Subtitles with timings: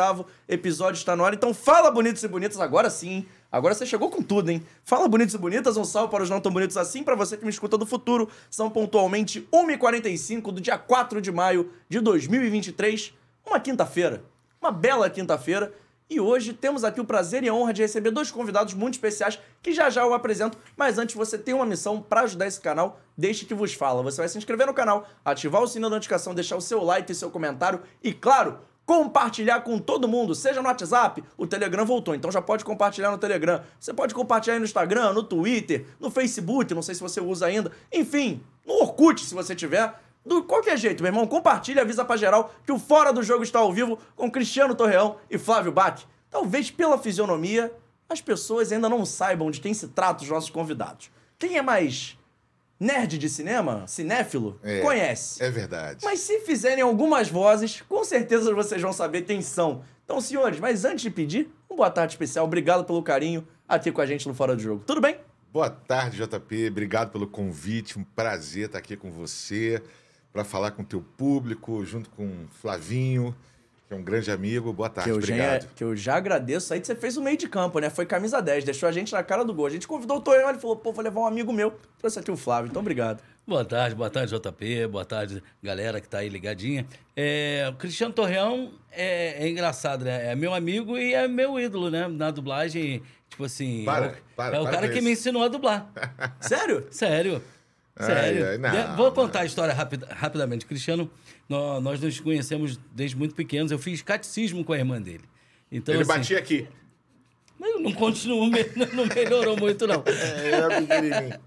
[0.00, 1.34] 38º episódio está no ar.
[1.34, 3.26] Então fala, bonitos e bonitas, agora sim.
[3.52, 4.64] Agora você chegou com tudo, hein?
[4.84, 7.44] Fala, bonitos e bonitas, um salve para os não tão bonitos assim, para você que
[7.44, 8.28] me escuta do futuro.
[8.50, 13.12] São pontualmente 1h45 do dia 4 de maio de 2023,
[13.44, 14.24] uma quinta-feira.
[14.60, 15.72] Uma bela quinta-feira.
[16.08, 19.38] E hoje temos aqui o prazer e a honra de receber dois convidados muito especiais
[19.62, 20.58] que já já eu apresento.
[20.76, 24.02] Mas antes você tem uma missão para ajudar esse canal, deixe que vos fala.
[24.02, 27.12] Você vai se inscrever no canal, ativar o sininho da notificação, deixar o seu like
[27.12, 28.58] e seu comentário e, claro,
[28.90, 33.18] compartilhar com todo mundo, seja no WhatsApp, o Telegram voltou, então já pode compartilhar no
[33.18, 33.62] Telegram.
[33.78, 37.70] Você pode compartilhar no Instagram, no Twitter, no Facebook, não sei se você usa ainda.
[37.92, 39.94] Enfim, no Orkut, se você tiver.
[40.26, 43.60] Do qualquer jeito, meu irmão, compartilha, avisa pra geral que o Fora do Jogo está
[43.60, 46.02] ao vivo com Cristiano Torreão e Flávio Bach.
[46.28, 47.72] Talvez pela fisionomia,
[48.08, 51.12] as pessoas ainda não saibam de quem se trata os nossos convidados.
[51.38, 52.18] Quem é mais
[52.80, 55.42] nerd de cinema, cinéfilo, É, conhece.
[55.42, 56.02] É verdade.
[56.02, 59.82] Mas se fizerem algumas vozes, com certeza vocês vão saber quem são.
[60.04, 62.46] Então, senhores, mas antes de pedir, um boa tarde especial.
[62.46, 64.82] Obrigado pelo carinho aqui com a gente no Fora do Jogo.
[64.84, 65.18] Tudo bem?
[65.52, 66.68] Boa tarde, JP.
[66.68, 67.98] Obrigado pelo convite.
[67.98, 69.82] Um prazer estar aqui com você
[70.32, 73.34] para falar com o teu público, junto com o Flavinho,
[73.90, 74.72] que é um grande amigo.
[74.72, 75.68] Boa tarde, que, eu já, obrigado.
[75.74, 77.90] que eu já agradeço aí que você fez o meio de campo, né?
[77.90, 79.66] Foi camisa 10, deixou a gente na cara do gol.
[79.66, 81.76] A gente convidou o Tonhão, ele falou, pô, vou levar um amigo meu.
[81.98, 83.20] Trouxe aqui o Flávio, então obrigado.
[83.44, 86.86] Boa tarde, boa tarde, JP, boa tarde, galera que tá aí ligadinha.
[87.16, 90.30] É, o Cristiano Torreão é, é engraçado, né?
[90.30, 92.06] É meu amigo e é meu ídolo, né?
[92.06, 93.84] Na dublagem, tipo assim.
[93.84, 95.04] Para, é o, para, é o para cara que isso.
[95.04, 95.90] me ensinou a dublar.
[96.40, 96.86] Sério?
[96.92, 97.42] Sério.
[97.96, 98.46] Ai, Sério.
[98.50, 99.42] ai, não, De- Vou contar não.
[99.42, 100.64] a história rapid- rapidamente.
[100.64, 101.10] Cristiano,
[101.50, 103.70] nó- nós nos conhecemos desde muito pequenos.
[103.70, 105.24] Eu fiz catecismo com a irmã dele.
[105.70, 106.66] Então, Ele assim, batia aqui.
[107.58, 108.48] mas não continuou,
[108.94, 110.02] não melhorou muito, não.
[110.06, 111.40] É, era pequenininho.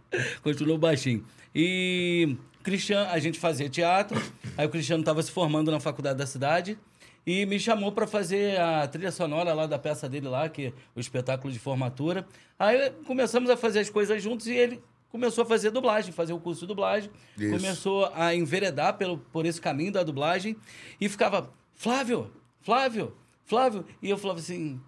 [0.43, 1.25] Continuou baixinho.
[1.55, 4.21] E Cristiano, a gente fazia teatro,
[4.57, 6.77] aí o Cristiano estava se formando na faculdade da cidade
[7.25, 10.73] e me chamou para fazer a trilha sonora lá da peça dele lá, que é
[10.95, 12.25] o espetáculo de formatura.
[12.59, 14.81] Aí começamos a fazer as coisas juntos e ele
[15.13, 17.51] começou a fazer dublagem, fazer o curso de dublagem, Isso.
[17.55, 20.55] começou a enveredar pelo, por esse caminho da dublagem
[20.99, 22.31] e ficava, Flávio,
[22.61, 23.13] Flávio,
[23.45, 23.85] Flávio.
[24.01, 24.81] E eu falava assim,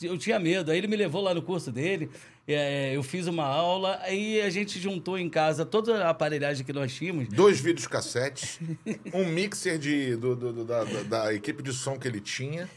[0.00, 0.70] eu tinha medo.
[0.70, 2.08] Aí ele me levou lá no curso dele,
[2.46, 6.72] é, eu fiz uma aula, aí a gente juntou em casa toda a aparelhagem que
[6.72, 7.26] nós tínhamos.
[7.28, 8.60] Dois vídeos cassetes,
[9.12, 12.70] um mixer de, do- do- do- da, da- da equipe de som que ele tinha.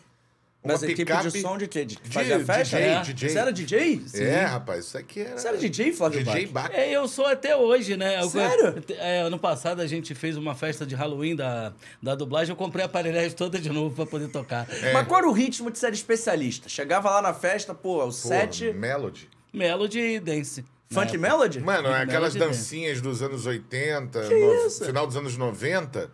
[0.62, 1.86] Uma Mas a equipe picape- de som de quê?
[1.86, 2.78] De que de- fazia festa?
[2.78, 3.02] DJ, É.
[3.02, 3.30] DJ.
[3.30, 4.02] Você era DJ?
[4.16, 5.38] É, rapaz, isso aqui era.
[5.38, 6.70] Você era DJ, Flávio DJ Bach?
[6.74, 8.22] É, eu sou até hoje, né?
[8.22, 8.84] Eu- Sério?
[8.98, 11.72] É, ano passado a gente fez uma festa de Halloween da,
[12.04, 14.68] da dublagem, eu comprei a aparelhagem toda de novo para poder tocar.
[14.94, 16.68] Mas qual era o ritmo de ser especialista?
[16.68, 18.74] Chegava lá na festa, pô, o Pô, set...
[18.74, 19.30] Melody.
[19.54, 20.66] Melody e Dance.
[20.92, 21.30] Funk né?
[21.30, 21.62] Melody?
[21.62, 24.84] Mano, é aquelas Melody dancinhas dos anos 80, Que no isso?
[24.84, 26.12] final dos anos 90.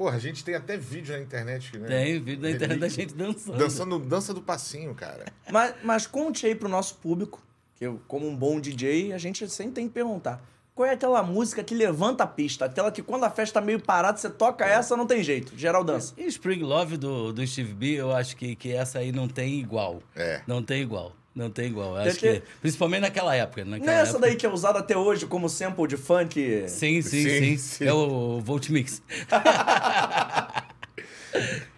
[0.00, 1.76] Porra, a gente tem até vídeo na internet.
[1.76, 1.86] Né?
[1.86, 3.58] Tem vídeo na internet da gente dançando.
[3.58, 5.26] Dançando dança do passinho, cara.
[5.52, 7.42] Mas, mas conte aí pro nosso público,
[7.74, 10.42] que eu, como um bom DJ, a gente sempre tem que perguntar.
[10.74, 12.64] Qual é aquela música que levanta a pista?
[12.64, 15.52] Aquela que quando a festa tá meio parada, você toca essa, não tem jeito.
[15.54, 16.14] Geral dança.
[16.16, 19.60] E Spring Love do, do Steve B, eu acho que, que essa aí não tem
[19.60, 20.02] igual.
[20.16, 20.40] É.
[20.46, 21.14] Não tem igual.
[21.40, 21.96] Não tem igual.
[21.96, 23.64] Acho que- que, principalmente naquela época.
[23.64, 24.26] Não Naquela é essa época.
[24.26, 26.64] daí que é usada até hoje como sample de funk?
[26.68, 27.84] Sim, sim, Sim, sim, sim.
[27.86, 29.00] É o Volt Mix.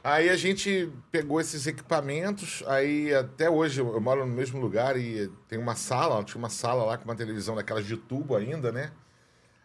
[0.02, 4.96] Aí a gente pegou esses equipamentos, aí até hoje eu eu moro no mesmo lugar
[4.98, 8.72] e tem uma sala, tinha uma sala lá com uma televisão daquelas de tubo ainda,
[8.72, 8.90] né?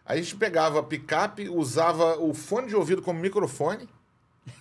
[0.06, 3.88] Aí a gente pegava a picape, usava o fone de ouvido como microfone.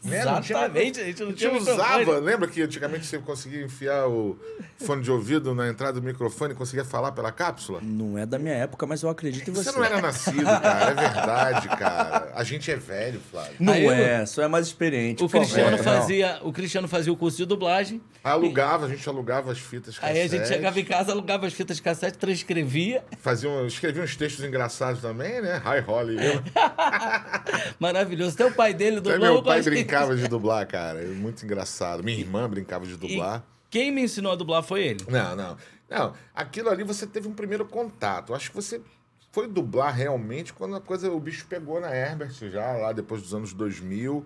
[0.04, 0.24] Né?
[0.26, 2.26] Não tinha- Exatamente, a gente não A gente tinha usava, microfone.
[2.26, 4.38] lembra que antigamente você conseguia enfiar o
[4.78, 7.80] fone de ouvido na entrada do microfone e conseguia falar pela cápsula?
[7.82, 9.72] Não é da minha época, mas eu acredito em você.
[9.72, 12.32] Você não era nascido, cara, é verdade, cara.
[12.36, 13.52] A gente é velho, Flávio.
[13.60, 15.24] Não Aí é, só é mais experiente.
[15.24, 15.30] O.
[15.30, 15.84] Cristiano, Não.
[15.84, 18.02] fazia, o Cristiano fazia o curso de dublagem.
[18.24, 20.48] Alugava, a gente alugava as fitas Aí a gente cassete.
[20.56, 23.04] chegava em casa, alugava as fitas de cassete, transcrevia.
[23.20, 25.62] Fazia um, escrevia uns textos engraçados também, né?
[25.66, 26.18] Hi, Holly.
[26.26, 26.42] Eu,
[27.80, 28.34] Maravilhoso.
[28.36, 29.44] Até o pai dele dublou.
[29.44, 31.02] que- brincava de dublar, cara.
[31.02, 32.04] É Muito engraçado.
[32.04, 33.44] Minha irmã brincava de E dublar.
[33.70, 35.06] quem me ensinou a dublar foi ele.
[35.10, 35.58] Não, não.
[35.90, 38.34] Não, aquilo ali você teve um primeiro contato.
[38.34, 38.82] Acho que você
[39.32, 43.34] foi dublar realmente quando a coisa, o bicho pegou na Herbert já, lá depois dos
[43.34, 44.26] anos 2000.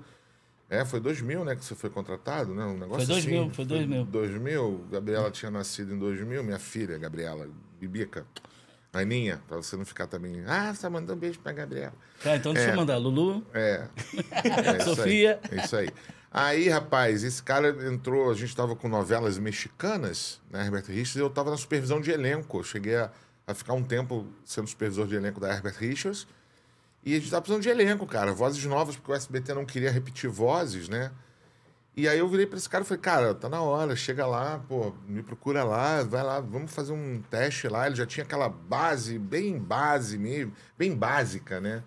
[0.69, 2.63] É, foi 2000, né, que você foi contratado, né?
[2.63, 3.51] Um negócio Foi 2000, assim.
[3.51, 4.05] foi 2000.
[4.05, 4.85] 2000.
[4.89, 7.45] Gabriela tinha nascido em 2000, minha filha, Gabriela,
[7.77, 8.25] Bibica.
[8.93, 10.43] Aninha, pra você não ficar também.
[10.45, 11.93] Ah, você tá mandando um beijo pra Gabriela.
[12.21, 12.73] Tá, então deixa É.
[12.73, 12.97] eu mandar.
[12.97, 13.87] Lulu, É.
[14.75, 15.39] é Sofia.
[15.49, 15.89] Aí, é isso aí.
[16.33, 21.19] Aí, rapaz, esse cara entrou, a gente estava com novelas mexicanas, né, Herbert Richards, e
[21.19, 22.59] eu estava na supervisão de elenco.
[22.59, 23.11] Eu cheguei a,
[23.47, 26.27] a ficar um tempo sendo supervisor de elenco da Herbert Richards.
[27.03, 28.31] E a gente estava precisando de elenco, cara.
[28.33, 31.11] Vozes novas, porque o SBT não queria repetir vozes, né?
[31.95, 34.63] E aí eu virei pra esse cara e falei, cara, tá na hora, chega lá,
[34.67, 37.85] pô, me procura lá, vai lá, vamos fazer um teste lá.
[37.85, 41.83] Ele já tinha aquela base, bem base mesmo, bem básica, né?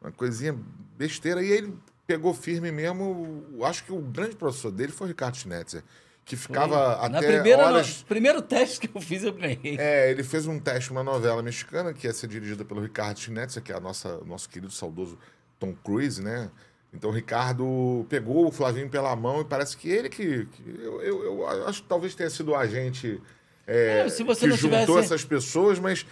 [0.00, 0.54] Uma coisinha
[0.98, 1.42] besteira.
[1.42, 1.74] E ele
[2.06, 3.44] pegou firme mesmo.
[3.62, 5.82] Acho que o grande professor dele foi o Ricardo Schnetzer,
[6.22, 8.00] que ficava Na até primeira, horas...
[8.00, 9.78] no primeiro teste que eu fiz, eu ganhei.
[9.78, 13.62] É, ele fez um teste, uma novela mexicana, que ia ser dirigida pelo Ricardo Schnetzer,
[13.62, 15.18] que é a nossa, nosso querido saudoso
[15.58, 16.50] Tom Cruise, né?
[16.92, 20.46] Então o Ricardo pegou o Flavinho pela mão e parece que ele que.
[20.46, 23.20] que eu, eu, eu acho que talvez tenha sido o agente
[23.66, 26.06] é, É, se você que não juntou tivesse- essas pessoas, mas.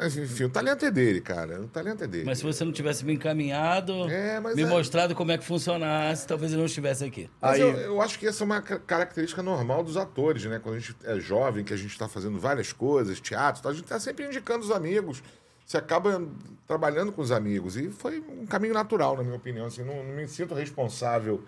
[0.00, 1.60] Enfim, o talento é dele, cara.
[1.60, 2.24] O talento é dele.
[2.24, 5.44] Mas se você não tivesse me encaminhado, É, mas me é- mostrado como é que
[5.44, 7.30] funcionasse, talvez eu não estivesse aqui.
[7.40, 10.58] Mas Aí- eu, eu acho que essa é uma ca- característica normal dos atores, né?
[10.60, 13.74] Quando a gente é jovem, que a gente está fazendo várias coisas, teatro, tal, a
[13.74, 15.22] gente está sempre indicando os amigos.
[15.66, 16.22] Você acaba
[16.66, 17.76] trabalhando com os amigos.
[17.76, 19.66] E foi um caminho natural, na minha opinião.
[19.66, 21.42] Assim, não, não me sinto responsável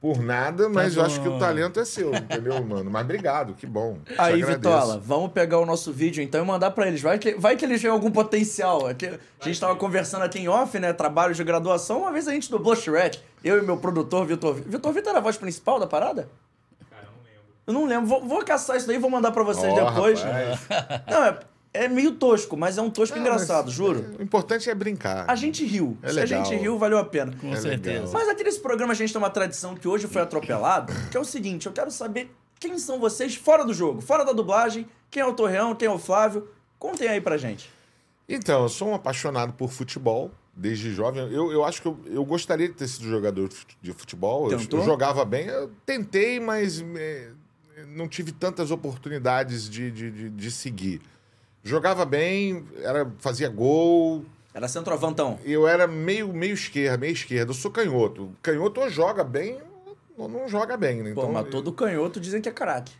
[0.00, 2.90] por nada, mas eu acho que o talento é seu, entendeu, mano?
[2.90, 3.98] Mas obrigado, que bom.
[4.18, 4.42] Aí.
[4.42, 7.00] Vitola, vamos pegar o nosso vídeo então e mandar pra eles.
[7.00, 8.86] Vai que, vai que eles têm algum potencial.
[8.86, 10.92] Aqui, a gente tava conversando aqui em off, né?
[10.92, 12.00] Trabalhos de graduação.
[12.00, 13.18] Uma vez a gente dublou Shrek.
[13.42, 14.70] Eu e meu produtor, Vitor Vitor.
[14.70, 16.28] Vitor Vitor era a voz principal da parada?
[17.66, 18.06] Eu não lembro.
[18.06, 20.22] Vou, vou caçar isso daí e vou mandar pra vocês Ó, depois.
[20.22, 20.60] rapaz.
[21.10, 21.38] Não, é,
[21.84, 24.04] é meio tosco, mas é um tosco Não, engraçado, juro.
[24.18, 25.24] é, o importante é brincar.
[25.28, 25.96] A gente riu.
[26.02, 26.44] É Se a legal.
[26.44, 27.32] gente riu, valeu a pena.
[27.40, 27.98] Com É certeza.
[28.06, 28.12] legal.
[28.12, 31.20] Mas aqui nesse programa a gente tem uma tradição que hoje foi atropelado, que é
[31.20, 35.22] o seguinte, eu quero saber quem são vocês fora do jogo, fora da dublagem, quem
[35.22, 36.48] é o Torreão, quem é o Flávio.
[36.78, 37.70] Contem aí pra gente.
[38.28, 41.22] Então, eu sou um apaixonado por futebol desde jovem.
[41.32, 44.50] Eu, eu acho que eu, eu gostaria de ter sido jogador de fute- de futebol.
[44.50, 45.46] Eu, eu jogava bem.
[45.46, 47.28] Eu tentei, mas eh,
[47.88, 51.00] não tive tantas oportunidades de, de, de, de seguir.
[51.66, 54.24] Jogava bem, era, fazia gol.
[54.54, 55.36] Era centroavantão.
[55.44, 57.50] Eu era meio, meio esquerda, meio esquerda.
[57.50, 58.30] Eu sou canhoto.
[58.40, 59.58] Canhoto ou joga bem
[60.16, 61.12] ou não joga bem, né?
[61.12, 62.92] Pô, Então, mas todo canhoto dizem que é craque.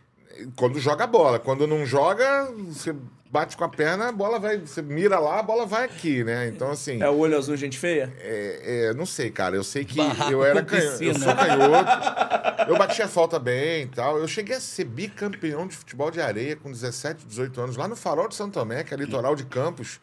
[0.57, 1.39] quando joga bola.
[1.39, 2.93] Quando não joga, você
[3.29, 4.57] bate com a perna, a bola vai.
[4.57, 6.47] Você mira lá, a bola vai aqui, né?
[6.47, 7.01] Então, assim.
[7.01, 8.13] É o olho azul, gente feia?
[8.19, 9.55] É, é, não sei, cara.
[9.55, 11.03] Eu sei que Barraco eu era canhoto.
[11.03, 12.69] Eu sou canhoto.
[12.69, 14.17] Eu batia falta bem e tal.
[14.17, 17.95] Eu cheguei a ser bicampeão de futebol de areia com 17, 18 anos, lá no
[17.95, 19.99] Farol de Santo Tomé, que é litoral de Campos.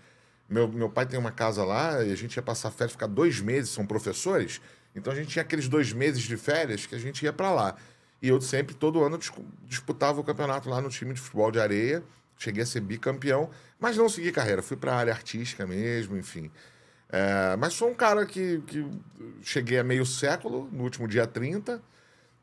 [0.48, 3.40] Meu, meu pai tem uma casa lá e a gente ia passar férias, ficar dois
[3.40, 4.60] meses, são professores.
[4.94, 7.74] Então a gente tinha aqueles dois meses de férias que a gente ia pra lá.
[8.22, 9.18] E eu sempre, todo ano,
[9.66, 12.02] disputava o campeonato lá no time de futebol de areia.
[12.38, 13.48] Cheguei a ser bicampeão,
[13.78, 14.62] mas não segui carreira.
[14.62, 16.50] Fui pra área artística mesmo, enfim.
[17.10, 18.84] É, mas sou um cara que, que
[19.42, 21.80] cheguei a meio século, no último dia 30.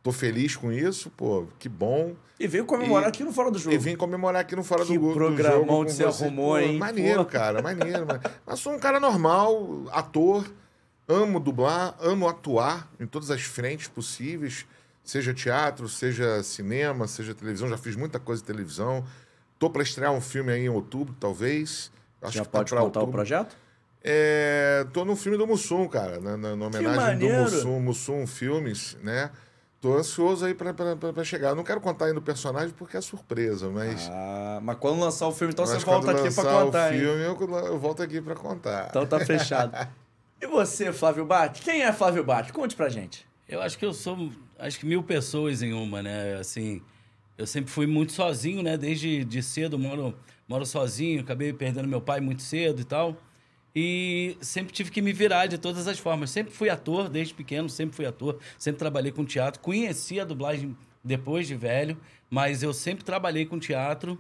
[0.04, 2.16] Tô feliz com isso, pô, que bom.
[2.40, 3.76] E veio comemorar E- aqui no Fora do Jogo.
[3.76, 6.52] E vim comemorar aqui no Fora Que do, do programão Jogo com que você arrumou,
[6.54, 6.78] Pô, hein?
[6.80, 7.30] Maneiro, Pô.
[7.32, 8.08] cara, maneiro.
[8.08, 10.52] mas, mas sou um cara normal, ator,
[11.08, 14.66] amo dublar, amo atuar em todas as frentes possíveis,
[15.04, 17.70] seja teatro, seja cinema, seja televisão.
[17.70, 19.06] Já fiz muita coisa de televisão.
[19.62, 21.92] Tô para estrear um filme aí em outubro, talvez.
[22.20, 23.12] Acho Já que tá pode pra contar o outubro.
[23.20, 23.56] projeto?
[24.04, 27.30] É, tô no filme do Mussum, cara, na, na- na homenagem do.
[27.30, 29.30] Mussum, Mussum Filmes, né?
[29.80, 31.50] Tô ansioso aí pra, pra, pra- pra chegar.
[31.50, 35.28] Eu não quero contar ainda o personagem porque é surpresa, mas, Ah, mas quando lançar
[35.28, 37.00] o filme, então mas você volta quando aqui pra lançar contar, o hein?
[37.00, 38.88] filme, eu, eu volto aqui pra contar.
[38.90, 39.72] Então tá fechado.
[40.44, 41.62] E você, Flávio Bate?
[41.62, 42.52] Quem é Flávio Bate?
[42.52, 43.28] Conte pra gente.
[43.48, 46.34] Eu acho que eu sou, acho que mil pessoas em uma, né?
[46.40, 46.82] Assim,
[47.42, 48.78] eu sempre fui muito sozinho, né?
[48.78, 50.16] Desde de cedo, moro,
[50.48, 53.18] moro sozinho, acabei perdendo meu pai muito cedo e tal.
[53.76, 56.30] E sempre tive que me virar de todas as formas.
[56.30, 58.38] Sempre fui ator, desde pequeno, sempre fui ator.
[58.60, 59.60] Sempre trabalhei com teatro.
[59.60, 61.98] Conheci a dublagem depois de velho,
[62.30, 64.20] mas eu sempre trabalhei com teatro.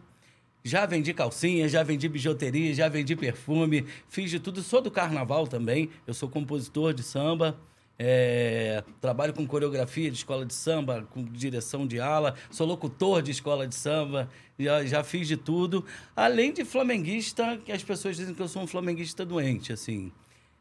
[0.63, 4.63] Já vendi calcinha, já vendi bijuteria, já vendi perfume, fiz de tudo.
[4.63, 5.91] Sou do carnaval também.
[6.07, 7.59] Eu sou compositor de samba.
[8.03, 13.29] É, trabalho com coreografia de escola de samba, com direção de ala, sou locutor de
[13.29, 14.27] escola de samba,
[14.57, 15.85] já, já fiz de tudo.
[16.15, 20.11] Além de flamenguista, que as pessoas dizem que eu sou um flamenguista doente, assim.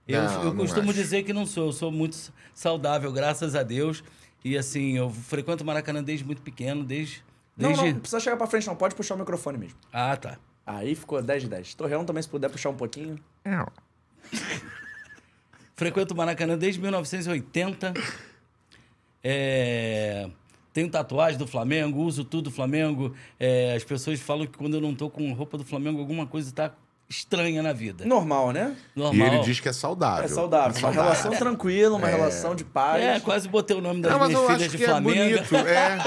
[0.06, 0.98] Eu, Não, eu não costumo acho.
[0.98, 4.04] dizer que não sou, eu sou muito saudável, graças a Deus.
[4.44, 7.24] E assim, eu frequento o Maracanã desde muito pequeno, desde.
[7.56, 7.86] Não, desde...
[7.86, 8.76] não, não precisa chegar pra frente, não.
[8.76, 9.78] Pode puxar o microfone mesmo.
[9.90, 10.38] Ah, tá.
[10.66, 11.74] Aí ficou 10 de 10.
[11.74, 13.18] Torreão também, se puder puxar um pouquinho.
[15.80, 17.94] Frequento o Maracanã desde 1980.
[19.24, 20.28] É,
[20.74, 23.14] Tenho tatuagem do Flamengo, uso tudo do Flamengo.
[23.38, 26.52] É, As pessoas falam que quando eu não tô com roupa do Flamengo, alguma coisa
[26.52, 26.70] tá
[27.08, 28.04] estranha na vida.
[28.04, 28.76] Normal, né?
[28.94, 29.26] E Normal.
[29.28, 30.24] ele diz que é saudável.
[30.26, 30.78] É saudável.
[30.80, 33.02] Uma relação tranquila, uma relação de paz.
[33.02, 34.86] É, quase botei o nome das Não, mas minhas eu filhas acho de que é
[34.86, 35.36] Flamengo.
[35.38, 35.56] bonito.
[35.66, 35.98] É.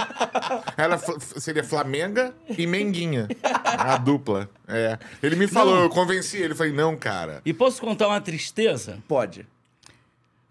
[0.78, 3.28] Ela seria Flamenga e Menguinha.
[3.66, 4.48] A dupla.
[4.68, 5.00] É.
[5.24, 5.82] Ele me falou, Não.
[5.82, 6.54] eu convenci ele.
[6.54, 7.42] Falei, não, cara.
[7.44, 9.00] E posso contar uma tristeza?
[9.08, 9.48] Pode.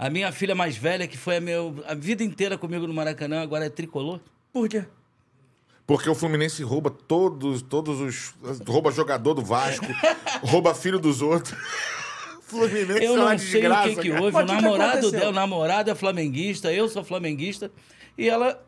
[0.04, 3.40] A minha filha mais velha, que foi a, meu, a vida inteira comigo no Maracanã,
[3.40, 4.18] agora é tricolor.
[4.52, 4.84] Por quê?
[5.86, 8.34] Porque o Fluminense rouba todos, todos os.
[8.66, 9.86] rouba jogador do Vasco,
[10.42, 11.56] rouba filho dos outros.
[12.42, 13.88] Fluminense Eu é uma não sei desgraça.
[13.88, 14.32] o que, que houve.
[14.32, 17.70] Mas O que namorado dela, o namorado é flamenguista, eu sou flamenguista.
[18.18, 18.60] E ela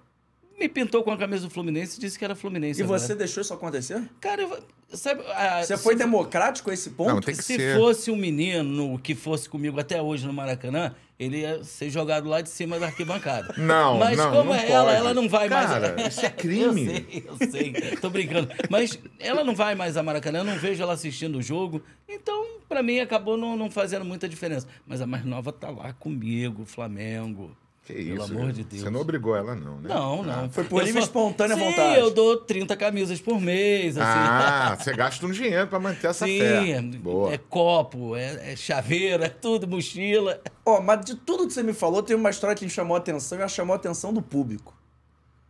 [0.59, 2.81] me pintou com a camisa do Fluminense e disse que era Fluminense.
[2.81, 2.99] E agora.
[2.99, 4.03] você deixou isso acontecer?
[4.21, 4.63] Cara, eu-
[4.97, 5.21] sabe.
[5.33, 7.09] a- Você se foi fo- democrático a esse ponto?
[7.13, 7.77] Não, tem que Se ser.
[7.77, 12.41] fosse um menino que fosse comigo até hoje no Maracanã, ele ia ser jogado lá
[12.41, 13.55] de cima da arquibancada.
[13.59, 16.15] Não, Mas não, como não é ela, ela não vai Cara, mais.
[16.17, 16.87] isso é crime.
[16.87, 17.97] eu sei, eu sei.
[18.01, 18.49] Tô brincando.
[18.69, 21.83] Mas ela não vai mais a Maracanã, eu não vejo ela assistindo o jogo.
[22.09, 24.67] Então, pra mim, acabou não, não fazendo muita diferença.
[24.87, 27.57] Mas a mais nova tá lá comigo, Flamengo.
[27.85, 28.33] Que Pelo isso.
[28.33, 28.83] amor de Deus.
[28.83, 29.91] Você não obrigou ela, não, né?
[29.91, 30.51] Não, não.
[30.51, 32.01] Foi por livre só- espontânea Sim, vontade.
[32.01, 34.09] eu dou 30 camisas por mês, assim.
[34.11, 36.71] Ah, você gasta um dinheiro pra manter essa Sim, fé.
[36.71, 37.35] é, Boa.
[37.35, 40.41] é copo, é, é chaveiro, é tudo, mochila.
[40.65, 42.99] Ó, mas de tudo que você me falou, tem uma história que me chamou a
[42.99, 44.75] atenção e ela chamou a atenção do público.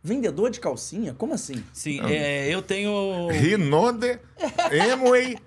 [0.03, 1.15] Vendedor de calcinha?
[1.17, 1.63] Como assim?
[1.73, 3.27] Sim, é, eu tenho.
[3.31, 4.19] Rinode,
[4.93, 5.37] Emway.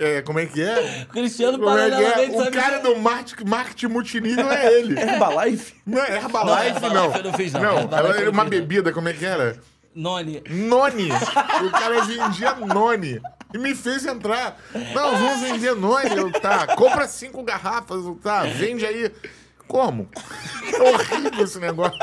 [0.00, 1.06] É, como é que é?
[1.12, 2.40] Cristiano Como é que é?
[2.40, 4.98] O cara do marketing, marketing multinível é ele.
[4.98, 5.74] Herbalife?
[5.86, 7.04] Não é Herbalife, Não, não.
[7.04, 7.60] Herbalife eu não fiz, não.
[7.60, 8.50] Não, Herbalife ela era não uma não.
[8.50, 9.60] bebida, como é que era?
[9.94, 10.42] Noni.
[10.48, 11.10] Noni.
[11.10, 13.20] O cara vendia Noni.
[13.52, 14.56] E me fez entrar.
[14.94, 16.16] Não, vamos vender Noni.
[16.16, 18.04] Eu, tá, compra cinco garrafas.
[18.04, 19.12] Eu, tá, vende aí.
[19.68, 20.08] Como?
[20.72, 21.98] É horrível esse negócio.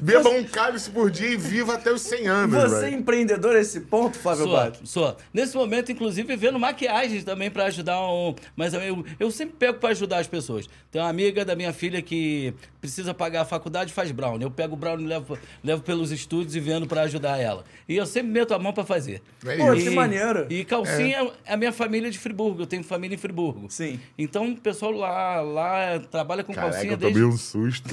[0.00, 3.60] Beba um cálice por dia e viva até os 100 anos, Você é empreendedor a
[3.60, 4.88] esse ponto, Flávio Sou, Bate?
[4.88, 5.16] sou.
[5.32, 8.34] Nesse momento, inclusive, vendo maquiagens também pra ajudar um.
[8.56, 10.68] Mas eu, eu sempre pego pra ajudar as pessoas.
[10.90, 14.42] Tem uma amiga da minha filha que precisa pagar a faculdade e faz brownie.
[14.44, 17.64] Eu pego o brownie e levo, levo pelos estúdios e vendo pra ajudar ela.
[17.88, 19.22] E eu sempre meto a mão pra fazer.
[19.44, 20.46] É Pô, que maneiro.
[20.50, 22.62] E calcinha é a minha família de Friburgo.
[22.62, 23.66] Eu tenho família em Friburgo.
[23.68, 24.00] Sim.
[24.18, 27.30] Então o pessoal lá, lá trabalha com Caraca, calcinha eu tomei desde.
[27.32, 27.90] um susto.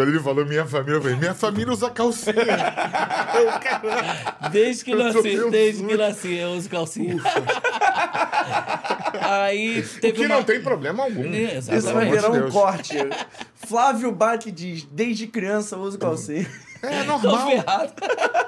[0.00, 2.34] Quando ele falou minha família, eu falei, minha família usa calcinha.
[3.34, 4.48] Eu.
[4.50, 7.16] Desde que Eu nasci, um desde que nasci, eu uso calcinha.
[9.20, 10.36] Aí O teve que uma...
[10.36, 11.22] não tem problema algum.
[11.34, 12.96] É, Isso vai virar um corte.
[13.56, 16.50] Flávio Bate diz, desde criança eu uso calcinha.
[16.82, 17.50] É Tô normal.
[17.50, 17.92] ferrado.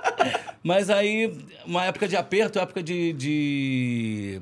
[0.64, 4.40] Mas aí, uma época de aperto, época de, de,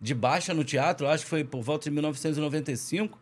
[0.00, 3.21] de baixa no teatro, acho que foi por volta de 1995.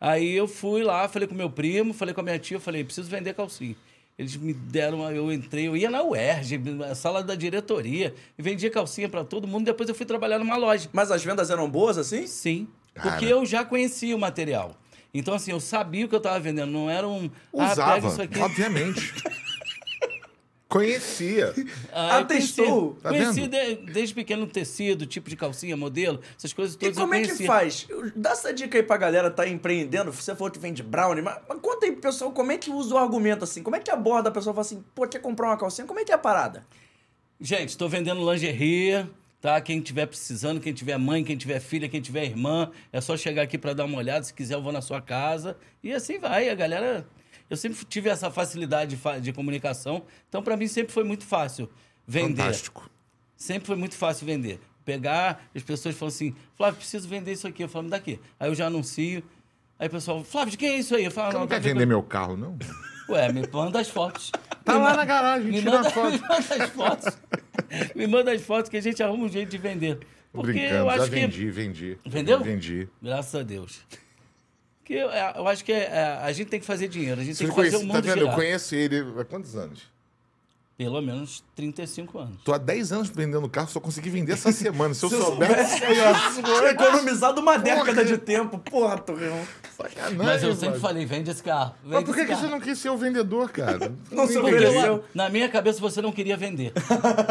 [0.00, 3.08] Aí eu fui lá, falei com meu primo, falei com a minha tia, falei, preciso
[3.10, 3.74] vender calcinha.
[4.18, 8.42] Eles me deram, uma- eu entrei, eu ia na UERJ, na sala da diretoria, e
[8.42, 9.64] vendia calcinha pra todo mundo.
[9.66, 10.88] Depois eu fui trabalhar numa loja.
[10.92, 12.26] Mas as vendas eram boas assim?
[12.26, 13.10] Sim, Cara.
[13.10, 14.76] porque eu já conhecia o material.
[15.14, 17.30] Então, assim, eu sabia o que eu tava vendendo, não era um.
[17.56, 18.38] Ah, Usava, isso aqui.
[18.40, 19.14] obviamente.
[20.68, 21.54] Conhecia.
[21.90, 22.98] Ah, Atestou.
[23.02, 26.98] Conheci, Tá conheci de- desde pequeno tecido, tipo de calcinha, modelo, essas coisas E todas
[26.98, 27.86] como eu é que faz?
[28.14, 30.12] Dá essa dica aí pra galera tá empreendendo.
[30.12, 32.94] Você falou que vende brownie, mas, mas conta aí pro pessoal como é que usa
[32.94, 33.62] o argumento assim.
[33.62, 35.86] Como é que aborda a pessoa e fala assim, pô, quer comprar uma calcinha?
[35.86, 36.66] Como é que é a parada?
[37.40, 39.06] Gente, estou vendendo lingerie,
[39.40, 39.58] tá?
[39.62, 43.40] Quem tiver precisando, quem tiver mãe, quem tiver filha, quem tiver irmã, é só chegar
[43.42, 44.22] aqui para dar uma olhada.
[44.22, 45.56] Se quiser, eu vou na sua casa.
[45.82, 46.50] E assim vai.
[46.50, 47.06] A galera.
[47.50, 50.02] Eu sempre tive essa facilidade de, de comunicação.
[50.28, 51.68] Então, para mim, sempre foi muito fácil
[52.06, 52.42] vender.
[52.42, 52.90] Fantástico.
[53.36, 54.60] Sempre foi muito fácil vender.
[54.84, 57.62] Pegar, as pessoas falam assim, Flávio, preciso vender isso aqui.
[57.62, 58.18] Eu falo, me dá aqui.
[58.40, 59.22] Aí eu já anuncio.
[59.78, 61.04] Aí o pessoal, Flávio, de quem é isso aí?
[61.04, 62.58] Eu falo, Você não tá quer vendo?" vender meu carro, não?
[63.08, 64.30] Ué, me manda as fotos.
[64.64, 66.12] Tá Me lá ma- na garagem, me tira manda, foto.
[66.12, 67.18] Me manda as fotos.
[67.94, 69.98] me manda as fotos que a gente arruma um jeito de vender.
[70.30, 71.14] Porque brincando, eu acho já que.
[71.14, 71.98] vendi, vendi.
[72.04, 72.40] Vendeu?
[72.42, 72.88] Vendi.
[73.02, 73.80] Graças a Deus.
[74.88, 77.36] Que eu, eu acho que é- é, a gente tem que fazer dinheiro, a gente
[77.36, 78.16] Você tem que fazer conhece, o tá mundo vendo?
[78.16, 78.34] Eu girar.
[78.34, 79.82] conheço ele há quantos anos?
[80.78, 82.40] Pelo menos 35 anos.
[82.44, 84.94] Tô há 10 anos vendendo carro, só consegui vender essa semana.
[84.94, 88.58] Se eu Se eu soubesse, soubesse, eu ia economizado uma década de tempo.
[88.60, 89.40] Porra, Torreão.
[89.76, 90.16] sacanagem.
[90.16, 90.80] Mas eu sempre mano.
[90.80, 91.74] falei, vende esse carro.
[91.82, 93.92] Mas vende por que, que você não quis ser o vendedor, cara?
[94.12, 94.86] Não se Porque ofereceu.
[94.86, 96.72] eu- na minha cabeça você não queria vender.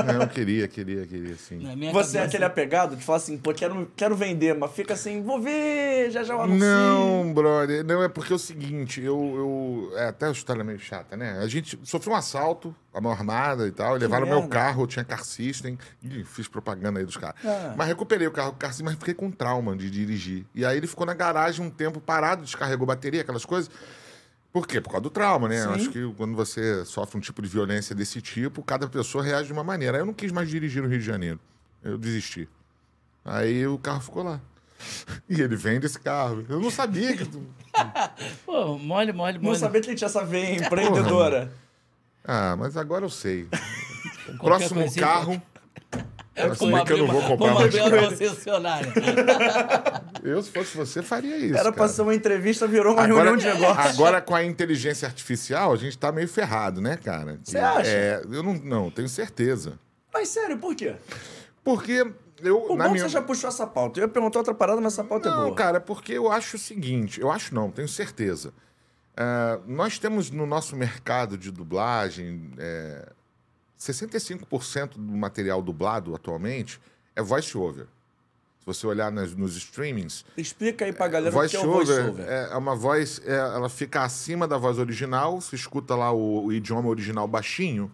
[0.05, 1.59] Não, eu queria, queria, queria, sim.
[1.59, 4.71] Na minha Você é cabeça- aquele apegado que fala assim, pô, quero, quero vender, mas
[4.71, 6.59] fica assim, vou ver, já já o anuncio.
[6.67, 7.83] Não, brother.
[7.85, 9.89] Não, é porque é o seguinte, eu.
[9.91, 11.39] eu é até a história meio chata, né?
[11.41, 14.53] A gente sofreu um assalto, a mão armada e tal, e levaram meu merda.
[14.55, 15.77] carro, eu tinha car system.
[16.03, 17.35] Ih, fiz propaganda aí dos caras.
[17.45, 17.73] Ah.
[17.77, 20.45] Mas recuperei o carro com car system, mas fiquei com trauma de dirigir.
[20.53, 23.69] E aí ele ficou na garagem um tempo parado, descarregou bateria, aquelas coisas.
[24.51, 24.81] Por quê?
[24.81, 25.59] Por causa do trauma, né?
[25.59, 25.75] Eu Sim.
[25.75, 29.53] acho que quando você sofre um tipo de violência desse tipo, cada pessoa reage de
[29.53, 29.97] uma maneira.
[29.97, 31.39] Aí eu não quis mais dirigir no Rio de Janeiro.
[31.83, 32.49] Eu desisti.
[33.23, 34.39] Aí o carro ficou lá.
[35.29, 36.45] E ele vende esse carro.
[36.47, 37.25] Eu não sabia que.
[38.45, 39.57] Pô, mole, mole, Não mole.
[39.57, 41.51] sabia que ele tinha essa veia empreendedora.
[42.27, 43.47] Ah, mas agora eu sei.
[44.37, 45.41] Qualquer Próximo coisinha- carro.
[46.35, 48.93] É, Se bem que eu não vou comprar mais concessionária.
[50.23, 51.53] Eu, se fosse você, faria isso.
[51.55, 51.89] Era pra cara.
[51.89, 53.89] ser uma entrevista, virou uma Agora, reunião de negócio.
[53.89, 57.39] agora, com a inteligência artificial, a gente tá meio ferrado, né, cara?
[57.43, 57.89] Você acha?
[57.89, 59.79] É, eu não, não, tenho certeza.
[60.13, 60.95] Mas sério, por quê?
[61.63, 62.05] Porque
[62.43, 62.65] eu.
[62.71, 63.03] O na bom minha...
[63.05, 63.99] que você já puxou essa pauta.
[63.99, 65.55] Eu ia perguntar outra parada, mas essa pauta é Não, boa.
[65.55, 68.53] cara, porque eu acho o seguinte, eu acho não, tenho certeza.
[69.17, 73.11] Ah, nós temos no nosso mercado de dublagem, é,
[73.79, 76.79] 65% do material dublado atualmente
[77.15, 77.85] é voice-over.
[78.59, 82.25] Se você olhar nas- nos streamings, Explica aí pra galera o que é o voice-over.
[82.27, 86.45] é, é uma voz, é, ela fica acima da voz original, se escuta lá o,
[86.45, 87.91] o idioma original baixinho,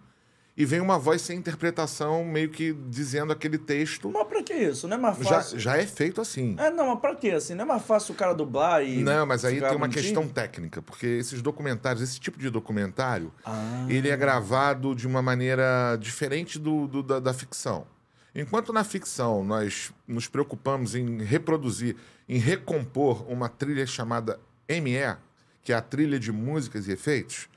[0.56, 4.12] e vem uma voz sem interpretação, meio que dizendo aquele texto.
[4.12, 4.88] Mas pra que isso?
[4.88, 5.60] Não é mais Já, fácil?
[5.60, 6.56] já é feito assim.
[6.60, 7.32] É, não, mas pra quê?
[7.32, 9.02] Assim, não é mais fácil o cara dublar e.
[9.04, 10.04] Não, mas aí tem uma bonitinho?
[10.04, 13.86] questão técnica, porque esses documentários, esse tipo de documentário, Ah.
[13.90, 17.88] ele é gravado de uma maneira diferente do, do- da, da ficção.
[18.36, 21.96] Enquanto na ficção nós nos preocupamos em reproduzir,
[22.28, 25.16] em recompor uma trilha chamada ME,
[25.62, 27.48] que é a trilha de músicas e efeitos,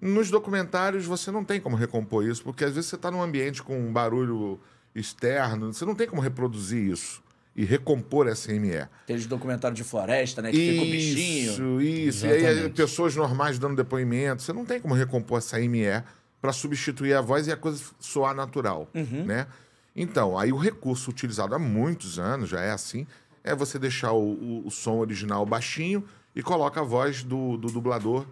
[0.00, 3.62] nos documentários você não tem como recompor isso, porque às vezes você está num ambiente
[3.62, 4.60] com um barulho
[4.94, 7.22] externo, você não tem como reproduzir isso
[7.54, 8.76] e recompor essa ME.
[9.04, 10.50] Aqueles documentários de floresta, né?
[10.50, 11.50] Que fica o bichinho.
[11.52, 12.26] Isso, isso.
[12.26, 12.74] E aí Exatamente.
[12.74, 14.42] pessoas normais dando depoimento.
[14.42, 16.02] Você não tem como recompor essa ME
[16.40, 19.24] para substituir a voz e a coisa soar natural, Uhum.
[19.24, 19.46] né?
[19.94, 23.06] Então, aí o recurso utilizado há muitos anos, já é assim,
[23.42, 27.68] é você deixar o, o- o som original baixinho e coloca a voz do, do
[27.68, 28.26] dublador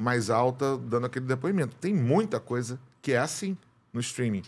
[0.00, 1.76] mais alta, dando aquele depoimento.
[1.76, 3.56] Tem muita coisa que é assim
[3.92, 4.42] no streaming.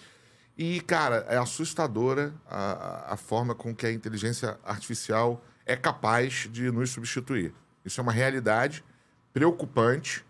[0.57, 6.71] E, cara, é assustadora a, a- forma com que a inteligência artificial é capaz de
[6.71, 7.53] nos substituir.
[7.85, 8.83] Isso é uma realidade
[9.33, 10.25] preocupante,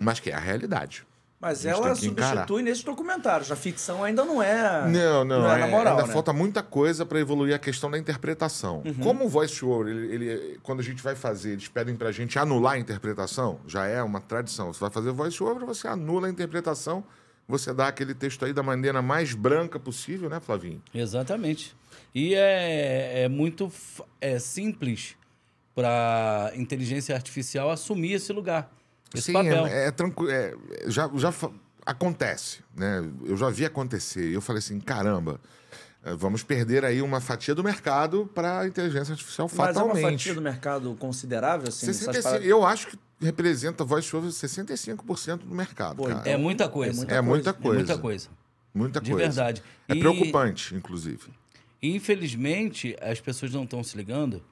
[0.00, 1.06] mas que é a realidade.
[1.40, 3.50] Mas ela substitui nesses documentários.
[3.50, 4.86] A ficção ainda não é.
[4.88, 6.12] Não, não, Não é é- na moral, ainda né?
[6.12, 8.82] falta muita coisa para evoluir a questão da interpretação.
[8.84, 8.94] Uhum.
[9.02, 12.38] Como o voice-over, ele, ele- quando a gente vai fazer, eles pedem para a gente
[12.38, 14.70] anular a interpretação, já é uma tradição.
[14.70, 17.02] Você vai fazer voice-over, você anula a interpretação,
[17.48, 20.82] você dá aquele texto aí da maneira mais branca possível, né, Flavinho?
[20.94, 21.74] Exatamente.
[22.14, 23.72] E é, é muito
[24.20, 25.16] é simples
[25.74, 28.70] para inteligência artificial assumir esse lugar,
[29.14, 29.66] esse Sim, papel.
[29.66, 30.30] é, é tranquilo.
[30.30, 30.54] é,
[30.86, 31.32] já já
[31.86, 33.04] acontece, né?
[33.24, 34.30] Eu já vi acontecer.
[34.30, 35.40] E eu falei assim, caramba,
[36.04, 40.04] eh, vamos perder aí uma fatia do mercado para a inteligência artificial Mas é fatalmente.
[40.04, 41.86] uma fatia do mercado considerável, assim.
[41.86, 46.08] essas 65, paradas- eu acho que representa voice-over 65% do mercado, Pô.
[46.24, 46.94] É muita coisa.
[46.96, 47.78] muita É muita É coisa.
[47.78, 48.28] muita coisa.
[48.72, 49.26] Muita De coisa.
[49.26, 49.62] verdade.
[49.88, 51.28] É E- preocupante, inclusive.
[51.82, 54.42] E, infelizmente, as pessoas não estão se ligando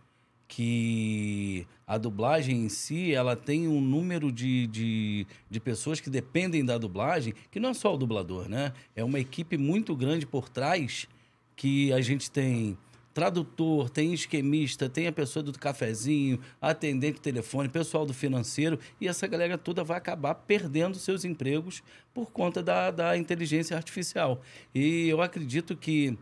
[0.48, 6.64] que a dublagem em si, ela tem um número de, de, de pessoas que dependem
[6.64, 8.72] da dublagem, que não é só o dublador, né?
[8.96, 11.06] É uma equipe muito grande por trás
[11.54, 12.78] que a gente tem
[13.12, 19.26] tradutor, tem esquemista, tem a pessoa do cafezinho, atendente telefone, pessoal do financeiro, e essa
[19.26, 21.82] galera toda vai acabar perdendo seus empregos
[22.14, 24.40] por conta da, da inteligência artificial.
[24.72, 26.16] E eu acredito que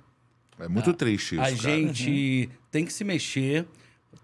[0.59, 1.57] É muito triste isso, a cara.
[1.57, 3.67] gente tem que se mexer,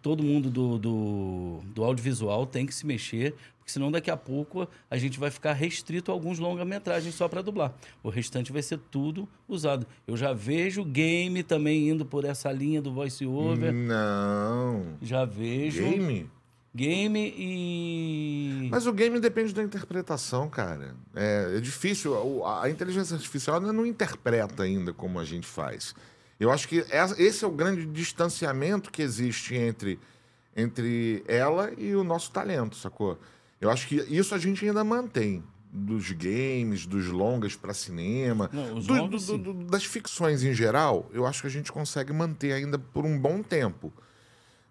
[0.00, 4.68] todo mundo do, do, do audiovisual tem que se mexer, porque senão daqui a pouco
[4.90, 7.72] a gente vai ficar restrito a alguns longa-metragens só para dublar.
[8.02, 9.86] O restante vai ser tudo usado.
[10.06, 13.72] Eu já vejo game também indo por essa linha do voice-over.
[13.72, 14.96] Não.
[15.00, 15.82] Já vejo.
[15.82, 16.28] Game?
[16.74, 18.68] Game e.
[18.70, 20.94] Mas o game depende da interpretação, cara.
[21.14, 22.44] É, é difícil.
[22.46, 25.94] A inteligência artificial ainda não interpreta ainda como a gente faz.
[26.42, 29.96] Eu acho que essa- esse é o grande distanciamento que existe entre,
[30.56, 33.16] entre ela e o nosso talento, sacou?
[33.60, 35.40] Eu acho que isso a gente ainda mantém.
[35.72, 41.08] Dos games, dos longas para cinema, Não, do- longas, do- do- das ficções em geral,
[41.14, 43.92] eu acho que a gente consegue manter ainda por um bom tempo.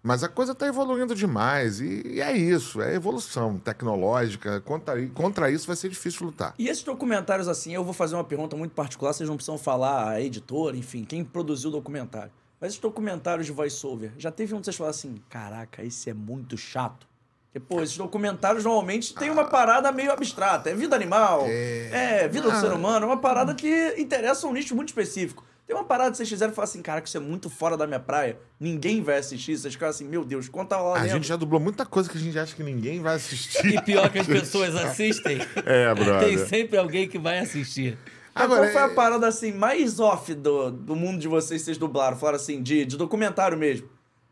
[0.02, 4.60] Mas a coisa está evoluindo demais e, e é isso, é evolução tecnológica.
[4.62, 6.54] Contra, contra isso vai ser difícil lutar.
[6.58, 10.08] E esses documentários, assim, eu vou fazer uma pergunta muito particular, vocês não precisam falar
[10.08, 12.32] a editora, enfim, quem produziu o documentário.
[12.60, 16.14] Mas esses documentários de voice-over, já teve um que vocês falaram assim, caraca, esse é
[16.14, 17.06] muito chato.
[17.52, 20.70] Porque, pô, esses documentários normalmente tem uma parada meio abstrata.
[20.70, 22.60] É vida animal, é, vida do Ah.
[22.60, 25.44] ser humano, é uma parada que interessa um nicho muito específico.
[25.72, 27.86] Tem uma parada que vocês fizeram e falaram assim, caraca, isso é muito fora da
[27.86, 29.56] minha praia, ninguém vai assistir.
[29.56, 31.16] Vocês ficaram assim, meu Deus, conta lá A dentro.
[31.16, 33.64] gente já dublou muita coisa que a gente acha que ninguém vai assistir.
[33.66, 36.28] E pior que as pessoas assistem, É, brother.
[36.28, 37.96] tem sempre alguém que vai assistir.
[38.34, 41.62] Mas Agora, qual foi a é- parada assim mais off do, do mundo de vocês
[41.62, 42.18] que vocês dublaram?
[42.18, 43.88] Falaram assim, de, de documentário mesmo.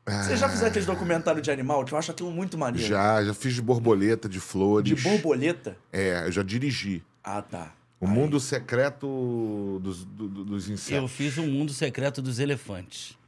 [0.06, 2.86] Vocês já fizeram aqueles documentário de animal, que eu acho aquilo muito maneiro.
[2.86, 4.94] Já, já fiz de borboleta, de flores.
[4.94, 5.74] De borboleta?
[5.90, 7.02] É, eu já dirigi.
[7.24, 7.72] Ah, tá.
[8.00, 11.10] O mundo secreto dos, do- do- dos Eu insetos.
[11.12, 13.18] fiz o Mundo Secreto dos Elefantes.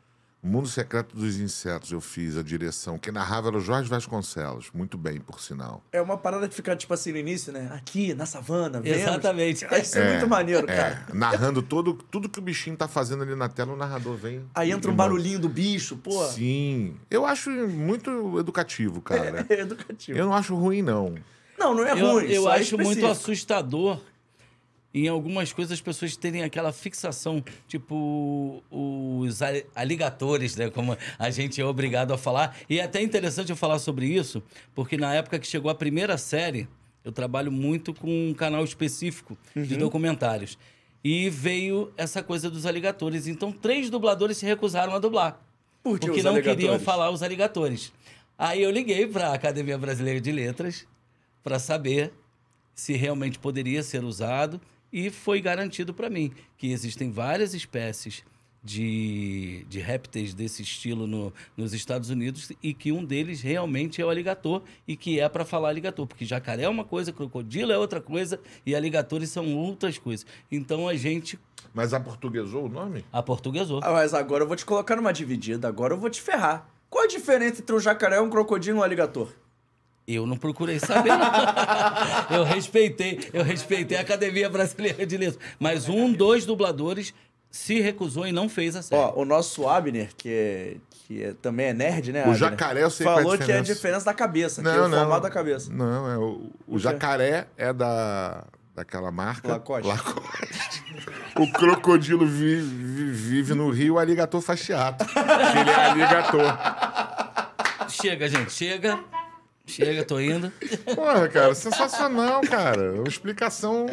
[0.43, 2.99] O mundo secreto dos insetos eu fiz a direção.
[2.99, 4.71] Quem narrava era o Jorge Vasconcelos.
[4.75, 5.85] Muito bem, por sinal.
[5.93, 7.69] É uma parada que fica, tipo assim, no início, né?
[7.73, 8.93] Aqui, na savana, vendo.
[8.97, 9.65] Exatamente.
[9.67, 11.07] Vai ser muito maneiro, cara.
[11.09, 14.43] É, narrando todo, tudo que o bichinho tá fazendo ali na tela, o narrador vem.
[14.53, 16.25] Aí entra um barulhinho do bicho, pô.
[16.27, 16.97] Sim.
[17.09, 19.47] Eu acho muito educativo, cara.
[19.49, 20.19] É educativo.
[20.19, 21.15] Eu não acho ruim, não.
[21.57, 22.25] Não, não é Eu, ruim.
[22.25, 23.07] eu é acho muito específico.
[23.13, 24.01] assustador
[24.95, 30.71] em algumas coisas as pessoas terem aquela fixação, tipo os ali- aligatores, né?
[30.71, 32.57] Como a gente é obrigado a falar.
[32.69, 34.43] E é até interessante eu falar sobre isso,
[34.75, 36.69] porque na época que chegou a primeira série,
[37.05, 40.59] eu trabalho muito com um canal específico de documentários.
[41.05, 43.27] E veio essa coisa dos aligatores.
[43.27, 45.41] Então, três dubladores se recusaram a dublar.
[45.83, 47.93] Por que porque não queriam falar os aligatores.
[48.39, 50.87] Aí eu liguei para a Academia Brasileira de Letras
[51.43, 52.13] para saber
[52.73, 54.61] se realmente poderia ser usado
[54.93, 58.23] e foi garantido para mim que existem várias espécies
[58.63, 64.05] de, de répteis desse estilo no, nos Estados Unidos e que um deles realmente é
[64.05, 67.79] o aligator e que é para falar aligator, porque jacaré é uma coisa, crocodilo é
[67.79, 70.25] outra coisa e aligatores são outras coisas.
[70.51, 71.39] Então a gente
[71.75, 73.05] Mas aportuguesou o nome?
[73.13, 73.81] aportuguesou.
[73.83, 76.69] Ah, mas agora eu vou te colocar numa dividida, agora eu vou te ferrar.
[76.89, 79.33] Qual a diferença entre um jacaré, um crocodilo e um aligator?
[80.07, 81.31] Eu não procurei saber, não.
[82.39, 85.39] eu respeitei, eu respeitei a Academia Brasileira de Letras.
[85.61, 87.15] Mas um dos dubladores
[87.51, 89.01] se recusou e não fez a série.
[89.01, 92.21] Ó, o nosso Abner, que, é, que é- também é nerd, né?
[92.21, 92.37] O Abner?
[92.39, 94.05] jacaré eu sei é a Falou que é a diferença.
[94.05, 95.73] da cabeça, que é o formato da cabeça.
[95.73, 99.47] Não, é o, o jacaré é da daquela marca.
[99.49, 99.87] Lacoste.
[99.87, 100.83] Lacoste.
[101.39, 105.07] o crocodilo vi- vi- vive no rio, o aligator faz teatro.
[105.61, 106.59] Ele é aligator.
[107.89, 108.99] Chega, gente, chega.
[109.67, 110.53] Chega, tô indo.
[110.95, 112.95] Porra, cara, sensacional, cara.
[112.95, 113.87] Uma explicação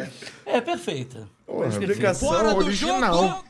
[0.44, 1.28] É perfeita.
[1.46, 3.44] porra, explicação Fora original.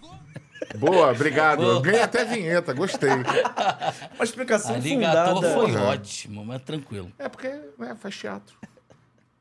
[0.76, 1.59] Boa, obrigado.
[1.62, 1.80] Boa.
[1.83, 3.11] Ganhei até vinheta, gostei.
[3.11, 5.54] Uma explicação Aligator fundada.
[5.54, 5.83] foi Uhum.
[5.88, 7.11] ótimo, mas tranquilo.
[7.18, 8.54] É porque né, faz teatro.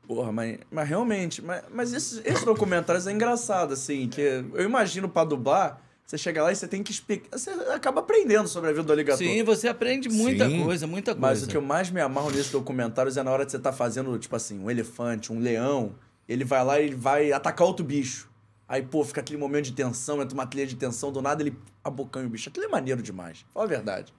[0.08, 5.08] Porra, mas, mas realmente, mas, mas esses, esses documentários é engraçado, assim, que eu imagino
[5.08, 5.80] pra dublar,
[6.10, 7.38] você chega lá e você tem que explicar.
[7.38, 9.24] Você acaba aprendendo sobre a vida do aligator.
[9.24, 10.64] Sim, você aprende muita Sim.
[10.64, 11.20] coisa, muita coisa.
[11.20, 13.72] Mas o que eu mais me amarro nesses documentários é na hora de você estar
[13.72, 15.94] fazendo, tipo assim, um elefante, um leão.
[16.28, 18.28] Ele vai lá e ele vai atacar outro bicho.
[18.68, 21.56] Aí, pô, fica aquele momento de tensão, entra uma trilha de tensão, do nada ele
[21.84, 22.48] abocanha o bicho.
[22.48, 23.46] Aquilo é maneiro demais.
[23.54, 24.12] Fala a verdade.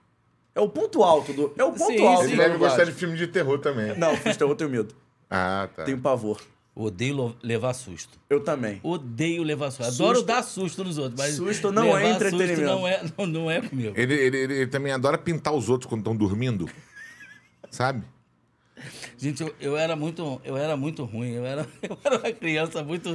[0.56, 1.54] É o ponto alto do.
[1.58, 2.28] É o ponto Sim, alto sim.
[2.30, 3.98] Ele deve gostar de filme de terror também.
[3.98, 4.96] Não, fiz terror, eu tenho medo.
[5.30, 5.84] Ah, tá.
[5.84, 6.40] Tenho pavor.
[6.74, 8.18] Odeio levar susto.
[8.30, 8.80] Eu também.
[8.82, 9.84] Odeio levar susto.
[9.84, 12.56] Adoro Susto- dar susto nos outros, mas Susto não é entretenimento.
[12.56, 13.94] Susto não é, não, não é comigo.
[13.96, 16.70] Ele, ele, ele, ele também adora pintar os outros quando estão dormindo.
[17.70, 18.04] Sabe?
[19.18, 21.32] Gente, eu, eu era muito, eu era muito ruim.
[21.34, 23.10] Eu era, eu era uma criança muito,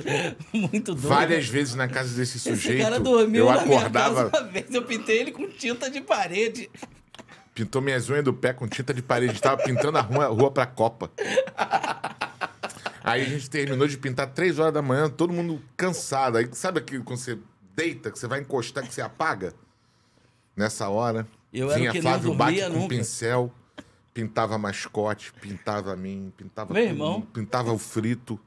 [0.53, 1.09] muito doida.
[1.09, 4.53] Várias vezes na casa desse Esse sujeito, cara dormiu eu na minha acordava, casa uma
[4.53, 4.67] vez.
[4.73, 6.71] Eu pintei ele com tinta de parede.
[7.55, 10.67] pintou minhas unhas do pé com tinta de parede, tava pintando a rua, rua pra
[10.67, 11.11] Copa.
[13.07, 16.39] Aí a gente terminou de pintar três horas da manhã, todo mundo cansado.
[16.39, 17.39] Aí sabe aquilo quando você
[17.77, 19.55] deita, que você vai encostar, que você apaga?
[20.57, 22.89] Nessa hora, Eu era vinha não Flávio Bate com nunca.
[22.97, 23.53] pincel,
[24.13, 27.21] pintava mascote, pintava a mim, pintava Meu todo irmão.
[27.21, 28.41] pintava o Frito,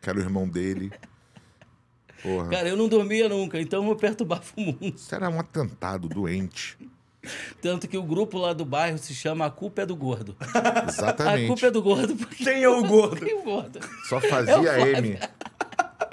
[0.00, 0.92] que era o irmão dele.
[2.22, 2.50] Porra.
[2.50, 4.94] Cara, eu não dormia nunca, então eu perturbava o mundo.
[4.94, 6.78] Isso era um atentado doente.
[7.60, 10.36] Tanto que o grupo lá do bairro se chama A Culpa é do Gordo.
[10.88, 11.44] Exatamente.
[11.44, 13.24] A culpa é do gordo porque Quem é o gordo?
[13.24, 13.80] tem o gordo.
[14.08, 14.96] Só É fazia Flávio.
[14.96, 15.18] M.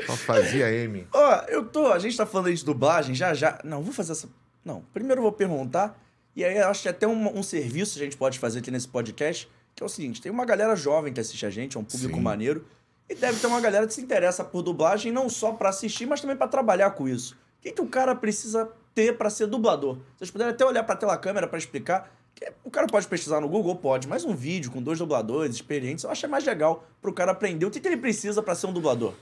[0.05, 1.07] Só fazia M.
[1.13, 1.87] Ó, eu tô.
[1.87, 3.59] A gente tá falando aí de dublagem, já já.
[3.63, 4.29] Não, vou fazer essa.
[4.63, 5.99] Não, primeiro eu vou perguntar.
[6.35, 8.87] E aí eu acho que até um, um serviço a gente pode fazer aqui nesse
[8.87, 11.83] podcast, que é o seguinte: tem uma galera jovem que assiste a gente, é um
[11.83, 12.21] público Sim.
[12.21, 12.65] maneiro.
[13.09, 16.21] E deve ter uma galera que se interessa por dublagem, não só pra assistir, mas
[16.21, 17.33] também pra trabalhar com isso.
[17.59, 19.97] O que, que o cara precisa ter pra ser dublador?
[20.17, 22.11] Vocês puderem até olhar pra tela câmera pra explicar.
[22.33, 26.03] Que o cara pode pesquisar no Google, pode, mas um vídeo com dois dubladores experientes,
[26.03, 28.73] eu acho mais legal pro cara aprender o que, que ele precisa pra ser um
[28.73, 29.13] dublador.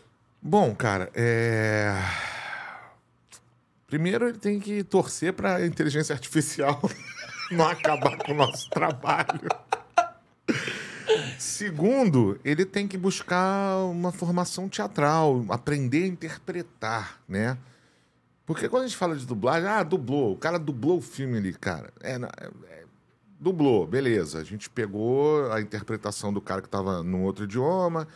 [0.42, 1.96] Bom, cara, é.
[3.88, 6.80] Primeiro ele tem que torcer para a inteligência artificial
[7.52, 9.50] não acabar com o nosso trabalho.
[11.38, 17.58] Segundo, ele tem que buscar uma formação teatral, aprender a interpretar, né?
[18.50, 21.54] Porque quando a gente fala de dublagem, ah, dublou, o cara dublou o filme ali,
[21.54, 21.94] cara.
[22.02, 22.18] É, é-
[22.68, 22.84] é-
[23.40, 24.40] dublou, beleza.
[24.40, 28.08] A gente pegou a interpretação do cara que estava num outro idioma,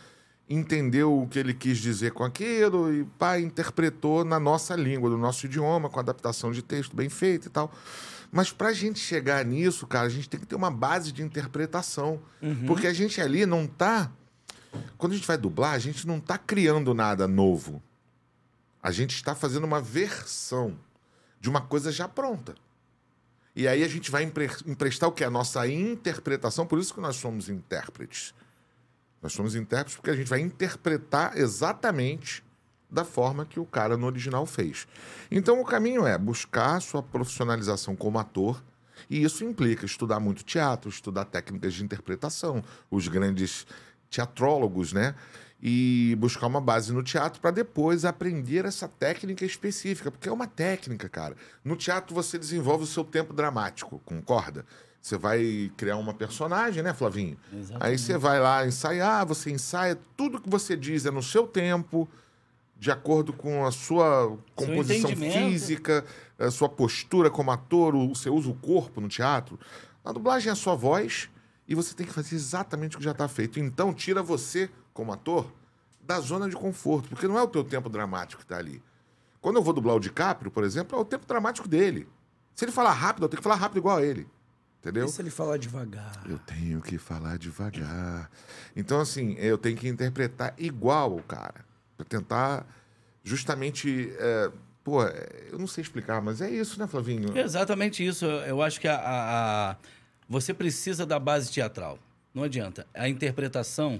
[0.50, 5.16] entendeu o que ele quis dizer com aquilo e pá, interpretou na nossa língua, no
[5.16, 7.72] nosso idioma, com adaptação de texto bem feita e tal.
[8.32, 12.20] Mas pra gente chegar nisso, cara, a gente tem que ter uma base de interpretação.
[12.66, 14.10] Porque a gente ali não tá.
[14.98, 17.80] Quando a gente vai dublar, a gente não tá criando nada novo.
[18.84, 20.78] A gente está fazendo uma versão
[21.40, 22.54] de uma coisa já pronta.
[23.56, 25.24] E aí a gente vai empre- emprestar o que?
[25.24, 28.34] A nossa interpretação, por isso que nós somos intérpretes.
[29.22, 32.44] Nós somos intérpretes porque a gente vai interpretar exatamente
[32.90, 34.86] da forma que o cara no original fez.
[35.30, 38.62] Então o caminho é buscar sua profissionalização como ator,
[39.08, 43.66] e isso implica estudar muito teatro, estudar técnicas de interpretação, os grandes
[44.10, 45.14] teatrólogos, né?
[45.66, 50.46] E buscar uma base no teatro para depois aprender essa técnica específica, porque é uma
[50.46, 51.34] técnica, cara.
[51.64, 54.66] No teatro você desenvolve o seu tempo dramático, concorda?
[55.00, 57.38] Você vai criar uma personagem, né, Flavinho?
[57.80, 62.06] Aí você vai lá ensaiar, você ensaia, tudo que você diz é no seu tempo,
[62.78, 65.10] de acordo com a sua composição
[65.48, 66.04] física,
[66.38, 69.58] a sua postura como ator, o- você usa o corpo no teatro.
[70.04, 71.30] Na dublagem é a sua voz
[71.66, 73.58] e você tem que fazer exatamente o que já está feito.
[73.58, 75.52] Então, tira você, como ator,
[76.00, 78.80] da zona de conforto, porque não é o teu tempo dramático que está ali.
[79.40, 82.08] Quando eu vou dublar o DiCaprio, por exemplo, é o tempo dramático dele.
[82.54, 84.26] Se ele falar rápido, eu tenho que falar rápido igual a ele.
[84.80, 85.06] Entendeu?
[85.06, 86.22] E se ele falar devagar?
[86.28, 88.30] Eu tenho que falar devagar.
[88.76, 91.64] Então, assim, eu tenho que interpretar igual o cara.
[91.96, 92.66] Pra tentar
[93.22, 94.12] justamente.
[94.18, 94.50] é,
[94.82, 97.36] pô, eu não sei explicar, mas é isso, né, Flavinho?
[97.36, 98.24] É exatamente isso.
[98.26, 99.76] Eu- Eu acho que a, a- a-
[100.28, 101.98] você precisa da base teatral.
[102.34, 102.86] Não adianta.
[102.94, 103.98] A interpretação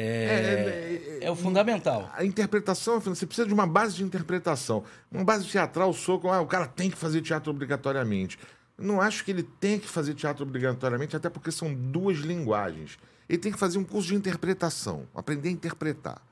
[0.00, 2.10] é, é, o fundamental.
[2.14, 4.84] A interpretação, você precisa de uma base de interpretação.
[5.10, 6.32] Uma base teatral, sou com.
[6.32, 8.38] Ah, o cara tem que fazer teatro obrigatoriamente.
[8.78, 12.98] Não acho que ele tem que fazer teatro obrigatoriamente, até porque são duas linguagens.
[13.28, 16.22] Ele tem que fazer um curso de interpretação, aprender a interpretar.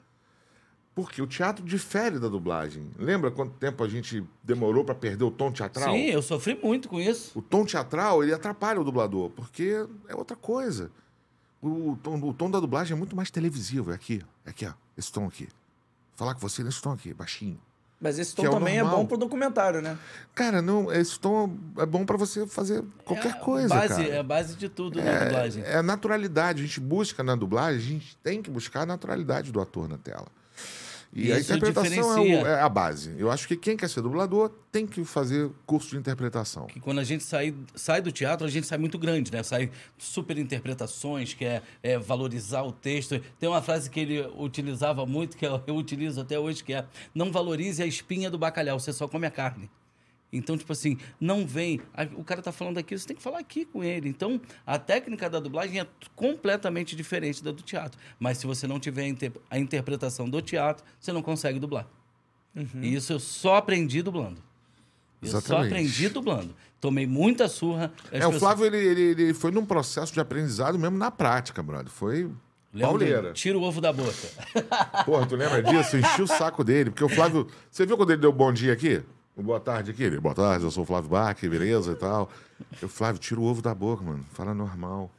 [0.95, 2.91] Porque o teatro difere da dublagem.
[2.99, 5.95] Lembra quanto tempo a gente demorou para perder o tom teatral?
[5.95, 7.39] Sim, eu sofri muito com isso.
[7.39, 10.91] O tom teatral, ele atrapalha o dublador, porque é outra coisa.
[11.61, 13.91] O tom, o tom da dublagem é muito mais televisivo.
[13.91, 14.73] É aqui, é aqui, ó.
[14.97, 15.49] Esse tom aqui.
[16.15, 17.61] Falar com você nesse tom aqui, baixinho.
[18.01, 19.99] Mas esse tom é também é bom pro documentário, né?
[20.35, 24.09] Cara, não, esse tom é bom para você fazer qualquer é coisa, base, cara.
[24.09, 25.65] É a base de tudo na dublagem.
[25.65, 26.63] É a naturalidade.
[26.63, 29.99] A gente busca na dublagem, a gente tem que buscar a naturalidade do ator na
[29.99, 30.29] tela.
[31.13, 33.15] E a Isso interpretação é, o- é a base.
[33.19, 36.67] Eu acho que quem quer ser dublador tem que fazer curso de interpretação.
[36.67, 39.43] Que quando a gente sai, sai do teatro, a gente sai muito grande, né?
[39.43, 43.19] Sai super interpretações, que é, é valorizar o texto.
[43.41, 46.85] Tem uma frase que ele utilizava muito, que eu, eu utilizo até hoje, que é
[47.15, 49.71] não valorize a espinha do bacalhau, você só come a carne.
[50.33, 51.81] Então, tipo assim, não vem.
[52.17, 54.09] O cara tá falando aqui, você tem que falar aqui com ele.
[54.11, 57.99] Então, a técnica da dublagem é completamente diferente da do teatro.
[58.21, 61.87] Mas se você não tiver a inter- a interpretação do teatro, você não consegue dublar.
[62.83, 64.43] E isso eu só aprendi dublando.
[65.23, 65.67] Eu só Exatamente.
[65.67, 66.55] aprendi dublando.
[66.81, 67.93] Tomei muita surra.
[68.13, 71.91] É, o Flávio, ele, ele, ele foi num processo de aprendizado mesmo na prática, brother.
[71.91, 72.31] Foi
[72.79, 73.33] pauleira.
[73.33, 74.13] Tira o ovo da boca.
[75.05, 75.97] Porra, tu lembra disso?
[75.97, 76.91] Eu enchi o saco dele.
[76.91, 77.47] Porque o Flávio...
[77.71, 79.03] Você viu quando ele deu bom dia aqui?
[79.39, 79.95] Boa tarde?
[80.03, 82.29] Ele, boa tarde, eu sou o Flávio Bach, beleza e tal.
[82.83, 84.25] Eu, Flávio, tira o ovo da boca, mano.
[84.33, 85.11] Fala normal.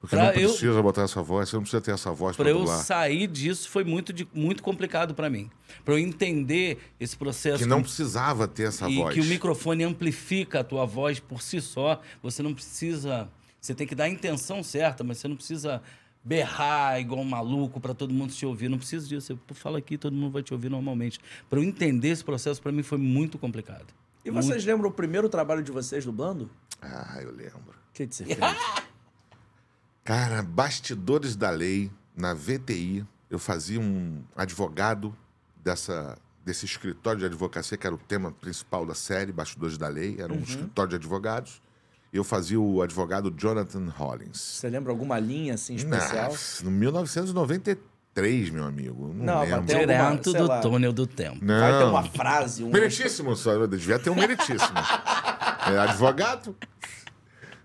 [0.00, 1.48] Porque Pra não eu- precisa botar essa voz.
[1.48, 4.62] Você não precisa ter essa voz pra, Para eu sair disso foi muito, di- muito
[4.62, 5.50] complicado para mim.
[5.84, 7.58] Para eu entender esse processo.
[7.58, 9.12] Que não com- precisava ter essa e voz.
[9.14, 12.00] que o microfone amplifica a tua voz por si só.
[12.22, 13.28] Você não precisa.
[13.60, 15.82] Você tem que dar a intenção certa, mas você não precisa
[16.28, 18.68] berrar igual um maluco para todo mundo te ouvir.
[18.68, 19.38] Não precisa disso.
[19.48, 21.18] Você fala aqui, todo mundo vai te ouvir normalmente.
[21.48, 23.86] Para eu entender esse processo, para mim foi muito complicado.
[24.22, 26.50] E vocês lembram o primeiro trabalho de vocês dublando?
[26.82, 27.70] Ah, eu lembro.
[27.70, 28.38] O que, que você fez?
[30.04, 35.16] Cara, bastidores da lei, na VTI, eu fazia um advogado
[35.56, 40.16] dessa, desse escritório de advocacia, que era o tema principal da série, Bastidores da Lei,
[40.18, 41.62] era um escritório de advogados.
[42.12, 44.38] Eu fazia o advogado Jonathan Hollins.
[44.40, 46.30] Você lembra alguma linha assim especial?
[46.30, 49.12] Nossa, no 1993, meu amigo.
[49.14, 49.62] Não, Não, lembro.
[49.66, 50.60] Direto do lá.
[50.60, 51.38] túnel do tempo.
[51.42, 51.60] Não.
[51.60, 52.70] Vai ter uma frase, um.
[52.70, 54.78] Meritíssimo, só devia ter um meritíssimo.
[55.70, 56.56] é, advogado?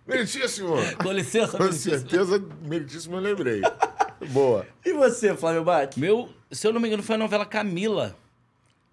[0.06, 0.76] Meritíssimo!
[1.02, 2.00] Com licença, Com licença.
[2.00, 3.62] certeza, meritíssimo eu lembrei.
[4.32, 4.66] Boa.
[4.86, 5.90] E você, Flávio Bach?
[5.98, 8.16] Meu, se eu não me engano, foi a novela Camila.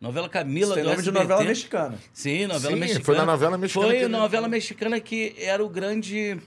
[0.00, 1.22] Novela Camila tem do nome de SBT.
[1.28, 1.98] novela mexicana.
[2.12, 3.04] Sim, novela Sim, mexicana.
[3.04, 6.38] foi na novela mexicana Foi que novela mexicana que era o grande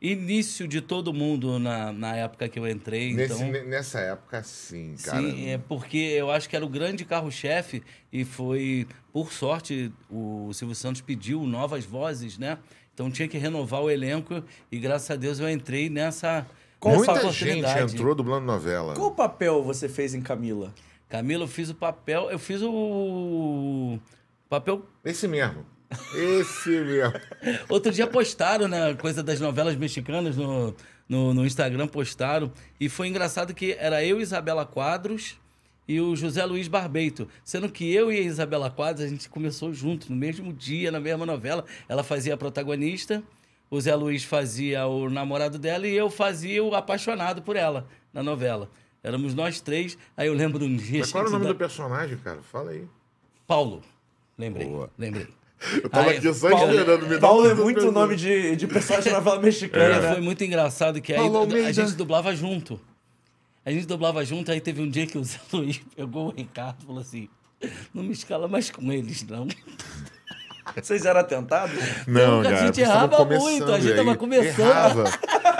[0.00, 3.12] início de todo mundo na, na época que eu entrei.
[3.12, 5.20] Nesse- então, ne- nessa época, sim, cara.
[5.20, 10.50] sim, é porque eu acho que era o grande carro-chefe e foi, por sorte, o
[10.54, 12.56] Silvio Santos pediu novas vozes, né?
[12.94, 16.46] Então tinha que renovar o elenco e graças a Deus eu entrei nessa,
[16.84, 18.94] nessa Muita gente entrou dublando novela.
[18.94, 20.72] Qual papel você fez em Camila?
[21.10, 23.98] Camila, eu fiz o papel, eu fiz o
[24.48, 25.66] papel Esse mesmo.
[26.14, 27.12] Esse mesmo.
[27.68, 28.94] Outro dia postaram, né?
[28.94, 30.72] Coisa das novelas mexicanas no,
[31.08, 32.52] no, no Instagram, postaram.
[32.78, 35.36] E foi engraçado que era eu, Isabela Quadros
[35.88, 37.26] e o José Luiz Barbeito.
[37.42, 41.00] Sendo que eu e a Isabela Quadros, a gente começou junto, no mesmo dia, na
[41.00, 41.64] mesma novela.
[41.88, 43.20] Ela fazia a protagonista,
[43.68, 48.22] o Zé Luiz fazia o namorado dela e eu fazia o apaixonado por ela na
[48.22, 48.70] novela.
[49.02, 49.96] Éramos nós três.
[50.16, 51.00] Aí eu lembro de um dia.
[51.00, 52.40] Mas qual era o nome da- do personagem, cara?
[52.42, 52.84] Fala aí.
[53.46, 53.82] Paulo.
[54.38, 54.66] Lembrei.
[54.66, 54.90] Boa.
[54.98, 55.26] Lembrei.
[55.82, 59.10] Eu tava Aí, aqui só Paulo- esperando me Paulo é muito nome de, de personagem
[59.12, 60.12] de novela mexicana, E né?
[60.14, 61.72] foi muito engraçado que aí Paulo a Almeida.
[61.72, 62.80] gente dublava junto.
[63.62, 66.76] A gente dublava junto, aí teve um dia que o Zé Luiz pegou o Ricardo
[66.82, 67.28] e falou assim:
[67.92, 69.46] não me escala mais com eles, não.
[70.76, 71.76] Vocês eram atentados?
[72.06, 72.56] Não, A cara.
[72.66, 73.96] gente errava começando muito, a gente aí.
[73.96, 74.60] tava começando.
[74.60, 75.04] Errava.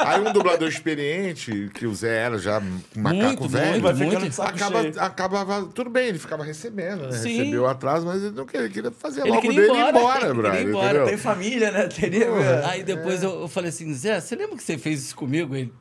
[0.07, 4.43] Aí um dublador experiente, que o Zé era já um macaco Muito, velho, muito, muito.
[4.43, 7.13] acaba, acabava tudo bem, ele ficava recebendo, né?
[7.13, 7.37] Sim.
[7.37, 9.89] Recebeu atraso, mas ele não queria, ele queria fazer Ele logo queria dele e ir
[9.89, 10.51] embora, embora, ele brother.
[10.53, 11.05] queria ir embora?
[11.07, 11.87] Tem família, né?
[11.89, 12.29] Teria.
[12.67, 15.55] Aí depois eu, eu falei assim: Zé, você lembra que você fez isso comigo?
[15.55, 15.73] Ele.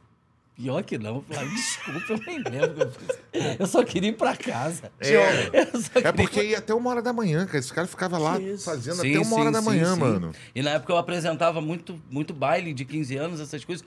[0.62, 1.24] Pior que não.
[1.32, 2.91] "Ah, desculpa, eu nem lembro.
[3.32, 4.91] que eu só queria ir pra casa.
[5.00, 5.13] É.
[6.04, 7.60] É porque ia até uma hora da manhã, cara.
[7.60, 8.65] Esse cara ficava lá isso?
[8.65, 10.00] fazendo Sim, até uma hora sim, da sim, manhã, sim.
[10.02, 10.36] mano.
[10.54, 13.86] E na época eu apresentava muito, muito baile de 15 anos, essas coisas.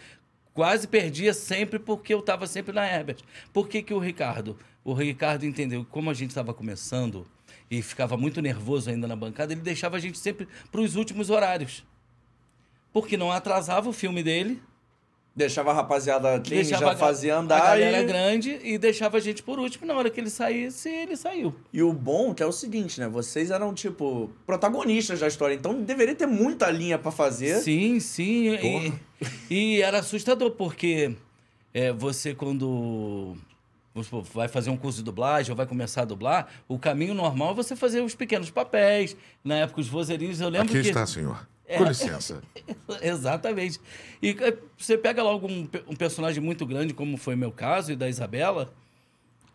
[0.55, 3.19] Quase perdia sempre porque eu estava sempre na Herbert.
[3.53, 4.57] Por que, que o Ricardo?
[4.83, 7.27] O Ricardo entendeu que como a gente estava começando
[7.71, 11.29] e ficava muito nervoso ainda na bancada, ele deixava a gente sempre para os últimos
[11.29, 11.85] horários.
[12.95, 14.63] Porque não atrasava o filme dele,
[15.35, 18.05] Deixava a rapaziada deixava já a fazia a andar galera e...
[18.05, 19.87] grande e deixava a gente por último.
[19.87, 21.55] Na hora que ele saísse, ele saiu.
[21.73, 23.09] E o bom que é o seguinte, né?
[23.09, 27.61] Vocês eram, tipo, protagonistas da história, então deveria ter muita linha pra fazer.
[27.61, 28.55] Sim, sim.
[28.57, 28.93] E,
[29.51, 31.17] e era assustador, porque
[31.73, 33.35] é, você, quando
[33.95, 37.15] vamos supor, vai fazer um curso de dublagem ou vai começar a dublar, o caminho
[37.15, 39.17] normal é você fazer os pequenos papéis.
[39.43, 40.89] Na época, os vozerinhos, eu lembro Aqui que...
[40.89, 41.47] está, senhor.
[41.73, 41.79] É.
[41.79, 42.43] Com licença.
[43.01, 43.81] Exatamente.
[44.23, 47.97] E é, você pega logo um, um personagem muito grande, como foi meu caso e
[47.97, 48.73] da Isabela,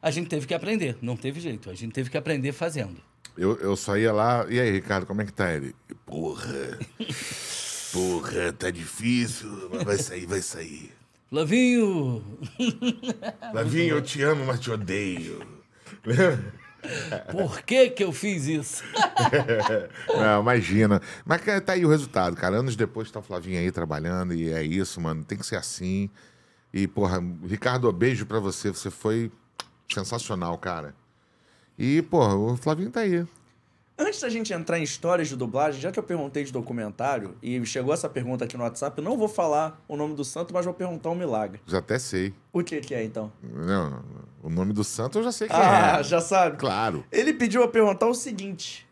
[0.01, 0.97] a gente teve que aprender.
[1.01, 1.69] Não teve jeito.
[1.69, 2.97] A gente teve que aprender fazendo.
[3.37, 4.47] Eu, eu só ia lá.
[4.49, 5.75] E aí, Ricardo, como é que tá ele?
[6.05, 6.79] Porra.
[7.93, 10.91] Porra, tá difícil, mas vai sair, vai sair.
[11.29, 12.23] Flavinho!
[13.53, 15.45] Lavinho, eu te amo, mas te odeio.
[17.31, 18.83] Por que que eu fiz isso?
[20.15, 21.01] Não, imagina.
[21.25, 22.57] Mas tá aí o resultado, cara.
[22.57, 25.23] Anos depois tá o Flavinho aí trabalhando e é isso, mano.
[25.23, 26.09] Tem que ser assim.
[26.73, 28.69] E, porra, Ricardo, beijo pra você.
[28.69, 29.31] Você foi
[29.91, 30.95] sensacional, cara.
[31.77, 33.25] E, porra, o Flavinho tá aí.
[33.99, 37.65] Antes da gente entrar em histórias de dublagem, já que eu perguntei de documentário e
[37.65, 40.63] chegou essa pergunta aqui no WhatsApp, eu não vou falar o nome do santo, mas
[40.65, 41.59] vou perguntar um milagre.
[41.65, 42.31] Já até sei.
[42.53, 43.31] O que que é, então?
[43.41, 44.03] Não,
[44.43, 46.03] o nome do santo eu já sei quem Ah, é.
[46.03, 46.57] já sabe.
[46.57, 47.03] Claro.
[47.11, 48.85] Ele pediu a perguntar o seguinte.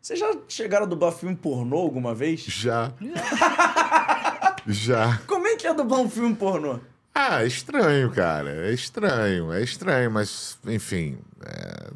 [0.00, 2.40] Vocês já chegaram a dublar filme pornô alguma vez?
[2.40, 2.92] Já.
[4.66, 5.18] já.
[5.26, 6.78] Como é que é dublar um filme pornô?
[7.14, 8.50] Ah, é estranho, cara.
[8.68, 11.18] É estranho, é estranho, mas, enfim.
[11.44, 11.90] É,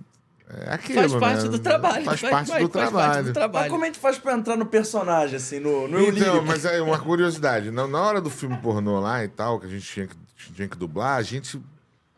[0.67, 1.49] é aquilo, Faz parte né?
[1.51, 2.05] do trabalho.
[2.05, 3.07] Faz, faz- parte, faz- do faz trabalho.
[3.13, 3.71] parte do Mas trabalho.
[3.71, 6.99] como é que faz pra entrar no personagem, assim, no, no Então, mas é uma
[6.99, 7.71] curiosidade.
[7.71, 10.17] Na, na hora do filme pornô lá e tal, que a gente tinha que,
[10.55, 11.61] tinha que dublar, a gente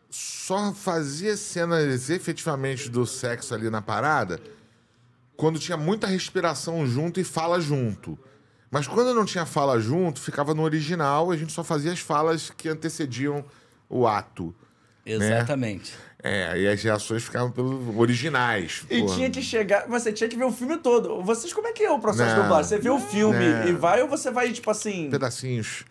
[0.09, 4.39] só fazia cenas efetivamente do sexo ali na parada
[5.35, 8.17] quando tinha muita respiração junto e fala junto.
[8.71, 12.49] Mas quando não tinha fala junto, ficava no original, a gente só fazia as falas
[12.49, 13.45] que antecediam
[13.89, 14.53] o ato.
[15.05, 15.93] Exatamente.
[16.23, 18.83] É, e as reações ficavam pelos originais.
[18.89, 19.15] E porra.
[19.15, 19.87] tinha que chegar.
[19.87, 21.21] Você tinha que ver o filme todo.
[21.21, 22.43] Vocês, como é que é o processo de Não.
[22.43, 22.69] dublagem?
[22.69, 23.67] Você vê o filme Não.
[23.67, 25.09] e vai, ou você vai, tipo assim.
[25.11, 25.85] Pedacinhos.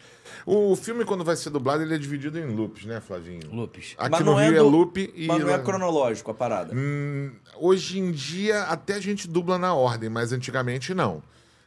[0.45, 3.41] O filme, quando vai ser dublado, ele é dividido em loops, né, Flavinho?
[3.53, 3.95] Lupes.
[3.99, 5.27] Aqui Mas no não é Rio é, do- loop e.
[5.27, 6.73] Mas não é cronológico a parada.
[6.75, 11.23] Hum, hoje em dia, até a gente dubla na ordem, mas antigamente não.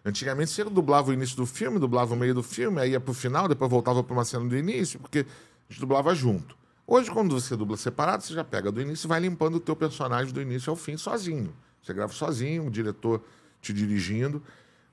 [0.05, 3.13] Antigamente você dublava o início do filme, dublava o meio do filme, aí ia pro
[3.13, 6.55] final, depois voltava pra uma cena do início, porque a gente dublava junto.
[6.91, 9.75] Hoje, quando você dubla separado, você já pega do início e vai limpando o teu
[9.75, 11.53] personagem do início ao fim sozinho.
[11.83, 13.21] Você grava sozinho, o diretor
[13.61, 14.41] te dirigindo.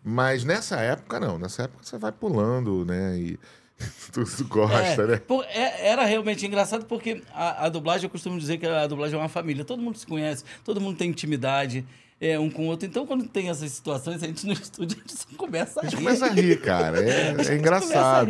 [0.05, 1.39] Mas nessa época, não.
[1.39, 3.19] Nessa época você vai pulando, né?
[3.19, 3.39] E
[4.13, 5.17] tu, tu gosta, É, né?
[5.17, 9.19] pô, é- era realmente engraçado porque a, a dublagem, eu costumo dizer que a dublagem
[9.19, 9.65] é uma família.
[9.65, 11.83] Todo mundo se conhece, todo mundo tem intimidade
[12.21, 12.87] é, um com o outro.
[12.87, 15.87] Então, quando tem essas situações, a gente no estúdio, a gente só começa a A
[15.87, 16.05] gente rir.
[16.05, 16.99] começa a rir, cara.
[17.01, 18.29] É, é engraçado.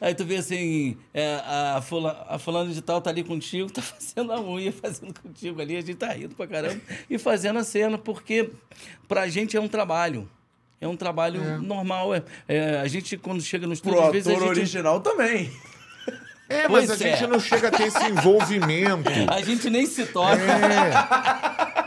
[0.00, 3.82] Aí tu vê assim, é, a, fula, a fulana de tal tá ali contigo, tá
[3.82, 7.64] fazendo a unha, fazendo contigo ali, a gente tá rindo pra caramba e fazendo a
[7.64, 8.50] cena, porque
[9.06, 10.28] pra gente é um trabalho.
[10.80, 12.14] É um trabalho normal.
[12.14, 15.00] É, é, a gente, quando chega no estúdio, Pro às vezes a ator gente, original
[15.00, 15.50] também.
[16.48, 17.16] É, mas Pois a é.
[17.16, 19.10] gente não chega a ter esse envolvimento.
[19.28, 20.40] a gente nem se toca.
[20.40, 20.92] É.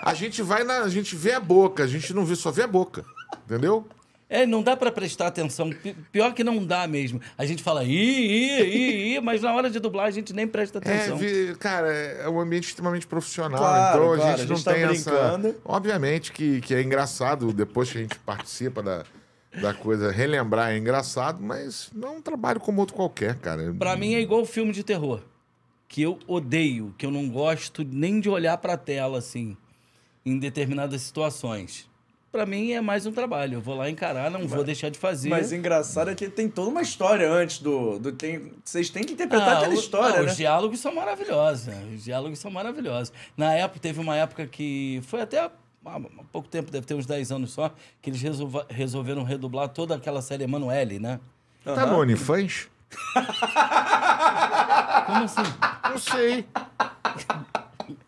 [0.03, 0.81] A gente vai na.
[0.81, 3.03] A gente vê a boca, a gente não vê, só vê a boca.
[3.45, 3.87] Entendeu?
[4.33, 5.69] É, não dá pra prestar atenção.
[5.71, 7.19] Pi- Pior que não dá mesmo.
[7.37, 10.47] A gente fala, ih, ih, ih, ih, mas na hora de dublar a gente nem
[10.47, 11.17] presta É, atenção.
[11.17, 13.59] vi- cara, é um ambiente extremamente profissional.
[13.59, 15.47] Claro, então a claro, gente a não gente tá tem brincando.
[15.49, 15.57] essa.
[15.65, 19.03] Obviamente que, que é engraçado depois que a gente participa da,
[19.61, 23.75] da coisa, relembrar é engraçado, mas não é um trabalho como outro qualquer, cara.
[23.77, 25.19] Pra mim é igual filme de terror.
[25.89, 29.57] Que eu odeio, que eu não gosto nem de olhar pra tela, assim,
[30.25, 31.90] em determinadas situações.
[32.31, 33.55] Pra mim é mais um trabalho.
[33.57, 35.27] Eu vou lá encarar, não vou deixar de fazer.
[35.29, 37.99] Mas engraçado é que tem toda uma história antes do.
[37.99, 40.31] do tem, vocês têm que interpretar Ah, aquela o- história, não, né?
[40.31, 41.65] Os diálogos são maravilhosos.
[41.67, 41.89] né?
[41.93, 43.11] Os diálogos são maravilhosos.
[43.35, 45.01] Na época, teve uma época que.
[45.07, 45.51] Foi até há
[45.85, 45.99] há
[46.31, 50.21] pouco tempo, deve ter uns 10 anos só, que eles resolva- resolveram redublar toda aquela
[50.21, 51.19] série Emanuele, né?
[51.65, 52.69] Tá no OnlyFans?
[55.05, 55.41] Como assim?
[55.89, 56.45] Não sei.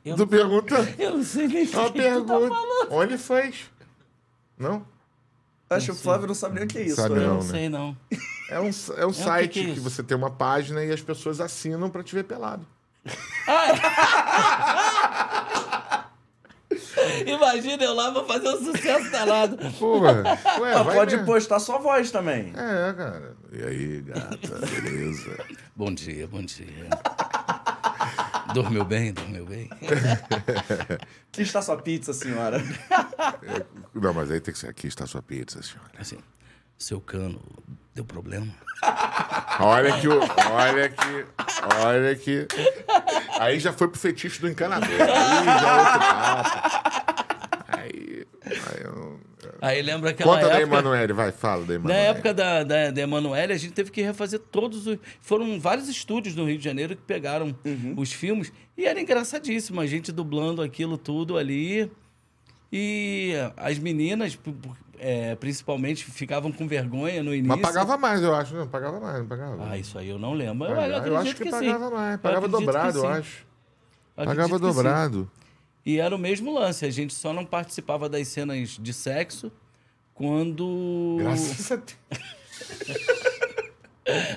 [0.05, 0.75] Eu, Tu pergunta.
[0.97, 2.33] eu não sei nem o que tu tá pergunta.
[2.55, 2.91] falando.
[2.93, 3.71] OnlyFans?
[4.63, 4.85] Não?
[5.69, 6.97] Acho que o Flávio não sabe nem o que é isso.
[6.97, 7.21] Sabe né?
[7.21, 7.49] Eu não, não né?
[7.49, 7.97] sei, não.
[8.49, 11.01] É um, é um que site que é que, você tem uma página e as
[11.01, 12.65] pessoas assinam pra te ver pelado.
[17.25, 19.57] Imagina eu lá, vou fazer um sucesso danado.
[19.79, 20.23] Porra.
[20.59, 21.25] Ué, Ah, pode mesmo.
[21.31, 22.53] postar sua voz também.
[22.55, 23.35] É, cara.
[23.51, 25.37] E aí, gata, beleza?
[25.75, 26.67] Bom dia, bom dia.
[28.53, 29.67] Dormiu bem, dormiu bem.
[31.31, 32.61] Aqui está sua pizza, senhora.
[33.93, 35.91] Não, mas aí tem que ser aqui está a sua pizza, senhora.
[35.99, 36.17] Assim,
[36.77, 37.41] seu cano
[37.93, 38.47] deu problema?
[39.59, 40.19] Olha que o.
[40.19, 41.25] Olha que.
[41.85, 42.47] Olha que.
[43.39, 44.89] Aí já foi pro fetiche do encanador.
[44.89, 46.93] Aí já é outro papo.
[47.67, 48.25] Aí.
[48.45, 49.19] aí eu...
[49.61, 50.77] Aí lembra aquela Conta da época...
[50.77, 52.07] Emanuele, vai, fala da Na Emanuele.
[52.07, 54.97] época da, da, da Emanuele, a gente teve que refazer todos os.
[55.21, 57.55] Foram vários estúdios no Rio de Janeiro que pegaram
[57.95, 61.89] os filmes e era engraçadíssimo, a gente dublando aquilo tudo ali.
[62.75, 64.35] E as meninas,
[64.97, 67.49] é, principalmente, ficavam com vergonha no início.
[67.49, 68.55] Mas pagava mais, eu acho.
[68.55, 69.69] Não, pagava mais, não pagava.
[69.69, 70.67] Ah, isso aí eu não lembro.
[70.67, 71.07] Eu, Pagava.
[71.07, 71.51] eu acho que, sim.
[71.51, 72.13] pagava mais.
[72.13, 73.07] Eu Pagava que dobrado, eu sim.
[73.07, 73.45] acho.
[74.17, 74.61] Eu Pagava que sim.
[74.61, 75.31] dobrado.
[75.85, 79.51] E era o mesmo lance, a gente só não participava das cenas de sexo
[80.15, 81.17] quando.
[81.19, 83.19] Graças a Deus.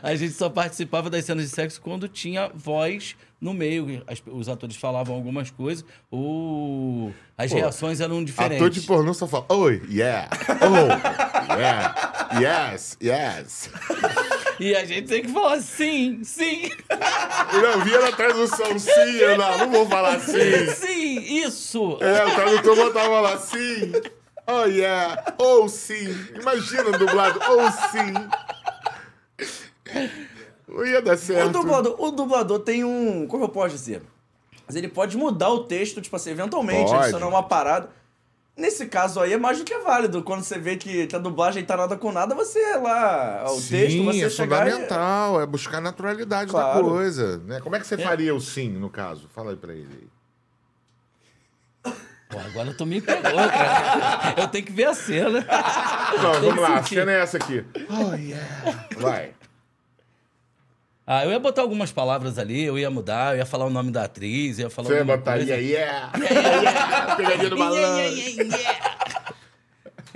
[0.03, 4.03] A gente só participava das cenas de sexo quando tinha voz no meio.
[4.07, 8.57] As- os atores falavam algumas coisas, ou as Pô, reações eram diferentes.
[8.59, 10.29] Ator de pornô só fala, oi, yeah,
[10.63, 12.31] oh, yeah,
[12.71, 13.71] yes, yes.
[14.59, 16.71] E a gente tem que falar sim, sim,
[17.61, 20.67] não via na tradução, sim, eu não, não vou falar sim.
[20.75, 21.99] sim, isso.
[22.01, 23.93] É, o tradutor botava lá, sim,
[24.47, 26.09] oh yeah, ou sim.
[26.41, 28.15] Imagina dublado, ou sim.
[30.69, 31.53] Não ia dar O certo.
[31.53, 33.27] dublador, o dublador tem um.
[33.27, 34.03] Como eu posso dizer?
[34.67, 37.03] Mas ele pode mudar o texto, tipo assim, eventualmente, Pode.
[37.05, 37.89] adicionar uma parada.
[38.57, 40.23] Nesse caso aí é mais do que válido.
[40.23, 43.45] Quando você vê que a dublagem tá nada com nada, você lá.
[43.49, 44.67] O Sim, texto, você é chegar.
[44.67, 46.85] e- fundamental, é buscar a naturalidade da Claro.
[46.89, 47.37] coisa.
[47.39, 47.61] Né?
[47.61, 49.29] Como é que você faria o sim, no caso?
[49.35, 49.87] Fala aí pra ele.
[49.93, 50.09] aí.
[52.37, 54.35] Pô, agora tu me pegou, cara.
[54.37, 55.41] Eu tenho que ver a cena.
[56.23, 56.97] Não, vamos lá, a sentir.
[56.97, 57.65] cena é essa aqui.
[57.89, 58.87] Oh, yeah.
[58.99, 59.31] Vai.
[61.07, 63.91] Ah, eu ia botar algumas palavras ali, eu ia mudar, eu ia falar o nome
[63.91, 65.61] da atriz, eu ia falar Você alguma botaria coisa.
[65.63, 68.13] yeah, yeah, yeah, pegadinha do malandro.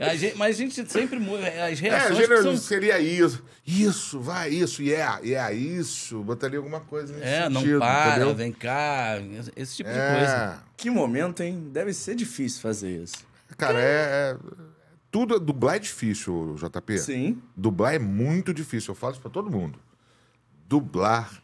[0.01, 1.47] A gente- mas a gente sempre muda.
[1.47, 3.45] As É, reações que gênero são seria isso.
[3.67, 6.23] Isso, vai, isso, yeah, yeah, isso.
[6.23, 8.35] Botaria alguma coisa nesse É, não sentido, para, entendeu?
[8.35, 9.19] vem cá,
[9.55, 10.61] esse tipo de coisa.
[10.67, 11.69] É, Que momento, hein?
[11.73, 13.25] Deve ser difícil fazer isso.
[13.59, 14.37] cara, é, é-
[15.11, 16.97] Tudo, dublar é difícil, JP.
[16.99, 17.43] Sim.
[17.57, 19.79] Dublar é muito difícil, eu falo isso pra todo mundo.
[20.69, 21.43] Dublar.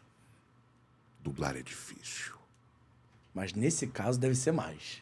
[1.21, 2.33] Dublar é difícil.
[3.33, 5.01] Mas nesse caso deve ser mais.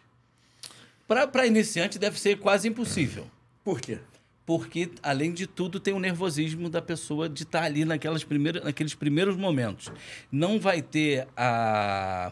[1.07, 3.27] Pra, pra iniciante deve ser quase impossível.
[3.66, 3.97] Por quê?
[4.45, 8.93] Porque, além de tudo, tem o nervosismo da pessoa de estar ali naquelas primeiras, naqueles
[8.93, 9.91] primeiros momentos.
[10.32, 12.32] Não vai ter a.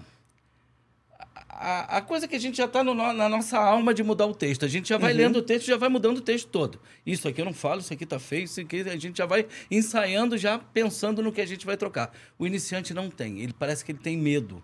[1.56, 4.66] A, a coisa que a gente já está na nossa alma de mudar o texto.
[4.66, 6.80] A gente já vai lendo o texto já vai mudando o texto todo.
[7.06, 9.46] Isso aqui eu não falo, isso aqui tá feio, isso aqui a gente já vai
[9.72, 12.12] ensaiando, já pensando no que a gente vai trocar.
[12.38, 13.40] O iniciante não tem.
[13.40, 14.62] Ele parece que ele tem medo.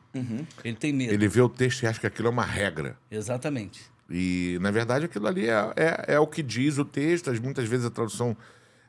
[0.63, 1.13] Ele tem medo.
[1.13, 2.97] Ele vê o texto e acha que aquilo é uma regra.
[3.09, 3.81] Exatamente.
[4.09, 7.29] E, na verdade, aquilo ali é, é, é o que diz o texto.
[7.29, 8.35] As- Muitas vezes a tradução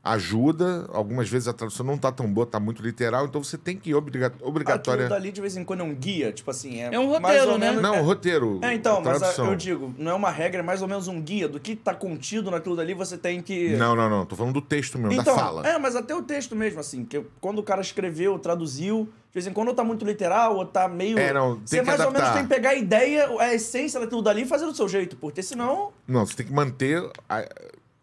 [0.03, 3.76] ajuda, algumas vezes a tradução não tá tão boa, tá muito literal, então você tem
[3.76, 5.05] que ir obriga obrigatória.
[5.05, 6.80] Aquilo dali de vez em quando é um guia, tipo assim.
[6.80, 7.66] É, É um mais roteiro, ou né?
[7.68, 8.59] menos- Não, o roteiro.
[8.62, 9.46] É, então, a mas a- tradução.
[9.48, 11.94] eu digo, não é uma regra, é mais ou menos um guia do que tá
[11.94, 13.76] contido naquilo dali, você tem que.
[13.76, 14.24] Não, não, não.
[14.24, 15.68] Tô falando do texto mesmo, Então, da fala.
[15.68, 19.46] é, mas até o texto mesmo, assim, que quando o cara escreveu, traduziu, de vez
[19.46, 21.18] em quando ou tá muito literal, ou tá meio.
[21.18, 22.38] É, não, tem Você que mais ou menos adaptar.
[22.38, 25.42] tem que pegar a ideia, a essência daquilo dali e fazer do seu jeito, porque
[25.42, 25.92] senão.
[26.09, 27.03] Não, você tem que manter.
[27.28, 27.40] A,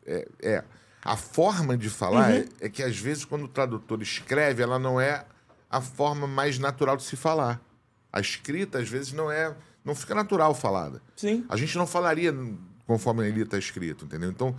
[0.06, 0.64] é, é.
[1.08, 5.00] A forma de falar é, é que, às vezes, quando o tradutor escreve, ela não
[5.00, 5.26] é
[5.70, 7.62] a forma mais natural de se falar.
[8.12, 9.56] A escrita, às vezes, não é.
[9.86, 11.02] Não fica natural falada.
[11.16, 11.46] Sim.
[11.48, 12.36] A gente não falaria
[12.86, 14.30] conforme ele está escrito, entendeu?
[14.30, 14.54] Então,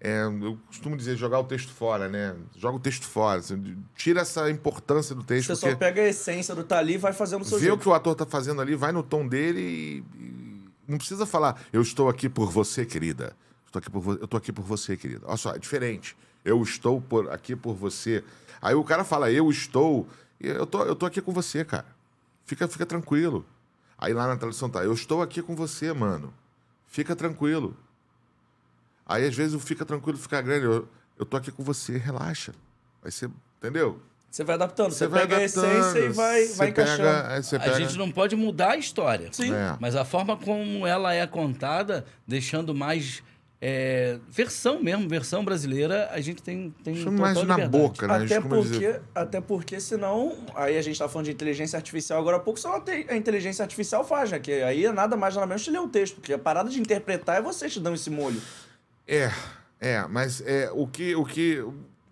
[0.00, 2.34] é, eu costumo dizer jogar o texto fora, né?
[2.56, 3.42] Joga o texto fora.
[3.42, 3.58] você
[3.94, 5.54] tira essa importância do texto.
[5.54, 7.78] Você só pega a essência do tá ali e vai fazendo o seu vê jeito.
[7.78, 11.26] o que o ator tá fazendo ali, vai no tom dele e, e não precisa
[11.26, 13.36] falar, eu estou aqui por você, querida.
[13.70, 15.22] Estou aqui por eu estou aqui por você, querida.
[15.26, 16.16] Olha só, é diferente.
[16.44, 18.24] Eu estou por, aqui por você.
[18.60, 20.08] Aí o cara fala, eu estou.
[20.40, 21.86] Eu tô, eu tô aqui com você, cara.
[22.44, 23.46] Fica, fica tranquilo.
[23.96, 26.32] Aí lá na tradução tá, eu estou aqui com você, mano.
[26.88, 27.76] Fica tranquilo.
[29.06, 30.64] Aí às vezes o fica tranquilo fica grande.
[30.64, 32.52] Eu, eu tô aqui com você, relaxa.
[33.04, 34.00] Aí você, entendeu?
[34.30, 34.92] Você vai adaptando.
[34.92, 37.02] Você, vai pega a essência e vai, você vai encaixando.
[37.02, 39.28] pega- você A pega- gente não pode mudar a história.
[39.32, 39.52] Sim.
[39.52, 39.76] É.
[39.80, 43.22] Mas a forma como ela é contada, deixando mais
[43.62, 47.70] é, versão mesmo, versão brasileira, a gente tem, tem Chama mais na liberdade.
[47.70, 48.24] boca, né?
[48.24, 50.34] Até porque, dizer- até porque, senão.
[50.54, 53.62] Aí a gente tá falando de inteligência artificial agora há pouco, só a te- inteligência
[53.62, 54.38] artificial faz, né?
[54.38, 56.14] Que aí é nada mais nada menos que ler o texto.
[56.16, 58.40] Porque a parada de interpretar é vocês que dão esse molho.
[59.06, 59.30] É,
[59.78, 61.62] é, mas é o que, o que,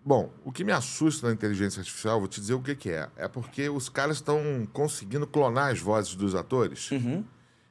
[0.05, 3.09] bom, o que me assusta na inteligência artificial, vou te dizer o que, que é,
[3.17, 7.25] é porque os caras estão conseguindo clonar as vozes dos atores Uhum.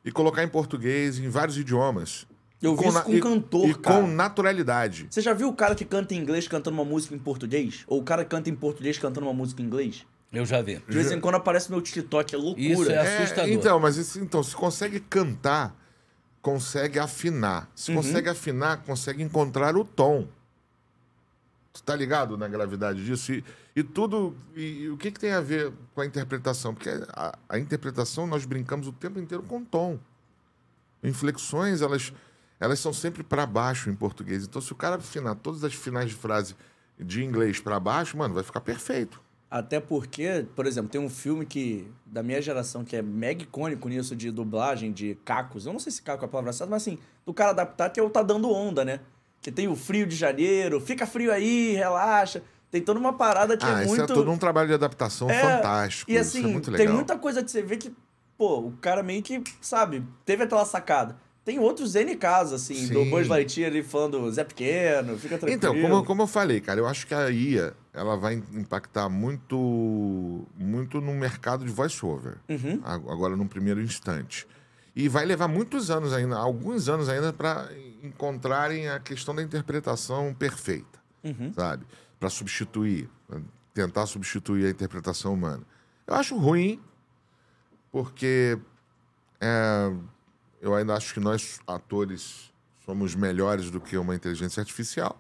[0.03, 2.25] e colocar em português, em vários idiomas.
[2.61, 4.01] Eu E vi isso com e- cantor, e cara.
[4.01, 5.07] com naturalidade.
[5.11, 7.83] Você já viu o cara que canta em inglês cantando uma música em português?
[7.87, 10.05] Ou o cara que canta em português cantando uma música em inglês?
[10.33, 10.77] Eu já vi.
[10.79, 12.61] De vez em quando aparece meu TikTok, é loucura.
[12.67, 13.49] Isso é É, assustador.
[13.51, 15.75] então, mas esse- então, se consegue cantar,
[16.41, 17.69] consegue afinar.
[17.75, 17.97] Se Uhum.
[17.97, 20.27] consegue afinar, consegue encontrar o tom.
[21.73, 23.31] Tu tá ligado na gravidade disso?
[23.33, 23.43] E,
[23.75, 24.35] e tudo.
[24.55, 26.73] E, e o que, que tem a ver com a interpretação?
[26.73, 29.99] Porque a, a interpretação nós brincamos o tempo inteiro com tom.
[31.03, 32.11] Inflexões, elas,
[32.59, 34.43] elas são sempre para baixo em português.
[34.45, 36.55] Então, se o cara afinar todas as finais de frase
[36.99, 39.21] de inglês para baixo, mano, vai ficar perfeito.
[39.49, 43.87] Até porque, por exemplo, tem um filme que da minha geração que é mega icônico
[43.87, 45.65] nisso de dublagem, de cacos.
[45.65, 47.99] Eu não sei se caco é a palavra certa, mas assim, do cara adaptar que
[47.99, 48.99] é o Tá Dando Onda, né?
[49.41, 52.43] Que tem o frio de janeiro, fica frio aí, relaxa.
[52.69, 54.11] Tem toda uma parada que ah, é isso muito.
[54.11, 56.11] é todo um trabalho de adaptação É, fantástico.
[56.11, 57.95] E isso assim, é tem muita coisa que você vê que,
[58.37, 61.15] pô, o cara meio que, sabe, teve aquela sacada.
[61.47, 63.09] Tem outros N casos, assim, do Sim.
[63.09, 65.55] Buzz Lightyear ali falando Zé Pequeno, fica tranquilo.
[65.55, 70.45] Então, como, como eu falei, cara, eu acho que a IA ela vai impactar muito,
[70.57, 72.35] muito no mercado de voice-over.
[72.49, 72.81] Uhum.
[72.83, 74.45] Agora, num primeiro instante.
[74.93, 77.69] E vai levar muitos anos ainda, alguns anos ainda, para
[78.03, 81.53] encontrarem a questão da interpretação perfeita, Uhum.
[81.53, 81.85] sabe?
[82.19, 83.39] Para substituir, pra
[83.73, 85.63] tentar substituir a interpretação humana.
[86.05, 86.81] Eu acho ruim,
[87.89, 88.57] porque
[89.39, 89.93] é,
[90.61, 92.51] eu ainda acho que nós, atores,
[92.85, 95.19] somos melhores do que uma inteligência artificial.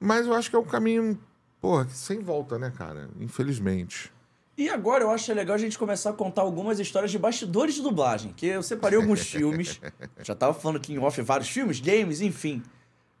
[0.00, 1.18] Mas eu acho que é um caminho,
[1.60, 3.08] porra, sem volta, né, cara?
[3.18, 4.12] Infelizmente.
[4.58, 7.82] E agora eu acho legal a gente começar a contar algumas histórias de bastidores de
[7.82, 9.80] dublagem, que eu separei alguns filmes.
[10.22, 12.62] Já tava falando aqui em off vários filmes, games, enfim.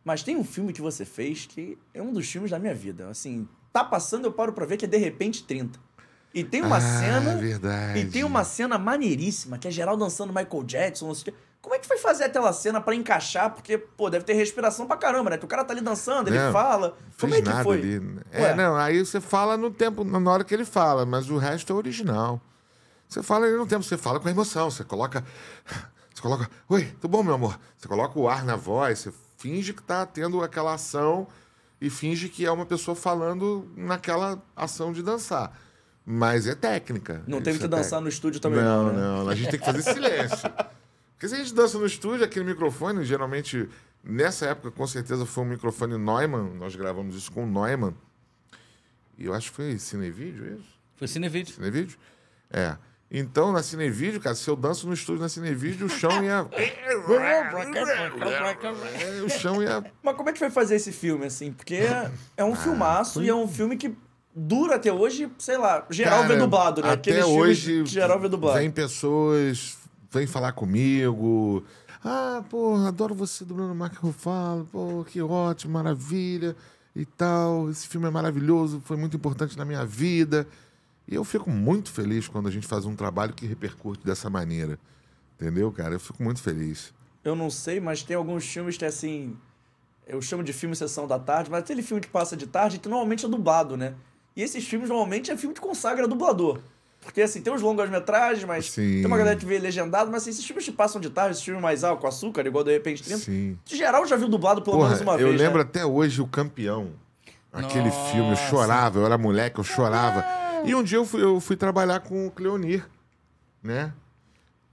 [0.02, 3.08] Mas tem um filme que você fez que é um dos filmes da minha vida.
[3.08, 5.78] Assim, tá passando, eu paro pra ver que é De Repente 30.
[6.34, 7.36] E tem uma ah, cena.
[7.36, 7.98] verdade.
[8.00, 11.34] E tem uma cena maneiríssima, que é geral dançando Michael Jackson, não sei o quê.
[11.62, 13.50] Como é que foi fazer aquela cena pra encaixar?
[13.50, 15.38] Porque, pô, deve ter respiração pra caramba, né?
[15.38, 16.96] Que o cara tá ali dançando, ele Não, fala.
[17.18, 17.78] Como é que foi?
[17.78, 18.20] ali.
[18.30, 21.72] É, não, aí você fala no tempo, na hora que ele fala, mas o resto
[21.72, 22.40] é original.
[23.08, 25.24] Você fala ali no tempo, você fala com emoção, você coloca.
[26.14, 26.48] Você coloca.
[26.70, 27.60] Oi, tudo bom, meu amor?
[27.76, 31.28] Você coloca o ar na voz, você finge que tá tendo aquela ação
[31.78, 35.52] e finge que é uma pessoa falando naquela ação de dançar.
[36.08, 37.24] Mas é técnica.
[37.26, 38.00] Não teve que é dançar técnica.
[38.02, 38.84] no estúdio também, não.
[38.86, 39.00] Não, né?
[39.00, 40.48] não, a gente tem que fazer silêncio.
[41.14, 43.68] Porque se a gente dança no estúdio, aquele microfone, geralmente,
[44.04, 47.92] nessa época, com certeza foi um microfone Neumann, nós gravamos isso com o Neumann.
[49.18, 50.78] E eu acho que foi Cinevídeo, isso?
[50.94, 51.54] Foi cinevídeo.
[51.54, 51.98] Cinevídeo?
[52.50, 52.76] É.
[53.10, 56.46] Então, na Cinevídeo, cara, se eu danço no estúdio na Cinevídeo, o chão ia.
[58.98, 59.84] É, o chão ia.
[60.02, 61.52] Mas como é que foi fazer esse filme, assim?
[61.52, 63.96] Porque é, é Ah, um filmaço e é um filme que
[64.36, 66.90] dura até hoje, sei lá, geral vê Cara, dublado, né?
[66.90, 68.58] Até Aqueles hoje, geral vê dublado.
[68.58, 69.78] vem pessoas,
[70.12, 71.64] vem falar comigo.
[72.04, 74.68] Ah, pô, adoro você dublando Mark Ruffalo.
[74.70, 76.54] Pô, que ótimo, maravilha
[76.94, 77.70] e tal.
[77.70, 80.46] Esse filme é maravilhoso, foi muito importante na minha vida.
[81.08, 84.78] E eu fico muito feliz quando a gente faz um trabalho que repercute dessa maneira.
[85.34, 85.94] Entendeu, cara?
[85.94, 86.92] Eu fico muito feliz.
[87.24, 89.36] Eu não sei, mas tem alguns filmes que é assim.
[90.06, 92.88] Eu chamo de filme Sessão da Tarde, mas aquele filme que passa de tarde que
[92.88, 93.94] normalmente é dublado, né?
[94.36, 96.60] E esses filmes normalmente é filme que consagra dublador.
[97.00, 98.96] Porque, assim, tem os longas-metragens, mas Sim.
[98.96, 101.44] tem uma galera que vê legendado, mas assim, esses filmes te passam de tarde, esses
[101.44, 103.18] filmes mais álcool, com açúcar, igual de repente 30.
[103.20, 103.58] Sim.
[103.64, 105.40] De geral, já viu dublado pelo Porra, menos uma eu vez.
[105.40, 105.64] lembro né?
[105.64, 106.90] até hoje o campeão.
[107.52, 108.10] Aquele Nossa.
[108.10, 110.24] filme, eu chorava, eu era moleque, eu chorava.
[110.64, 112.84] E um dia eu fui, eu fui trabalhar com o Cleonir,
[113.62, 113.92] né?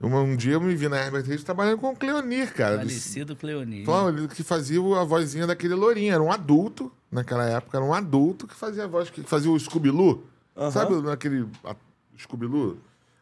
[0.00, 2.78] Um, um dia eu me vi na Herbert Reis trabalhando com o Cleonir, cara.
[2.78, 3.82] Falecido Cleonir.
[3.82, 6.12] Então, ele que fazia a vozinha daquele lourinho.
[6.12, 9.58] Era um adulto, naquela época, era um adulto que fazia a voz, que fazia o
[9.58, 10.24] Scooby-Loo.
[10.56, 10.70] Aham.
[10.70, 11.76] Sabe naquele a-
[12.18, 12.76] Scooby-Loo?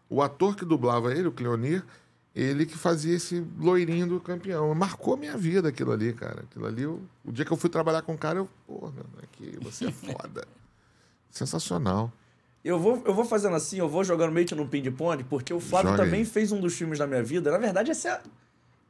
[0.08, 1.84] O ator que dublava ele, o Cleonir,
[2.34, 4.74] ele que fazia esse loirinho do campeão.
[4.74, 6.40] Marcou a minha vida aquilo ali, cara.
[6.42, 9.04] Aquilo ali, eu- o dia que eu fui trabalhar com o cara, eu, pô, meu,
[9.22, 10.44] aqui, você é foda.
[11.30, 12.12] Sensacional.
[12.64, 15.58] Eu vou, eu vou fazendo assim, eu vou jogando meio que no ping-pong, porque o
[15.60, 16.08] Flávio Joga aí.
[16.08, 17.50] também fez um dos filmes da minha vida.
[17.50, 18.20] Na verdade, essa é.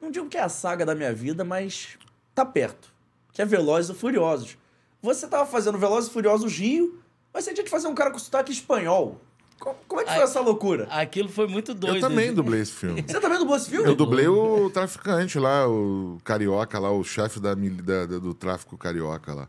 [0.00, 1.96] Não digo que é a saga da minha vida, mas
[2.34, 2.92] tá perto.
[3.32, 4.58] Que é Velozes e Furiosos.
[5.02, 6.98] Você tava fazendo Velozes e Furiosos Rio,
[7.34, 9.20] mas você tinha que fazer um cara com sotaque espanhol.
[9.58, 10.24] Co- Como é que foi Ai.
[10.24, 10.86] essa loucura?
[10.90, 11.96] Aquilo foi muito doido.
[11.96, 13.02] eu também dublei esse filme.
[13.06, 13.86] Você também dublou esse filme?
[13.88, 19.34] Eu dublei o traficante lá, o carioca lá, o chefe da, da- do tráfico carioca
[19.34, 19.48] lá.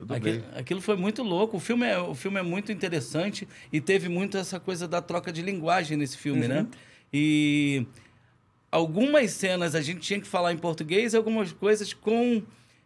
[0.00, 0.36] Eu dublei.
[0.38, 1.56] Aquilo, aquilo foi muito louco.
[1.56, 5.32] O filme, é, o filme é muito interessante e teve muito essa coisa da troca
[5.32, 6.66] de linguagem nesse filme, né?
[7.12, 7.86] E
[8.70, 12.42] algumas cenas a gente tinha que falar em português e algumas coisas com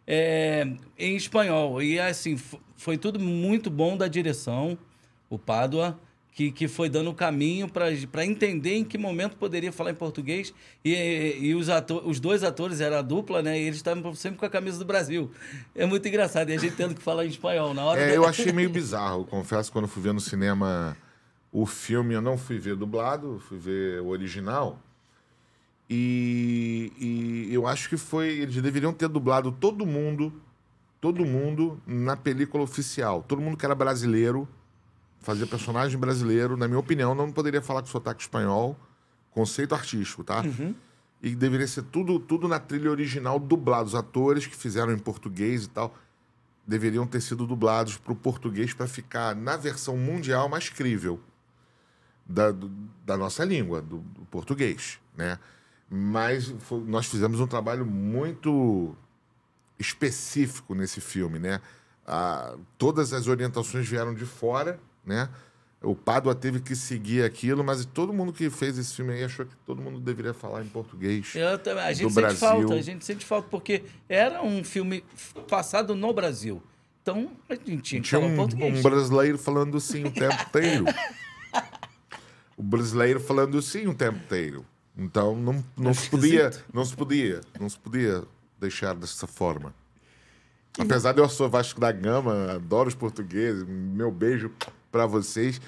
[0.07, 1.81] é, em espanhol.
[1.81, 2.37] E assim,
[2.75, 4.77] foi tudo muito bom da direção,
[5.29, 5.99] o Pádua,
[6.31, 10.51] que, que foi dando o caminho para entender em que momento poderia falar em português.
[10.83, 13.59] E, e os, ato- os dois atores eram a dupla, né?
[13.59, 15.29] E eles estavam sempre com a camisa do Brasil.
[15.75, 16.49] É muito engraçado.
[16.49, 17.73] E a gente tendo que falar em espanhol.
[17.75, 20.97] Na hora É, da- eu achei meio bizarro, confesso, quando fui ver no cinema
[21.51, 24.79] o filme, eu não fui ver dublado, fui ver o original.
[25.89, 26.91] E,
[27.49, 28.29] e eu acho que foi.
[28.29, 30.33] Eles deveriam ter dublado todo mundo,
[31.01, 33.23] todo mundo na película oficial.
[33.27, 34.47] Todo mundo que era brasileiro,
[35.19, 38.77] fazia personagem brasileiro, na minha opinião, não poderia falar com sotaque espanhol,
[39.31, 40.43] conceito artístico, tá?
[41.21, 43.87] E deveria ser tudo, tudo na trilha original dublado.
[43.87, 45.95] Os atores que fizeram em português e tal
[46.65, 51.19] deveriam ter sido dublados para o português para ficar na versão mundial mais crível
[52.25, 52.71] da, do-
[53.05, 55.37] da nossa língua, do, do português, né?
[55.95, 58.95] Mas foi- nós fizemos um trabalho muito
[59.77, 61.61] específico nesse filme, né?
[62.07, 65.29] Ah, todas as orientações vieram de fora, né?
[65.81, 69.45] O Pádua teve que seguir aquilo, mas todo mundo que fez esse filme aí achou
[69.45, 71.35] que todo mundo deveria falar em português.
[71.35, 72.39] Eu também- a gente sente Brasil.
[72.39, 75.03] falta, a gente sente falta, porque era um filme
[75.47, 76.63] passado no Brasil.
[77.01, 78.79] Então, a gente tinha Tinha um, português.
[78.79, 80.85] um brasileiro falando sim o tempo inteiro.
[82.57, 84.65] o brasileiro falando sim o tempo inteiro.
[84.97, 88.23] Então não, não se podia, não se podia, não se podia
[88.59, 89.73] deixar dessa forma.
[90.77, 94.51] Apesar de eu sou Vasco da Gama, adoro os portugueses, meu beijo
[94.91, 95.59] pra vocês.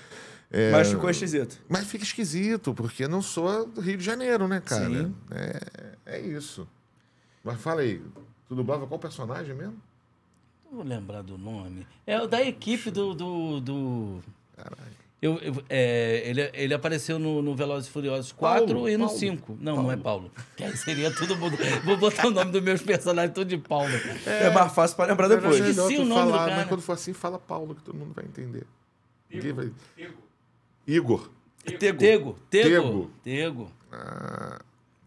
[0.52, 1.60] É, Mas ficou esquisito.
[1.68, 4.86] mas fica esquisito, porque eu não sou do Rio de Janeiro, né, cara?
[4.86, 5.16] Sim.
[5.32, 6.68] É, é isso.
[7.44, 8.02] Mas fala aí,
[8.48, 9.76] tu dublava qual personagem mesmo?
[10.66, 11.86] Não vou lembrar do nome.
[12.06, 13.14] É o da equipe do.
[13.14, 14.24] do, do...
[15.22, 19.06] Eu, eu- é, ele, ele apareceu no, no Velozes e Furiosos 4 Paulo, e no
[19.06, 19.58] Paulo, 5.
[19.60, 20.32] Não, não é Paulo.
[20.56, 21.58] Que aí seria todo mundo.
[21.84, 23.90] Vou botar o nome dos meus personagens tudo de Paulo.
[24.26, 25.60] É, mais fácil pra lembrar depois.
[25.60, 26.56] Melhor Esqueci o nome do falar, cara.
[26.58, 28.64] Mas quando for assim, fala Paulo, que todo mundo vai entender.
[29.32, 29.72] Ninguém vai...
[30.86, 31.30] Igor.
[31.80, 31.80] Tego.
[31.80, 31.98] Tego.
[31.98, 32.36] Tego.
[32.50, 33.12] Tego.
[33.24, 33.72] Tego.
[33.92, 34.60] Ah,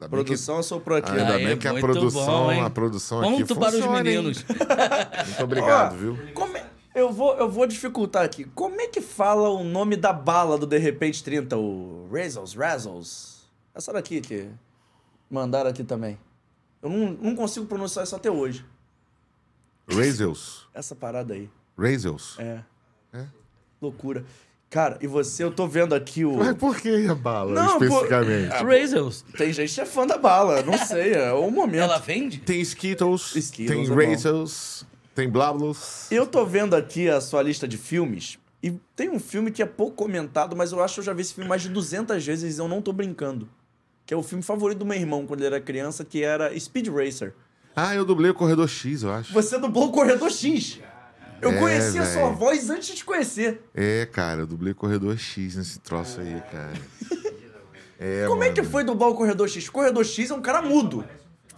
[0.08, 1.10] Produção, eu sou pro aqui.
[1.10, 4.02] Ainda bem é que a produção- bom, a produção aqui Ponto para os funciona, hein?
[4.04, 4.44] meninos.
[5.26, 6.18] Muito obrigado, Ó, viu?
[6.34, 6.67] como é-
[6.98, 8.44] Eu vou, eu vou dificultar aqui.
[8.44, 11.56] Como é que fala o nome da bala do De Repente 30?
[11.56, 13.48] O Razzles, Razzles?
[13.72, 14.48] Essa daqui que
[15.30, 16.18] mandaram aqui também.
[16.82, 18.64] Eu não, não consigo pronunciar isso até hoje.
[19.88, 20.66] Razels.
[20.74, 21.48] Essa parada aí.
[21.78, 22.36] Razels.
[22.38, 22.60] É.
[23.12, 23.26] É?
[23.80, 24.24] Loucura.
[24.68, 26.36] Cara, e você, eu tô vendo aqui o.
[26.36, 28.52] Mas por que a bala, Não, especificamente?
[28.62, 29.24] Razels.
[29.36, 31.84] Tem gente que é fã da bala, não sei, é o momento.
[31.84, 32.38] Ela vende?
[32.40, 34.44] Tem Skittles, Skittles tem é bom.
[35.18, 36.06] Tem Blablos.
[36.12, 39.66] Eu tô vendo aqui a sua lista de filmes e tem um filme que é
[39.66, 42.56] pouco comentado, mas eu acho que eu já vi esse filme mais de 200 vezes
[42.56, 43.48] e eu não tô brincando.
[44.06, 46.86] Que é o filme favorito do meu irmão quando ele era criança, que era Speed
[46.86, 47.34] Racer.
[47.74, 49.32] Ah, eu dublei o Corredor X, eu acho.
[49.32, 50.78] Você dublou o Corredor X.
[51.42, 53.60] Eu É, conheci a sua voz antes de te conhecer.
[53.74, 56.74] É, cara, eu dublei Corredor X nesse troço aí, cara.
[58.00, 58.70] É, Como é que mano.
[58.72, 59.66] foi dublar o Corredor X?
[59.66, 61.04] O Corredor X é um cara mudo.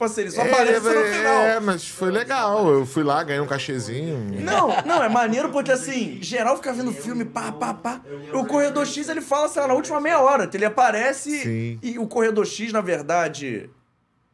[0.00, 1.42] Tipo assim, ele só É, aparece no é, final.
[1.42, 2.66] É, mas foi legal.
[2.72, 4.40] Eu fui lá, ganhei um cachezinho.
[4.40, 8.00] Não, não, é maneiro porque assim, geral fica vendo filme, pá, pá, pá.
[8.32, 11.78] O Corredor X ele fala, sei lá, na última meia hora, que ele aparece Sim.
[11.82, 13.68] e o Corredor X, na verdade,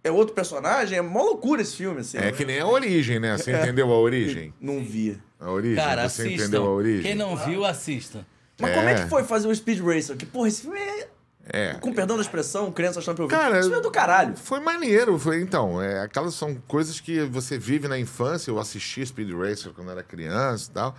[0.05, 0.99] é outro personagem.
[0.99, 2.19] É mó loucura esse filme, assim.
[2.19, 3.37] É que nem a origem, né?
[3.37, 4.55] Você entendeu a origem?
[4.63, 5.19] Não via.
[5.41, 5.85] A origem?
[5.85, 6.43] Cara, Você assistam.
[6.45, 7.03] entendeu a origem?
[7.03, 8.25] Quem não viu, assista.
[8.59, 10.17] Mas como é que foi fazer o Speed Racer?
[10.17, 11.09] Que, porra, esse filme é.
[11.49, 11.75] É.
[11.75, 13.35] Com perdão da expressão, crianças estão ouvir.
[13.35, 14.37] Cara, filme é do caralho.
[14.37, 15.19] Foi maneiro.
[15.19, 18.51] Foi, então, é, aquelas são coisas que você vive na infância.
[18.51, 20.97] Eu assisti Speed Racer quando era criança e tal.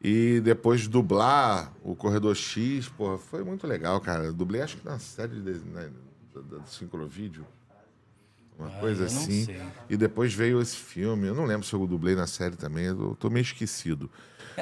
[0.00, 4.24] E depois dublar o Corredor X, porra, foi muito legal, cara.
[4.24, 5.90] Eu dublei acho que na série de, né,
[6.34, 7.44] da, da Sincrovídeo.
[8.58, 9.44] Uma coisa eu não assim.
[9.44, 9.60] sei.
[9.88, 11.28] E depois veio esse filme.
[11.28, 12.86] Eu não lembro se eu dublei na série também.
[12.86, 14.10] Eu tô meio esquecido.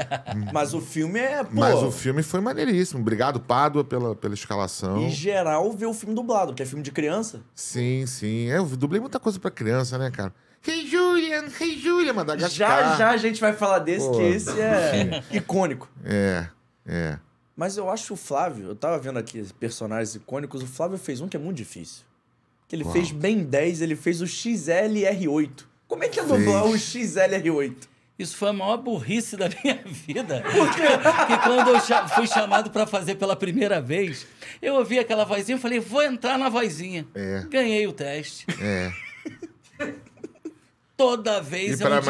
[0.53, 1.51] Mas o filme é, pô.
[1.53, 3.01] Mas o filme foi maneiríssimo.
[3.01, 5.03] Obrigado, Pádua, pela, pela escalação.
[5.03, 7.41] Em geral, vê o filme dublado, que é filme de criança.
[7.55, 8.47] Sim, sim.
[8.47, 10.33] Eu dublei muita coisa pra criança, né, cara?
[10.67, 11.45] Hey, Julian!
[11.61, 12.13] Hey, Julian!
[12.13, 12.91] Madagascar!
[12.91, 14.17] Já já a gente vai falar desse, Pô.
[14.17, 15.89] que esse é icônico.
[16.05, 16.47] É,
[16.85, 17.19] é.
[17.57, 21.29] Mas eu acho o Flávio, eu tava vendo aqui personagens icônicos, o Flávio fez um
[21.29, 22.05] que é muito difícil.
[22.69, 22.93] Que ele Qual?
[22.93, 25.65] fez bem 10, ele fez o XLR8.
[25.87, 27.77] Como é que é dublar o XLR8?
[28.19, 30.43] Isso foi a maior burrice da minha vida.
[30.43, 34.27] Porque quando eu fui chamado para fazer pela primeira vez,
[34.63, 37.07] eu ouvi aquela vozinha e falei, vou entrar na vozinha.
[37.15, 37.45] É.
[37.51, 38.47] Ganhei o teste.
[38.61, 38.93] É.
[40.97, 42.01] Toda vez E é um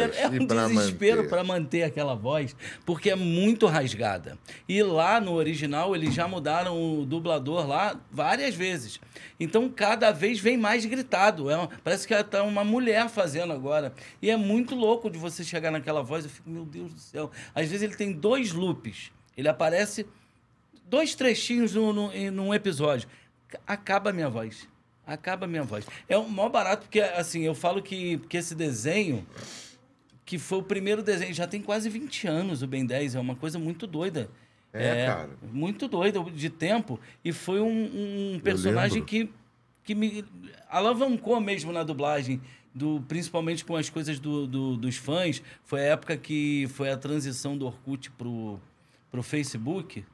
[0.00, 4.36] desespero, é um pra desespero para manter aquela voz, porque é muito rasgada.
[4.68, 8.98] E lá no original eles já mudaram o dublador lá várias vezes.
[9.38, 11.48] Então cada vez vem mais gritado.
[11.48, 13.92] É uma- parece que tá uma mulher fazendo agora.
[14.20, 16.24] E é muito louco de você chegar naquela voz.
[16.24, 17.30] Eu fico, meu Deus do céu.
[17.54, 19.12] Às vezes ele tem dois loops.
[19.36, 20.04] Ele aparece
[20.84, 21.76] dois trechinhos
[22.12, 23.08] em- num episódio.
[23.64, 24.66] Acaba a minha voz.
[25.08, 25.86] Acaba a minha voz.
[26.08, 29.26] É o maior barato, porque, assim, eu falo que, que esse desenho,
[30.24, 33.34] que foi o primeiro desenho, já tem quase 20 anos o Ben 10, é uma
[33.34, 34.28] coisa muito doida.
[34.72, 35.30] É, cara.
[35.50, 37.00] Muito doida de tempo.
[37.24, 39.30] E foi um, um personagem que,
[39.82, 40.22] que me
[40.68, 42.40] alavancou mesmo na dublagem.
[42.74, 45.42] Do, principalmente com as coisas do, do- dos fãs.
[45.64, 48.60] Foi a época que foi a transição do Orkut pro,
[49.10, 50.04] pro Facebook.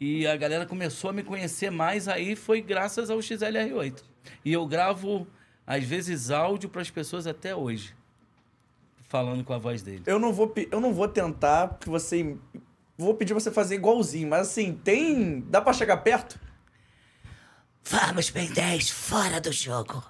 [0.00, 4.02] E a galera começou a me conhecer mais aí foi graças ao XLR8.
[4.44, 5.26] E eu gravo,
[5.66, 7.94] às vezes, áudio para as pessoas até hoje.
[9.08, 10.02] Falando com a voz dele.
[10.06, 12.36] Eu não vou, eu não vou tentar, porque você.
[12.96, 15.40] Vou pedir você fazer igualzinho, mas assim, tem.
[15.48, 16.38] Dá pra chegar perto?
[17.84, 20.02] Vamos, Ben 10, fora do jogo.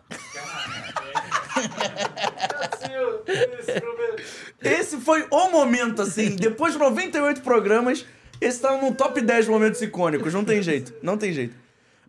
[4.60, 8.06] Esse foi o momento, assim, depois de 98 programas,
[8.44, 10.32] esse tá no top 10 momentos icônicos.
[10.32, 11.54] Não tem jeito, não tem jeito.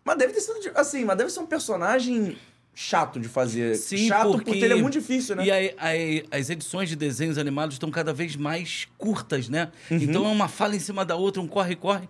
[0.04, 2.36] Mas deve ter sido, de- assim, mas deve ser um personagem
[2.74, 3.74] chato de fazer.
[3.76, 4.50] chato porque...
[4.50, 5.44] ele é muito difícil, né?
[5.46, 9.72] E aí, aí, as edições de desenhos animados estão cada vez mais curtas, né?
[9.90, 9.96] Uhum.
[9.96, 12.08] Então é uma fala em cima da outra, um corre-corre.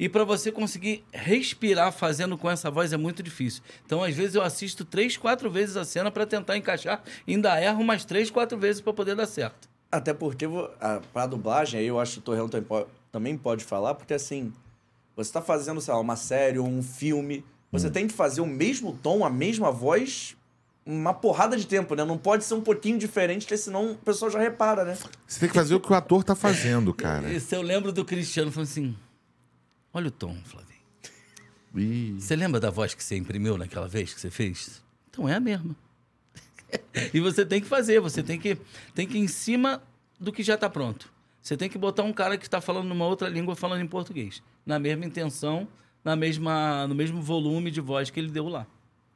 [0.00, 3.62] E para você conseguir respirar fazendo com essa voz é muito difícil.
[3.84, 7.02] Então, às vezes, eu assisto três, quatro vezes a cena para tentar encaixar.
[7.26, 9.68] Ainda erro umas três, quatro vezes para poder dar certo.
[9.90, 13.36] Até porque vo- a, pra dublagem, aí eu acho que o Torrão também po- também
[13.36, 14.52] pode falar, porque assim,
[15.16, 18.46] você tá fazendo, sei lá, uma série ou um filme, você tem que fazer o
[18.46, 20.36] mesmo tom, a mesma voz,
[20.86, 22.04] uma porrada de tempo, né?
[22.04, 24.96] Não pode ser um pouquinho diferente, porque senão o pessoal já repara, né?
[25.26, 27.30] Você tem que fazer o que o ator tá fazendo, cara.
[27.30, 28.96] Isso eu lembro do Cristiano falando assim:
[29.92, 30.68] olha o tom, Flavinho.
[31.74, 34.82] Ih, Você lembra da voz que você imprimiu naquela vez que você fez?
[35.10, 35.76] Então é a mesma.
[37.12, 38.56] e você tem que fazer, você tem que,
[38.94, 39.82] tem que ir em cima
[40.18, 41.12] do que já está pronto.
[41.48, 44.42] Você tem que botar um cara que está falando numa outra língua falando em português.
[44.66, 45.66] Na mesma intenção,
[46.04, 48.66] na mesma, no mesmo volume de voz que ele deu lá.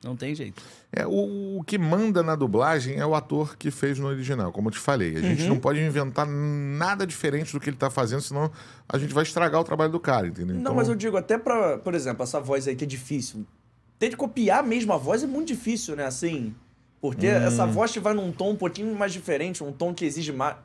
[0.02, 0.62] Não tem jeito.
[0.90, 4.68] É, o, o que manda na dublagem é o ator que fez no original, como
[4.68, 5.14] eu te falei.
[5.14, 8.50] A gente não pode inventar nada diferente do que ele tá fazendo, senão
[8.88, 10.54] a gente vai estragar o trabalho do cara, entendeu?
[10.54, 13.44] Não, Então, mas eu digo, até pra, por exemplo, essa voz aí que é difícil.
[13.98, 16.06] Ter de copiar a mesma voz é muito difícil, né?
[16.06, 16.54] Assim.
[16.98, 20.32] Porque essa voz que vai num tom um pouquinho mais diferente, um tom que exige
[20.32, 20.56] mais.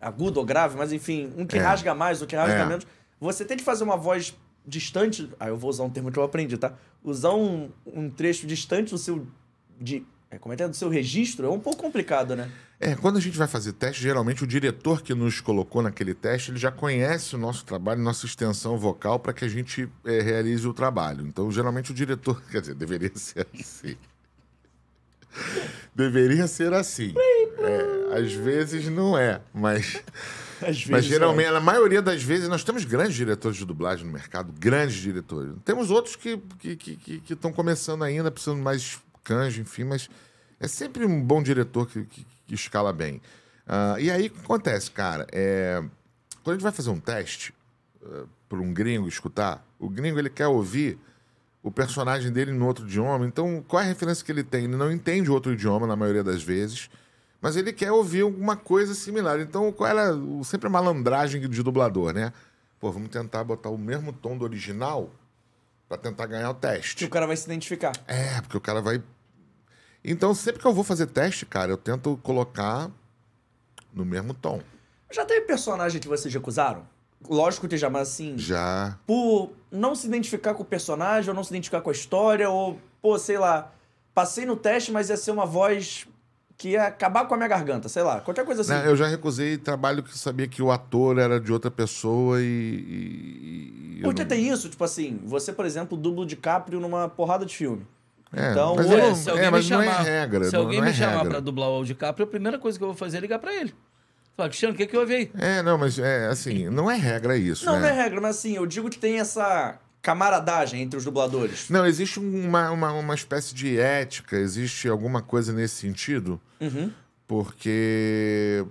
[0.00, 1.60] Agudo ou grave, mas enfim, um que É.
[1.60, 2.66] rasga mais, outro que rasga É.
[2.66, 2.86] menos.
[3.20, 4.36] Você tem que fazer uma voz
[4.66, 5.28] distante.
[5.40, 6.74] Ah, eu vou usar um termo que eu aprendi, tá?
[7.02, 9.26] Usar um, um trecho distante do seu.
[9.80, 10.68] De, é, como é que é?
[10.68, 12.50] Do seu registro é um pouco complicado, né?
[12.80, 16.52] É, quando a gente vai fazer teste, geralmente o diretor que nos colocou naquele teste,
[16.52, 20.66] ele já conhece o nosso trabalho, nossa extensão vocal, para que a gente é, realize
[20.68, 21.26] o trabalho.
[21.26, 23.96] Então, geralmente o diretor, quer dizer, deveria ser assim.
[25.94, 27.14] deveria ser assim.
[27.16, 30.02] É, às vezes não é, mas,
[30.60, 31.00] mas é.
[31.00, 35.54] geralmente, na maioria das vezes, nós temos grandes diretores de dublagem no mercado, grandes diretores.
[35.64, 40.08] Temos outros que estão que, que, que, que começando ainda, precisando mais canja, enfim, mas
[40.58, 43.20] é sempre um bom diretor que, que, que escala bem.
[43.66, 45.26] Ah, e aí, o que acontece, cara?
[45.30, 45.82] É,
[46.42, 47.54] quando a gente vai fazer um teste
[48.48, 50.98] para um gringo escutar, o gringo ele quer ouvir
[51.62, 53.26] o personagem dele no outro idioma.
[53.26, 54.64] Então, qual é a referência que ele tem?
[54.64, 56.88] Ele não entende outro idioma na maioria das vezes,
[57.40, 59.38] mas ele quer ouvir alguma coisa similar.
[59.40, 62.32] Então, qual era o- sempre a malandragem de dublador, né?
[62.80, 65.10] pô, vamos tentar botar o mesmo tom do original
[65.88, 67.04] pra tentar ganhar o Que teste.
[67.04, 67.90] o cara vai se identificar.
[68.06, 69.02] É, porque o cara vai.
[70.04, 72.88] Então, sempre que eu vou fazer teste, cara, eu tento colocar
[73.92, 74.60] no mesmo tom.
[75.10, 76.86] Já teve personagem que vocês recusaram?
[77.28, 78.38] Lógico que já, mas assim.
[78.38, 78.96] Já.
[79.04, 82.78] Por não se identificar com o personagem, ou não se identificar com a história, ou,
[83.02, 83.72] pô, sei lá,
[84.14, 86.06] passei no teste, mas ia ser uma voz
[86.58, 88.72] que ia acabar com a minha garganta, sei lá, qualquer coisa assim.
[88.72, 92.44] Né, eu já recusei trabalho que sabia que o ator era de outra pessoa e.
[92.44, 97.08] e- e Porque não- tem isso, tipo assim, você, por exemplo, dubla o DiCaprio numa
[97.08, 97.86] porrada de filme.
[98.32, 100.44] É, Então, mas Olha, não- se alguém é, me não chamar, é regra.
[100.44, 101.30] se não- alguém não me é chamar regra.
[101.30, 103.72] pra dublar o DiCaprio, a primeira coisa que eu vou fazer é ligar pra ele.
[104.36, 105.30] Falar, Cristiano, o que, que houve aí?
[105.38, 107.80] É, não, mas é assim, não é regra isso, Não, né?
[107.80, 111.68] não é regra, mas assim, eu digo que tem essa camaradagem entre os dubladores.
[111.68, 116.92] Não, existe uma, uma, uma espécie de ética, existe alguma coisa nesse sentido, Uhum.
[117.26, 118.64] porque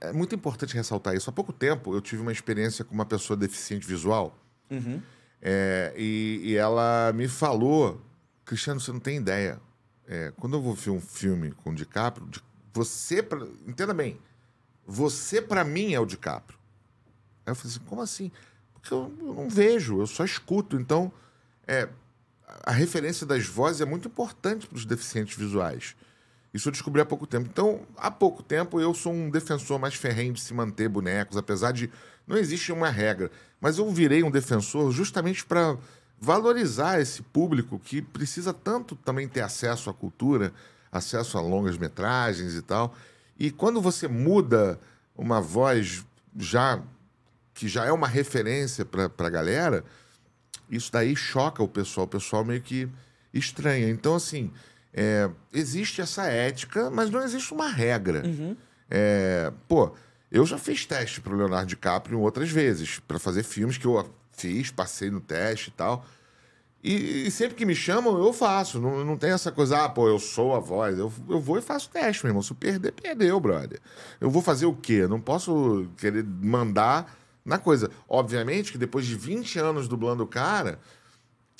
[0.00, 1.28] é muito importante ressaltar isso.
[1.28, 4.36] Há pouco tempo eu tive uma experiência com uma pessoa deficiente visual
[4.70, 5.02] Uhum.
[5.42, 8.00] é, e, e ela me falou,
[8.44, 9.60] Cristiano, você não tem ideia.
[10.06, 12.28] É, quando eu vou ver um filme com o DiCaprio,
[12.72, 14.18] você, pra, entenda bem,
[14.86, 16.58] você pra mim é o DiCaprio.
[17.46, 18.30] Aí eu falei assim, como assim?
[18.80, 20.76] Porque eu, não vejo, eu só escuto.
[20.76, 21.12] Então,
[21.66, 21.88] é,
[22.64, 25.94] a referência das vozes é muito importante para os deficientes visuais.
[26.52, 27.48] Isso eu descobri há pouco tempo.
[27.50, 31.72] Então, há pouco tempo, eu sou um defensor mais ferrenho de se manter bonecos, apesar
[31.72, 31.90] de
[32.26, 33.30] não existe uma regra.
[33.60, 35.76] Mas eu virei um defensor justamente para
[36.20, 40.52] valorizar esse público que precisa tanto também ter acesso à cultura,
[40.90, 42.94] acesso a longas metragens e tal.
[43.38, 44.78] E quando você muda
[45.16, 46.04] uma voz
[46.36, 46.82] já
[47.54, 49.84] que já é uma referência para a galera,
[50.70, 52.06] isso daí choca o pessoal.
[52.06, 52.88] O pessoal meio que
[53.32, 53.88] estranha.
[53.88, 54.50] Então, assim,
[54.92, 58.22] é, existe essa ética, mas não existe uma regra.
[58.88, 59.94] É, pô,
[60.30, 64.70] eu já fiz teste pro Leonardo DiCaprio outras vezes, para fazer filmes que eu fiz,
[64.70, 66.04] passei no teste e tal.
[66.82, 68.80] E, e sempre que me chamam, eu faço.
[68.80, 70.98] Não, não tem essa coisa, ah, pô, eu sou a voz.
[70.98, 72.42] Eu, eu vou e faço teste, meu irmão.
[72.42, 73.78] Se eu perder, perdeu, brother.
[74.20, 75.06] Eu vou fazer o quê?
[75.06, 77.90] Não posso querer mandar na coisa.
[78.08, 80.78] Obviamente que depois de 20 anos dublando o cara,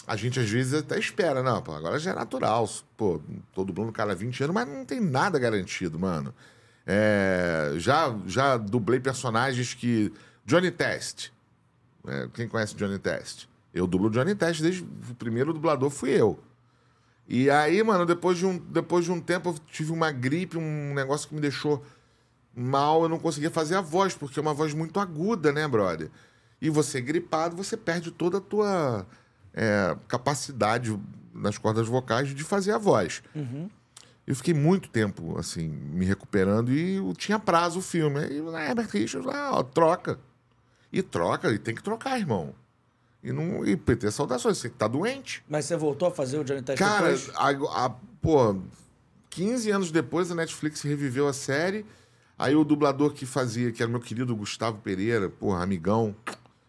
[0.06, 2.68] a gente às vezes até espera, não, pô, agora já é natural.
[2.96, 3.20] Pô,
[3.54, 6.34] tô dublando o cara há 20 anos, mas não tem nada garantido, mano.
[6.86, 10.12] É, já, já dublei personagens que.
[10.44, 11.30] Johnny Test.
[12.06, 13.46] É, quem conhece Johnny Test?
[13.72, 16.42] Eu dublo Johnny Test, desde o primeiro dublador fui eu.
[17.28, 20.92] E aí, mano, depois de um, depois de um tempo eu tive uma gripe, um
[20.92, 21.84] negócio que me deixou
[22.60, 26.10] mal, eu não conseguia fazer a voz, porque é uma voz muito aguda, né, brother?
[26.60, 29.06] E você gripado, você perde toda a tua
[29.54, 30.98] é, capacidade
[31.34, 33.22] nas cordas vocais de fazer a voz.
[34.26, 38.20] Eu fiquei muito tempo, assim, me recuperando e tinha prazo o filme.
[38.20, 40.18] Aí o Herbert Richards lá, ó, troca.
[40.92, 42.54] E troca, e tem que trocar, irmão.
[43.22, 45.42] E, não, e ter saudações, você tá doente.
[45.48, 47.90] Mas você voltou a fazer o Johnny Test Cara, a, a-
[48.22, 48.56] pô,
[49.30, 51.84] 15 anos depois a Netflix reviveu a série.
[52.40, 56.16] Aí o dublador que fazia, que era meu querido Gustavo Pereira, porra, amigão,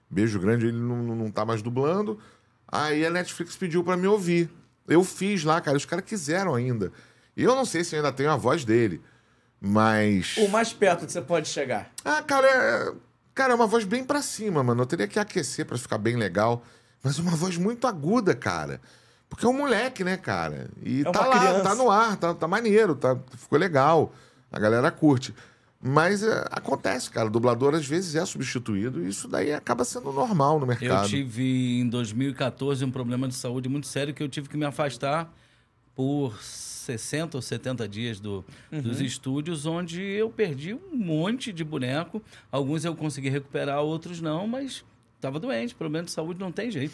[0.09, 2.19] beijo grande, ele não, não, tá mais dublando.
[2.67, 4.49] Aí a Netflix pediu pra me ouvir.
[4.85, 6.91] Eu fiz lá, cara, os caras quiseram ainda.
[7.37, 9.01] Eu não sei se ainda tenho a voz dele,
[9.61, 10.35] mas.
[10.39, 11.89] O mais perto que você pode chegar.
[12.03, 12.93] Ah, cara, é,
[13.33, 14.81] cara, é uma voz bem pra cima, mano.
[14.81, 16.65] Eu teria que aquecer pra ficar bem legal.
[17.01, 18.81] Mas uma voz muito aguda, cara.
[19.29, 20.69] Porque é um moleque, né, cara?
[20.83, 21.63] E É tá lá, criança.
[21.63, 24.13] tá no ar, tá, tá maneiro, tá, ficou legal.
[24.51, 25.33] A galera curte.
[25.83, 27.27] Mas é, acontece, cara.
[27.27, 31.07] O dublador às vezes é substituído e isso daí acaba sendo normal no Eu mercado.
[31.09, 35.33] tive em 2014 um problema de saúde muito sério que eu tive que me afastar
[35.95, 39.05] por 60 ou 70 dias do, dos Uhum.
[39.05, 42.21] estúdios, onde eu perdi um monte de boneco.
[42.51, 44.83] Alguns eu consegui recuperar, outros não, mas
[45.15, 45.73] estava doente.
[45.73, 46.93] Problema de saúde não tem jeito.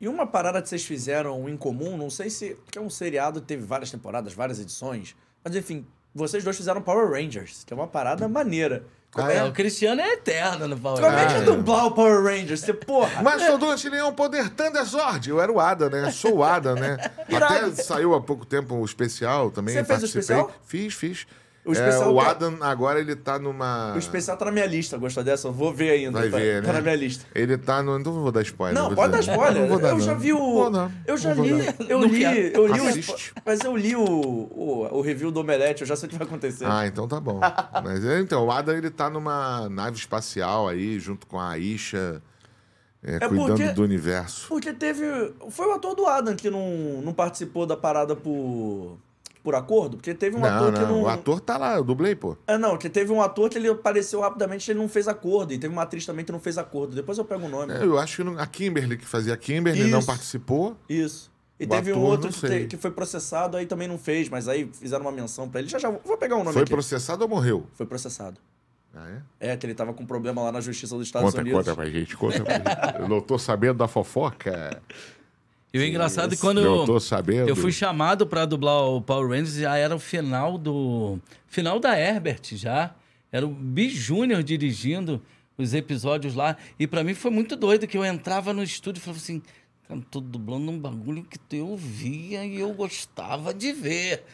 [0.00, 2.54] E uma parada que vocês fizeram em comum, não sei se.
[2.64, 5.16] Porque é um seriado que teve várias temporadas, várias edições.
[5.42, 5.86] Mas enfim,
[6.16, 8.84] vocês dois fizeram Power Rangers, que é uma parada maneira.
[9.12, 11.42] Como Ah, é, É, o Cristiano é eterno no Power como é que Rangers.
[11.42, 12.60] é dublar o Power Rangers?
[12.60, 13.22] Você, porra.
[13.22, 15.30] Mas sou do Antileão Poder Thunderzord.
[15.30, 16.10] Eu era o Ada, né?
[16.10, 16.96] Sou o Ada, né?
[17.32, 19.74] Até saiu há pouco tempo o especial também.
[19.74, 20.20] Você fez o participei.
[20.20, 20.50] especial?
[20.66, 21.26] Fiz, fiz.
[21.66, 23.92] O especial é, o que- Adam agora ele tá numa.
[23.94, 25.48] O especial tá na minha lista, gostou dessa?
[25.48, 26.20] Eu vou ver ainda.
[26.20, 26.72] Vai tá, ver, tá né?
[26.74, 27.24] na minha lista.
[27.34, 27.98] Ele tá no.
[27.98, 28.80] Não vou dar spoiler.
[28.80, 29.62] Não, pode dar spoiler.
[29.62, 30.20] Não vou dar, eu já não.
[30.20, 30.38] vi o.
[30.38, 31.50] Vou Eu já li.
[31.88, 32.22] Eu li.
[32.54, 33.16] Eu li o.
[33.44, 36.26] Mas eu li o, o, o review do Omelete, eu já sei o que vai
[36.26, 36.64] acontecer.
[36.68, 37.40] Ah, então tá bom.
[37.82, 42.22] Mas é, então, o Adam ele tá numa nave espacial aí, junto com a Aisha,
[43.02, 44.46] é, É cuidando porque- do universo.
[44.48, 45.04] Porque teve.
[45.50, 48.98] Foi o ator do Adam que não, não participou da parada por.
[49.46, 49.96] Por acordo?
[49.96, 51.02] Porque teve um Não, ator que não, não.
[51.02, 52.36] o ator tá lá, eu dublei, pô.
[52.48, 55.52] É, não, que teve um ator que ele apareceu rapidamente e ele não fez acordo.
[55.54, 56.96] E teve uma atriz também que não fez acordo.
[56.96, 57.72] Depois eu pego o nome.
[57.72, 60.08] É, Eu acho que não- a Kimberly, que fazia a Kimberly, não Isso.
[60.08, 60.76] participou.
[60.88, 61.30] Isso.
[61.60, 63.96] E O teve um ator, outro não que, te- que foi processado, aí também não
[63.98, 65.68] fez, mas aí fizeram uma menção pra ele.
[65.68, 66.72] Já já vou pegar o nome Foi aqui.
[66.72, 67.66] processado ou morreu?
[67.74, 68.40] Foi processado.
[68.94, 69.08] Ah,
[69.40, 69.52] é?
[69.52, 71.58] É, que ele tava com problema lá na justiça dos Estados Conta, Unidos.
[71.60, 73.00] conta pra gente, conta pra gente.
[73.00, 74.82] Eu não tô sabendo da fofoca.
[75.76, 77.48] E o engraçado é quando Eu tô sabendo.
[77.48, 81.18] eu fui chamado pra dublar o Power Rangers, já era o final do.
[81.46, 82.94] Final da Herbert já.
[83.30, 85.22] Era o Bi Júnior dirigindo
[85.58, 86.56] os episódios lá.
[86.78, 89.42] E pra mim foi muito doido que eu entrava no estúdio e falava assim.
[89.88, 94.24] Cara, tô dublando um bagulho que eu via e eu gostava de ver.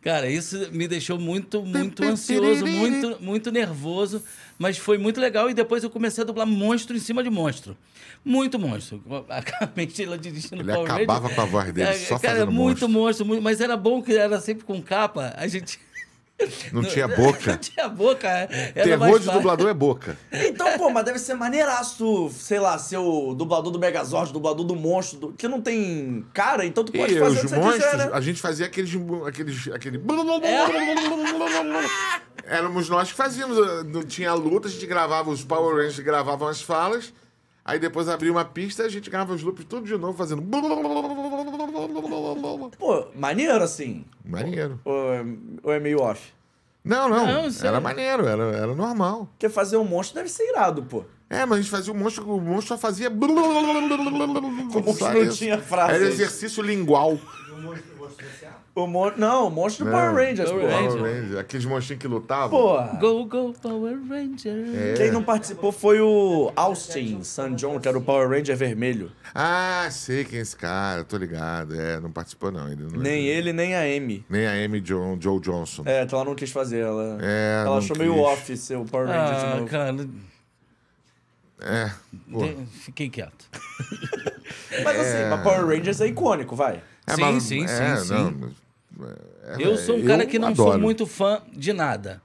[0.00, 4.22] Cara, isso me deixou muito, muito ansioso, muito, muito nervoso,
[4.58, 5.50] mas foi muito legal.
[5.50, 7.76] E depois eu comecei a dublar monstro em cima de monstro.
[8.24, 9.02] Muito monstro.
[9.28, 11.34] Acabei ela dirigindo Ele Power acabava Rangers.
[11.34, 12.88] com a voz dele, É, só cara, fazendo muito monstro.
[12.88, 15.34] monstro, muito- mas era bom que era sempre com capa.
[15.36, 15.78] A gente.
[16.72, 17.56] Não tinha Não boca.
[17.56, 18.28] tinha boca.
[18.28, 20.18] Era Terror de dublador é boca.
[20.30, 24.76] Então, pô, mas deve ser maneiraço, sei lá, ser o dublador do Megazord, dublador do
[24.76, 27.56] monstro, do- que não tem cara, então tu pode E fazer o os que você
[27.56, 28.10] monstros, quiser, né?
[28.12, 28.90] a gente fazia aqueles.
[29.26, 29.98] aqueles aquele...
[32.46, 32.56] É.
[32.56, 33.56] Éramos nós que fazíamos.
[33.86, 37.12] Não tinha luta, a gente gravava os Power Rangers, gravavam as falas.
[37.68, 40.40] Aí depois abria uma pista e a gente gravava os loops tudo de novo, fazendo.
[42.78, 44.04] Pô, maneiro assim.
[44.24, 44.80] Maneiro.
[44.84, 45.24] Ou é,
[45.64, 46.32] ou é meio off?
[46.84, 47.26] Não, não.
[47.26, 49.26] Não, era maneiro, era, era normal.
[49.32, 51.04] Porque fazer um monstro deve ser irado, pô.
[51.28, 53.10] É, mas a gente fazia o monstro, o monstro só fazia.
[53.10, 53.12] O
[54.84, 55.94] monstro não tinha frase.
[55.94, 57.18] Era exercício lingual.
[58.76, 59.10] O mon...
[59.16, 60.70] Não, o monstro do Power Rangers, Power pô.
[60.70, 60.94] Rangers.
[60.96, 62.50] Power Rangers, aqueles monstrinhos que lutavam.
[62.50, 64.52] Pô, Go, go, Power Ranger.
[64.74, 64.94] É.
[64.98, 69.10] quem não participou foi o Austin San John, que era o Power Ranger vermelho.
[69.34, 71.74] Ah, sei quem é esse cara, tô ligado.
[71.74, 72.70] É, não participou não.
[72.70, 74.22] Ele não Nem ele, nem a Amy.
[74.28, 75.82] Nem a Amy John, Joe Johnson.
[75.86, 76.80] É, que ela não quis fazer.
[76.80, 78.22] Ela, É, ela não achou meio quis.
[78.24, 79.70] off ser o Power Ranger de Ah, novo.
[79.70, 79.96] cara,
[81.62, 81.90] É.
[82.30, 82.42] pô.
[82.44, 83.46] de- fiquei quieto.
[84.84, 86.82] Mas assim, mas Power Rangers é icônico, vai.
[87.06, 88.54] É, Sim, mas- sim, é, sim, não, sim.
[89.02, 90.82] É, Eu é, sou um cara que não sou adoro.
[90.82, 92.22] muito fã de nada.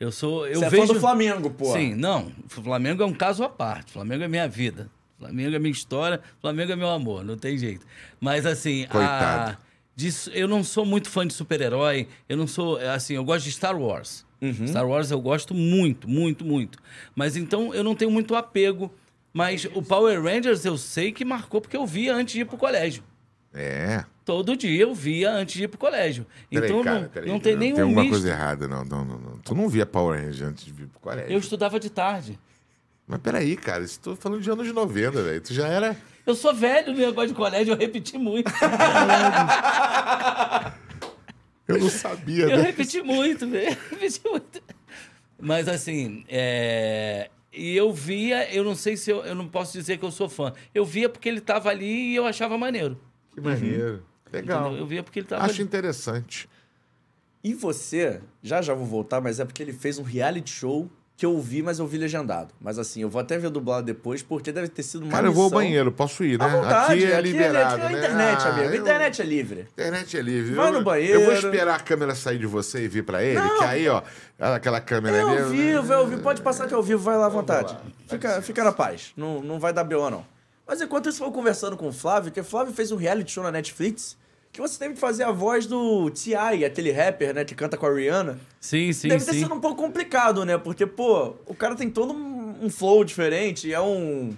[0.00, 0.46] Eu sou.
[0.46, 0.86] Eu Você é vejo...
[0.88, 1.72] fã do Flamengo, pô.
[1.72, 2.32] Sim, não.
[2.44, 3.90] O Flamengo é um caso à parte.
[3.90, 4.90] O Flamengo é minha vida.
[5.16, 6.20] O Flamengo é minha história.
[6.38, 7.24] O Flamengo é meu amor.
[7.24, 7.86] Não tem jeito.
[8.20, 9.52] Mas assim, Coitado.
[9.52, 9.58] a...
[9.94, 12.08] disso- eu não sou muito fã de super-herói.
[12.28, 12.78] Eu não sou.
[12.78, 14.26] Assim, eu gosto de Star Wars.
[14.40, 14.66] Uhum.
[14.66, 16.78] Star Wars eu gosto muito, muito, muito.
[17.14, 18.92] Mas então eu não tenho muito apego.
[19.32, 22.58] Mas o Power Rangers eu sei que marcou porque eu via antes de ir pro
[22.58, 23.04] colégio.
[23.54, 24.04] É.
[24.24, 26.24] Todo dia eu via antes de ir pro colégio.
[26.48, 28.12] Peraí, então cara, não, peraí, não tem nenhum Tem alguma misto.
[28.12, 29.38] coisa errada, não, não, não, não.
[29.38, 31.32] Tu não via Power Rangers antes de vir pro colégio.
[31.32, 32.38] Eu estudava de tarde.
[33.06, 35.40] Mas peraí, cara, isso tô falando de anos 90, velho.
[35.40, 35.96] Tu já era.
[36.24, 38.50] Eu sou velho no negócio de colégio, eu repeti muito.
[41.66, 42.62] Eu não sabia, Eu né?
[42.62, 43.76] repeti muito, velho.
[43.90, 44.62] Repeti muito.
[45.40, 47.30] Mas assim, é...
[47.52, 50.28] e eu via, eu não sei se eu, eu não posso dizer que eu sou
[50.28, 50.52] fã.
[50.74, 53.00] Eu via porque ele tava ali e eu achava maneiro.
[53.32, 54.04] Que maneiro.
[54.32, 54.60] Legal.
[54.62, 54.78] entendeu?
[54.80, 56.48] Eu via porque ele tava Acho interessante.
[57.44, 61.26] E você, já já vou voltar, mas é porque ele fez um reality show que
[61.26, 62.52] eu vi, mas eu vi legendado.
[62.60, 65.32] Mas assim, eu vou até ver dublado depois, porque deve ter sido uma Cara, eu
[65.32, 65.58] vou ao missão.
[65.60, 66.48] banheiro, posso ir, né?
[66.48, 67.98] Vontade, aqui é liberado, aqui é né?
[67.98, 68.68] internet, Ah, amigo.
[68.68, 69.60] A eu- internet é livre.
[69.72, 70.54] Internet é livre.
[70.54, 71.20] Vai Eu- no banheiro.
[71.20, 74.02] Eu vou esperar a câmera sair de você e vir pra ele, que aí, ó,
[74.38, 75.38] aquela câmera É ali.
[75.42, 76.22] ao vivo, é ao vivo.
[76.22, 77.76] Pode passar que é ao vivo, vai lá à vontade.
[78.08, 79.12] Fica, fica na paz.
[79.16, 80.24] Não, não vai dar BO, não.
[80.66, 83.30] Mas enquanto isso, eu vou conversando com o Flávio, que o Flávio fez um reality
[83.32, 84.16] show na Netflix,
[84.52, 87.86] que você teve que fazer a voz do T.I., aquele rapper, né, que canta com
[87.86, 88.38] a Rihanna.
[88.60, 89.40] Sim, sim, Deve ter sim.
[89.40, 90.58] sido um pouco complicado, né?
[90.58, 93.72] Porque, pô, o cara tem todo um flow diferente.
[93.72, 94.36] É um.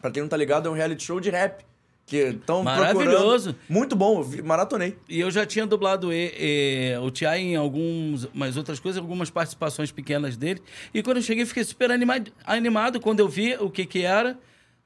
[0.00, 1.64] Pra quem não tá ligado, é um reality show de rap.
[2.04, 3.56] Que estão Maravilhoso.
[3.68, 4.96] Muito bom, maratonei.
[5.08, 9.90] E eu já tinha dublado e, e- o Tia em algumas outras coisas, algumas participações
[9.90, 10.62] pequenas dele.
[10.94, 14.38] E quando eu cheguei, fiquei super animado, animado quando eu vi o que que era.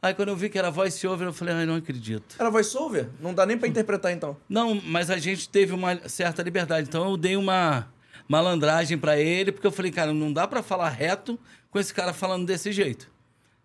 [0.03, 2.37] Aí quando eu vi que era voice over, eu falei, ai, não acredito.
[2.39, 3.09] Era voiceover?
[3.21, 4.37] Não dá nem pra interpretar, então.
[4.49, 6.89] Não, mas a gente teve uma certa liberdade.
[6.89, 7.87] Então eu dei uma
[8.27, 11.39] malandragem pra ele, porque eu falei, cara, não dá pra falar reto
[11.71, 13.11] com esse cara falando desse jeito.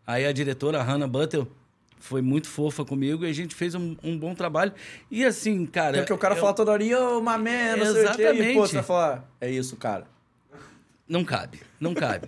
[0.05, 1.47] Aí a diretora, a Hannah Butler,
[1.99, 4.73] foi muito fofa comigo e a gente fez um, um bom trabalho.
[5.09, 5.99] E assim, cara.
[5.99, 6.89] Porque o cara eu- fala toda hora, my
[7.21, 8.23] man, não sei o quê.
[8.23, 8.55] E, pô, Exatamente.
[8.57, 10.05] você vai falar, é isso, cara.
[11.07, 12.27] Não cabe, não cabe.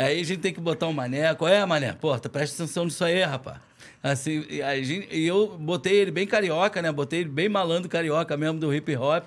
[0.00, 1.34] Aí a gente tem que botar um mané.
[1.34, 1.92] Qual é, mané?
[1.92, 3.58] Pô, presta atenção nisso aí, rapaz.
[4.02, 6.90] Assim, e, a gente, e eu botei ele bem carioca, né?
[6.92, 9.26] Botei ele bem malandro carioca mesmo do hip hop.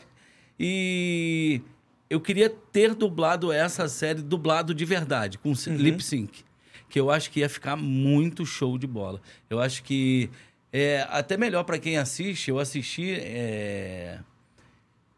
[0.59, 1.61] E
[2.09, 5.75] eu queria ter dublado essa série dublado de verdade, com Uhum.
[5.75, 6.43] lip sync.
[6.89, 9.21] Que eu acho que ia ficar muito show de bola.
[9.49, 10.29] Eu acho que
[10.71, 12.49] é até melhor para quem assiste.
[12.49, 13.13] Eu assisti.
[13.19, 14.19] é,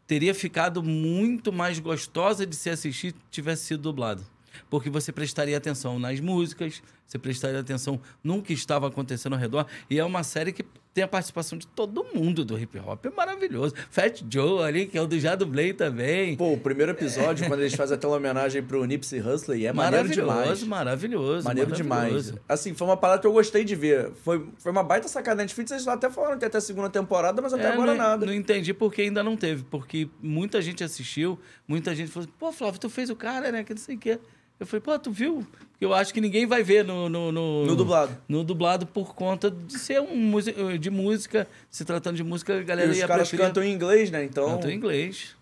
[0.06, 4.24] teria ficado muito mais gostosa de se assistir se tivesse sido dublado.
[4.70, 9.66] Porque você prestaria atenção nas músicas, você prestaria atenção no que estava acontecendo ao redor.
[9.88, 13.04] E é uma série que tem a participação de todo mundo do hip hop.
[13.04, 13.74] É maravilhoso.
[13.90, 16.36] Fat Joe ali, que é o do Já Dublei também.
[16.36, 20.28] Pô, o primeiro episódio, quando eles fazem aquela homenagem pro Nipsey Hussle, é maneiro demais.
[20.28, 21.44] maravilhoso, maravilhoso.
[21.44, 22.22] Maneiro maravilhoso.
[22.32, 22.42] demais.
[22.48, 24.12] Assim, foi uma parada que eu gostei de ver.
[24.22, 25.72] Foi, foi uma baita sacada da Netflix.
[25.72, 28.26] Eles até falaram que ter a segunda temporada, mas até É, agora não, nada.
[28.26, 29.64] Não entendi porque ainda não teve.
[29.64, 31.36] Porque muita gente assistiu,
[31.66, 33.64] muita gente falou assim, pô, Flávio, tu fez o cara, né?
[33.64, 34.20] Que não sei o quê.
[34.58, 35.46] Eu falei, pô, tu viu?
[35.80, 37.08] Eu acho que ninguém vai ver no...
[37.08, 38.16] No, no, No dublado.
[38.28, 40.38] No dublado por conta de ser um
[40.78, 41.46] de música.
[41.70, 43.46] Se tratando de música, a E galera os ia caras preferir...
[43.48, 44.24] cantam em inglês, né?
[44.24, 44.46] Então.
[44.46, 45.34] Cantam em inglês.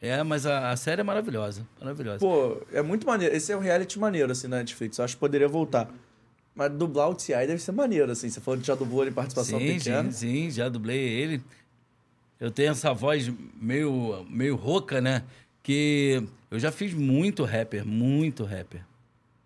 [0.00, 1.66] É, mas a, a série é maravilhosa.
[1.80, 2.18] Maravilhosa.
[2.18, 3.34] Pô, é muito maneiro.
[3.34, 4.98] Esse é um reality maneiro, assim, na Netflix.
[4.98, 5.88] Eu acho que poderia voltar.
[6.54, 7.46] Mas dublar o T.I.
[7.46, 8.28] deve ser maneiro, assim.
[8.28, 10.10] Você falou que já dublou ele em participação sim, pequena.
[10.10, 11.42] sim, sim, já dublei ele.
[12.40, 15.22] Eu tenho essa voz meio, meio rouca, né?
[15.62, 18.82] Que eu já fiz muito rapper, muito rapper.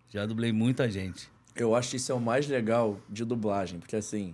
[0.09, 1.29] Já dublei muita gente.
[1.55, 4.33] Eu acho que isso é o mais legal de dublagem, porque assim,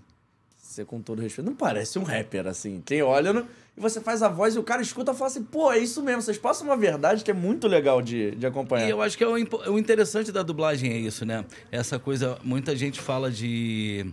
[0.58, 2.82] você com todo respeito, não parece um rapper, assim.
[2.86, 5.44] Quem olha no- e você faz a voz e o cara escuta e fala assim,
[5.44, 8.88] pô, é isso mesmo, vocês passam uma verdade que é muito legal de, de acompanhar.
[8.88, 11.44] E eu acho que é o, o interessante da dublagem é isso, né?
[11.72, 14.06] Essa coisa, muita gente fala de.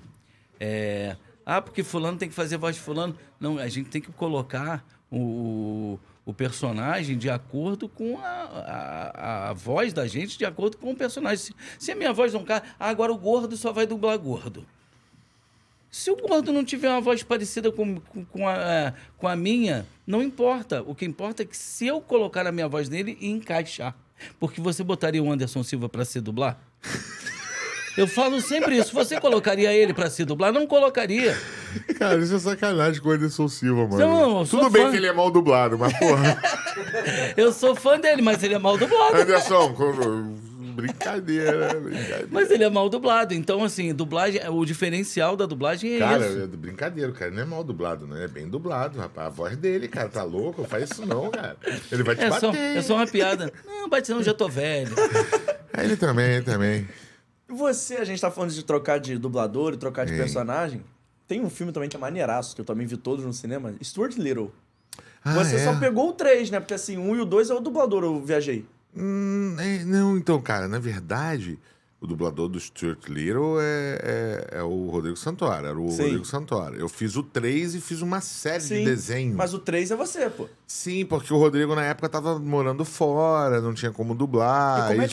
[0.59, 3.15] é, ah, porque fulano tem que fazer voz de fulano.
[3.39, 5.99] Não, a gente tem que colocar o,
[6.31, 10.97] o personagem de acordo com a, a, a voz da gente, de acordo com o
[10.97, 11.39] personagem.
[11.39, 14.67] Se, se a minha voz não cai, ah, agora o gordo só vai dublar gordo.
[15.91, 19.85] Se o gordo não tiver uma voz parecida com, com, com a, com a minha,
[20.07, 20.83] não importa.
[20.83, 23.97] O que importa é que se eu colocar a minha voz nele e encaixar.
[24.39, 26.61] Porque você botaria o Anderson Silva para se dublar?
[27.97, 28.93] Eu falo sempre isso.
[28.95, 30.53] Você colocaria ele para se dublar?
[30.53, 31.37] Não colocaria.
[31.99, 33.99] Cara, isso é sacanagem com o Anderson Silva, mano.
[33.99, 34.91] Não, eu sou Tudo bem fã.
[34.91, 36.41] que ele é mal dublado, mas porra.
[37.37, 39.17] Eu sou fã dele, mas ele é mal dublado.
[39.17, 40.37] Anderson, com-
[40.75, 42.29] brincadeira, brincadeira.
[42.31, 43.35] Mas ele é mal dublado.
[43.35, 46.39] Então, assim, dublagem, o diferencial da dublagem é Cara, isso.
[46.41, 49.27] é do brincadeira, o cara não é mal dublado, não é bem dublado, rapaz.
[49.27, 50.65] A voz dele, cara, tá louco?
[50.65, 51.57] Faz isso não, cara.
[51.93, 52.77] Ele vai te É só, bater.
[52.77, 53.53] é só uma piada.
[53.67, 54.95] Não, bate não, já tô velho.
[55.77, 56.89] É, Ele também, ele também.
[57.51, 60.19] Você, a gente tá falando de trocar de dublador e trocar de Sim.
[60.19, 60.85] personagem.
[61.27, 64.17] Tem um filme também que é maneiraço, que eu também vi todos no cinema, Stuart
[64.17, 64.53] Little.
[65.25, 65.65] Ah, Você é?
[65.65, 66.61] só pegou o 3, né?
[66.61, 68.67] Porque assim, um e o 2 é o dublador, eu viajei.
[68.97, 71.59] Hum, é, não, então, cara, na verdade,
[72.01, 73.99] o dublador do Stuart Little é,
[74.53, 76.03] é, é o Rodrigo Santoro, era o Sim.
[76.03, 76.77] Rodrigo Santoro.
[76.77, 79.37] Eu fiz o 3 e fiz uma série de desenhos.
[79.37, 80.49] Mas o 3 é você, pô.
[80.67, 84.87] Sim, porque o Rodrigo na época tava morando fora, não tinha como dublar.
[84.87, 85.09] E como é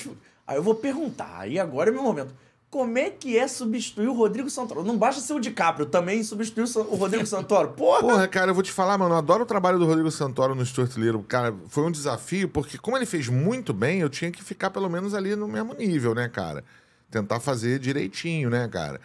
[0.47, 2.33] aí- eu vou perguntar, aí agora é meu momento.
[2.69, 4.83] Como é que é substituir o Rodrigo Santoro?
[4.83, 7.69] Não basta ser o DiCaprio, também substituir o Rodrigo Santoro.
[7.69, 8.01] Porra!
[8.01, 10.65] Porra, cara, eu vou te falar, mano, eu adoro o trabalho do Rodrigo Santoro no
[10.65, 11.23] Stuart Little.
[11.23, 14.89] Cara, foi um desafio, porque como ele fez muito bem, eu tinha que ficar pelo
[14.89, 16.63] menos ali no mesmo nível, né, cara?
[17.09, 18.99] Tentar fazer direitinho, né, cara?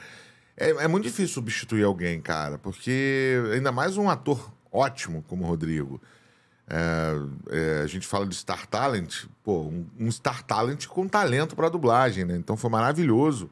[0.57, 5.47] É, é muito difícil substituir alguém, cara, porque ainda mais um ator ótimo como o
[5.47, 6.01] Rodrigo.
[6.75, 7.13] É,
[7.51, 11.69] é, a gente fala de Star Talent, pô, um, um Star Talent com talento pra
[11.69, 12.35] dublagem, né?
[12.35, 13.51] Então foi maravilhoso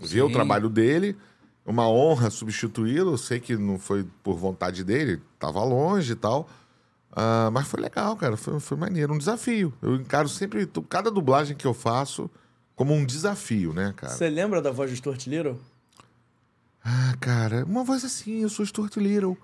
[0.00, 0.32] ver o Sim.
[0.32, 1.16] trabalho dele.
[1.64, 3.12] Uma honra substituí-lo.
[3.12, 6.50] Eu sei que não foi por vontade dele, tava longe e tal.
[7.12, 8.36] Ah, mas foi legal, cara.
[8.36, 9.14] Foi, foi maneiro.
[9.14, 9.72] Um desafio.
[9.80, 12.28] Eu encaro sempre cada dublagem que eu faço
[12.74, 14.12] como um desafio, né, cara?
[14.12, 15.56] Você lembra da voz do Stuart Little?
[16.84, 19.38] Ah, cara, uma voz assim, eu sou Stuart Little.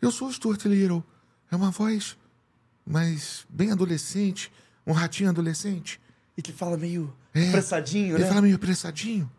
[0.00, 1.04] Eu sou Stuart Little.
[1.52, 2.16] É uma voz
[2.86, 4.50] mais bem adolescente,
[4.86, 6.00] um ratinho adolescente.
[6.34, 7.48] E que fala meio É.
[7.50, 8.28] apressadinho, Ele né?
[8.30, 9.30] fala meio apressadinho.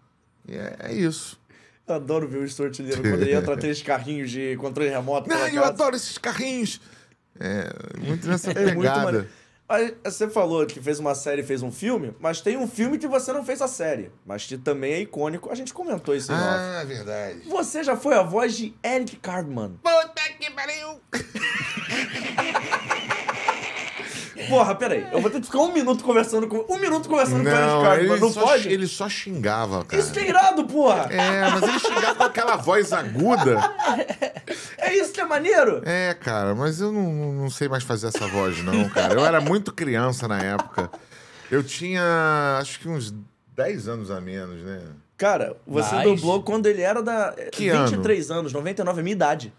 [0.48, 1.42] É, é isso.
[1.88, 2.70] Eu adoro ver o Little
[3.02, 6.80] quando ele entra aqueles carrinhos de controle remoto Não, eu adoro esses carrinhos.
[7.40, 9.28] É, muito nessa É muito pegada.
[9.68, 12.98] Aí, Você falou que fez uma série e fez um filme, mas tem um filme
[12.98, 15.50] que você não fez a série, mas que também é icônico.
[15.50, 16.44] A gente comentou isso em off.
[16.46, 17.42] ah, verdade.
[17.48, 19.80] Você já foi a voz de Eric Cartman.
[19.82, 21.00] Puta que pariu!
[24.50, 25.06] Porra, peraí.
[25.12, 26.66] Eu vou ter que ficar um minuto conversando com.
[26.74, 28.12] Um minuto conversando com o Não, Cartman.
[28.12, 28.70] ele Não só, pode?
[28.70, 30.02] ele só xingava, cara.
[30.02, 31.08] Isso que é irado, porra!
[31.12, 33.60] É, mas ele xingava com aquela voz aguda.
[34.78, 35.82] É isso que é maneiro!
[35.86, 39.14] É, cara, mas eu não, não- sei mais fazer essa voz, não, cara.
[39.14, 40.90] Eu era muito criança na época.
[41.52, 43.14] Eu tinha, acho que uns
[43.56, 44.82] 10 anos a menos, né?
[45.18, 47.34] Cara, você Mas- dublou quando ele era da.
[47.52, 49.54] Que 23 anos, 99, é minha idade.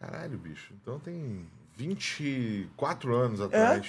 [0.00, 0.72] Caralho, bicho.
[0.82, 1.46] Então tem
[1.76, 3.86] 24 anos atrás.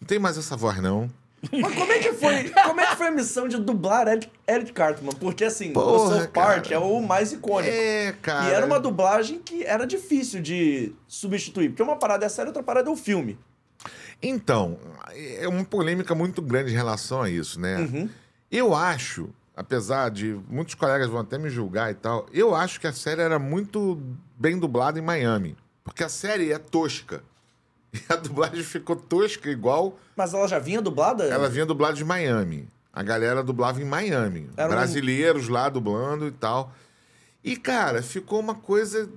[0.00, 1.10] Não tem mais essa voz, não.
[1.52, 4.72] Mas como é que foi, como é que foi a missão de dublar Eric, Eric
[4.72, 5.12] Cartman?
[5.12, 7.72] Porque assim, o Porra, South Park é o mais icônico.
[7.72, 8.48] É, cara.
[8.48, 12.48] E era uma dublagem que era difícil de substituir, porque uma parada é a série,
[12.48, 13.38] outra parada é o filme.
[14.20, 14.78] Então,
[15.14, 17.78] é uma polêmica muito grande em relação a isso, né?
[17.78, 18.08] Uhum.
[18.50, 22.86] Eu acho, apesar de muitos colegas vão até me julgar e tal, eu acho que
[22.88, 24.00] a série era muito
[24.36, 25.56] bem dublada em Miami.
[25.84, 27.22] Porque a série é tosca.
[27.92, 31.24] E a dublagem ficou tosca igual Mas ela já vinha dublada?
[31.24, 32.68] ela vinha dublada de Miami.
[32.92, 34.50] A galera dublava em Miami.
[34.56, 36.72] Era um- Brasileiros lá dublando e tal.
[37.42, 39.08] E, cara, ficou uma coisa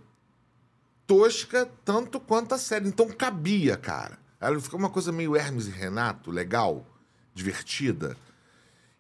[1.08, 2.88] tosca tanto quanto a série.
[2.88, 4.18] Então cabia, cara.
[4.40, 6.86] Ela ficou uma coisa meio Hermes e Renato, legal,
[7.34, 8.16] divertida.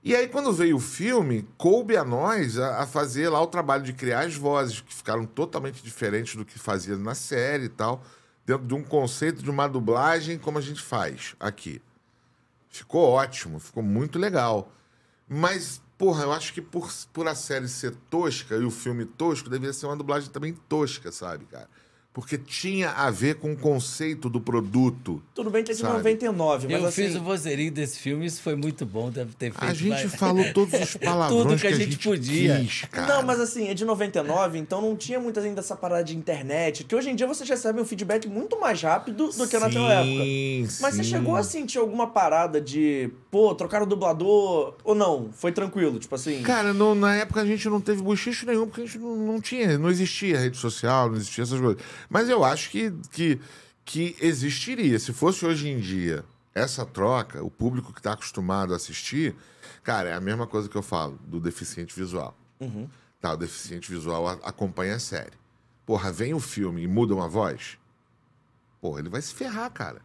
[0.03, 3.83] E aí, quando veio o filme, coube a nós a, a fazer lá o trabalho
[3.83, 8.03] de criar as vozes, que ficaram totalmente diferentes do que fazia na série e tal,
[8.45, 11.81] dentro de um conceito de uma dublagem como a gente faz aqui.
[12.69, 14.71] Ficou ótimo, ficou muito legal.
[15.27, 19.49] Mas, porra, eu acho que por, por a série ser tosca e o filme tosco,
[19.49, 21.69] deveria ser uma dublagem também tosca, sabe, cara?
[22.13, 25.23] Porque tinha a ver com o conceito do produto.
[25.33, 25.93] Tudo bem que é de Sabe?
[25.99, 27.05] 99, mas Eu assim...
[27.07, 29.63] fiz o vozerinho desse filme, isso foi muito bom, deve ter feito.
[29.63, 32.59] A gente vai- falou todos os palavrões Tudo que a gente podia.
[32.59, 33.07] quis, cara.
[33.15, 36.83] Não, mas assim, é de 99, então não tinha muito ainda essa parada de internet,
[36.83, 40.23] que hoje em dia vocês recebem um feedback muito mais rápido do que naquela época.
[40.25, 41.09] Sim, Mas você sim.
[41.11, 45.29] chegou a sentir alguma parada de, pô, trocar o dublador ou não?
[45.31, 46.41] Foi tranquilo, tipo assim.
[46.41, 49.39] Cara, no- na época a gente não teve bochicho nenhum, porque a gente não, não
[49.39, 51.81] tinha, não existia rede social, não existia essas coisas.
[52.11, 53.39] Mas eu acho que, que,
[53.85, 54.99] que existiria.
[54.99, 59.33] Se fosse hoje em dia essa troca, o público que está acostumado a assistir,
[59.81, 62.37] cara, é a mesma coisa que eu falo do deficiente visual.
[63.21, 65.31] Tá, o deficiente visual acompanha a série.
[65.85, 67.77] Porra, vem o filme e muda uma voz.
[68.81, 70.01] Porra, ele vai se ferrar, cara.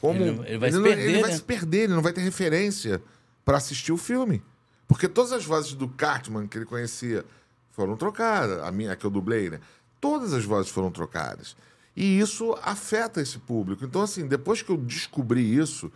[0.00, 1.36] Como Ele- ele vai se não- perder, ele vai né?
[1.36, 3.02] se perder, ele não vai ter referência
[3.44, 4.42] para assistir o filme.
[4.86, 7.24] Porque todas as vozes do Cartman que ele conhecia
[7.70, 8.62] foram trocadas.
[8.62, 9.60] A minha, a que eu dublei, né?
[10.00, 11.56] Todas as vozes foram trocadas.
[11.94, 13.84] E isso afeta esse público.
[13.84, 15.92] Então, assim, depois que eu descobri isso,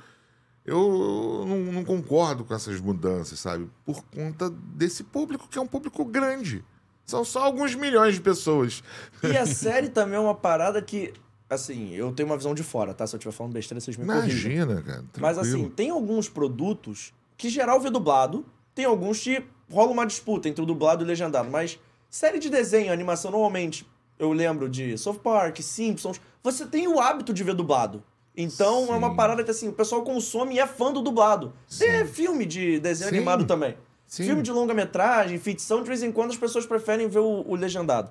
[0.65, 3.71] eu não, não concordo com essas mudanças, sabe?
[3.85, 6.65] Por conta desse público, que é um público grande.
[7.07, 8.83] São só alguns milhões de pessoas.
[9.23, 11.13] E a série também é uma parada que,
[11.51, 13.07] assim, eu tenho uma visão de fora, tá?
[13.07, 14.53] Se eu estiver falando besteira, vocês me corrigem.
[14.57, 15.05] Imagina, cara.
[15.19, 15.71] Mas assim, tranquilo.
[15.71, 20.67] tem alguns produtos que geral vê dublado, tem alguns que rola uma disputa entre o
[20.67, 21.79] dublado e o legendado, mas
[22.09, 23.87] série de desenho, animação, normalmente,
[24.19, 28.03] eu lembro de South Park, Simpsons, você tem o hábito de ver dublado.
[28.37, 29.17] Então é uma Sim.
[29.17, 31.53] parada que assim, o pessoal consome e é fã do dublado.
[31.79, 33.17] Tem filme de desenho Sim.
[33.17, 33.77] animado também.
[34.07, 34.25] Sim.
[34.25, 38.11] Filme de longa-metragem, ficção, de vez em quando as pessoas preferem ver o, o legendado.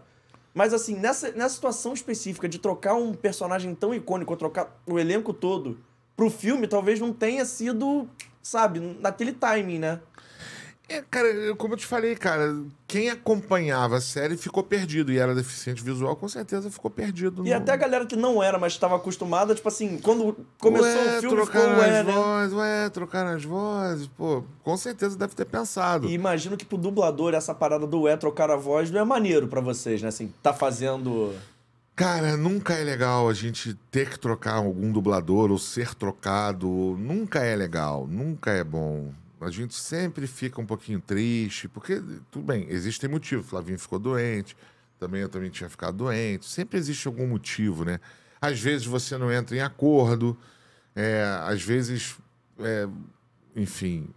[0.54, 5.34] Mas assim, nessa, nessa situação específica de trocar um personagem tão icônico, trocar o elenco
[5.34, 5.80] todo
[6.16, 8.08] pro filme, talvez não tenha sido,
[8.42, 10.00] sabe, naquele timing, né?
[10.89, 11.27] É, cara,
[11.57, 12.55] como eu te falei, cara,
[12.85, 17.45] quem acompanhava a série ficou perdido e era deficiente visual, com certeza ficou perdido.
[17.47, 20.88] E no- até a galera que não era, mas estava acostumada, tipo assim, quando começou
[20.89, 22.11] ué, o filme, ficou trocaram ué, as né?
[22.14, 26.07] vozes, ué, trocaram as vozes, pô, com certeza deve ter pensado.
[26.07, 29.47] E imagino que pro dublador essa parada do é trocar a voz não é maneiro
[29.47, 30.10] pra vocês, né?
[30.10, 31.34] Assim, tá fazendo.
[31.95, 36.68] Cara, nunca é legal a gente ter que trocar algum dublador ou ser trocado.
[36.99, 39.11] Nunca é legal, nunca é bom.
[39.44, 42.02] A gente sempre fica um pouquinho triste, porque,
[42.32, 43.48] tudo bem, existem motivos.
[43.48, 44.56] Flavinho ficou doente,
[44.99, 46.45] também eu também tinha ficado doente.
[46.45, 47.99] Sempre existe algum motivo, né?
[48.41, 50.38] Às vezes você não entra em acordo,
[50.95, 52.18] é, às vezes,
[52.60, 52.88] é,
[53.56, 54.10] enfim,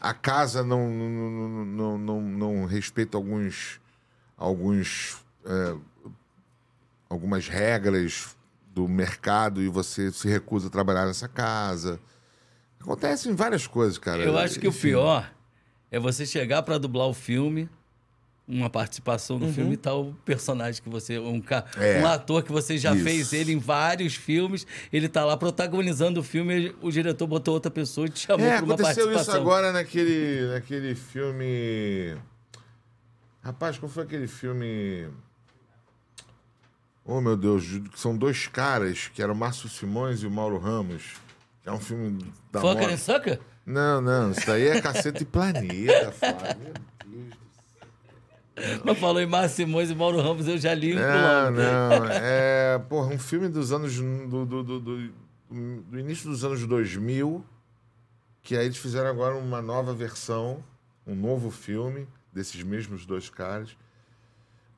[0.00, 3.80] a casa não, não, não, não, não, respeita alguns,
[4.36, 5.76] alguns é,
[7.08, 8.36] algumas regras
[8.74, 12.00] do mercado e você se recusa a trabalhar nessa casa.
[12.82, 14.22] Acontecem várias coisas, cara.
[14.22, 14.80] Eu acho que o Enfim.
[14.88, 15.32] pior
[15.90, 17.68] é você chegar pra dublar o filme,
[18.46, 21.16] uma participação no filme e tal, o personagem que você.
[21.18, 22.00] Um, ca- É.
[22.02, 23.04] um ator que você já Isso.
[23.04, 27.70] fez ele em vários filmes, ele tá lá protagonizando o filme, o diretor botou outra
[27.70, 29.40] pessoa e te chamou É, pra uma aconteceu isso participação.
[29.40, 32.16] agora naquele, naquele filme.
[33.42, 35.08] Rapaz, qual foi aquele filme.
[37.04, 40.58] Oh, meu Deus, que são dois caras, que eram o Márcio Simões e o Mauro
[40.58, 41.14] Ramos.
[41.64, 43.40] É um filme da Fucker and Sucker?
[43.64, 46.72] Não, não, isso daí é Caceta e Planeta, Flávio.
[47.06, 47.22] Meu
[48.56, 51.44] Deus do Mas falou em Márcio Simões e Mauro Ramos, eu já li um Não,
[51.44, 51.56] logo.
[51.56, 52.06] não.
[52.10, 53.96] É, porra, um filme dos anos.
[53.96, 57.44] Do, do, do, do- do início dos anos 2000,
[58.42, 60.64] que aí eles fizeram agora uma nova versão,
[61.06, 63.76] um novo filme desses mesmos dois caras.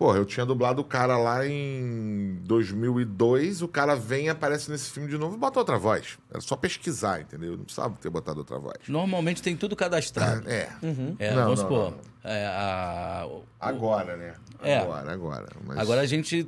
[0.04, 4.90] Porra, eu tinha dublado o cara lá em 2002, o cara vem e aparece nesse
[4.90, 6.18] filme de novo e bota outra voz.
[6.30, 7.56] Era só pesquisar, entendeu?
[7.56, 8.76] Não precisava ter botado outra voz.
[8.86, 10.46] Normalmente tem tudo cadastrado.
[10.46, 10.68] É.
[11.18, 11.90] É, Não, vamos não, supor.
[12.22, 14.34] não, é, a- o- Agora, né?
[14.62, 14.76] É.
[14.76, 15.46] Agora, agora.
[15.66, 16.46] Mas- Agora a gente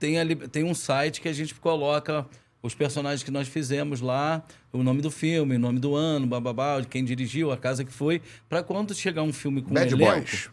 [0.00, 2.26] tem, ali, tem um site que a gente coloca
[2.64, 6.82] os personagens que nós fizemos lá, o nome do filme, o nome do ano, bababá,
[6.82, 10.14] quem dirigiu, a casa que foi, pra quando chegar um filme com Bad um elenco...
[10.16, 10.50] Boys.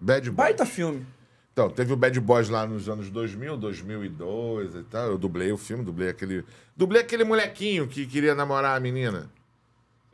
[0.00, 0.36] Bad Boys.
[0.36, 1.06] Baita filme.
[1.52, 5.06] Então, teve o Bad Boys lá nos anos 2000, 2002 e tal.
[5.06, 6.44] Eu dublei o filme, dublei aquele...
[6.76, 9.28] Dublei aquele molequinho que queria namorar a menina.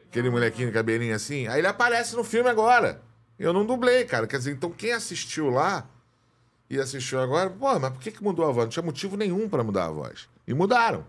[0.09, 1.47] Aquele molequinho de cabelinho assim.
[1.49, 3.03] Aí ele aparece no filme agora.
[3.39, 4.27] Eu não dublei, cara.
[4.27, 5.87] Quer dizer, então quem assistiu lá
[6.71, 7.51] e assistiu agora...
[7.51, 8.65] Pô, mas por que, que mudou a voz?
[8.65, 10.27] Não tinha motivo nenhum pra mudar a voz.
[10.47, 11.05] E mudaram.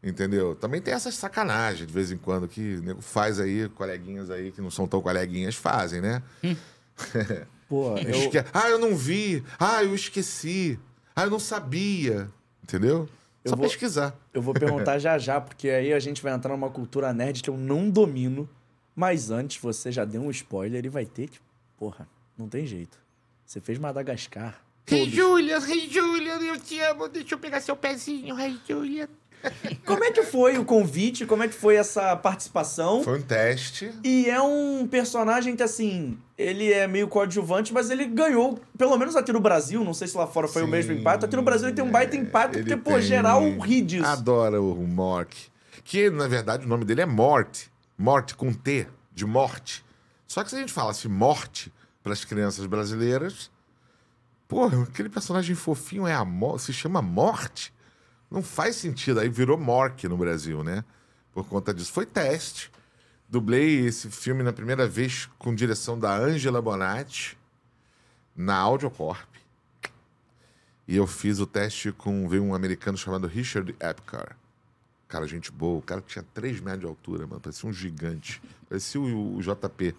[0.00, 0.54] Entendeu?
[0.54, 4.60] Também tem essas sacanagens de vez em quando que nego faz aí, coleguinhas aí que
[4.60, 6.22] não são tão coleguinhas fazem, né?
[7.68, 9.44] Pô, eu, Esque- Ah, eu não vi.
[9.58, 10.78] Ah, eu esqueci.
[11.14, 12.30] Ah, eu não sabia.
[12.62, 13.08] Entendeu?
[13.44, 14.16] Eu Só vou- pesquisar.
[14.32, 17.50] eu vou perguntar já já, porque aí a gente vai entrar numa cultura nerd que
[17.50, 18.48] eu não domino.
[18.94, 21.38] Mas antes, você já deu um spoiler e vai ter que.
[21.76, 22.98] Porra, não tem jeito.
[23.46, 24.60] Você fez Madagascar.
[24.90, 25.14] Hey, Todos.
[25.14, 27.08] Julian, hey, Julian, eu te amo.
[27.08, 29.08] Deixa eu pegar seu pezinho, hey, Julian.
[29.84, 31.24] Como é que foi o convite?
[31.24, 33.02] Como é que foi essa participação?
[33.02, 33.90] Foi um teste.
[34.04, 39.16] E é um personagem que, assim, ele é meio coadjuvante, mas ele ganhou, pelo menos
[39.16, 41.24] aqui no Brasil, não sei se lá fora foi o Sim, mesmo impacto.
[41.24, 44.06] Aqui no Brasil ele tem um baita é, impacto, porque, pô, tem- geral ri disso.
[44.06, 45.36] Adora o Mork.
[45.84, 47.70] Que, na verdade, o nome dele é Morte.
[47.96, 49.84] Morte com T, de morte.
[50.26, 53.50] Só que se a gente falasse morte para as crianças brasileiras,
[54.46, 56.24] porra, aquele personagem fofinho é a
[56.58, 57.72] se chama Morte?
[58.30, 59.20] Não faz sentido.
[59.20, 60.84] Aí virou Mork no Brasil, né?
[61.32, 61.92] Por conta disso.
[61.92, 62.70] Foi teste.
[63.28, 67.36] Dublei esse filme na primeira vez com direção da Angela Bonatti
[68.34, 69.28] na Audiocorp.
[70.86, 74.36] E eu fiz o teste com veio um americano chamado Richard Epcar.
[75.06, 75.78] Cara, gente boa.
[75.78, 77.40] O cara tinha 3 metros de altura, mano.
[77.40, 78.40] Parecia um gigante.
[78.68, 79.94] Parecia o JP.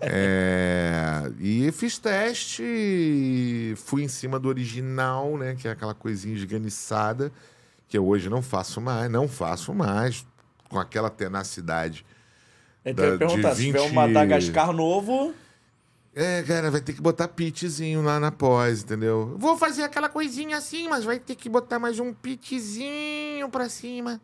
[0.00, 5.54] É, e fiz teste, fui em cima do original, né?
[5.54, 7.32] Que é aquela coisinha esganiçada,
[7.88, 10.26] que eu hoje não faço mais, não faço mais,
[10.68, 12.04] com aquela tenacidade.
[12.84, 15.32] É que eu da- perguntar, de se tiver um 20 Madagascar novo,
[16.16, 19.34] É, cara, vai ter que botar pitzinho lá na pós, entendeu?
[19.36, 24.20] Vou fazer aquela coisinha assim, mas vai ter que botar mais um pitzinho pra cima.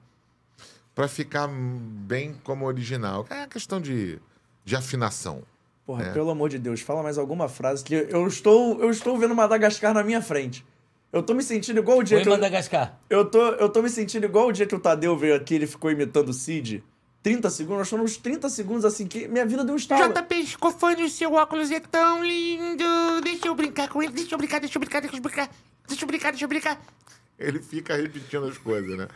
[0.94, 3.26] Pra ficar bem como original.
[3.28, 4.20] É questão de,
[4.70, 5.42] de afinação.
[5.84, 6.12] Porra, É.
[6.12, 9.92] pelo amor de Deus, fala mais alguma frase que eu estou, eu estou vendo Madagascar
[9.92, 10.64] na minha frente.
[11.12, 12.96] Eu tô me sentindo igual o dia Foi que eu, Madagascar.
[13.10, 15.66] eu tô, eu tô me sentindo igual o dia que o Tadeu veio aqui, ele
[15.66, 16.84] ficou imitando o Cid.
[17.22, 20.14] 30 segundos, nós estamos uns 30 segundos assim que minha vida deu um estalo.
[20.14, 22.84] JP Escofani, o seu óculos é tão lindo.
[23.24, 24.12] Deixa eu brincar com ele.
[24.12, 25.50] Deixa eu brincar, deixa eu brincar, deixa eu brincar.
[25.88, 26.80] Deixa eu brincar, deixa eu brincar.
[27.38, 29.08] Ele fica repetindo as coisas, né?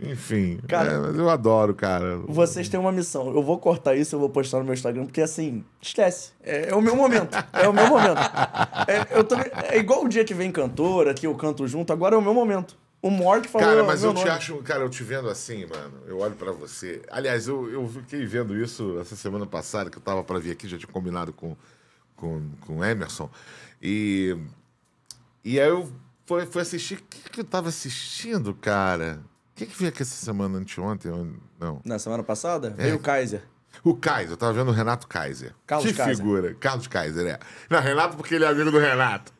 [0.00, 0.60] Enfim.
[0.68, 2.18] Cara- é, mas eu adoro, cara.
[2.28, 3.34] Vocês têm uma missão.
[3.34, 6.30] Eu vou cortar isso, eu vou postar no meu Instagram, porque assim, esquece.
[6.42, 7.34] É, é o meu momento.
[7.52, 8.18] É o meu momento.
[8.86, 12.14] É, eu tô- é igual o dia que vem cantora, que eu canto junto, agora
[12.14, 12.76] é o meu momento.
[13.02, 13.66] O Mork falou.
[13.66, 14.30] Cara, mas meu eu te nome.
[14.30, 17.02] acho, cara, eu te vendo assim, mano, eu olho pra você.
[17.10, 20.66] Aliás, eu, eu fiquei vendo isso essa semana passada, que eu tava pra vir aqui,
[20.68, 21.56] já tinha combinado com,
[22.16, 23.30] com, com o Emerson.
[23.80, 24.36] E,
[25.44, 25.88] e aí eu
[26.26, 26.94] fui, fui assistir.
[26.98, 29.20] O que, que eu tava assistindo, cara?
[29.64, 31.10] O que, veio aqui essa semana, anteontem?
[31.58, 31.80] Não.
[31.84, 32.84] Na semana passada, É.
[32.84, 33.42] veio o Kaiser.
[33.84, 35.54] O Kaiser, eu tava vendo o Renato Kaiser.
[35.66, 36.16] Carlos que Kaiser.
[36.16, 36.54] figura.
[36.54, 37.38] Carlos Kaiser, é.
[37.68, 39.32] Não, Renato porque ele é amigo do Renato.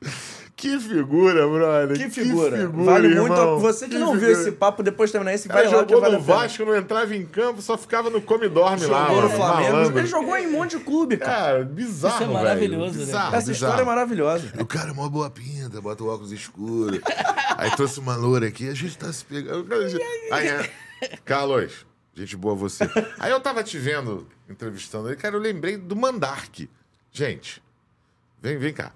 [0.59, 1.97] Que figura, brother.
[1.97, 2.56] Que figura.
[2.59, 3.32] figura, vale muito.
[3.32, 3.55] irmão.
[3.55, 3.59] A...
[3.60, 4.40] Você que, Que não viu figura.
[4.40, 6.22] esse papo, depois de terminar esse, cara vai lá que jogou vale no.
[6.22, 9.06] Vasco, não entrava em campo, só ficava no come dorme lá.
[9.06, 9.72] Jogou no Flamengo.
[9.72, 9.98] malandro.
[10.01, 11.30] Ele jogou em um monte de clube, cara.
[11.30, 12.39] Cara, bizarro, Isso é velho.
[12.39, 13.05] maravilhoso, né?
[13.05, 13.86] Bizarro, Essa história é bizarro.
[13.86, 14.52] maravilhosa.
[14.59, 17.01] O cara é uma boa pinta, bota o óculos escuro.
[17.56, 19.64] Aí trouxe uma loura aqui, a gente tá se pegando.
[20.32, 20.70] Aí, é,
[21.24, 22.82] Carlos, gente boa você.
[23.20, 26.68] Aí eu tava te vendo, entrevistando ele, cara, eu lembrei do Mandark.
[27.12, 27.62] Gente,
[28.43, 28.93] vem, vem cá.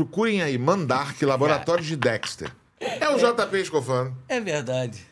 [0.00, 2.52] Procurem aí, Mandark, Laboratório de Dexter.
[2.78, 4.14] É o JP Escofano.
[4.28, 5.06] É verdade.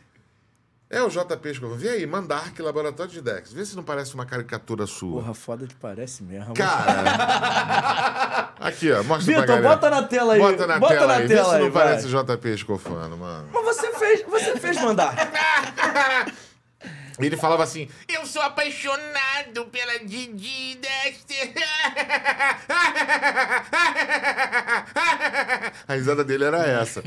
[0.91, 1.79] É o JP Escofano.
[1.79, 3.57] Vê aí, Mandark, Laboratório de Dexter.
[3.57, 5.23] Vê se não parece uma caricatura sua.
[5.23, 6.53] Porra, foda que parece mesmo.
[6.53, 8.53] Cara.
[8.61, 9.03] Aqui, ó.
[9.05, 9.69] Mostra pra Vitor, galera.
[9.71, 10.41] bota na tela aí.
[10.41, 11.29] Bota na Bota tela na aí.
[11.29, 11.85] tela Vê se aí, não vai.
[11.85, 13.49] parece JP Escofano, mano.
[13.55, 15.15] Mas você fez, você fez mandar.
[17.19, 17.89] Ele falava assim.
[18.09, 21.53] Eu sou apaixonado pela Didi Dexter.
[25.87, 27.03] A risada dele era essa.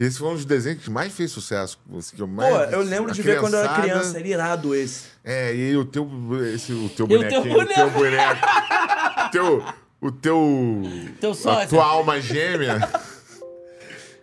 [0.00, 1.78] Esse foi um dos desenhos que mais fez sucesso.
[1.98, 4.18] esse que eu mais, Pô, eu lembro a de ver quando eu era criança.
[4.18, 5.04] Era irado esse.
[5.24, 6.08] É, e o teu,
[6.54, 8.40] esse, o teu E o teu bonequinho, o teu boneco.
[8.40, 9.30] boneco.
[9.30, 9.64] teu,
[10.00, 10.82] o teu.
[11.20, 11.68] Teu a sócio.
[11.68, 12.80] tua alma gêmea.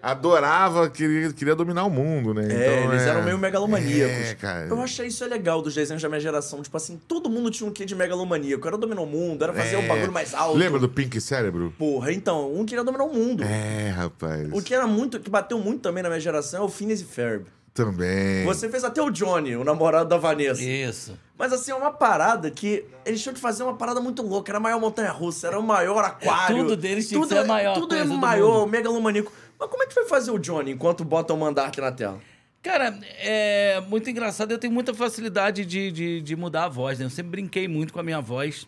[0.01, 2.43] Adorava, queria, queria dominar o mundo, né?
[2.49, 4.27] É, Então, eles eram meio megalomaníacos.
[4.29, 4.67] É, cara.
[4.67, 6.61] Eu achei isso é legal dos desenhos da minha geração.
[6.61, 8.67] Tipo assim, todo mundo tinha um quê de megalomaníaco.
[8.67, 9.87] Era dominar o mundo, era fazer o É.
[9.87, 10.57] bagulho mais alto.
[10.57, 11.73] Lembra do Pink Cérebro?
[11.77, 13.43] Porra, então, um queria dominar o mundo.
[13.43, 14.47] É, rapaz.
[14.51, 17.05] O que era muito, que bateu muito também na minha geração é o Phineas e
[17.05, 17.45] Ferb.
[17.73, 18.43] Também.
[18.45, 20.61] Você fez até o Johnny, o namorado da Vanessa.
[20.61, 21.17] Isso.
[21.37, 24.51] Mas assim, é uma parada que eles tinham que fazer uma parada muito louca.
[24.51, 26.57] Era a maior montanha russa, era o maior aquário.
[26.57, 28.71] Tudo deles tinha que ser a maior Tudo é maior, mundo.
[28.71, 29.31] megalomaníaco.
[29.59, 32.21] Mas como é que foi fazer o Johnny enquanto bota o Mandark na tela?
[32.61, 34.51] Cara, é muito engraçado.
[34.51, 37.05] Eu tenho muita facilidade de, de, de mudar a voz, né?
[37.05, 38.67] Eu sempre brinquei muito com a minha voz.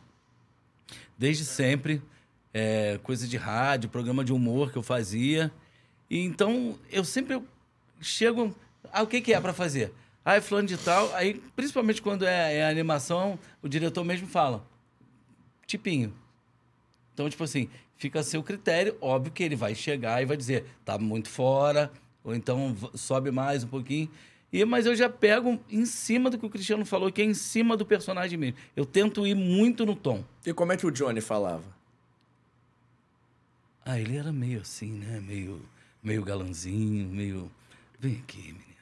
[1.18, 2.02] Desde sempre.
[2.54, 5.52] É, coisa de rádio, programa de humor que eu fazia.
[6.10, 7.42] E então, eu sempre
[8.02, 8.54] chego...
[8.92, 9.94] Ah, o que, que é pra fazer?
[10.24, 11.14] Ah, é fulano de tal.
[11.16, 14.66] Aí, principalmente quando é, é animação, o diretor mesmo fala.
[15.66, 16.14] Tipinho.
[17.14, 17.70] Então, tipo assim,
[18.02, 18.98] fica a seu critério.
[19.00, 21.92] Óbvio que ele vai chegar e vai dizer, tá muito fora,
[22.24, 24.10] ou então sobe mais um pouquinho.
[24.52, 27.36] E, mas eu já pego em cima do que o Cristiano falou, que é em
[27.36, 28.58] cima do personagem mesmo.
[28.76, 30.26] Eu tento ir muito no tom.
[30.44, 31.64] E como é que o Johnny falava?
[33.86, 35.22] Ah, ele era meio assim, né?
[35.22, 35.62] Meio,
[36.04, 37.52] meio galanzinho, meio.
[38.00, 38.82] Vem aqui, menina.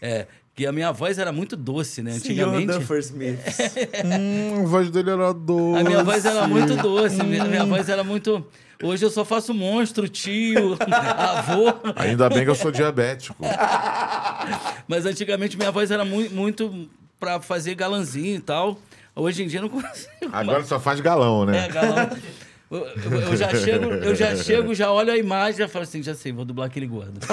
[0.00, 0.26] É,
[0.58, 2.10] que a minha voz era muito doce, né?
[2.14, 2.66] Antigamente.
[2.66, 3.38] Senhor Duffer Smith.
[4.04, 5.80] Hum, a voz dele era doce.
[5.80, 8.44] A minha voz era muito doce, minha, minha voz era muito.
[8.82, 11.72] Hoje eu só faço monstro, tio, avô.
[11.94, 13.36] Ainda bem que eu sou diabético.
[14.88, 16.88] Mas antigamente minha voz era muito, muito
[17.20, 18.80] pra fazer galanzinho e tal.
[19.14, 20.10] Hoje em dia eu não consigo.
[20.32, 21.68] Agora só faz galão, É, né?
[21.68, 22.10] galão.
[22.70, 26.02] Eu, eu- já chego, eu já chego, já olho a imagem e já falo assim,
[26.02, 27.18] já sei, vou dublar aquele gordo.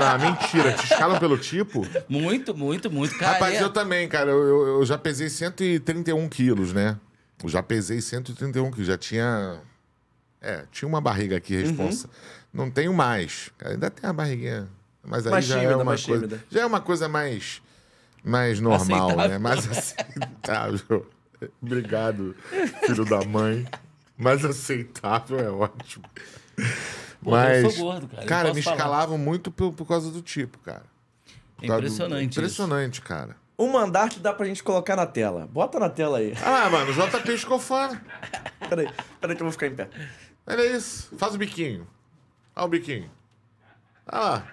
[0.00, 0.72] Não, mentira.
[0.72, 1.86] Te escalam pelo tipo?
[2.08, 3.16] Muito, muito, muito.
[3.16, 4.30] Cara, Rapaz, é- eu também, cara.
[4.30, 6.98] Eu, eu- eu já pesei 131 quilos, né?
[7.42, 8.86] Eu já pesei 131 quilos.
[8.88, 9.60] Já tinha.
[10.40, 12.08] É, tinha uma barriga aqui responsa.
[12.52, 13.50] Não tenho mais.
[13.64, 14.68] Ainda tem a barriguinha.
[15.02, 16.26] Mas aí Mais já é tímida, uma mais coisa.
[16.26, 16.44] tímida.
[16.50, 17.62] Já é uma coisa mais.
[18.24, 19.28] Mais normal, Aceitável.
[19.28, 19.38] né?
[19.38, 21.06] Mais aceitável.
[21.62, 22.34] Obrigado,
[22.86, 23.66] filho da mãe.
[24.16, 26.04] Mais aceitável é ótimo.
[27.22, 27.64] Pô, Mas.
[27.64, 28.76] eu sou gordo, cara, Cara, me falar.
[28.76, 30.84] escalavam muito por, por causa do tipo, cara.
[31.60, 32.40] É causa do- impressionante isso.
[32.40, 33.36] Impressionante, cara.
[33.56, 35.46] O Mandark dá pra gente colocar na tela.
[35.46, 36.34] Bota na tela aí.
[36.44, 38.00] Ah, mano, JP escofano.
[38.68, 38.88] Peraí,
[39.20, 39.88] peraí que eu vou ficar em pé.
[40.46, 41.14] Olha isso.
[41.16, 41.86] Faz o biquinho.
[42.56, 43.10] Olha o biquinho.
[44.10, 44.48] Olha lá.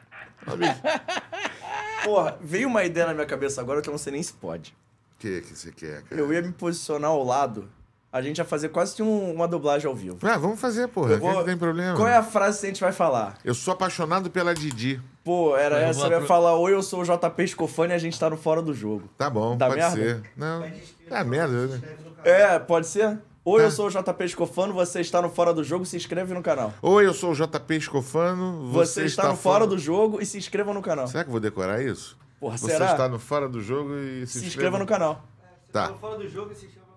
[0.47, 0.81] Olha o biquinho.
[2.05, 4.71] Porra, veio uma ideia na minha cabeça agora que eu não sei nem se pode.
[5.15, 6.19] O que que você quer, cara?
[6.21, 7.69] Eu ia me posicionar ao lado,
[8.11, 10.17] a gente ia fazer quase que um- uma dublagem ao vivo.
[10.21, 11.17] Ah, vamos fazer, porra.
[11.17, 11.95] Vou- Não tem problema.
[11.95, 13.37] Qual é a frase que a gente vai falar?
[13.45, 15.01] Eu sou apaixonado pela Didi.
[15.23, 17.95] Pô, era Eu essa, vou eu ia falar, oi, eu sou o JP Scofani e
[17.95, 19.07] a gente tá no Fora do Jogo.
[19.17, 19.95] Tá bom, Dá pode merda?
[19.95, 20.23] ser.
[20.35, 20.63] Não.
[21.09, 21.81] É merda, né?
[22.23, 23.19] É, pode ser?
[23.43, 23.65] Oi, Tá.
[23.67, 26.73] eu sou o JP Scofano, você está no Fora do Jogo, se inscreve no canal.
[26.81, 28.71] Oi, eu sou o JP Escofano.
[28.71, 31.07] Você, está, no Fora do Jogo e se inscreva no canal.
[31.07, 32.17] Será que eu vou decorar isso?
[32.39, 32.91] Porra, Você será?
[32.91, 35.23] está no Fora do Jogo e se, Se inscreva no canal.
[35.71, 36.90] Tá, Fora do jogo e se chama no canal.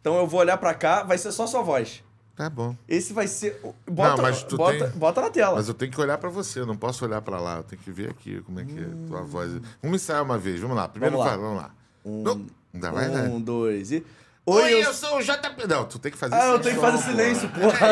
[0.00, 2.02] Então eu vou olhar pra cá, vai ser só sua voz.
[2.36, 2.74] tá bom.
[2.88, 3.60] Esse vai ser.
[3.86, 5.56] Bota, Não, mas tu bota, tem- bota na tela.
[5.56, 7.56] Mas eu tenho que olhar pra você, eu não posso olhar pra lá.
[7.58, 9.52] Eu tenho que ver aqui como é que é a tua voz.
[9.82, 10.88] Vamos ensaiar uma vez, vamos lá.
[10.88, 11.36] Primeiro Vamos lá.
[11.36, 11.70] fala, vamos lá.
[12.32, 13.22] Não, ainda vai, né?
[13.28, 14.04] Um, dois e.
[14.46, 15.66] Oi, Oi, eu sou o JP.
[15.68, 17.10] Não, tu tem que fazer Ah, eu sem tenho que fazer porra.
[17.10, 17.86] silêncio, porra.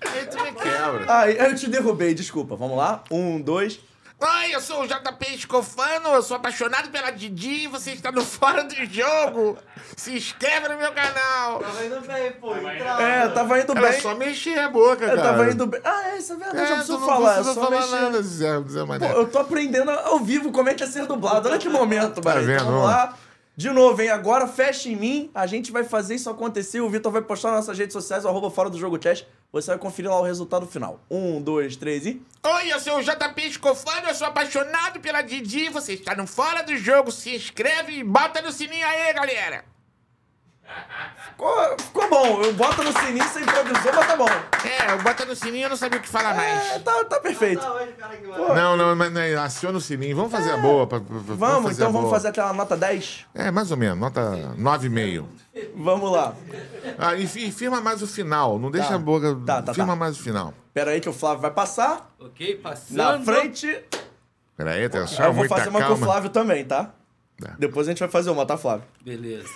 [0.00, 1.04] Aí tu me quebra.
[1.06, 2.56] Ai, eu te derrubei, desculpa.
[2.56, 3.04] Vamos lá?
[3.10, 3.78] Um, dois.
[4.20, 8.22] Oi, eu sou o JP Escofano, eu sou apaixonado pela Didi e você está no
[8.26, 9.56] Fora do Jogo.
[9.96, 11.60] Se inscreve no meu canal.
[11.60, 12.56] Tava indo bem, pô.
[12.56, 13.00] Entrava.
[13.02, 14.00] É, tava indo Era bem.
[14.00, 15.22] só mexer a boca, Eu cara.
[15.22, 15.80] tava indo bem.
[15.84, 17.30] Ah, é, isso é verdade, É, eu preciso não falar.
[17.30, 18.00] É precisa só falar mexer.
[18.00, 19.12] nada, Zé, Zé Pô, Mané.
[19.12, 21.48] eu tô aprendendo ao vivo como é que é ser dublado.
[21.48, 22.50] Olha que momento, Tá vendo?
[22.50, 23.14] Então, vamos lá.
[23.56, 24.08] De novo, hein?
[24.10, 25.30] Agora fecha em mim.
[25.32, 26.80] A gente vai fazer isso acontecer.
[26.80, 29.28] O Vitor vai postar nas nossas redes sociais, o arroba fora do jogo teste.
[29.50, 31.00] Você vai conferir lá o resultado final.
[31.10, 32.20] Um, dois, três e.
[32.42, 36.62] Oi, eu sou o JP Escofano, eu sou apaixonado pela Didi, você está no Fora
[36.62, 39.64] do Jogo, se inscreve e bota no sininho aí, galera.
[41.30, 42.42] Ficou, ficou bom.
[42.42, 44.26] Eu boto no sininho, você improvisou, mas tá bom.
[44.64, 47.60] É, eu bota no sininho, eu não sabia o que falar É, tá, tá perfeito.
[47.60, 50.16] Tá cara, que Não, não, mas não, é, aciona o sininho.
[50.16, 50.86] Vamos fazer a boa.
[50.86, 52.14] pra- pra- pra- Vamos, então a vamos boa.
[52.14, 53.26] fazer aquela nota 10?
[53.34, 54.20] É, mais ou menos, nota
[54.56, 55.26] 9,5.
[55.76, 56.34] Vamos lá.
[56.98, 58.94] Ah, e, fi- firma mais o final, não deixa Tá.
[58.96, 59.36] a boca.
[59.46, 59.96] Tá, tá, firma tá.
[59.96, 60.52] mais o final.
[60.74, 62.10] Pera aí que o Flávio vai passar.
[62.20, 62.96] Ok, passando.
[62.96, 63.80] Na frente.
[64.56, 65.94] Pera aí, atenção, eu vou muita fazer uma calma.
[65.96, 66.90] com o Flávio também, tá?
[67.40, 67.54] Tá.
[67.58, 68.84] Depois a gente vai fazer uma, tá, Flávio?
[69.04, 69.48] Beleza.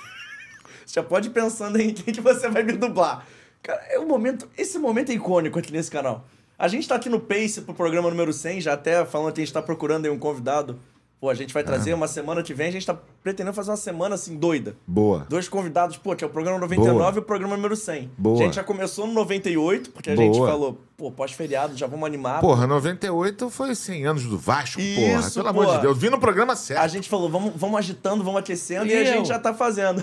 [0.93, 3.27] Já pode ir pensando em quem que você vai me dublar.
[3.63, 4.47] Cara, é um momento.
[4.59, 6.27] Esse momento é icônico aqui nesse canal.
[6.59, 9.45] A gente tá aqui no Pace pro programa número 100, já até falando que a
[9.45, 10.79] gente tá procurando aí um convidado.
[11.19, 11.67] Pô, a gente vai Ah.
[11.67, 14.75] trazer uma semana que vem, a gente tá pretendendo fazer uma semana assim, doida.
[14.87, 15.25] Boa.
[15.29, 17.13] Dois convidados, pô, que é o programa 99 Boa.
[17.15, 18.11] e o programa número 100.
[18.19, 18.41] Boa.
[18.41, 20.49] A gente já começou no 98, porque a gente Boa.
[20.51, 22.41] falou, pô, pós-feriado, já vamos animar.
[22.41, 25.19] Porra, 98 foi 100 anos do Vasco, porra.
[25.21, 25.77] Isso, Pelo amor porra.
[25.77, 25.97] de Deus.
[25.99, 26.81] Vi no programa certo.
[26.81, 30.03] A gente falou, vamos, vamos agitando, vamos aquecendo, e, E a gente já tá fazendo.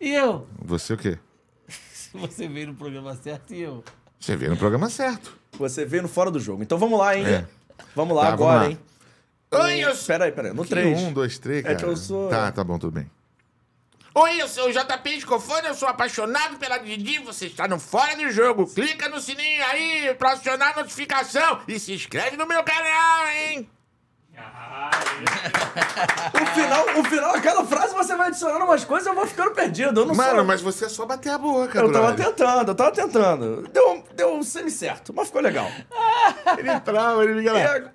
[0.00, 0.46] E eu?
[0.62, 1.18] Você o quê?
[2.14, 3.82] Você veio no programa certo e eu.
[4.20, 5.36] Você veio no programa certo.
[5.58, 6.62] Você veio no fora do jogo.
[6.62, 7.24] Então vamos lá, hein?
[7.26, 7.44] É.
[7.94, 8.70] Vamos lá Tá, vamos agora, lá.
[8.70, 8.78] hein?
[9.52, 10.06] Oi, eu sou...
[10.06, 10.52] Peraí, peraí.
[10.52, 10.98] No Que 3.
[11.00, 11.76] Um, dois, três, É cara.
[11.76, 13.10] que eu sou- Tá, tá bom, tudo bem.
[14.16, 18.16] Oi, eu sou o JP Escofone, eu sou apaixonado pela Didi, você está no Fora
[18.16, 18.66] do Jogo.
[18.72, 23.68] Clica no sininho aí pra acionar a notificação e se inscreve no meu canal, hein?
[26.34, 30.00] O final, o final, aquela frase você vai adicionando umas coisas eu vou ficando perdido.
[30.00, 30.44] Eu não Mano, sou...
[30.44, 32.26] mas você é só bater a boca, Eu tava brother.
[32.26, 33.68] tentando, eu tava tentando.
[33.72, 35.70] Deu, deu semi-certo, mas ficou legal.
[36.58, 37.60] Ele trava, ele liga lá.
[37.74, 37.90] ag-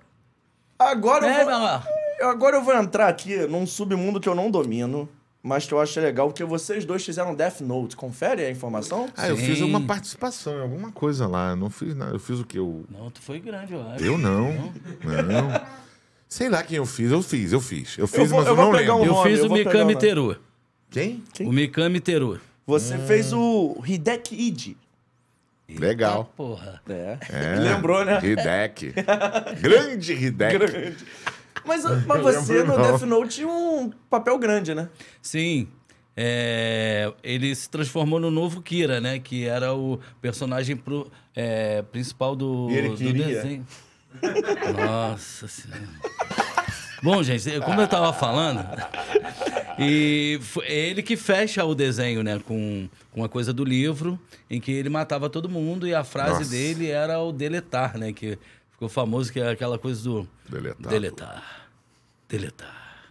[0.78, 1.82] agora, É, eu vou,
[2.20, 5.08] eu- agora eu vou entrar aqui num submundo que eu não domino,
[5.44, 7.96] mas que eu acho legal, porque vocês dois fizeram Death Note.
[7.96, 9.08] Confere a informação?
[9.18, 9.46] Ah, eu Sim.
[9.46, 11.52] fiz uma participação em alguma coisa lá.
[11.52, 12.14] Eu não fiz nada.
[12.14, 12.60] Eu fiz o quê?
[12.60, 14.04] Eu, Não, tu foi grande, eu acho.
[14.04, 14.52] eu não.
[14.54, 15.80] Não.
[16.30, 17.12] Sei lá quem eu fiz.
[17.12, 17.98] Eu fiz, eu fiz.
[17.98, 19.04] Eu fiz, vou- mas eu eu, vou não pegar lembro.
[19.04, 20.06] um Eu nome, fiz eu o vou pegar Mikami nome.
[20.06, 20.38] Teru.
[20.92, 21.24] Quem?
[21.42, 22.40] O Mikami Teru.
[22.68, 24.78] Você fez o Hideki Iji.
[25.68, 26.20] Legal.
[26.20, 26.82] Eita porra.
[26.88, 27.18] É.
[27.30, 27.56] É.
[27.60, 28.20] Lembrou, né?
[28.24, 28.94] Hidek.
[29.62, 30.58] Grande Hidek.
[30.58, 30.98] Grande.
[31.66, 32.82] Mas, mas você no não.
[32.82, 34.88] Death Note tinha um papel grande, né?
[35.22, 35.68] Sim.
[36.18, 39.20] É, ele se transformou no novo Kira, né?
[39.20, 43.26] Que era o personagem pro- é, principal do, E ele do queria.
[43.26, 43.66] desenho.
[44.76, 45.88] Nossa senhora.
[47.02, 48.60] Bom, gente, como eu tava falando,
[49.80, 52.40] e foi- é ele que fecha o desenho, né?
[52.46, 54.20] Com, com a coisa do livro,
[54.50, 56.50] em que ele matava todo mundo e a frase Nossa.
[56.52, 58.12] dele era o deletar, né?
[58.12, 58.38] Que
[58.72, 60.28] ficou famoso, que é aquela coisa do...
[60.50, 60.90] Deletar.
[60.92, 61.70] Deletar.
[62.28, 63.04] Deletar.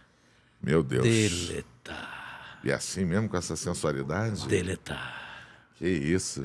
[0.61, 1.03] Meu Deus.
[1.03, 2.59] Deletar.
[2.63, 4.47] E assim mesmo, com essa sensualidade?
[4.47, 5.41] Deletar.
[5.77, 6.43] Que isso.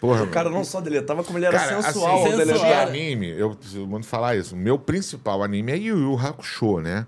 [0.00, 2.88] Porra, O cara não só deletava, como ele era Cara, sensual assim, ao de deletar.
[2.88, 4.56] anime, eu preciso muito falar isso.
[4.56, 7.06] Meu principal anime é Yu Yu Hakusho, né?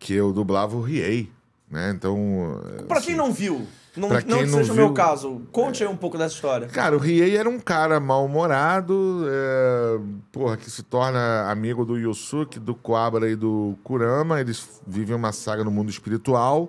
[0.00, 1.30] Que eu dublava o Riei,
[1.70, 1.92] né?
[1.94, 2.60] Então...
[2.88, 3.64] Pra quem não viu,
[3.96, 6.18] não, Pra não quem que não seja o meu viu- caso, conte aí um pouco
[6.18, 6.66] dessa história.
[6.68, 10.00] Cara, o Riei era um cara mal-humorado, é,
[10.32, 14.40] porra, que se torna amigo do Yosuke, do Quabra e do Kurama.
[14.40, 16.68] Eles vivem uma saga no mundo espiritual.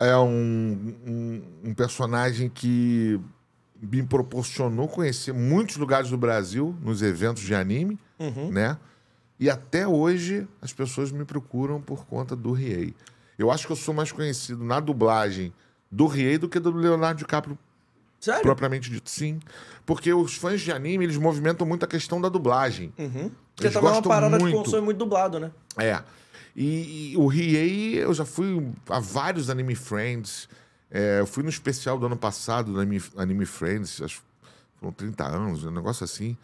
[0.00, 3.20] É um, um, um personagem que
[3.80, 7.98] me proporcionou conhecer muitos lugares do Brasil nos eventos de anime,
[8.50, 8.76] né?
[9.38, 12.94] E até hoje as pessoas me procuram por conta do Riei.
[13.38, 15.52] Eu acho que eu sou mais conhecido na dublagem
[15.90, 17.56] do Riei do que do Leonardo DiCaprio
[18.18, 18.42] Sério?
[18.42, 19.38] propriamente dito, sim.
[19.86, 22.92] Porque os fãs de anime, eles movimentam muito a questão da dublagem.
[22.96, 24.56] Porque Eles também é uma parada muito.
[24.56, 25.52] consome muito dublado, né?
[25.76, 26.02] É.
[26.54, 30.48] E, e o Riei, eu já fui a vários Anime Friends.
[30.90, 34.22] É, eu fui no especial do ano passado do Anime, Anime Friends, acho
[34.78, 36.36] foram 30 anos, um negócio assim.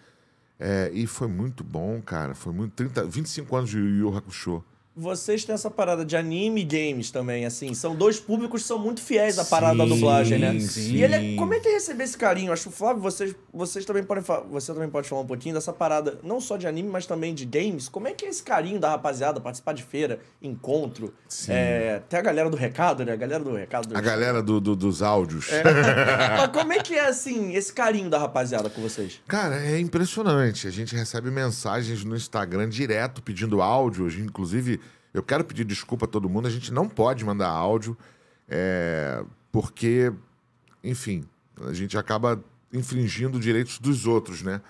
[0.58, 2.34] É, e foi muito bom, cara.
[2.34, 2.72] Foi muito.
[2.74, 4.64] 30, 25 anos de Yu Yu Hakusho.
[4.96, 7.74] Vocês têm essa parada de anime e games também, assim.
[7.74, 10.60] São dois públicos que são muito fiéis à parada da Sim, dublagem, né?
[10.60, 10.92] sim.
[10.94, 12.52] E ele é- como é que é receber esse carinho?
[12.52, 14.22] Acho que, Flávio, vocês, vocês também podem.
[14.52, 17.44] Você também pode falar um pouquinho dessa parada, não só de anime, mas também de
[17.44, 17.88] games.
[17.88, 21.12] Como é que é esse carinho da rapaziada, participar de feira, encontro?
[21.48, 23.12] É, tem a galera do recado, né?
[23.14, 23.96] A galera do recado.
[23.96, 25.48] A galera do, do- dos áudios.
[26.38, 29.20] Mas como é que é, assim, esse carinho da rapaziada com vocês?
[29.26, 30.68] Cara, é impressionante.
[30.68, 34.08] A gente recebe mensagens no Instagram direto pedindo áudio.
[34.08, 34.80] Inclusive,
[35.14, 36.46] eu quero pedir desculpa a todo mundo.
[36.46, 37.96] A gente não pode mandar áudio,
[38.48, 40.12] é, porque,
[40.82, 41.24] enfim,
[41.64, 42.42] a gente acaba
[42.72, 44.60] infringindo direitos dos outros, né?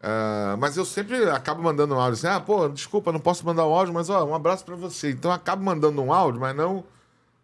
[0.00, 3.66] Ah, mas eu sempre acabo mandando um áudio assim, ah, pô, desculpa, não posso mandar
[3.66, 5.10] um áudio, mas ó, um abraço pra você.
[5.10, 6.84] Então eu acabo mandando um áudio, mas não,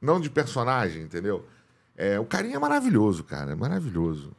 [0.01, 1.45] não de personagem, entendeu?
[1.97, 4.33] É, o carinho é maravilhoso, cara, é maravilhoso.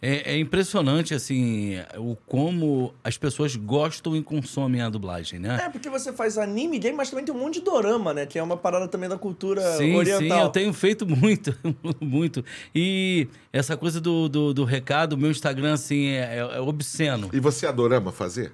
[0.00, 5.58] É, é impressionante, assim, o como as pessoas gostam e consomem a dublagem, né?
[5.64, 8.26] É, porque você faz anime, game, mas também tem um monte de dorama, né?
[8.26, 10.38] Que é uma parada também da cultura Sim, oriental.
[10.38, 11.56] sim, eu tenho feito muito,
[11.98, 12.44] muito.
[12.74, 17.30] E essa coisa do, do, do recado, meu Instagram, assim, é, é- é obsceno.
[17.32, 18.52] E você adorama fazer?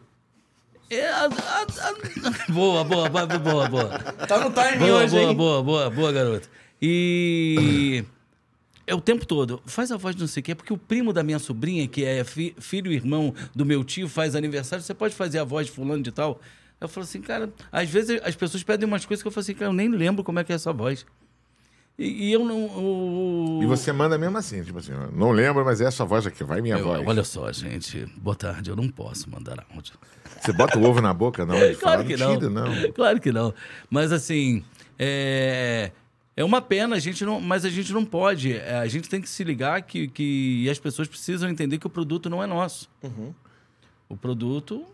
[0.88, 1.94] É, a- a- a-
[2.52, 3.88] boa, boa, boa, boa, boa.
[4.28, 5.36] Tá no time Boa, hoje, boa, hein?
[5.36, 6.48] boa, boa, boa, garoto.
[6.80, 8.04] E
[8.92, 9.62] é o tempo todo.
[9.66, 12.04] Faz a voz de não sei o quê, porque o primo da minha sobrinha, que
[12.04, 15.66] é fi- filho e irmão do meu tio, faz aniversário, você pode fazer a voz
[15.66, 16.40] de fulano de tal?
[16.80, 19.54] Eu falo assim, cara, às vezes as pessoas pedem umas coisas que eu falo assim,
[19.54, 21.06] cara, eu nem lembro como é que é essa voz.
[21.98, 22.64] E, e eu não.
[22.66, 26.42] o- E você manda mesmo assim, tipo assim, não lembro, mas é essa voz aqui,
[26.42, 27.06] vai minha Eu- voz.
[27.06, 28.06] olha só, gente.
[28.16, 29.94] Boa tarde, eu não posso mandar áudio.
[30.40, 31.54] Você bota o ovo na boca, não?
[31.78, 32.40] Claro que não.
[32.40, 32.92] não.
[32.92, 33.54] Claro que não.
[33.90, 34.64] Mas assim,
[34.98, 35.92] é,
[36.36, 38.52] é uma pena, a gente não, mas a gente não pode.
[38.54, 41.90] É, A gente tem que se ligar que, que as pessoas precisam entender que o
[41.90, 42.88] produto não é nosso.
[44.08, 44.84] O produto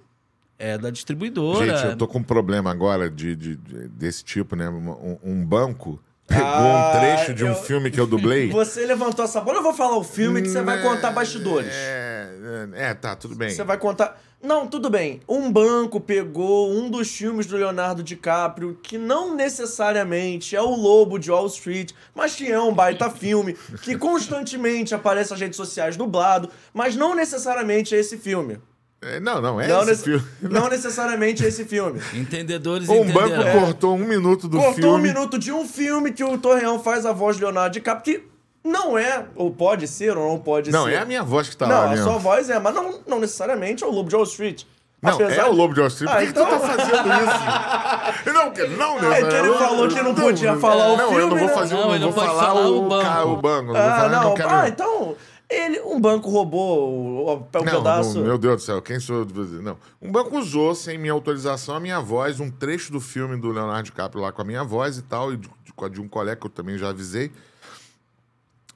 [0.59, 1.77] é da distribuidora.
[1.77, 4.69] Gente, eu tô com um problema agora de, de- de- desse tipo, né?
[4.69, 8.49] Um, um banco pegou Ah, um trecho de um eu- filme que eu dublei.
[8.53, 11.73] Você levantou essa bola, eu vou falar o filme que você vai contar bastidores.
[11.75, 12.29] É,
[12.77, 13.51] é, é, tá, tudo bem.
[13.51, 14.21] Você vai contar.
[14.41, 15.21] Não, tudo bem.
[15.29, 21.19] Um banco pegou um dos filmes do Leonardo DiCaprio, que não necessariamente é o Lobo
[21.19, 25.97] de Wall Street, mas que é um baita filme, que constantemente aparece nas redes sociais
[25.97, 28.59] dublado, mas não necessariamente é esse filme.
[29.01, 30.25] É, não, não, é não, esse filme.
[30.43, 32.01] não necessariamente é esse filme.
[32.15, 33.61] Entendedores Um banco entenderão.
[33.61, 34.89] cortou um minuto do Cortou filme.
[34.97, 38.29] um minuto de um filme que o Torreão faz a voz de Leonardo DiCaprio, que
[38.69, 40.95] não é, ou pode ser, ou não pode Não, ser.
[40.95, 42.05] é a minha voz que tá Não, lá a mesmo.
[42.05, 44.65] sua voz é, mas não, não necessariamente é o Lobo de Wall Street.
[45.01, 46.11] Não, Apesar é o Lobo de Wall Street.
[46.11, 48.35] Por Ah, que, que então- tu tá fazendo isso?
[48.35, 49.21] não, que não, né?
[49.21, 51.55] É que ele falou que não podia falar o não, eu filme, não vou né?
[51.55, 53.03] fazer, Não, não, ele vou não pode falar, falar o, o banco.
[53.05, 53.67] ca- o banco.
[53.73, 54.35] não vou Ah, falar, não.
[54.35, 54.51] quero...
[54.51, 55.17] Ah, então.
[55.51, 58.19] Ele, um banco roubou o, Não, pedaço.
[58.19, 59.63] não, meu Deus do céu, quem sou eu?
[59.63, 59.79] Não.
[60.01, 63.85] Um banco usou, sem minha autorização, a minha voz, um trecho do filme do Leonardo
[63.85, 65.49] DiCaprio lá com a minha voz e tal, e de,
[65.91, 67.33] de- um colega que eu também já avisei.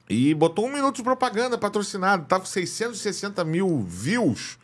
[0.09, 2.25] E botou um minuto de propaganda patrocinado.
[2.25, 4.57] Tava com 660 mil views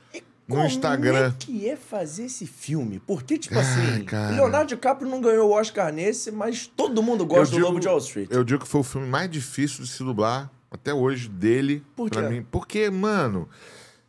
[0.48, 1.27] no Como Instagram.
[1.27, 2.99] é que é fazer esse filme?
[3.06, 4.36] Porque, tipo assim, cara.
[4.36, 7.99] Leonardo DiCaprio não ganhou o Oscar nesse, mas todo mundo gosta do Lobo de Wall
[7.99, 8.30] Street.
[8.31, 11.85] Eu digo que foi o filme mais difícil de se dublar até hoje dele.
[11.95, 12.45] Por pra mim.
[12.49, 13.49] Porque, mano,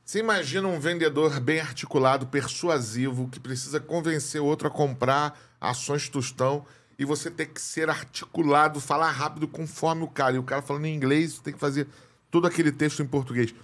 [0.05, 6.67] você imagina um vendedor bem articulado, persuasivo, que precisa convencer outro a comprar ações tostão
[6.99, 10.37] e você tem que ser articulado, falar rápido conforme o cara.
[10.37, 11.87] E o cara falando em inglês, você tem que fazer
[12.31, 13.55] todo aquele texto em português.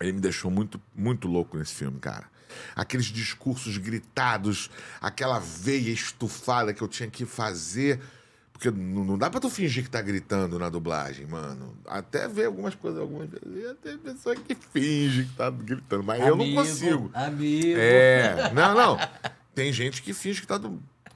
[0.00, 2.26] Ele me deixou muito, muito louco nesse filme, cara.
[2.76, 4.70] Aqueles discursos gritados,
[5.00, 8.00] aquela veia estufada que eu tinha que fazer.
[8.58, 11.76] Porque não, não dá pra tu fingir que tá gritando na dublagem, mano.
[11.86, 13.76] Até ver algumas coisas, algumas vezes.
[13.80, 17.10] Tem pessoa que finge que tá gritando, mas eu não Amigo, consigo.
[17.14, 17.78] Amigo.
[17.78, 18.98] É, não, não.
[19.54, 20.60] Tem gente que finge que tá,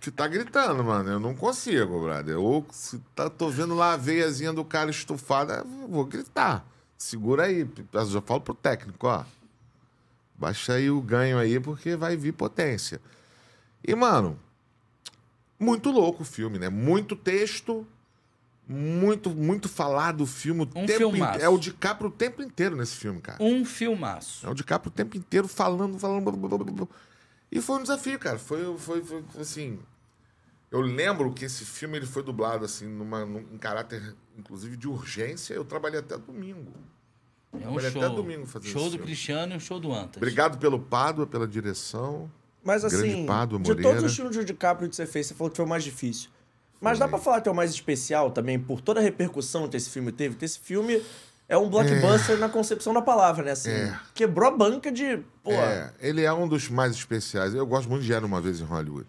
[0.00, 1.10] que tá gritando, mano.
[1.10, 2.38] Eu não consigo, brother.
[2.38, 6.64] Ou se tá, tô vendo lá a veiazinha do cara estufada, eu vou gritar.
[6.96, 7.68] Segura aí.
[7.92, 9.24] Eu já falo pro técnico, ó.
[10.36, 13.00] Baixa aí o ganho aí, porque vai vir potência.
[13.84, 14.38] E, mano,
[15.62, 16.68] muito louco o filme, né?
[16.68, 17.86] Muito texto,
[18.68, 20.62] muito, muito falado o filme.
[20.62, 21.36] O Um tempo filmaço.
[21.36, 23.42] inte- É o DiCaprio o tempo inteiro nesse filme, cara.
[23.42, 24.46] Um filmaço.
[24.46, 26.88] É o DiCaprio o tempo inteiro falando, falando.
[27.50, 28.38] E foi um desafio, cara.
[28.38, 29.78] Foi, foi, foi assim.
[30.70, 34.88] Eu lembro que esse filme ele foi dublado assim, numa, num em caráter, inclusive, de
[34.88, 35.52] urgência.
[35.52, 36.72] Eu trabalhei até domingo.
[37.60, 38.02] É um Olha, show.
[38.02, 39.04] até domingo fazendo show do filme.
[39.04, 40.16] Cristiano e um show do Antas.
[40.16, 42.30] Obrigado pelo Pádua, pela direção.
[42.64, 45.56] Mas assim, Pádua de todos os filmes do DiCaprio que você fez, você falou que
[45.56, 46.30] foi o mais difícil.
[46.80, 49.76] Mas dá pra falar que é o mais especial também, por toda a repercussão que
[49.76, 50.34] esse filme teve?
[50.36, 51.00] Que esse filme
[51.48, 53.52] é um blockbuster na concepção da palavra, né?
[53.52, 53.96] Assim, É.
[54.14, 55.18] quebrou a banca de.
[55.44, 57.54] Pô, É, ele é um dos mais especiais.
[57.54, 59.06] Eu gosto muito de Era Uma Vez em Hollywood.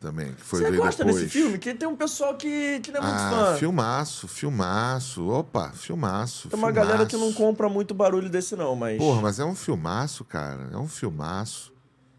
[0.00, 1.22] Também, que foi você gosta depois.
[1.24, 1.56] desse filme?
[1.56, 3.56] Que tem um pessoal que, que não é muito Ah, fã.
[3.56, 5.26] filmaço, filmaço.
[5.30, 6.48] Opa, filmaço.
[6.50, 7.38] Tem uma galera que não filmaço.
[7.38, 8.98] compra muito barulho desse, não, mas.
[8.98, 10.68] Porra, mas é um filmaço, cara.
[10.72, 11.72] É um filmaço.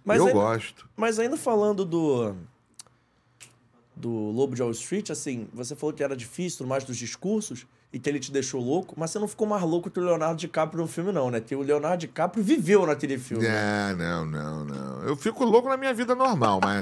[0.06, 0.88] Mas eu ainda- gosto.
[0.95, 2.36] Mas ainda falando do.
[3.95, 7.98] Do Lobo de Wall Street, assim, você falou que era difícil, mais dos discursos, e
[7.99, 10.82] que ele te deixou louco, mas você não ficou mais louco que o Leonardo DiCaprio
[10.82, 11.40] no filme, não, né?
[11.40, 13.45] Que o Leonardo DiCaprio viveu naquele filme.
[13.45, 15.02] É, não, não, não.
[15.03, 16.82] Eu fico louco na minha vida normal, mas.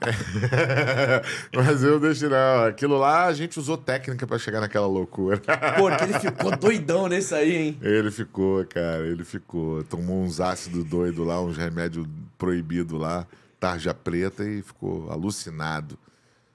[1.54, 2.28] mas eu deixo.
[2.28, 5.40] Não, aquilo lá a gente usou técnica pra chegar naquela loucura.
[5.76, 7.78] Pô, que ele ficou doidão nesse aí, hein?
[7.80, 9.82] Ele ficou, cara, ele ficou.
[9.84, 12.06] Tomou uns ácidos doidos lá, uns remédios
[12.38, 13.26] proibidos lá,
[13.58, 15.98] tarja preta e ficou alucinado.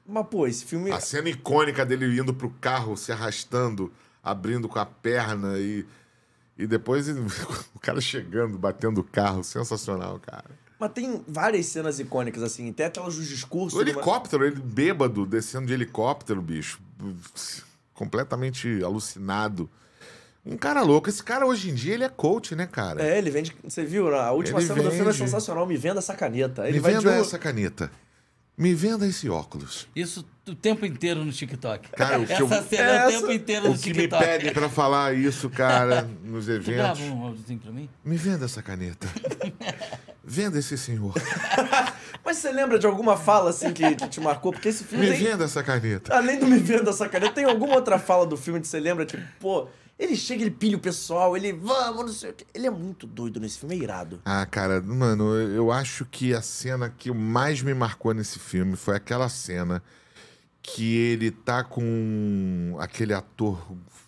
[0.06, 0.92] Mas, pô, esse filme.
[0.92, 3.92] A cena icônica dele indo pro carro, se arrastando,
[4.24, 5.86] abrindo com a perna e.
[6.58, 7.08] E depois
[7.74, 10.50] o cara chegando, batendo o carro, sensacional, cara.
[10.80, 13.78] Mas tem várias cenas icônicas, assim, até aquelas dos discursos.
[13.78, 16.80] O helicóptero, ele bêbado, descendo de helicóptero, bicho.
[17.94, 19.70] Completamente alucinado.
[20.46, 21.10] Um cara louco.
[21.10, 23.04] Esse cara hoje em dia, ele é coach, né, cara?
[23.04, 23.54] É, ele vende.
[23.64, 24.16] Você viu?
[24.16, 25.18] A última Ele cena do filme é vende.
[25.18, 25.66] sensacional.
[25.68, 26.64] Me venda essa caneta.
[26.64, 27.92] Ele Me vai de venda um- essa caneta.
[28.58, 29.88] Me venda esse óculos.
[29.96, 31.90] Isso o tempo inteiro no TikTok.
[31.92, 33.96] Cara, o que Essa eu- cena é o Essa- tempo inteiro no O que me
[33.96, 34.24] TikTok.
[34.26, 36.74] pedem pra falar isso, cara, nos Tu eventos.
[36.76, 37.90] grava um áudiozinho pra mim?
[38.04, 39.08] Me venda essa caneta.
[40.32, 41.14] Venda esse senhor.
[42.24, 44.52] Mas você lembra de alguma fala assim que, que te marcou?
[44.52, 45.24] Porque esse filme Me tem.
[45.26, 46.16] venda essa caneta.
[46.16, 49.06] Além do Me Venda essa caneta, tem alguma outra fala do filme que você lembra?
[49.08, 52.46] Tipo, pô, ele chega, ele pilha o pessoal, ele vamos, não sei o quê.
[52.54, 54.22] Ele é muito doido nesse filme, é irado.
[54.24, 58.96] Ah, cara, mano, eu acho que a cena que mais me marcou nesse filme foi
[58.96, 59.82] aquela cena
[60.62, 63.60] que ele tá com aquele ator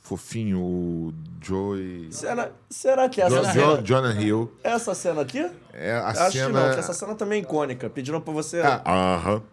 [0.03, 2.10] fofinho, o Joey.
[2.11, 3.53] Será, será que essa Jo- cena.
[3.77, 4.52] Jo- Jonah Hill.
[4.64, 5.49] Essa cena aqui?
[5.73, 6.48] É a Acho cena.
[6.48, 7.89] que não, porque essa cena também é icônica.
[7.89, 8.61] Pediram pra você.
[8.61, 9.43] Ah, Aham.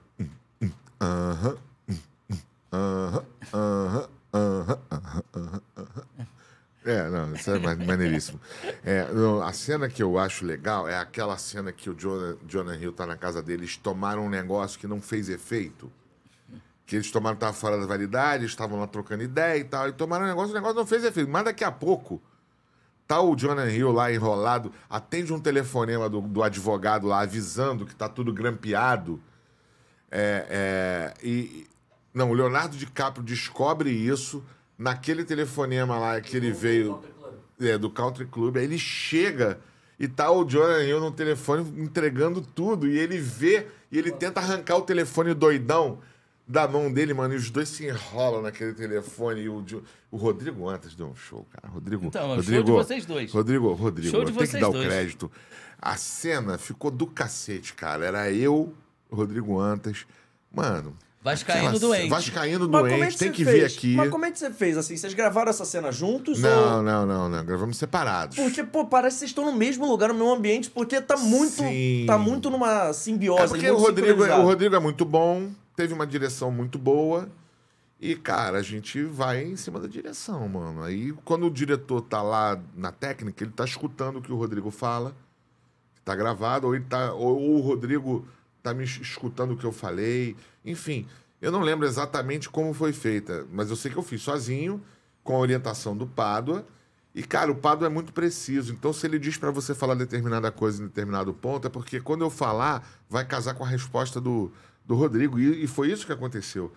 [1.00, 1.56] Aham.
[2.72, 3.24] Aham.
[3.54, 4.08] Aham.
[4.34, 4.78] Aham.
[4.94, 5.62] Aham.
[6.84, 8.40] É, não, isso é ma- maneiríssimo.
[8.84, 12.76] É, não, a cena que eu acho legal é aquela cena que o Jonah, Jonah
[12.76, 15.90] Hill tá na casa deles, tomaram um negócio que não fez efeito.
[16.86, 20.24] Que eles tomaram, tava fora da validade, estavam lá trocando ideia e tal, e tomaram
[20.24, 21.30] um negócio, o negócio não fez efeito.
[21.30, 22.22] Mas daqui a pouco,
[23.08, 27.96] Tá o Jonah Hill lá enrolado, atende um telefonema do, do advogado lá avisando que
[27.96, 29.18] tá tudo grampeado.
[30.10, 31.66] É, é, e.
[32.12, 34.44] Não, o Leonardo DiCaprio descobre isso
[34.76, 37.02] naquele telefonema lá que ele veio
[37.58, 38.58] é, do Country Club.
[38.58, 39.58] Aí ele chega
[39.98, 42.86] e tá o Jonah Hill no telefone entregando tudo.
[42.86, 46.00] E ele vê e ele tenta arrancar o telefone doidão
[46.48, 47.34] da mão dele, mano.
[47.34, 49.42] E os dois se enrolam naquele telefone.
[49.42, 49.62] E o,
[50.10, 51.72] o Rodrigo antes deu um show, cara.
[51.72, 52.06] Rodrigo.
[52.06, 53.30] Então, é um show Rodrigo, de vocês dois.
[53.32, 54.86] Rodrigo, Rodrigo, Show de tem que dar o dois.
[54.86, 55.30] crédito.
[55.80, 58.04] A cena ficou do cacete, cara.
[58.06, 58.72] Era eu,
[59.10, 60.06] Rodrigo Antas.
[60.52, 60.96] Mano.
[61.20, 62.02] Vascaíno aquela doente.
[62.04, 63.56] ce- Vascaíno Mas como é doente, que tem que fez?
[63.56, 63.94] vir aqui.
[63.96, 64.96] Mas como é que você fez assim?
[64.96, 66.38] Vocês gravaram essa cena juntos?
[66.40, 66.82] Não, Ou...
[66.82, 67.44] não, não, não.
[67.44, 68.36] Gravamos separados.
[68.36, 71.54] Porque, pô, parece que vocês estão no mesmo lugar, no mesmo ambiente, porque tá muito.
[71.56, 72.04] Sim.
[72.06, 73.42] Tá muito numa simbiose.
[73.42, 74.42] É porque muito o Rodrigo, sincronizado.
[74.42, 77.28] o Rodrigo é muito bom, teve uma direção muito boa.
[78.00, 80.82] E, cara, a gente vai em cima da direção, mano.
[80.82, 84.72] Aí, quando o diretor tá lá na técnica, ele tá escutando o que o Rodrigo
[84.72, 85.14] fala,
[86.04, 88.26] tá gravado, ou, ele tá, ou, ou o Rodrigo
[88.60, 90.34] tá me es- escutando o que eu falei.
[90.64, 91.06] Enfim,
[91.40, 94.82] eu não lembro exatamente como foi feita, mas eu sei que eu fiz sozinho,
[95.22, 96.66] com a orientação do Pádua.
[97.14, 98.72] E, cara, o Pádua é muito preciso.
[98.72, 102.22] Então, se ele diz pra você falar determinada coisa em determinado ponto, é porque quando
[102.22, 104.52] eu falar, vai casar com a resposta do,
[104.88, 105.38] do Rodrigo.
[105.38, 106.72] E, e foi isso que aconteceu.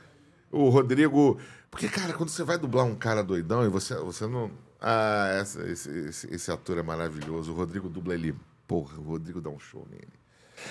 [0.51, 1.39] O Rodrigo.
[1.71, 4.51] Porque, cara, quando você vai dublar um cara doidão e você, você não.
[4.79, 7.51] Ah, essa- esse, esse, esse ator é maravilhoso.
[7.53, 8.35] O Rodrigo dubla ele.
[8.67, 10.07] Porra, o Rodrigo dá um show nele.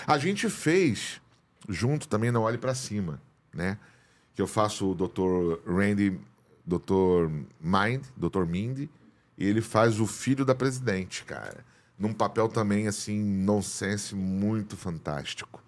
[0.06, 1.20] A gente fez
[1.68, 3.20] junto também na Olhe Pra Cima,
[3.52, 3.78] né?
[4.34, 5.60] Que eu faço o Dr.
[5.70, 6.18] Randy,
[6.64, 7.28] Dr.
[7.60, 8.44] Mind, Dr.
[8.46, 8.88] Mindy,
[9.36, 11.64] e ele faz o filho da presidente, cara.
[11.98, 15.62] Num papel também, assim, nonsense, muito fantástico.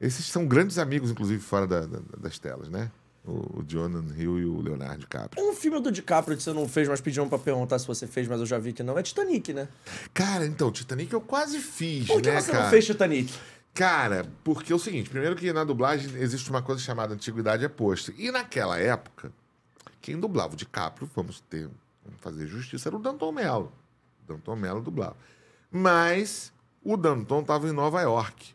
[0.00, 2.90] Esses são grandes amigos, inclusive, fora da- da- das telas, né?
[3.24, 5.42] O, o Jonah Hill e o Leonardo DiCaprio.
[5.44, 8.26] Um filme do DiCaprio que você não fez, mas pediram pra perguntar se você fez,
[8.28, 9.68] mas eu já vi que não, é Titanic, né?
[10.14, 12.64] Cara, então, Titanic eu quase fiz, Por que né, você cara?
[12.64, 13.34] não fez Titanic?
[13.74, 17.68] Cara, porque é o seguinte, primeiro que na dublagem existe uma coisa chamada antiguidade é
[17.68, 18.12] posta.
[18.16, 19.30] E naquela época,
[20.00, 21.68] quem dublava o DiCaprio, vamos ter,
[22.04, 23.70] vamos fazer justiça, era o Danton Mello.
[24.26, 25.16] Danton Mello dublava.
[25.70, 26.50] Mas
[26.82, 28.54] o Danton estava em Nova York.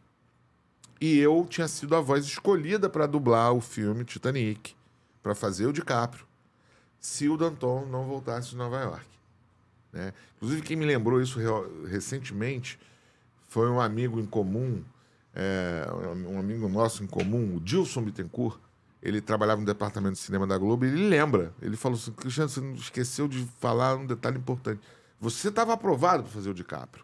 [1.03, 4.73] E eu tinha sido a voz escolhida para dublar o filme Titanic,
[5.21, 6.25] para fazer o DiCaprio,
[6.97, 9.05] se o Danton não voltasse de Nova York.
[9.91, 10.13] né?
[10.37, 12.79] Inclusive, quem me lembrou isso re- recentemente
[13.49, 14.81] foi um amigo em comum,
[15.35, 15.85] é,
[16.25, 18.57] um amigo nosso em comum, o Dilson Bittencourt.
[19.01, 21.53] Ele trabalhava no departamento de cinema da Globo e ele lembra.
[21.61, 24.79] Ele falou assim: Cristiano, você não esqueceu de falar um detalhe importante.
[25.19, 27.03] Você estava aprovado para fazer o DiCaprio.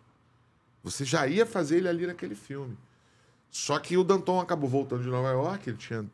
[0.85, 2.77] Você já ia fazer ele ali naquele filme.
[3.49, 6.05] Só que o Danton acabou voltando de Nova York, ele tinha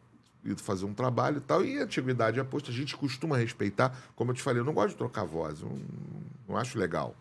[0.43, 3.97] ido fazer um trabalho e tal, e a antiguidade é posta, a gente costuma respeitar.
[4.15, 5.77] Como eu te falei, eu não gosto de trocar voz, não,
[6.47, 7.15] não acho legal.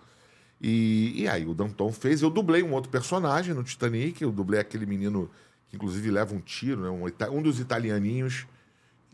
[0.60, 4.60] E, e aí o Danton fez, eu dublei um outro personagem no Titanic, eu dublei
[4.60, 5.30] aquele menino
[5.68, 8.46] que inclusive leva um tiro, né, um, um dos italianinhos,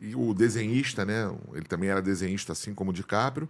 [0.00, 1.30] e o desenhista, né?
[1.52, 3.46] Ele também era desenhista, assim como o DiCaprio.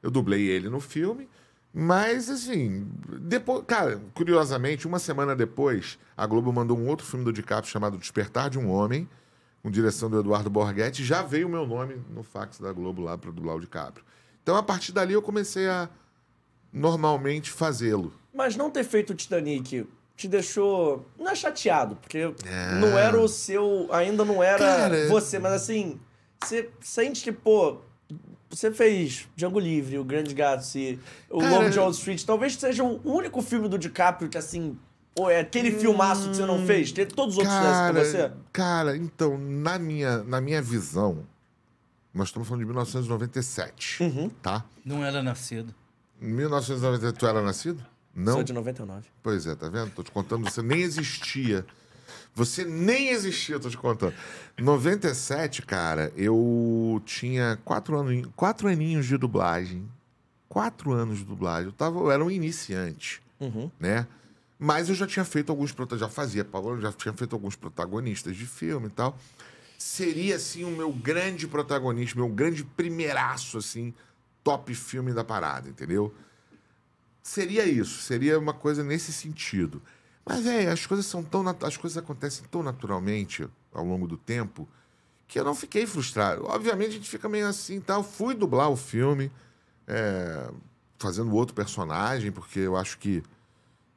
[0.00, 1.28] Eu dublei ele no filme.
[1.72, 2.88] Mas, assim,
[3.20, 7.98] depois, cara, curiosamente, uma semana depois, a Globo mandou um outro filme do DiCaprio chamado
[7.98, 9.08] Despertar de um Homem,
[9.62, 11.04] com direção do Eduardo Borghetti.
[11.04, 14.04] Já veio o meu nome no fax da Globo lá para dublar o DiCaprio.
[14.42, 15.88] Então, a partir dali, eu comecei a
[16.72, 18.12] normalmente fazê-lo.
[18.32, 19.86] Mas não ter feito o Titanic
[20.16, 21.06] te deixou.
[21.18, 22.32] Não é chateado, porque
[22.80, 23.88] não era o seu.
[23.92, 26.00] Ainda não era Cara- você, mas assim.
[26.42, 27.78] Você sente que, pô.
[28.50, 30.98] Você fez Django Livre, O Grande Gatsby,
[31.28, 32.24] O Cara- Lobo de Wall Street.
[32.24, 34.78] Talvez seja o único filme do DiCaprio que, assim.
[35.14, 36.92] Pô, é aquele filmaço que você não fez.
[36.92, 38.32] Teve todos os outros fizessem com você.
[38.52, 41.26] cara, então, na minha, na minha visão,
[42.14, 44.28] nós estamos falando de 1997, Uhum.
[44.40, 44.64] tá?
[44.84, 45.74] Não era nascido.
[46.22, 47.84] Em 1997, tu era nascido?
[48.14, 48.34] Não?
[48.34, 49.08] Sou de 99.
[49.22, 49.90] Pois é, tá vendo?
[49.90, 51.66] Tô te contando, você nem existia.
[52.38, 54.14] Você nem existia, tô te contando.
[54.56, 59.88] 97, cara, eu tinha quatro, anos, quatro aninhos de dublagem.
[60.48, 61.66] Quatro anos de dublagem.
[61.66, 63.68] Eu, tava, eu era um iniciante, Uhum.
[63.78, 64.06] né?
[64.56, 68.36] Mas eu já tinha feito alguns protagonistas, já fazia, Paulo, já tinha feito alguns protagonistas
[68.36, 69.18] de filme e tal.
[69.76, 73.92] Seria, assim, o meu grande protagonista, meu grande primeiraço, assim,
[74.44, 76.14] top filme da parada, entendeu?
[77.22, 79.82] Seria isso, seria uma coisa nesse sentido.
[80.28, 84.68] Mas é, as coisas são tão as coisas acontecem tão naturalmente ao longo do tempo
[85.26, 86.44] que eu não fiquei frustrado.
[86.44, 88.04] Obviamente a gente fica meio assim, tal.
[88.04, 89.32] Fui dublar o filme,
[89.86, 90.50] é,
[90.98, 93.22] fazendo outro personagem, porque eu acho que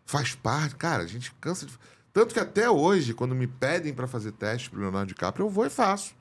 [0.05, 0.75] faz parte.
[0.75, 1.77] Cara, a gente cansa de.
[2.13, 5.65] Tanto que até hoje, quando me pedem para fazer teste pro Leonardo DiCaprio, eu vou
[5.65, 6.15] e faço.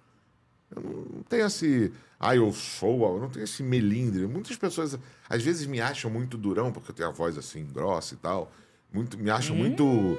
[0.74, 1.92] Eu não, não tenho esse.
[2.18, 3.14] Ah, eu sou.
[3.14, 4.26] Eu não tenho esse melindre.
[4.26, 8.14] Muitas pessoas, às vezes, me acham muito durão, porque eu tenho a voz assim, grossa
[8.14, 8.52] e tal.
[8.92, 10.18] Muito, me acham muito.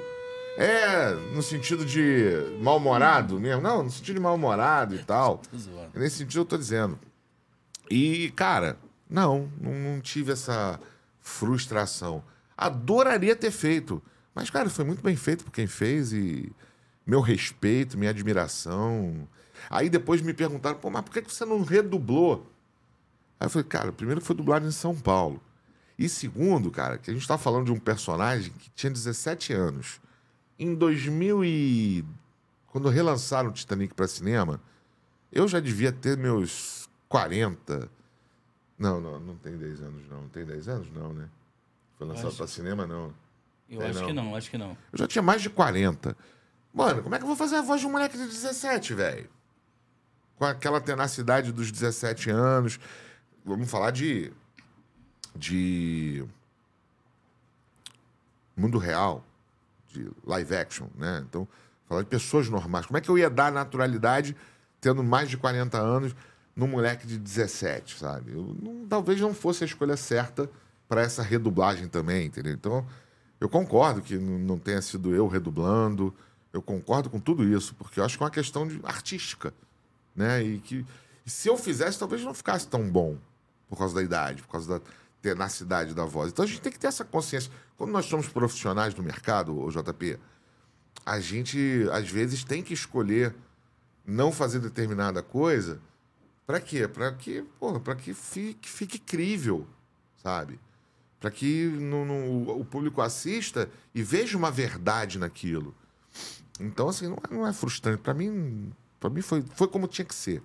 [0.56, 2.30] É, no sentido de
[2.60, 3.62] mal-humorado mesmo.
[3.62, 5.40] Não, no sentido de mal-humorado e tal.
[5.94, 6.98] Nesse sentido eu tô dizendo.
[7.90, 8.78] E, cara,
[9.08, 10.80] não, não, tive essa
[11.20, 12.22] frustração.
[12.56, 14.02] Adoraria ter feito.
[14.34, 16.50] Mas, cara, foi muito bem feito por quem fez e
[17.06, 19.28] meu respeito, minha admiração.
[19.68, 22.46] Aí depois me perguntaram, pô, mas por que que você não redublou?
[23.38, 25.42] Aí eu falei, cara, primeiro foi dublado em São Paulo.
[25.98, 30.00] E segundo, cara, que a gente tá falando de um personagem que tinha 17 anos.
[30.58, 32.04] Em 2000 e...
[32.68, 34.60] Quando relançaram o Titanic para cinema,
[35.30, 37.90] eu já devia ter meus 40.
[38.78, 40.22] Não, não, não tem 10 anos, não.
[40.22, 41.28] Não tem 10 anos, não, né?
[41.98, 43.12] Foi lançado Acho- para cinema, não.
[43.68, 44.06] Eu acho não.
[44.06, 44.70] que não, acho que não.
[44.92, 46.16] Eu já tinha mais de 40.
[46.74, 49.28] Mano, como é que eu vou fazer a voz de um moleque de 17, velho?
[50.36, 52.80] Com aquela tenacidade dos 17 anos.
[53.44, 54.32] Vamos falar de.
[55.34, 56.24] De.
[58.56, 59.24] mundo real,
[59.88, 61.24] de live action, né?
[61.28, 61.48] Então,
[61.88, 62.86] falar de pessoas normais.
[62.86, 64.36] Como é que eu ia dar naturalidade
[64.80, 66.14] tendo mais de 40 anos
[66.54, 68.32] num moleque de 17, sabe?
[68.32, 70.50] Eu não- talvez não fosse a escolha certa
[70.88, 72.52] para essa redublagem também, entendeu?
[72.52, 72.86] Então,
[73.40, 76.14] eu concordo que não tenha sido eu redublando.
[76.52, 79.54] Eu concordo com tudo isso, porque eu acho que é uma questão de artística,
[80.14, 80.42] né?
[80.42, 80.84] E que
[81.24, 83.16] e se eu fizesse, talvez não ficasse tão bom
[83.68, 84.84] por causa da idade, por causa da
[85.22, 86.30] tenacidade da voz.
[86.32, 87.50] Então a gente tem que ter essa consciência.
[87.78, 90.18] Quando nós somos profissionais do mercado, o JP,
[91.06, 93.34] a gente às vezes tem que escolher
[94.04, 95.80] não fazer determinada coisa
[96.44, 96.88] para quê?
[96.88, 97.44] Para que,
[97.84, 99.66] para que fique, fique crível,
[100.22, 100.58] sabe?
[101.20, 105.72] Para que no- no- o público assista e veja uma verdade naquilo.
[106.58, 108.02] Então, assim, não é, não é frustrante.
[108.02, 110.42] Para mim, para mim foi, foi como tinha que ser.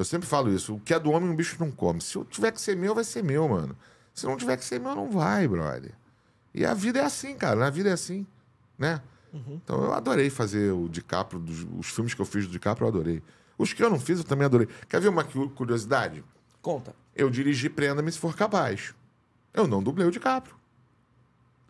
[0.00, 0.76] Eu sempre falo isso.
[0.76, 2.00] O que é do homem, o bicho não come.
[2.00, 3.76] Se eu tiver que ser meu, vai ser meu, mano.
[4.14, 5.92] Se não tiver que ser meu, não vai, brother.
[6.54, 7.66] E a vida é assim, cara.
[7.66, 8.26] A vida é assim,
[8.78, 9.02] né?
[9.32, 12.88] Então eu adorei fazer o DiCaprio, dos, os filmes que eu fiz do DiCaprio, eu
[12.88, 13.22] adorei.
[13.58, 14.66] Os que eu não fiz, eu também adorei.
[14.88, 16.24] Quer ver uma cu- curiosidade?
[16.62, 16.94] Conta.
[17.14, 18.94] Eu dirigi Prenda-me se for capaz.
[19.52, 20.56] Eu não dublei o DiCaprio.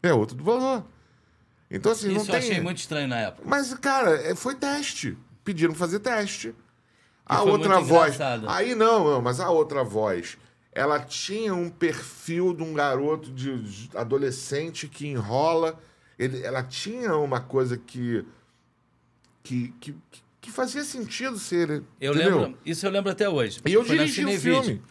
[0.02, 0.84] É outro dublador.
[1.70, 2.38] Então, assim, não Isso eu tem...
[2.38, 3.42] achei muito estranho na época.
[3.44, 5.18] Mas, cara, é- foi teste.
[5.44, 6.54] Pediram fazer teste.
[7.24, 8.14] A outra voz.
[8.14, 8.48] engraçado.
[8.48, 10.36] Aí não, não, mas a outra voz.
[10.72, 15.78] Ela tinha um perfil de um garoto de de adolescente que enrola.
[16.18, 18.24] Ele, ela tinha uma coisa que.
[19.42, 19.94] que, que,
[20.40, 21.82] que fazia sentido ser.
[22.00, 22.40] Eu entendeu?
[22.40, 23.60] lembro, isso eu lembro até hoje.
[23.66, 24.82] E eu Foi dirigi o filme.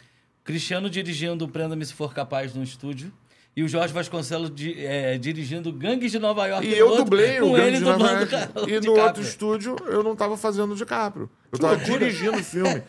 [0.43, 3.13] Cristiano dirigindo Prenda-me se for capaz no estúdio.
[3.59, 6.65] E o Jorge Vasconcelos di- é, dirigindo Gangues de Nova York.
[6.65, 8.33] E eu outro, dublei o ele de Nova York.
[8.33, 8.37] E
[8.75, 8.91] no DiCaprio.
[9.03, 11.29] outro estúdio eu não estava fazendo o DiCaprio.
[11.51, 12.81] Eu estava dirigindo o filme.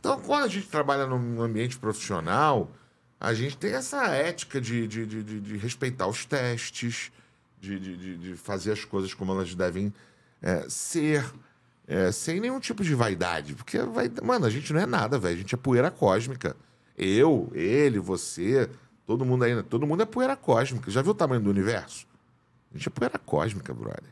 [0.00, 2.70] Então, quando a gente trabalha num ambiente profissional,
[3.20, 7.12] a gente tem essa ética de, de, de, de- de respeitar os testes,
[7.60, 9.92] de, de, de- de fazer as coisas como elas devem
[10.40, 11.24] é, ser,
[11.86, 13.54] é, sem nenhum tipo de vaidade.
[13.54, 15.34] Porque, vai, mano, a gente não é nada, velho.
[15.34, 16.56] A gente é poeira cósmica.
[16.96, 18.70] Eu, ele, você,
[19.06, 20.90] todo mundo aí, todo mundo é poeira cósmica.
[20.90, 22.06] Já viu o tamanho do universo?
[22.74, 24.10] A gente é poeira cósmica, brother.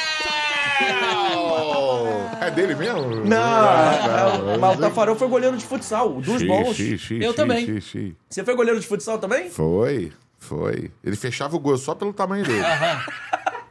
[2.40, 3.24] É dele mesmo?
[3.24, 6.74] Não, mas o Tafarel foi goleiro de futsal, dos Xi, bons.
[6.76, 7.64] xi, xi, Eu xi, também.
[7.64, 8.16] xi, xi.
[8.28, 9.48] Você foi goleiro de futsal também?
[9.50, 10.90] Foi, foi.
[11.02, 12.62] Ele fechava o gol só pelo tamanho dele.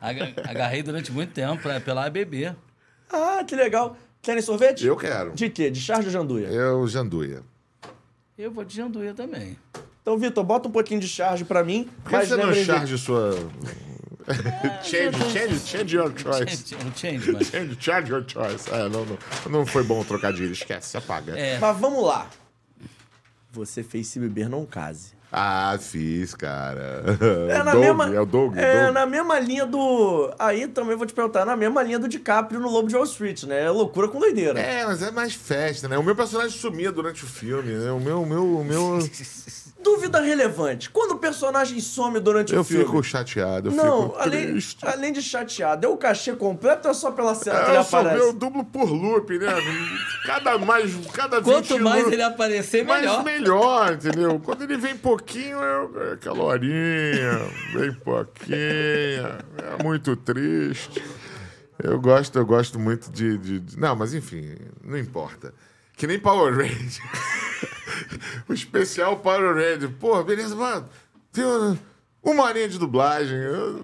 [0.03, 2.53] Aga- Agarrei durante muito tempo é, pela ABB.
[3.11, 3.95] Ah, que legal.
[4.21, 4.85] Querem sorvete?
[4.85, 5.31] Eu quero.
[5.33, 5.69] De quê?
[5.71, 6.47] De charge ou janduia?
[6.47, 7.41] Eu, Janduia.
[8.37, 9.57] Eu vou de janduia também.
[10.01, 11.89] Então, Vitor, bota um pouquinho de charge pra mim.
[12.03, 13.31] Por que mas você não lembrem de- charge sua...
[14.83, 16.65] change, change, change your choice.
[16.67, 17.47] Change, change, mas...
[17.47, 18.69] Change, change your choice.
[18.71, 19.17] É, não, não,
[19.49, 21.37] não foi bom o trocadilho, esquece, apaga.
[21.37, 22.29] É, Mas vamos lá.
[23.51, 25.13] Você fez se beber não case.
[25.35, 27.03] Ah, fiz, cara.
[27.49, 28.15] É o na Doug, mesma.
[28.15, 28.93] É o Doug, É Doug.
[28.93, 30.31] na mesma linha do.
[30.37, 33.43] Aí também vou te perguntar, na mesma linha do DiCaprio no Lobo de Wall Street,
[33.45, 33.63] né?
[33.63, 34.59] É loucura com doideira.
[34.59, 35.97] É, mas é mais festa, né?
[35.97, 37.91] O meu personagem sumia durante o filme, né?
[37.91, 38.99] O meu, o meu, o meu...
[39.83, 40.89] Dúvida relevante.
[40.89, 42.85] Quando o personagem some durante Eu o filme.
[42.85, 44.77] fico chateado, eu Não, fico além, triste.
[44.87, 47.79] além de chateado, é o cachê completo ou é só pela cena que ele É,
[47.79, 48.25] eu só aparece?
[48.25, 49.47] eu dublo por loop, né?
[50.25, 53.23] Cada mais, cada 20 Quanto mais loop- ele aparecer, mais melhor.
[53.23, 54.39] melhor, entendeu?
[54.39, 57.39] Quando ele vem pouquinho, eu, é aquela horinha,
[57.73, 61.03] vem pouquinho, é muito triste.
[61.83, 65.53] Eu gosto, eu gosto muito de, de- de- Não, mas enfim, não importa.
[65.95, 67.03] Que nem Power Ranger.
[68.47, 69.89] o especial Power Ranger.
[69.99, 70.87] Pô, beleza, mano.
[71.31, 71.77] Tem uma,
[72.21, 73.37] uma horinha de dublagem.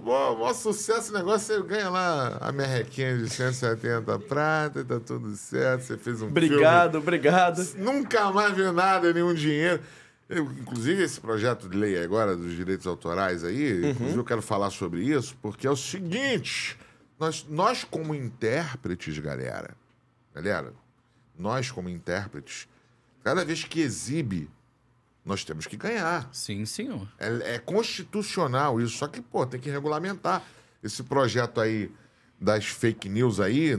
[0.04, 1.56] Mó, mó sucesso esse negócio.
[1.56, 5.84] Você ganha lá a merrequinha de 170 prata e tá tudo certo.
[5.84, 7.64] Você fez um Obrigado, obrigado.
[7.64, 7.86] filme.
[7.86, 9.82] Nunca mais viu nada, nenhum dinheiro.
[10.30, 14.70] Eu, inclusive, esse projeto de lei agora dos direitos autorais aí, inclusive eu quero falar
[14.70, 16.78] sobre isso, porque é o seguinte:
[17.20, 19.76] nós, nós como intérpretes, galera,
[20.34, 20.72] galera,
[21.40, 22.68] nós como intérpretes,
[23.24, 24.50] cada vez que exibe,
[25.26, 26.30] nós temos que ganhar.
[26.32, 27.08] Sim, senhor.
[27.18, 30.44] É, é constitucional isso, só que, pô, tem que regulamentar.
[30.84, 31.92] Esse projeto aí
[32.42, 33.72] das fake news aí,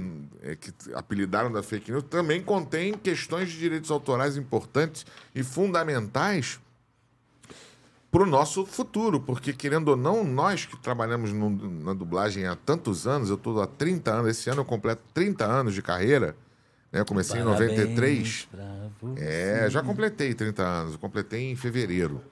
[0.42, 6.60] é, que apelidaram da fake news, também contém questões de direitos autorais importantes e fundamentais
[8.10, 11.48] para o nosso futuro, porque, querendo ou não, nós que trabalhamos no-
[11.84, 15.46] na dublagem há tantos anos, eu estou há 30 anos, esse ano eu completo 30
[15.46, 16.36] anos de carreira,
[16.92, 17.00] né?
[17.00, 18.48] Eu comecei em 93.
[18.50, 19.24] Parabéns pra você.
[19.24, 22.22] É, já completei 30 anos, eu completei em fevereiro.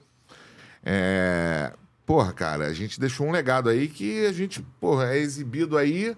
[0.83, 1.73] É,
[2.05, 6.15] porra, cara, a gente deixou um legado aí que a gente, porra, é exibido aí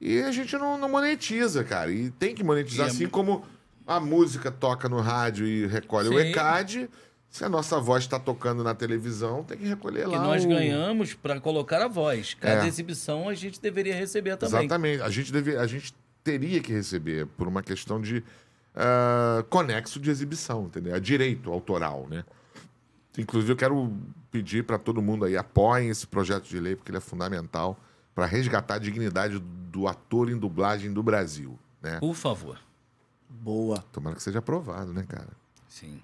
[0.00, 1.90] e a gente não, não monetiza, cara.
[1.92, 3.44] E tem que monetizar, E é assim como
[3.86, 6.28] a música toca no rádio e recolhe o Sim.
[6.30, 6.90] ECAD.
[7.28, 10.22] Se a nossa voz está tocando na televisão, tem que recolher Que lá.
[10.22, 12.34] nós o- ganhamos para colocar a voz.
[12.38, 12.68] Cada É.
[12.68, 14.60] exibição a gente deveria receber também.
[14.60, 15.02] Exatamente.
[15.02, 18.24] A gente, deve, a gente teria que receber por uma questão de
[18.74, 20.94] ah, conexo de exibição, entendeu?
[20.94, 22.24] É direito autoral, né?
[23.16, 23.92] Inclusive, eu quero
[24.30, 27.78] pedir para todo mundo aí, apoiem esse projeto de lei, porque ele é fundamental
[28.14, 31.98] para resgatar a dignidade do ator em dublagem do Brasil, né?
[31.98, 32.58] Por favor.
[33.28, 33.84] Boa.
[33.92, 35.28] Tomara que seja aprovado, né, cara?
[35.68, 36.00] Sim.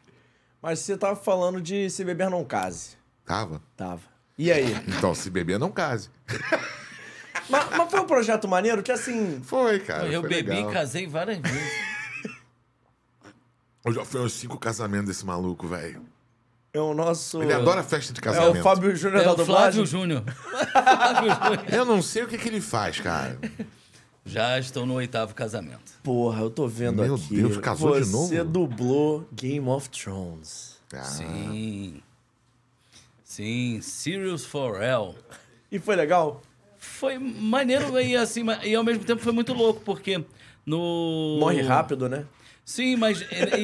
[0.60, 2.96] Mas você tava falando de se beber não case.
[3.24, 3.62] Tava.
[3.76, 4.02] Tava.
[4.36, 4.72] E aí?
[4.86, 6.10] Então, se beber, não case.
[7.48, 9.40] mas, mas foi um projeto maneiro que assim.
[9.42, 10.06] Foi, cara.
[10.06, 10.70] eu foi bebi legal.
[10.70, 11.72] e casei várias vezes.
[13.84, 16.02] Eu já fui aos cinco casamentos desse maluco, velho.
[16.74, 17.42] É o nosso.
[17.42, 18.60] Ele adora festa de É casamento.
[18.60, 19.86] o Fábio Júnior É da o dublagem.
[19.86, 20.24] Flávio Júnior.
[20.72, 21.64] Flávio Júnior.
[21.72, 23.38] Eu não sei o que, que ele faz, cara.
[24.26, 25.92] Já estou no oitavo casamento.
[26.02, 27.36] Porra, eu tô vendo Meu aqui.
[27.36, 28.28] Deus, casou você de novo?
[28.28, 30.76] Você dublou Game of Thrones.
[30.92, 32.02] Ah, Sim.
[33.24, 35.14] Sim, Sirius Forel.
[35.72, 36.42] E foi legal?
[36.78, 40.24] Foi maneiro e assim, e ao mesmo tempo foi muito louco, porque
[40.64, 41.38] no.
[41.40, 42.24] Morre rápido, né?
[42.64, 43.58] Sim, mas e,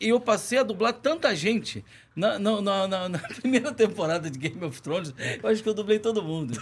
[0.00, 1.84] e- eu passei a dublar tanta gente.
[2.14, 5.72] Na, na, na- na- na primeira temporada de Game of Thrones, eu acho que eu
[5.72, 6.58] dublei todo mundo.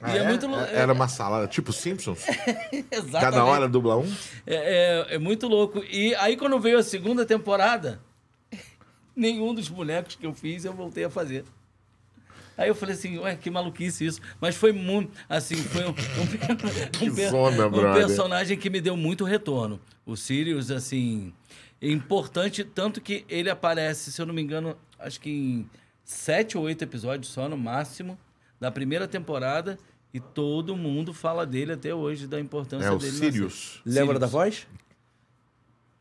[0.00, 0.64] Ah, e é, muito louco.
[0.64, 2.24] Era uma salada, tipo Simpsons?
[2.72, 3.10] Exatamente.
[3.20, 4.10] Cada hora dubla um?
[4.46, 5.82] É, é- é muito louco.
[5.90, 8.00] E aí, quando veio a segunda temporada,
[9.14, 11.44] nenhum dos bonecos que eu fiz eu voltei a fazer.
[12.56, 14.20] Aí eu falei assim, ué, que maluquice isso.
[14.40, 19.24] Mas foi muito, assim, foi um, um, um, zona, um personagem que me deu muito
[19.24, 19.80] retorno.
[20.06, 21.32] O Sirius, assim,
[21.80, 25.70] é importante, tanto que ele aparece, se eu não me engano, acho que em
[26.04, 28.18] sete ou oito episódios só, no máximo,
[28.60, 29.78] da primeira temporada.
[30.12, 33.10] E todo mundo fala dele até hoje, da importância É o dele.
[33.10, 33.80] Sirius.
[33.84, 34.20] Lembra Sirius.
[34.20, 34.66] da voz?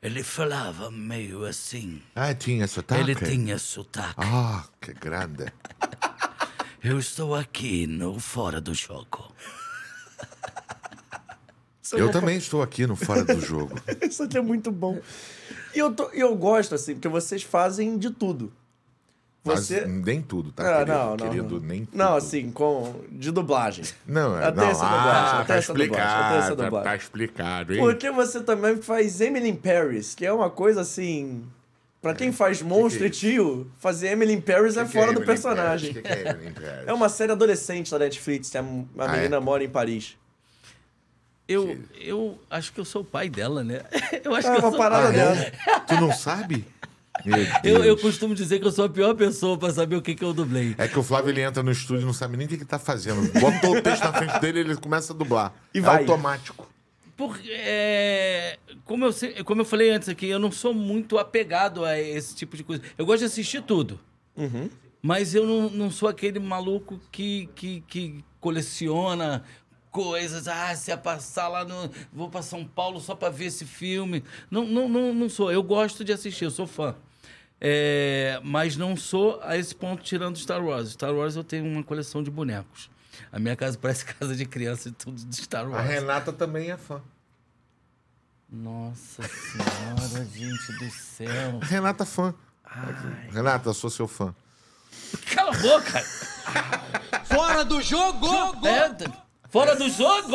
[0.04, 2.00] Ele falava meio assim.
[2.14, 3.02] Ah, tinha sotaque?
[3.02, 4.16] Ele tinha sotaque.
[4.18, 5.46] Ah, que grande.
[6.84, 9.32] Eu estou aqui no Fora do Jogo.
[11.94, 13.80] Eu também estou aqui no Fora do Jogo.
[14.02, 14.98] Isso aqui é muito bom.
[15.76, 18.52] E eu, tô- eu gosto, assim, porque vocês fazem de tudo.
[19.44, 19.86] Mas Você.
[19.86, 20.98] nem tudo, tá, Ah, querido?
[20.98, 21.68] não, não, querido, não.
[21.68, 21.98] nem tudo.
[21.98, 22.96] Não, assim, com.
[23.12, 23.84] De dublagem.
[24.08, 24.70] Não, é, Até não.
[24.70, 26.90] essa ah, dublagem, até tá essa dublagem, até essa explicado, tá, dublagem.
[26.90, 27.80] tá explicado, hein?
[27.82, 31.44] Porque você também faz Emily in Paris, que é uma coisa assim.
[32.04, 34.94] Pra quem faz monstro que é e tio, fazer Emily in Paris é Que que
[35.00, 35.94] fora do personagem.
[35.94, 36.08] Paris?
[36.18, 36.84] Que que é Emily Paris?
[36.86, 38.66] É uma série adolescente da Netflix, que a, a
[39.06, 39.40] Ah, menina é?
[39.40, 40.16] mora em Paris.
[41.48, 43.82] Eu, eu acho que eu sou o pai dela, né?
[44.24, 45.52] Eu acho É que eu uma sou parada é?
[45.88, 46.66] Tu não sabe?
[47.64, 50.24] Eu, eu costumo dizer que eu sou a pior pessoa pra saber o que, que
[50.26, 50.74] eu dublei.
[50.80, 52.66] É que o Flávio ele entra no estúdio e não sabe nem o que ele
[52.66, 53.32] tá fazendo.
[53.40, 55.54] Botou o texto na frente dele ele começa a dublar.
[55.74, 56.00] E é vai.
[56.00, 56.68] automático.
[57.16, 62.00] Porque, é, como, eu, como eu falei antes aqui, eu não sou muito apegado a
[62.00, 62.82] esse tipo de coisa.
[62.98, 64.00] Eu gosto de assistir tudo.
[65.02, 69.44] Mas eu não, não sou aquele maluco que, que, que coleciona
[69.92, 70.48] coisas.
[70.48, 71.90] Ah, se é passar lá no.
[72.12, 74.24] Vou pra São Paulo só pra ver esse filme.
[74.50, 75.52] Não, não, não, não sou.
[75.52, 76.96] Eu gosto de assistir, eu sou fã.
[77.62, 80.90] É, mas não sou a esse ponto tirando Star Wars.
[80.92, 82.90] Star Wars eu tenho uma coleção de bonecos.
[83.32, 85.88] A minha casa parece casa de criança e tudo de Star A Wars.
[85.90, 87.02] Renata também é fã.
[88.50, 91.60] Nossa senhora, gente do céu.
[91.62, 92.34] A Renata é fã.
[93.32, 94.34] Renata, eu sou seu fã.
[95.34, 96.04] Cala a boca!
[97.26, 98.28] Fora do jogo!
[98.66, 99.12] É, t-
[99.50, 100.32] fora do jogo!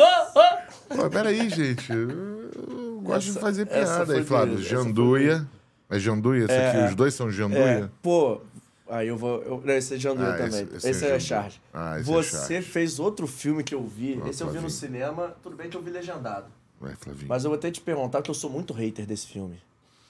[0.89, 1.91] Pô, peraí, gente.
[1.91, 4.59] Eu, gosto de fazer essa piada aí, Flávio.
[4.59, 5.47] essa Janduia.
[5.89, 6.89] É Janduia esse aqui?
[6.89, 7.85] Os dois são Janduia?
[7.85, 8.41] É, pô.
[8.89, 9.41] Aí eu vou.
[9.43, 10.61] Eu, não, esse é Janduia Ah, também.
[10.63, 11.19] esse- Esse, esse é é.
[11.19, 11.61] Charles.
[11.73, 12.67] Ah, esse é Você Charles.
[12.67, 14.19] fez outro filme que eu vi.
[14.25, 15.35] Ah, esse eu vi no cinema.
[15.43, 16.47] Tudo bem que eu vi legendado.
[16.81, 17.27] Vai, Flavinho.
[17.27, 19.61] Mas eu vou até te perguntar que eu sou muito hater desse filme.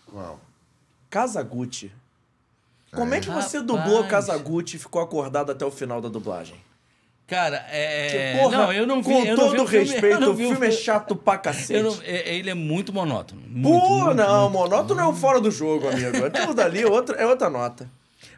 [0.05, 0.39] Qual?
[1.09, 1.91] Casagutti.
[2.93, 3.63] Como é que você Rapaz.
[3.83, 6.55] dublou Casagutti e ficou acordado até o final da dublagem?
[7.27, 8.33] Cara, é.
[8.33, 9.09] Que, porra, não, eu não vi.
[9.13, 11.15] com eu não vi todo o filme, eu respeito, não o vi filme é chato
[11.15, 11.73] pra cacete.
[11.73, 13.41] Eu não- é- ele é muito monótono.
[13.45, 14.53] Muito, Pô, muito, não, muito.
[14.63, 16.25] monótono é o fora do jogo, amigo.
[16.25, 17.87] Aquilo dali é outra, é outra nota.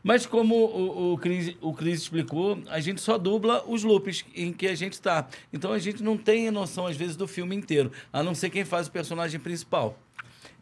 [0.04, 4.52] Mas como o, o, Cris, o Cris explicou, a gente só dubla os loops em
[4.52, 5.28] que a gente tá.
[5.54, 8.66] Então a gente não tem noção, às vezes, do filme inteiro, a não ser quem
[8.66, 9.98] faz o personagem principal.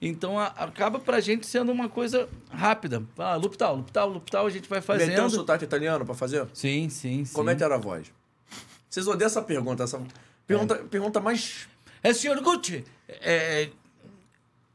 [0.02, 3.03] Então a- acaba pra gente sendo uma coisa rápida.
[3.18, 5.10] Ah, loop tal, loop tal, loop tal, a gente vai fazendo.
[5.10, 6.45] Meteu um sotaque italiano pra fazer?
[6.53, 7.34] Sim, sim, sim.
[7.34, 8.11] Como é que era a voz?
[8.90, 10.02] Vocês odeiam essa pergunta, essa
[10.48, 11.68] pergunta, pergunta mais...
[12.02, 13.70] É, senhor Gucci, é,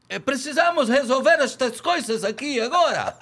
[0.07, 3.15] é, precisamos resolver estas coisas aqui agora.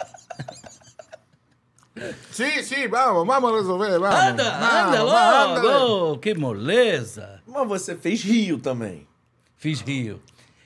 [2.32, 4.00] Sim, sim, vamos, vamos resolver.
[4.00, 4.16] Vamos.
[4.20, 5.62] Anda, Vamos, anda anda.
[5.62, 6.18] logo.
[6.20, 7.42] Que moleza.
[7.48, 9.08] Mas você fez Rio também.
[9.56, 10.22] Fiz Rio.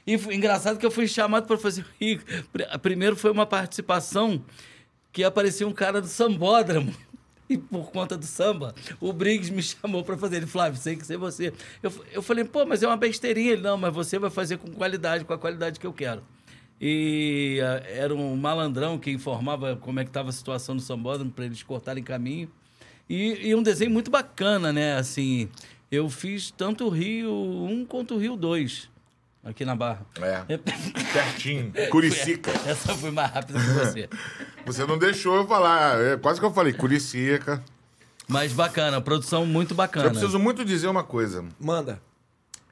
[0.05, 2.21] E foi engraçado que eu fui chamado para fazer Rio.
[2.53, 4.41] Pr- Primeiro foi uma participação
[5.11, 6.93] que aparecia um cara do sambódromo.
[7.49, 10.35] E por conta do samba, o Briggs me chamou para fazer.
[10.35, 11.53] Ele, Flávio, sei que ser você.
[11.81, 13.53] Eu, eu falei, pô, mas é uma besteirinha.
[13.53, 16.21] Ele, não, mas você vai fazer com qualidade, com a qualidade que eu quero.
[16.79, 21.31] E ah, era um malandrão que informava como é que estava a situação do sambódromo
[21.31, 22.49] para eles cortarem caminho.
[23.09, 24.97] E, e um desenho muito bacana, né?
[24.97, 25.49] Assim,
[25.91, 28.89] eu fiz tanto o Rio 1 quanto o Rio 2
[29.43, 30.05] aqui na Barra.
[30.49, 30.57] É,
[31.13, 31.71] pertinho.
[31.89, 32.51] Curicica.
[32.67, 34.09] Essa foi mais rápida que você.
[34.67, 35.97] Você não deixou eu falar.
[36.01, 37.63] É, quase que eu falei, Curicica.
[38.27, 40.07] Mas bacana, produção muito bacana.
[40.07, 41.45] Eu preciso muito dizer uma coisa.
[41.57, 42.01] Manda.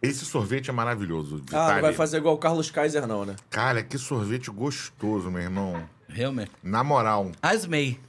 [0.06, 1.42] Esse sorvete é maravilhoso.
[1.52, 3.36] Ah, não vai fazer igual o Carlos Kaiser não, né?
[3.50, 5.82] Cara, que sorvete gostoso, meu irmão.
[6.08, 6.52] Realmente.
[6.64, 7.32] Na moral.
[7.42, 8.00] Asmei.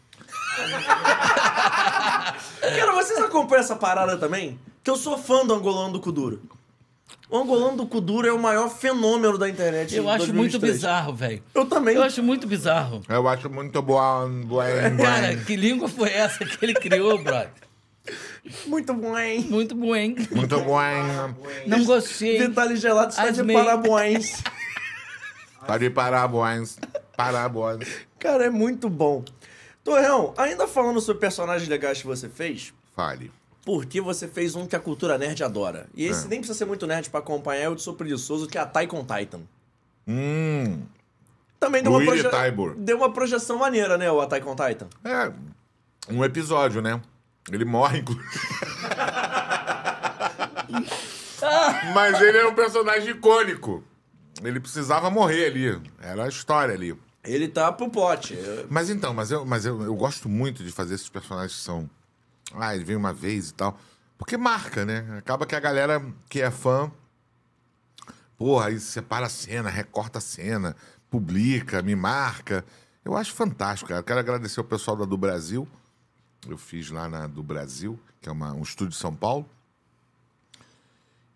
[2.60, 4.58] Cara, vocês acompanham essa parada também?
[4.82, 6.40] Que eu sou fã do angolano do Kuduro.
[7.28, 9.94] O angolano do Kuduro é o maior fenômeno da internet.
[9.96, 10.74] Eu acho muito 2023.
[10.74, 11.42] bizarro, velho.
[11.52, 11.96] Eu também.
[11.96, 13.02] Eu acho muito bizarro.
[13.08, 14.28] Eu acho muito boa.
[14.28, 15.44] boa, Cara, boa.
[15.44, 17.50] que língua foi essa que ele criou, brother?
[18.66, 19.40] Muito bom, hein?
[19.50, 20.14] Muito bom, hein?
[20.30, 20.82] Muito boa.
[21.66, 22.38] Não gostei.
[22.38, 24.42] Vitaly Gelato está de parabéns.
[25.66, 26.78] Tá de parabéns.
[27.16, 28.06] Parabéns.
[28.18, 29.24] Cara, é muito bom.
[29.82, 33.30] Torrão, ainda falando sobre personagens legais que você fez, Fale.
[33.64, 35.86] porque você fez um que a cultura nerd adora.
[35.94, 36.28] E esse É.
[36.28, 39.40] nem precisa ser muito nerd pra acompanhar, eu sou preguiçoso, que é a Taikon Titan.
[40.08, 40.82] Hum.
[41.58, 42.28] Também deu uma, proje-
[42.78, 44.88] deu uma projeção maneira, né, o Attack on Titan?
[45.04, 45.32] É.
[46.12, 47.00] Um episódio, né?
[47.50, 48.26] Ele morre, inclusive.
[51.94, 53.84] Mas ele é um personagem icônico.
[54.42, 55.82] Ele precisava morrer ali.
[56.00, 56.98] Era a história ali.
[57.24, 58.38] Ele tá pro pote.
[58.68, 61.88] Mas então, mas eu, mas eu, eu gosto muito de fazer esses personagens que são.
[62.54, 63.78] Ah, ele veio uma vez e tal.
[64.18, 65.04] Porque marca, né?
[65.18, 66.90] Acaba que a galera que é fã.
[68.36, 70.76] Porra, aí separa a cena, recorta a cena,
[71.10, 72.64] publica, me marca.
[73.04, 74.02] Eu acho fantástico, cara.
[74.02, 75.66] Quero agradecer o pessoal da do Brasil.
[76.48, 79.48] Eu fiz lá na do Brasil, que é uma- um estúdio de São Paulo.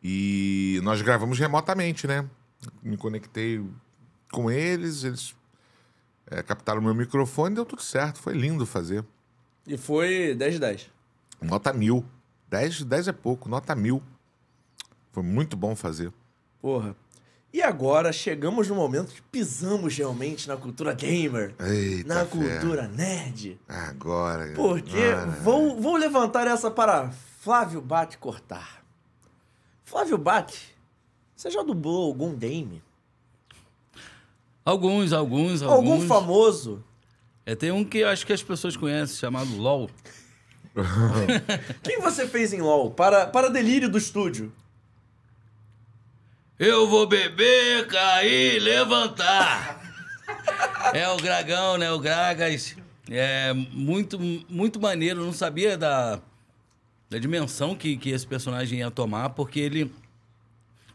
[0.02, 2.28] E nós gravamos remotamente, né?
[2.82, 3.64] Me conectei
[4.32, 5.34] com eles, eles
[6.26, 8.20] é, captaram meu microfone, deu tudo certo.
[8.20, 9.04] Foi lindo fazer.
[9.66, 10.90] E foi 10 de 10.
[11.42, 12.04] Nota mil.
[12.48, 14.02] 10, 10 é pouco, nota mil.
[15.12, 16.12] Foi muito bom fazer.
[16.60, 16.94] Porra.
[17.52, 21.52] E agora chegamos no momento que pisamos realmente na cultura gamer.
[21.58, 22.30] Eita na fé.
[22.30, 23.58] cultura nerd.
[23.68, 24.52] Agora.
[24.54, 27.10] Porque Ah, vou, vou levantar essa para
[27.40, 28.84] Flávio Bate cortar.
[29.84, 30.76] Flávio Bate,
[31.34, 32.80] você já dublou algum game?
[34.64, 36.06] Alguns, alguns, Algum alguns.
[36.06, 36.84] famoso?
[37.44, 39.90] É, tem um que eu acho que as pessoas conhecem, chamado LOL.
[41.82, 42.92] Quem você fez em LoL?
[42.92, 44.52] Para, para delírio do estúdio.
[46.62, 49.80] Eu vou beber, cair, levantar.
[50.92, 51.90] é o Gragão, né?
[51.90, 52.76] O Gragas.
[53.08, 55.20] É muito, muito maneiro.
[55.20, 56.20] Eu não sabia da,
[57.08, 59.90] da dimensão que, que esse personagem ia tomar, porque ele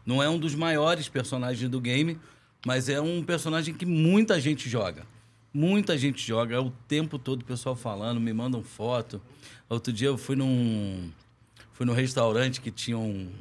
[0.06, 2.16] não é um dos maiores personagens do game,
[2.64, 5.04] mas é um personagem que muita gente joga.
[5.52, 9.20] Muita gente joga, é o tempo todo o pessoal falando, me mandam foto.
[9.68, 11.10] Outro dia eu fui num.
[11.72, 13.32] Fui num restaurante que tinha um.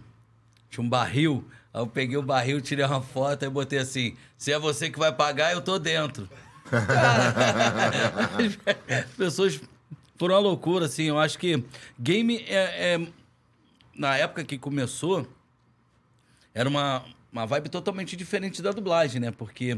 [0.72, 1.46] Tinha um barril.
[1.76, 4.98] Aí eu peguei o barril, tirei uma foto e botei assim: se é você que
[4.98, 6.30] vai pagar, eu tô dentro.
[6.72, 7.34] Cara,
[9.04, 9.60] as pessoas
[10.18, 11.04] foram uma loucura, assim.
[11.04, 11.62] Eu acho que
[12.00, 13.08] game é- é
[13.94, 15.28] na época que começou,
[16.54, 19.32] era uma, uma vibe totalmente diferente da dublagem, né?
[19.32, 19.78] Porque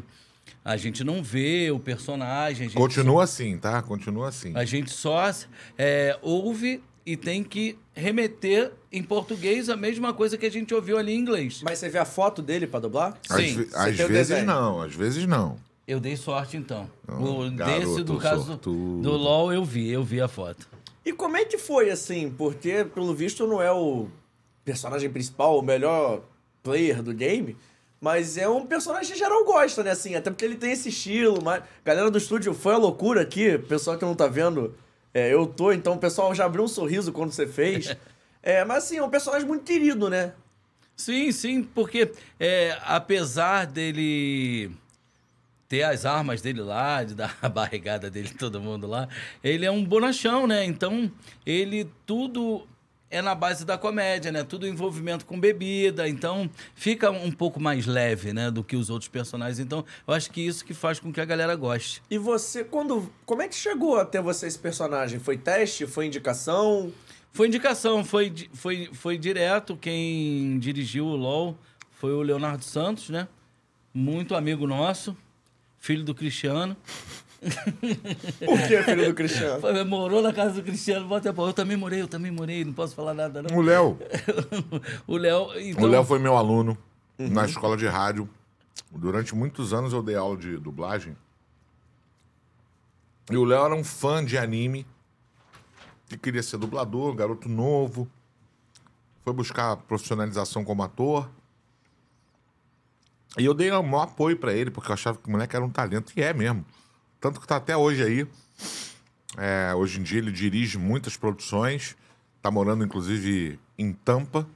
[0.63, 2.67] a gente não vê o personagem.
[2.67, 3.81] A gente Continua assim, tá?
[3.81, 4.53] Continua assim.
[4.53, 5.31] Só, a gente só
[5.75, 10.97] é, ouve e tem que remeter em português a mesma coisa que a gente ouviu
[10.97, 11.61] ali em inglês.
[11.63, 13.17] Mas você vê a foto dele pra dublar?
[13.29, 14.45] Às, sim, às o vezes desenho.
[14.45, 15.57] não, às vezes não.
[15.87, 16.89] Eu dei sorte, então.
[17.07, 19.01] o, Ah, garoto desse, do caso do, sortudo.
[19.03, 19.89] do LOL, eu vi.
[19.89, 20.67] Eu vi a foto.
[21.05, 22.29] E como é que foi assim?
[22.29, 24.07] Porque, pelo visto, não é o
[24.65, 26.21] personagem principal, o melhor
[26.61, 27.55] player do game.
[28.01, 29.91] Mas é um personagem que geral gosta, né?
[29.91, 31.41] Assim, até porque ele tem esse estilo.
[31.41, 31.63] Mas...
[31.85, 33.57] Galera do estúdio, foi a loucura aqui.
[33.57, 34.75] Pessoal que não tá vendo,
[35.13, 35.71] é, eu tô.
[35.71, 37.95] Então o pessoal já abriu um sorriso quando você fez.
[38.41, 40.33] é, mas assim, é um personagem muito querido, né?
[40.95, 44.71] Sim, sim, porque é, apesar dele
[45.69, 49.07] ter as armas dele lá, de dar a barrigada dele todo mundo lá,
[49.43, 50.65] ele é um bonachão, né?
[50.65, 51.11] Então,
[51.45, 52.67] ele tudo
[53.09, 54.43] é na base da comédia, né?
[54.43, 59.07] Tudo envolvimento com bebida, então fica um pouco mais leve, né, do que os outros
[59.07, 59.59] personagens.
[59.59, 62.01] Então, eu acho que isso que faz com que a galera goste.
[62.09, 63.11] E você, quando.
[63.25, 65.19] Como é que chegou até você esse personagem?
[65.19, 65.87] Foi teste?
[65.87, 66.91] Foi indicação?
[67.31, 69.77] Foi indicação, foi, foi, foi direto.
[69.77, 71.57] Quem dirigiu o LOL
[71.91, 73.27] foi o Leonardo Santos, né?
[73.93, 75.15] Muito amigo nosso,
[75.77, 76.75] filho do Cristiano.
[78.45, 79.61] Por que, filho do Cristiano?
[79.61, 82.95] Foi, morou na casa do Cristiano, bota Eu também morei, eu também morei, não posso
[82.95, 83.57] falar nada, não.
[83.57, 83.97] O Léo.
[85.07, 85.49] o Léo.
[85.57, 86.77] Então, O Léo foi meu aluno
[87.17, 88.29] na escola de rádio.
[88.91, 91.15] Durante muitos anos eu dei aula de dublagem.
[93.29, 94.85] E o Léo era um fã de anime.
[96.07, 98.07] Que queria ser dublador, garoto novo.
[99.23, 101.29] Foi buscar profissionalização como ator.
[103.37, 105.65] E eu dei o maior apoio pra ele, porque eu achava que o moleque era
[105.65, 106.13] um talento.
[106.15, 106.65] E é mesmo.
[107.19, 108.27] Tanto que tá até hoje aí.
[109.37, 111.95] É, hoje em dia ele dirige muitas produções.
[112.41, 114.47] Tá morando, inclusive, em Tampa.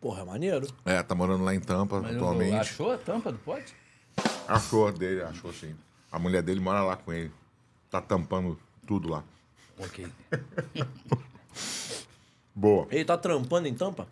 [0.00, 0.66] Porra, é maneiro.
[0.84, 2.54] É, tá morando lá em Tampa mas atualmente.
[2.56, 3.74] Achou a tampa do pote?
[4.46, 5.74] Achou dele, achou sim.
[6.12, 7.32] A mulher dele mora lá com ele.
[7.90, 9.24] Tá tampando tudo lá.
[9.78, 10.06] Ok.
[12.54, 12.86] Boa.
[12.90, 14.06] Ele tá trampando em tampa?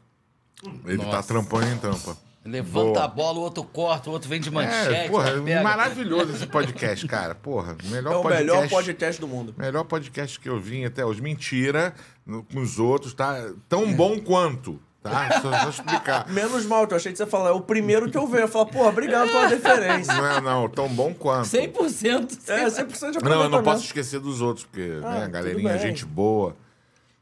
[0.85, 1.29] Ele tá Nossa.
[1.29, 2.17] trampando em tampa.
[2.45, 3.05] Levanta Boa.
[3.05, 4.93] a bola, o outro corta, o outro vem de manchete.
[4.95, 5.31] É, porra,
[5.63, 7.35] maravilhoso esse podcast, cara.
[7.37, 8.45] Porra, melhor É o podcast.
[8.47, 9.55] melhor podcast do mundo.
[9.57, 11.23] Melhor podcast que eu vim até hoje.
[11.23, 11.95] Mentira,
[12.27, 13.37] no- com os outros, tá?
[13.69, 13.93] Tão É.
[13.95, 15.41] bom quanto, tá?
[15.41, 16.27] Só, só explicar.
[16.35, 18.43] Menos mal, eu achei que você ia falar, é o primeiro que eu vejo.
[18.43, 20.13] Eu falo, pô, obrigado pela referência.
[20.13, 21.47] Não é, não, tão bom quanto.
[21.47, 22.39] 100%.
[22.49, 26.05] É, 100% de Não, eu não posso esquecer dos outros, porque, Ah, né, galerinha, gente
[26.05, 26.57] boa.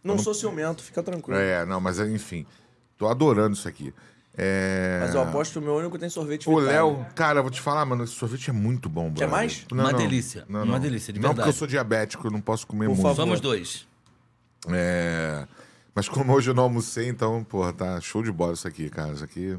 [0.03, 1.39] Não sou ciumento, fica tranquilo.
[1.39, 2.47] É, não, mas enfim.
[2.97, 3.93] Tô adorando isso aqui.
[4.37, 4.99] É...
[5.03, 6.59] Mas eu aposto que o meu único tem sorvete O.
[6.59, 9.29] Léo, cara, eu vou te falar, mano, esse sorvete é muito bom, brother.
[9.29, 9.67] mais?
[9.71, 11.57] Uma delícia, uma delícia, de Não, porque verdade.
[11.57, 13.03] eu sou diabético, eu não posso comer Por muito.
[13.03, 13.17] favor.
[13.17, 13.87] Somos dois.
[14.69, 15.47] É...
[15.95, 19.13] Mas como hoje eu não almocei, então, porra, tá show de bola isso aqui, cara.
[19.13, 19.59] Isso aqui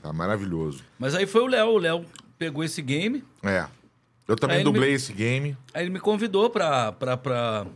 [0.00, 0.82] tá maravilhoso.
[0.98, 1.68] Mas aí foi o Léo.
[1.70, 2.04] O Léo
[2.38, 3.66] pegou esse game, É.
[4.28, 5.56] Eu também Aí ele dublei me- esse game.
[5.74, 6.92] aí ele me convidou pra.
[6.92, 7.66] pra, pra...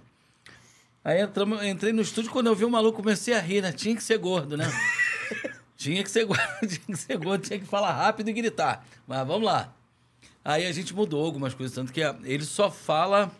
[1.04, 3.72] Aí entramos, entrei no estúdio, quando eu vi o maluco, comecei a rir, né?
[3.72, 4.64] Tinha que ser gordo, né?
[5.76, 8.86] tinha que ser gordo, tinha que ser gordo, tinha que falar rápido e gritar.
[9.06, 9.72] Mas vamos lá.
[10.44, 13.32] Aí a gente mudou algumas coisas, tanto que ele só fala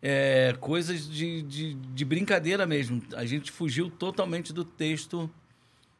[0.00, 3.02] é, coisas de, de, de brincadeira mesmo.
[3.14, 5.30] A gente fugiu totalmente do texto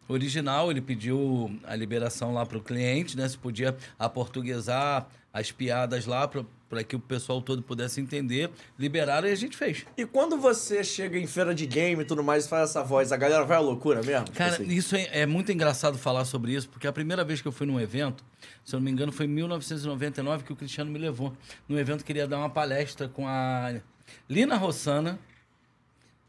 [0.08, 0.70] original.
[0.70, 3.28] Ele pediu a liberação lá para o cliente, né?
[3.28, 6.44] Se podia aportuguesar as piadas lá para
[6.82, 8.50] que o pessoal todo pudesse entender.
[8.78, 9.84] Liberaram e a gente fez.
[9.96, 13.12] E quando você chega em feira de game e tudo mais e faz essa voz,
[13.12, 14.24] a galera vai à loucura mesmo?
[14.26, 14.68] Tipo Cara, assim.
[14.68, 17.66] isso é, é muito engraçado falar sobre isso, porque a primeira vez que eu fui
[17.66, 18.24] num evento,
[18.64, 21.36] se eu não me engano, foi em 1999 que o Cristiano me levou.
[21.68, 23.74] Num evento que ele ia dar uma palestra com a
[24.28, 25.18] Lina Rossana,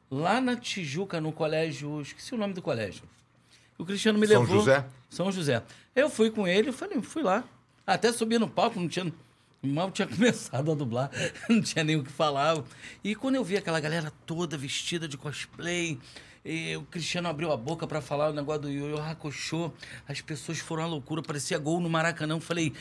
[0.10, 2.02] lá na Tijuca, no colégio.
[2.02, 3.04] Esqueci o nome do colégio.
[3.78, 4.60] O Cristiano me São levou.
[4.60, 4.86] José?
[5.10, 5.64] São José.
[5.96, 7.44] Eu fui com ele, eu falei, fui lá.
[7.86, 9.12] Até subi no palco, não tinha.
[9.64, 11.10] Mal tinha começado a dublar,
[11.50, 12.62] não tinha nem o que falar.
[13.04, 15.98] E quando eu vi aquela galera toda vestida de cosplay,
[16.44, 19.72] e o Cristiano abriu a boca pra falar o negócio do Yu Hakusho,
[20.06, 22.36] as pessoas foram à loucura, parecia gol no Maracanã.
[22.36, 22.74] Eu falei,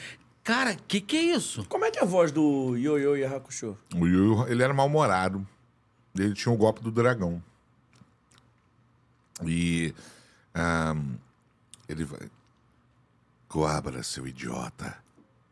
[0.43, 1.65] cara, que que é isso?
[1.69, 3.79] Como é que é a voz do Yo-Yo e Hakusho?
[3.95, 5.47] O Yu, ele era mal-humorado.
[6.19, 7.41] Ele tinha o golpe do dragão.
[9.47, 9.95] E.
[10.53, 11.15] ahn,
[11.89, 12.29] ele vai.
[13.49, 15.02] Coabra, seu idiota.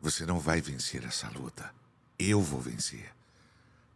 [0.01, 1.71] Você não vai vencer essa luta.
[2.17, 3.09] Eu vou vencer.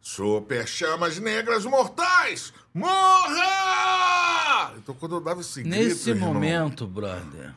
[0.01, 2.53] Super chamas negras mortais!
[2.73, 4.73] Morra!
[4.77, 7.53] Então, quando eu dava esse grito, Nesse irmão, momento, brother.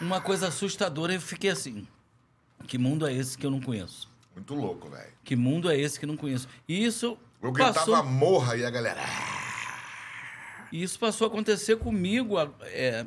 [0.00, 1.86] Uma coisa assustadora, eu fiquei assim.
[2.66, 4.08] Que mundo é esse que eu não conheço?
[4.34, 5.12] Muito louco, velho.
[5.22, 6.48] Que mundo é esse que eu não conheço?
[6.68, 8.02] E isso Eu gritava passou.
[8.04, 9.00] morra e a galera.
[9.06, 13.06] "Ah!" E isso passou a acontecer comigo é,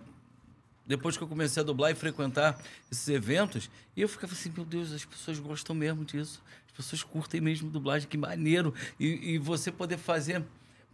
[0.88, 2.58] depois que eu comecei a dublar e frequentar
[2.92, 3.70] esses eventos.
[3.96, 6.42] Eu ficava assim, meu Deus, as pessoas gostam mesmo disso.
[6.68, 8.74] As pessoas curtem mesmo dublagem, que maneiro.
[9.00, 10.44] E, e você poder fazer.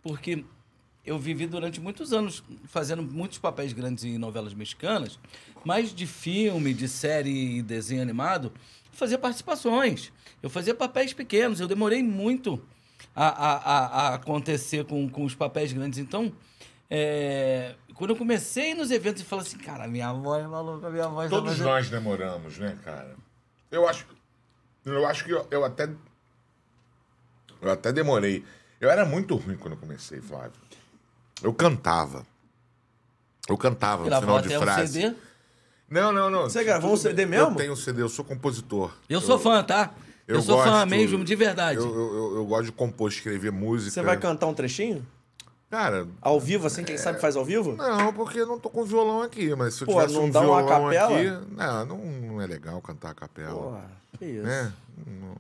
[0.02, 0.44] Porque
[1.06, 5.20] eu vivi durante muitos anos fazendo muitos papéis grandes em novelas mexicanas,
[5.64, 8.52] mas de filme, de série e desenho animado,
[8.92, 10.12] fazia participações.
[10.42, 11.60] Eu fazia papéis pequenos.
[11.60, 12.62] Eu demorei muito
[13.16, 16.00] a, a, a, a acontecer com, com os papéis grandes.
[16.00, 16.34] Então,
[16.90, 21.08] é, quando eu comecei nos eventos e falei assim, cara, minha voz é maluca, minha
[21.08, 23.16] voz tá Todos nós demoramos, né, cara?
[23.72, 24.06] Eu acho,
[24.86, 25.90] eu acho que eu, eu até,
[27.62, 28.44] eu até demorei.
[28.80, 30.54] Eu era muito ruim quando eu comecei, Flávio.
[31.42, 32.26] Eu cantava.
[33.48, 35.02] Eu cantava no Gravou final de até um frase.
[35.02, 35.16] CD.
[35.90, 36.44] Não, não, não.
[36.44, 37.52] Você gravou um CD mesmo?
[37.52, 38.92] Eu tenho um CD, eu sou compositor.
[39.08, 39.94] Eu sou fã, tá?
[40.28, 41.78] Eu, sou fã gosto- mesmo, de verdade.
[41.80, 43.92] Eu, eu, eu- eu gosto de compor, escrever música.
[43.92, 45.06] Você vai cantar um trechinho?
[45.74, 47.76] Cara, Ao vivo, assim, quem sabe faz ao vivo?
[47.76, 50.30] não, porque eu não tô com violão aqui, mas se eu Pô, tivesse não um
[50.30, 51.16] dá uma violão capela?
[51.20, 51.52] aqui.
[51.56, 53.56] Não, não, não é legal cantar a capela.
[53.60, 54.44] Porra, que isso.
[54.44, 54.72] Né?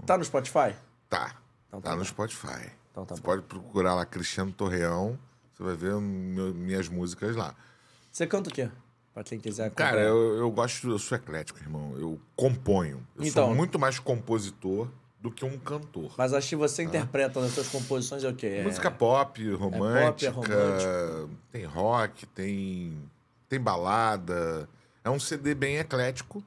[0.08, 0.74] Tá no Spotify?
[1.08, 1.36] Tá.
[1.68, 2.04] Então tá tá no.
[2.04, 2.72] Spotify.
[2.92, 3.26] Então tá você bom.
[3.28, 5.20] pode procurar lá Cristiano Torreão.
[5.54, 7.54] Você vai ver meu- minhas músicas lá.
[8.12, 8.72] Você canta o quê?
[9.14, 10.08] Pra quem quiser Cara, acompanhar.
[10.10, 11.94] eu, eu gosto, eu sou eclético, irmão.
[12.00, 13.06] Eu componho.
[13.16, 13.46] Eu Então.
[13.46, 14.88] sou muito mais compositor
[15.24, 16.14] do que um cantor.
[16.18, 18.48] Mas acho que você interpreta nas suas composições é o quê?
[18.48, 21.30] É- Música pop, romântica, romântico.
[21.50, 23.02] tem rock, tem,
[23.48, 24.68] tem balada.
[25.02, 26.44] É um CD bem eclético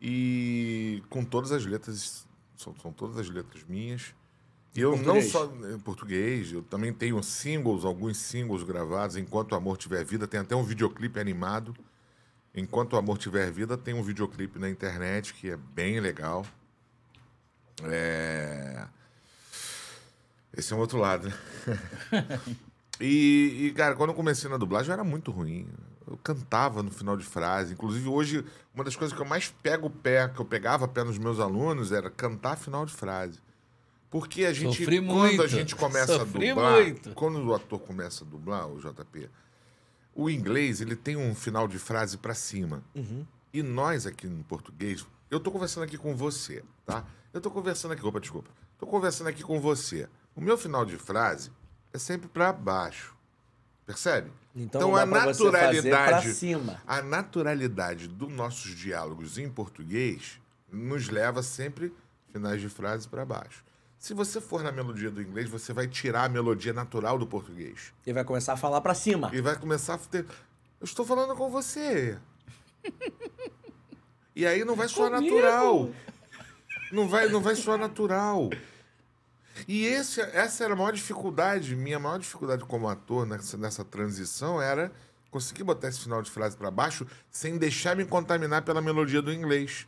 [0.00, 2.26] e com todas as letras,
[2.56, 4.12] são, são todas as letras minhas.
[4.74, 5.24] E eu Português?
[5.24, 9.16] não só em português, eu também tenho singles, alguns singles gravados.
[9.16, 11.72] Enquanto o Amor Tiver Vida, tem até um videoclipe animado.
[12.52, 16.44] Enquanto o Amor Tiver Vida, tem um videoclipe na internet que é bem legal.
[17.84, 18.86] É...
[20.56, 21.34] Esse é um outro lado, né?
[23.00, 25.66] e, e, cara, quando eu comecei na dublagem, eu era muito ruim.
[26.06, 27.72] Eu cantava no final de frase.
[27.72, 28.44] Inclusive, hoje,
[28.74, 31.40] uma das coisas que eu mais pego o pé, que eu pegava pé nos meus
[31.40, 33.40] alunos, era cantar final de frase.
[34.10, 35.42] Porque a gente, Sofri quando muito.
[35.42, 37.10] a gente começa Sofri a dublar, muito.
[37.14, 39.30] quando o ator começa a dublar, o JP,
[40.14, 42.82] O inglês, ele tem um final de frase pra cima.
[43.54, 47.06] E nós aqui no português, eu tô conversando aqui com você, tá?
[47.32, 48.50] Eu tô conversando aqui, opa, desculpa.
[48.78, 50.08] Tô conversando aqui com você.
[50.34, 51.50] O meu final de frase
[51.92, 53.14] é sempre pra baixo.
[53.86, 54.30] Percebe?
[54.54, 56.82] Então fazer pra cima.
[56.86, 60.40] a naturalidade dos nossos diálogos em português
[60.70, 61.92] nos leva sempre
[62.30, 63.64] finais de frase pra baixo.
[63.98, 67.92] Se você for na melodia do inglês, você vai tirar a melodia natural do português.
[68.06, 69.30] E vai começar a falar pra cima.
[69.32, 70.26] E vai começar a ter.
[70.80, 72.18] Eu estou falando com você.
[74.34, 75.36] E aí não vai soar Comigo?
[75.36, 75.90] natural.
[76.92, 78.50] Não vai, não vai soar natural.
[79.66, 84.60] E esse, essa era a maior dificuldade, minha maior dificuldade como ator nessa, nessa transição
[84.60, 84.92] era
[85.30, 89.32] conseguir botar esse final de frase pra baixo sem deixar me contaminar pela melodia do
[89.32, 89.86] inglês.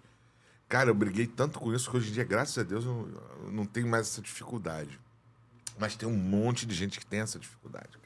[0.66, 3.06] Cara, eu briguei tanto com isso que hoje em dia, graças a Deus, eu,
[3.52, 4.98] não tenho mais essa dificuldade.
[5.78, 8.03] Mas tem um monte de gente que tem essa dificuldade.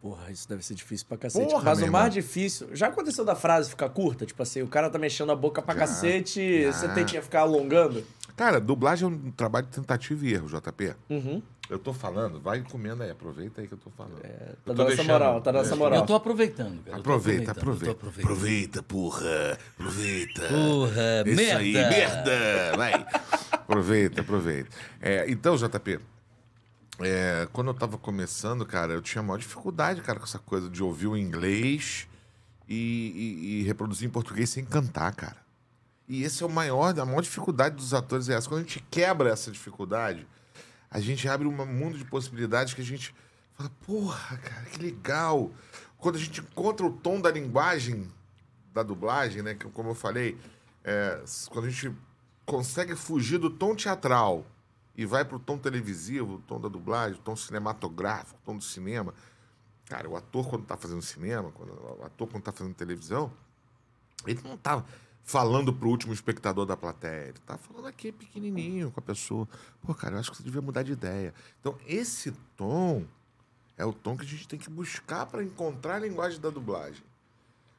[0.00, 1.50] Porra, isso deve ser difícil pra cacete.
[1.50, 2.68] Porra, Mas o mais difícil.
[2.74, 4.24] Já aconteceu da frase ficar curta?
[4.24, 6.72] Tipo assim, o cara tá mexendo a boca pra Já, cacete, já.
[6.72, 8.02] você tem que ficar alongando?
[8.34, 10.94] Cara, dublagem é um trabalho de tentativa e erro, JP.
[11.10, 11.42] Uhum.
[11.68, 14.18] Eu tô falando, vai comendo aí, aproveita aí que eu tô falando.
[14.22, 15.76] Tá Eu tô dando essa moral, tá dando essa É.
[15.78, 15.98] moral.
[16.00, 16.96] Eu tô aproveitando, cara.
[16.98, 17.90] Aproveita, aproveita.
[17.92, 18.24] aproveitando.
[18.24, 19.58] Aproveita, porra.
[19.78, 20.42] Aproveita.
[20.48, 21.58] Porra, Isso merda.
[21.60, 22.76] aí, merda.
[22.76, 23.06] Vai.
[23.52, 24.70] aproveita, aproveita.
[25.00, 26.00] É, então, JP,
[27.00, 30.82] é, quando eu tava começando, cara, eu tinha maior dificuldade, cara, com essa coisa de
[30.82, 32.06] ouvir o inglês
[32.68, 35.36] e, e- e reproduzir em português sem cantar, cara.
[36.08, 38.48] E esse é o maior, a maior dificuldade dos atores é essa.
[38.48, 40.26] Quando a gente quebra essa dificuldade,
[40.90, 43.14] a gente abre um mundo de possibilidades que a gente
[43.54, 45.50] fala, porra, cara, que legal.
[45.98, 48.08] Quando a gente encontra o tom da linguagem
[48.74, 49.54] da dublagem, né?
[49.54, 50.36] Que, como eu falei,
[50.82, 51.92] é, quando a gente
[52.44, 54.44] consegue fugir do tom teatral
[54.96, 58.64] e vai pro tom televisivo, o tom da dublagem, o tom cinematográfico, o tom do
[58.64, 59.14] cinema.
[59.86, 63.32] Cara, o ator, quando tá fazendo cinema, quando, o ator, quando tá fazendo televisão,
[64.26, 64.84] ele não tá
[65.24, 67.28] falando pro último espectador da plateia.
[67.28, 69.48] Ele tá falando aqui pequenininho com a pessoa.
[69.82, 71.34] Pô, cara, eu acho que você devia mudar de ideia.
[71.60, 73.04] Então, esse tom
[73.76, 77.02] é o tom que a gente tem que buscar para encontrar a linguagem da dublagem.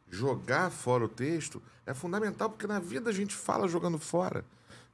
[0.10, 4.44] Jogar fora o texto é fundamental, porque na vida a gente fala jogando fora.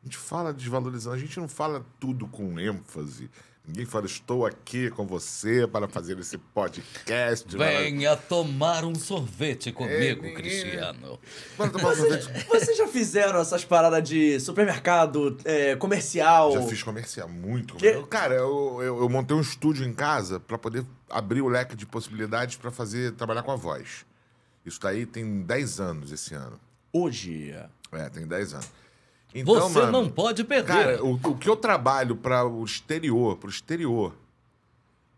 [0.01, 3.29] A gente fala desvalorizando, a gente não fala tudo com ênfase.
[3.67, 7.57] Ninguém fala, estou aqui com você para fazer esse podcast.
[7.57, 11.19] Venha tomar um sorvete comigo, ninguém- Cristiano.
[11.57, 12.45] Bora tomar um sorvete.
[12.47, 16.53] Vocês já fizeram essas paradas de supermercado, é, comercial?
[16.53, 17.75] Já fiz comercial, muito.
[17.75, 18.01] Que-.
[18.03, 21.85] Cara, eu, eu, eu montei um estúdio em casa para poder abrir o leque de
[21.85, 24.05] possibilidades para fazer trabalhar com a voz.
[24.65, 26.57] Isso daí tem 10 anos esse ano.
[26.93, 27.53] Hoje.
[27.91, 28.69] É, tem 10 anos.
[29.41, 30.67] Então, Você mano, não pode perder.
[30.67, 34.13] Cara, o, o que eu trabalho para o exterior, pro exterior,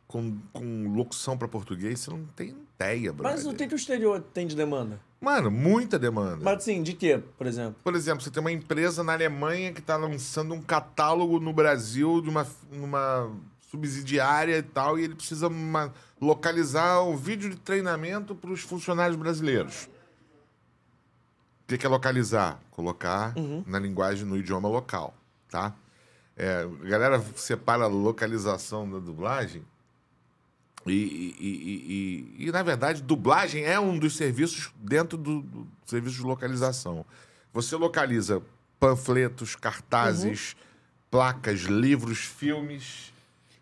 [0.08, 3.38] com, com locução para português, você não tem ideia, brother.
[3.38, 5.00] Mas o que, que o exterior tem de demanda?
[5.22, 6.40] Mano, muita demanda.
[6.44, 7.76] Mas assim, de quê, por exemplo?
[7.84, 12.22] Por exemplo, você tem uma empresa na Alemanha que está lançando um catálogo no Brasil
[12.22, 13.30] de uma, numa
[13.70, 19.16] subsidiária e tal, e ele precisa uma- localizar um vídeo de treinamento para os funcionários
[19.18, 19.88] brasileiros.
[21.72, 22.60] O que é localizar?
[22.72, 23.34] Colocar
[23.68, 25.14] na linguagem, no idioma local,
[25.50, 25.74] tá?
[26.36, 29.62] É, a galera separa a localização da dublagem
[30.88, 31.36] e, e-
[32.40, 37.06] e- e- na verdade, dublagem é um dos serviços dentro do, do serviço de localização.
[37.54, 38.42] Você localiza
[38.80, 40.56] panfletos, cartazes,
[41.12, 43.14] placas, livros, filmes.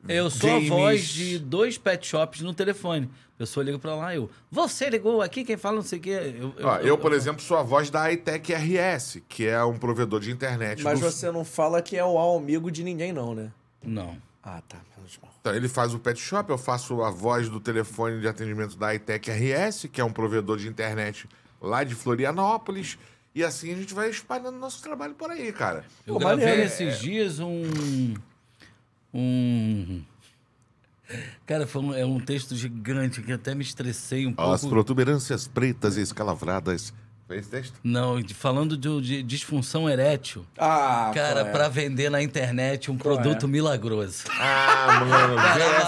[0.07, 0.71] Eu sou games.
[0.71, 3.09] a voz de dois pet shops no telefone.
[3.35, 4.29] A pessoa liga pra lá, eu.
[4.51, 6.35] Você ligou aqui, quem fala não sei o quê.
[6.39, 10.19] Eu, Ó, eu, por exemplo, sou a voz da iTech RS, que é um provedor
[10.19, 10.81] de internet.
[10.83, 13.51] Mas do- você não fala que é o amigo de ninguém, não, né?
[13.83, 14.17] Não.
[14.43, 14.77] Ah, tá.
[15.39, 18.93] Então, ele faz o pet shop, eu faço a voz do telefone de atendimento da
[18.93, 21.27] iTech RS, que é um provedor de internet
[21.61, 22.97] lá de Florianópolis.
[23.33, 25.85] E assim a gente vai espalhando nosso trabalho por aí, cara.
[26.05, 26.63] Eu Pô, gravei maneiro.
[26.63, 28.13] esses dias um.
[29.19, 30.01] Um.
[31.45, 34.69] Cara, foi um, é um texto gigante que até me estressei um As pouco.
[34.75, 36.93] protuberâncias pretas e escalavradas.
[37.25, 37.73] Foi esse texto?
[37.83, 40.45] Não, de- falando de, de disfunção erétil.
[40.57, 41.43] Ah, Cara, é?
[41.51, 43.49] pra vender na internet um Qual produto é?
[43.49, 44.23] milagroso.
[44.29, 45.83] Ah, mano, VSL.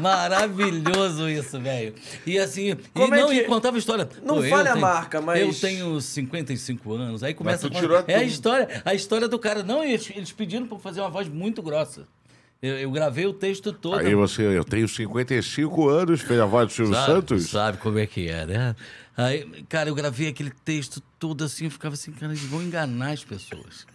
[0.00, 1.94] maravilhoso isso, velho.
[2.26, 4.08] E assim, Como e é não, que- e contava a história.
[4.24, 7.22] Não Pô, fale a tenho- marca, mas- Eu tenho 55 anos.
[7.22, 9.62] Aí começa tu a tirou É a história, a história do cara.
[9.62, 12.08] Não, eles, eles pediram pra fazer uma voz muito grossa.
[12.62, 13.98] Eu, eu gravei o texto todo.
[13.98, 17.50] Aí você, eu tenho 55 anos, fez a voz do Silvio sabe, Santos.
[17.50, 18.76] Sabe como é que é, né?
[19.16, 23.10] Aí, cara, eu gravei aquele texto todo assim, eu ficava assim, cara, eles vão enganar
[23.12, 23.86] as pessoas.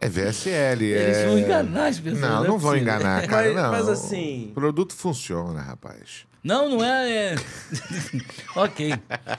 [0.00, 1.26] É VSL, Eles é...
[1.26, 2.20] vão enganar as pessoas.
[2.20, 3.70] Não, é não vão enganar, cara, Mas- não.
[3.70, 6.26] mas assim- O produto funciona, rapaz.
[6.42, 7.34] Não, não é.
[7.34, 7.36] é...
[8.54, 8.92] ok.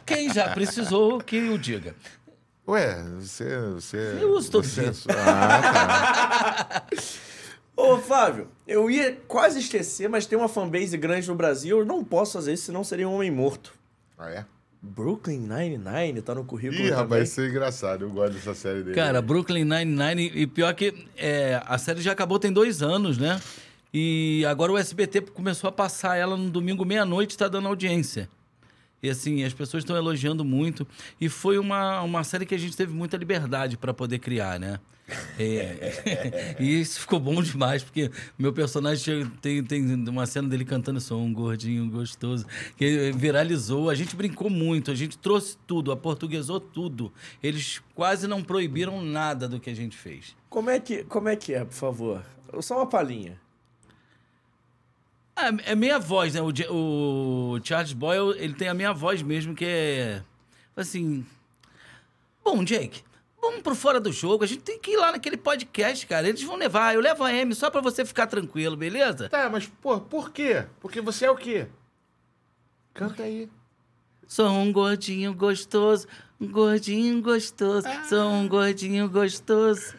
[0.06, 1.96] Quem já precisou, que o diga.
[2.68, 3.46] Ué, você...
[3.76, 4.94] você Eu uso todo você- dia.
[5.18, 6.84] Ah, tá.
[7.78, 11.78] Ô, Flávio, eu ia quase esquecer, mas tem uma fanbase grande no Brasil.
[11.78, 13.72] Eu não posso fazer isso, senão seria um homem morto.
[14.18, 14.46] Ah, é?
[14.82, 18.06] Brooklyn Nine-Nine tá no currículo Ih, rapaz, isso é engraçado.
[18.06, 18.96] Eu gosto dessa série dele.
[18.96, 23.40] Cara, Brooklyn Nine-Nine, e pior que é, a série já acabou tem dois anos, né?
[23.94, 28.28] E agora o SBT começou a passar ela no domingo meia-noite, está dando audiência.
[29.02, 30.88] E assim, as pessoas estão elogiando muito.
[31.22, 34.80] E foi uma, uma série que a gente teve muita liberdade para poder criar, né?
[35.40, 41.00] É, e isso ficou bom demais, porque meu personagem tem, tem uma cena dele cantando
[41.00, 43.90] sou um gordinho gostoso, que viralizou.
[43.90, 47.12] A gente brincou muito, a gente trouxe tudo, aportuguesou tudo.
[47.42, 50.36] Eles quase não proibiram nada do que a gente fez.
[50.50, 52.26] Como é que, como é que é, por favor?
[52.62, 53.40] Só uma palhinha.
[55.36, 56.42] Ah, é meia voz, né?
[56.42, 60.24] O, o Charles Boyle, ele tem a minha voz mesmo, que é.
[60.76, 61.24] Assim.
[62.44, 63.04] Bom, Jake,
[63.42, 64.44] vamos pro fora do jogo.
[64.44, 66.28] A gente tem que ir lá naquele podcast, cara.
[66.28, 66.96] Eles vão levar.
[66.96, 69.30] Eu levo a M só pra você ficar tranquilo, beleza?
[69.30, 70.66] Tá, mas pô, por quê?
[70.80, 71.68] Porque você é o quê?
[72.94, 73.50] Canta aí.
[74.28, 76.06] Sou um gordinho gostoso,
[76.40, 79.94] um gordinho gostoso, sou um gordinho gostoso.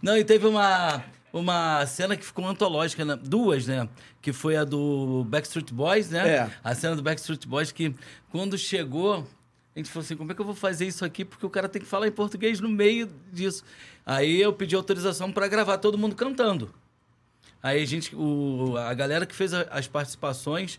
[0.00, 1.02] Não, e teve uma,
[1.32, 3.18] uma cena que ficou antológica, né?
[3.20, 3.88] duas, né?
[4.22, 6.28] Que foi a do Backstreet Boys, né?
[6.28, 6.50] É.
[6.62, 7.92] A cena do Backstreet Boys que
[8.30, 9.26] quando chegou,
[9.74, 11.24] a gente falou assim, como é que eu vou fazer isso aqui?
[11.24, 13.64] Porque o cara tem que falar em português no meio disso.
[14.06, 16.72] Aí eu pedi autorização para gravar todo mundo cantando.
[17.62, 20.78] Aí a gente, o, a galera que fez a- as participações,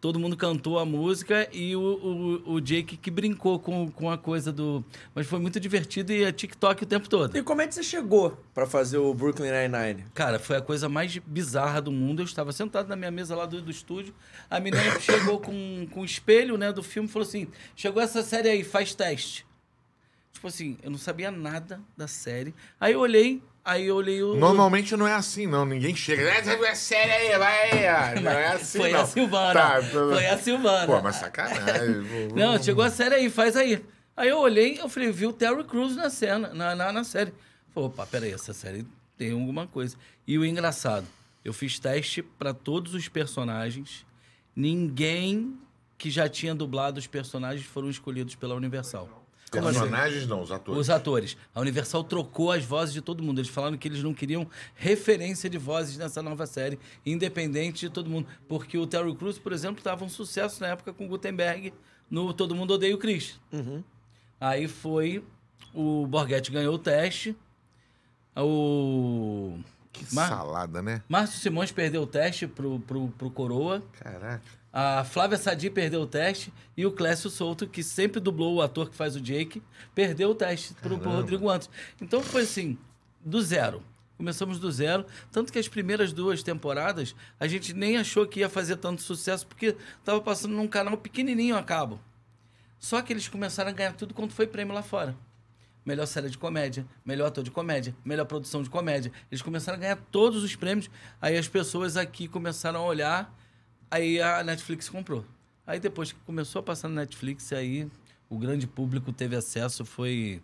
[0.00, 4.16] todo mundo cantou a música e o, o, o Jake que brincou com, com a
[4.16, 4.84] coisa do.
[5.14, 7.36] Mas foi muito divertido e é TikTok o tempo todo.
[7.36, 10.04] E como é que você chegou pra fazer o Brooklyn Nine-Nine?
[10.14, 12.20] Cara, foi a coisa mais bizarra do mundo.
[12.20, 14.14] Eu estava sentado na minha mesa lá do, do estúdio.
[14.48, 18.22] A menina chegou com, com o espelho né, do filme e falou assim: chegou essa
[18.22, 19.46] série aí, faz teste.
[20.32, 22.54] Tipo assim, eu não sabia nada da série.
[22.80, 24.34] Aí eu olhei, aí eu olhei o.
[24.34, 25.64] Normalmente não é assim, não.
[25.64, 26.22] Ninguém chega.
[26.22, 28.20] É sério aí, vai aí.
[28.22, 29.00] Não é assim, Foi não.
[29.00, 29.52] a Silvana.
[29.52, 30.86] Tá, Foi a Silvana.
[30.86, 32.02] Pô, mas sacanagem.
[32.34, 33.84] Não, chegou a série aí, faz aí.
[34.16, 37.32] Aí eu olhei, eu falei, vi o Terry Crews na cena, na, na, na série.
[37.72, 38.86] Falei, opa, peraí, essa série
[39.16, 39.96] tem alguma coisa.
[40.26, 41.06] E o engraçado,
[41.44, 44.04] eu fiz teste para todos os personagens.
[44.56, 45.56] Ninguém
[45.96, 49.17] que já tinha dublado os personagens foram escolhidos pela Universal.
[49.50, 50.80] Personagens não, os atores.
[50.80, 51.36] Os atores.
[51.54, 53.40] A Universal trocou as vozes de todo mundo.
[53.40, 58.10] Eles falaram que eles não queriam referência de vozes nessa nova série, independente de todo
[58.10, 58.26] mundo.
[58.48, 61.72] Porque o Terry Crews, por exemplo, estava um sucesso na época com o Gutenberg
[62.10, 63.38] no Todo Mundo Odeia o Chris.
[64.40, 65.24] Aí foi.
[65.74, 67.36] O Borghetti ganhou o teste.
[68.36, 69.58] O.
[69.92, 71.02] Que Mar- salada, né?
[71.08, 73.82] Márcio Simões perdeu o teste pro, pro, pro Coroa.
[74.00, 74.57] Caraca.
[74.72, 78.90] A Flávia Sadi perdeu o teste e o Clécio Souto, que sempre dublou o ator
[78.90, 79.62] que faz o Jake,
[79.94, 81.70] perdeu o teste pro, pro Rodrigo Antos.
[82.00, 82.78] Então foi assim,
[83.24, 83.82] do zero.
[84.18, 85.06] Começamos do zero.
[85.30, 89.46] Tanto que as primeiras duas temporadas a gente nem achou que ia fazer tanto sucesso,
[89.46, 92.00] porque tava passando num canal pequenininho a cabo.
[92.78, 95.16] Só que eles começaram a ganhar tudo quanto foi prêmio lá fora.
[95.86, 99.10] Melhor série de comédia, melhor ator de comédia, melhor produção de comédia.
[99.30, 100.90] Eles começaram a ganhar todos os prêmios.
[101.22, 103.34] Aí as pessoas aqui começaram a olhar,
[103.90, 105.24] aí a Netflix comprou.
[105.66, 107.88] Aí depois que começou a passar na Netflix, aí
[108.30, 110.40] o grande público teve acesso, foi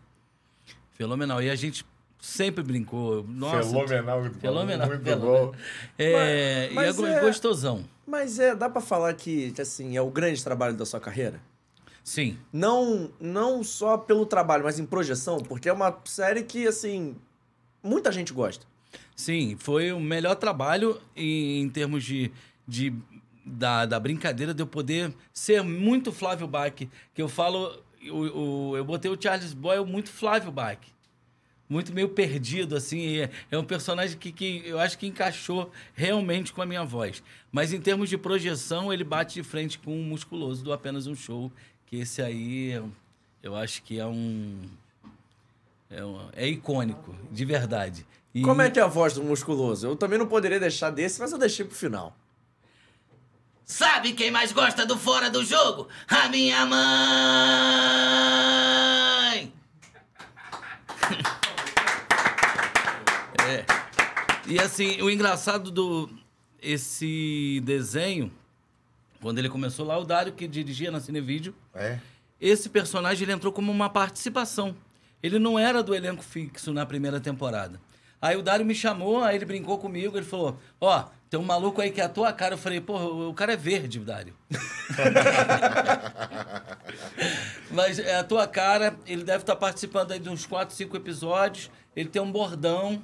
[0.93, 1.43] fenomenal.
[1.43, 1.85] E a gente
[2.21, 3.25] sempre brincou.
[3.29, 4.21] Nossa, Fenomenal.
[4.21, 4.87] muito bom, Fenomenal.
[4.89, 5.47] Muito fenomenal.
[5.53, 5.55] bom.
[5.99, 7.85] É, Mas- e é, mas é- gostosão.
[8.07, 11.41] Mas é, dá pra falar que, que, assim, é o grande trabalho da sua carreira?
[12.03, 12.39] Sim.
[12.53, 17.17] Não, não só pelo trabalho, mas em projeção, porque é uma série que, assim,
[17.83, 18.67] muita gente gosta.
[19.17, 22.31] Sim, foi o melhor trabalho em, em termos de,
[22.69, 22.93] de
[23.45, 26.73] da, da brincadeira de eu poder ser muito Flávio Bach.
[26.73, 26.89] Que
[27.23, 30.79] eu falo, o, eu botei o Charles Boyle muito Flávio Bach.
[31.69, 33.19] Muito meio perdido, assim.
[33.21, 37.23] É, é um personagem que, que eu acho que encaixou realmente com a minha voz.
[37.51, 41.15] Mas em termos de projeção, ele bate de frente com o musculoso do Apenas um
[41.15, 41.51] Show.
[41.87, 42.91] Que esse aí, eu-
[43.43, 44.61] eu acho que é um.
[45.91, 48.07] É, um- é icônico, de verdade.
[48.35, 49.87] E- Como é que é a voz do musculoso?
[49.87, 52.17] Eu também não poderia deixar desse, mas eu deixei pro final.
[53.65, 55.89] Sabe quem mais gosta do fora do jogo?
[56.09, 56.83] A minha mãe!
[63.49, 63.65] é.
[64.47, 66.11] E assim, o engraçado do
[66.61, 68.31] esse desenho,
[69.21, 71.99] quando ele começou lá, o Dário que dirigia na Cinevídeo, É.
[72.41, 74.77] esse personagem ele entrou como uma participação.
[75.23, 77.81] Ele não era do elenco fixo na primeira temporada.
[78.21, 81.05] Aí o Dário me chamou, aí ele brincou comigo, ele falou: Ó,
[81.35, 82.55] tem um maluco aí que é a tua cara.
[82.55, 84.37] Eu falei: Porra, o cara é verde, Dário.
[87.73, 91.73] Mas é a tua cara, ele deve estar participando aí de uns 4, 5 episódios.
[91.97, 93.03] Ele tem um bordão.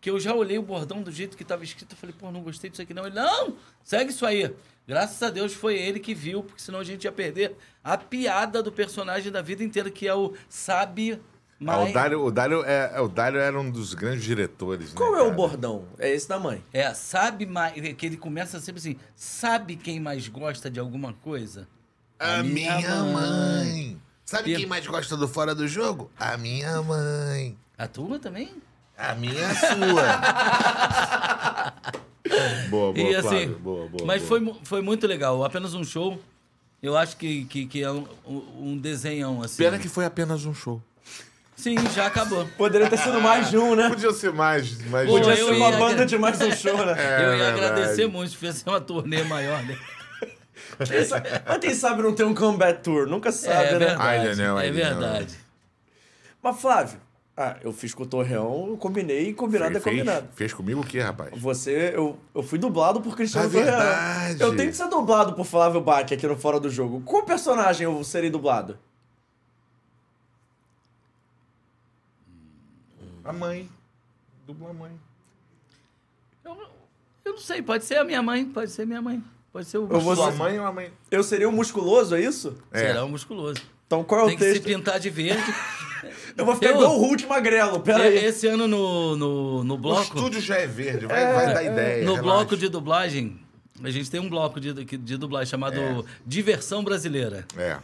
[0.00, 1.92] Que eu já olhei o bordão do jeito que estava escrito.
[1.92, 3.06] Eu falei, pô, não gostei disso aqui não.
[3.06, 3.54] Ele, não,
[3.84, 4.52] segue isso aí.
[4.88, 7.54] Graças a Deus foi ele que viu, porque senão a gente ia perder
[7.84, 11.20] a piada do personagem da vida inteira, que é o sabe
[11.60, 11.90] Ah, mais.
[11.90, 14.92] o, Dário, o, Dário é, é, o Dário era um dos grandes diretores.
[14.94, 15.36] Qual né, é o cara?
[15.36, 15.84] bordão?
[15.98, 16.64] É esse da mãe.
[16.72, 17.74] É, sabe mais.
[17.94, 21.68] Que ele começa sempre assim: sabe quem mais gosta de alguma coisa?
[22.18, 24.00] A minha, minha mãe.
[24.24, 26.10] Sabe E- quem mais gosta do fora do jogo?
[26.18, 27.58] A minha mãe.
[27.76, 28.54] A tua também?
[28.96, 30.20] A minha é sua.
[32.70, 33.58] boa, boa, e assim, Flávio.
[33.58, 34.06] Boa, boa.
[34.06, 34.28] mas boa.
[34.28, 35.42] Foi, foi muito legal.
[35.44, 36.18] Apenas um show.
[36.82, 39.62] Eu acho que, que, que é um, um desenhão, assim.
[39.62, 40.82] Pena que foi apenas um show.
[41.60, 42.46] Sim, já acabou.
[42.56, 43.88] Poderia ter sido mais de um, né?
[43.90, 44.80] Podia ser mais.
[44.86, 46.94] mais Pô, Podia ser uma ia- banda de mais um show, né?
[46.96, 47.64] É eu ia verdade.
[47.64, 49.76] agradecer muito se fizesse uma turnê maior, né?
[51.46, 53.06] Mas quem sabe não tem um comeback tour?
[53.06, 53.78] Nunca sabe, é né?
[53.78, 54.02] verdade.
[54.28, 54.74] Ainda não, é não.
[54.74, 55.36] verdade.
[56.42, 56.98] Mas, Flávio,
[57.36, 60.28] ah, eu fiz com o Torreão, eu combinei e combinado é fez, combinado.
[60.34, 61.30] fez comigo o quê, rapaz?
[61.36, 63.66] Você, eu, eu fui dublado por Cristiano É Torreão.
[63.78, 64.42] verdade.
[64.42, 67.02] Eu tenho que ser dublado por Flávio Bach aqui no Fora do Jogo.
[67.02, 68.78] Qual personagem eu serei dublado?
[73.24, 73.68] A mãe.
[74.46, 74.92] Dubla mãe.
[76.44, 76.56] Eu,
[77.24, 79.22] eu não sei, pode ser a minha mãe, pode ser minha mãe.
[79.52, 80.92] Pode ser o Eu vou Sua mãe ou a mãe?
[81.10, 82.56] Eu seria o musculoso, é isso?
[82.72, 83.60] Será um musculoso.
[83.86, 84.64] Então qual é Tem o que se texto?
[84.66, 85.42] pintar de verde.
[86.36, 88.24] Eu vou ficar Eu- igual o Hulk magrelo, pera aí.
[88.24, 90.02] Esse ano no, no, no O bloco.
[90.16, 92.04] estúdio já é verde, vai, vai dar ideia.
[92.06, 92.22] No relaxa.
[92.22, 93.38] bloco de dublagem,
[93.82, 96.02] a gente tem um bloco de, de dublagem chamado É.
[96.24, 97.44] Diversão Brasileira.
[97.56, 97.76] É.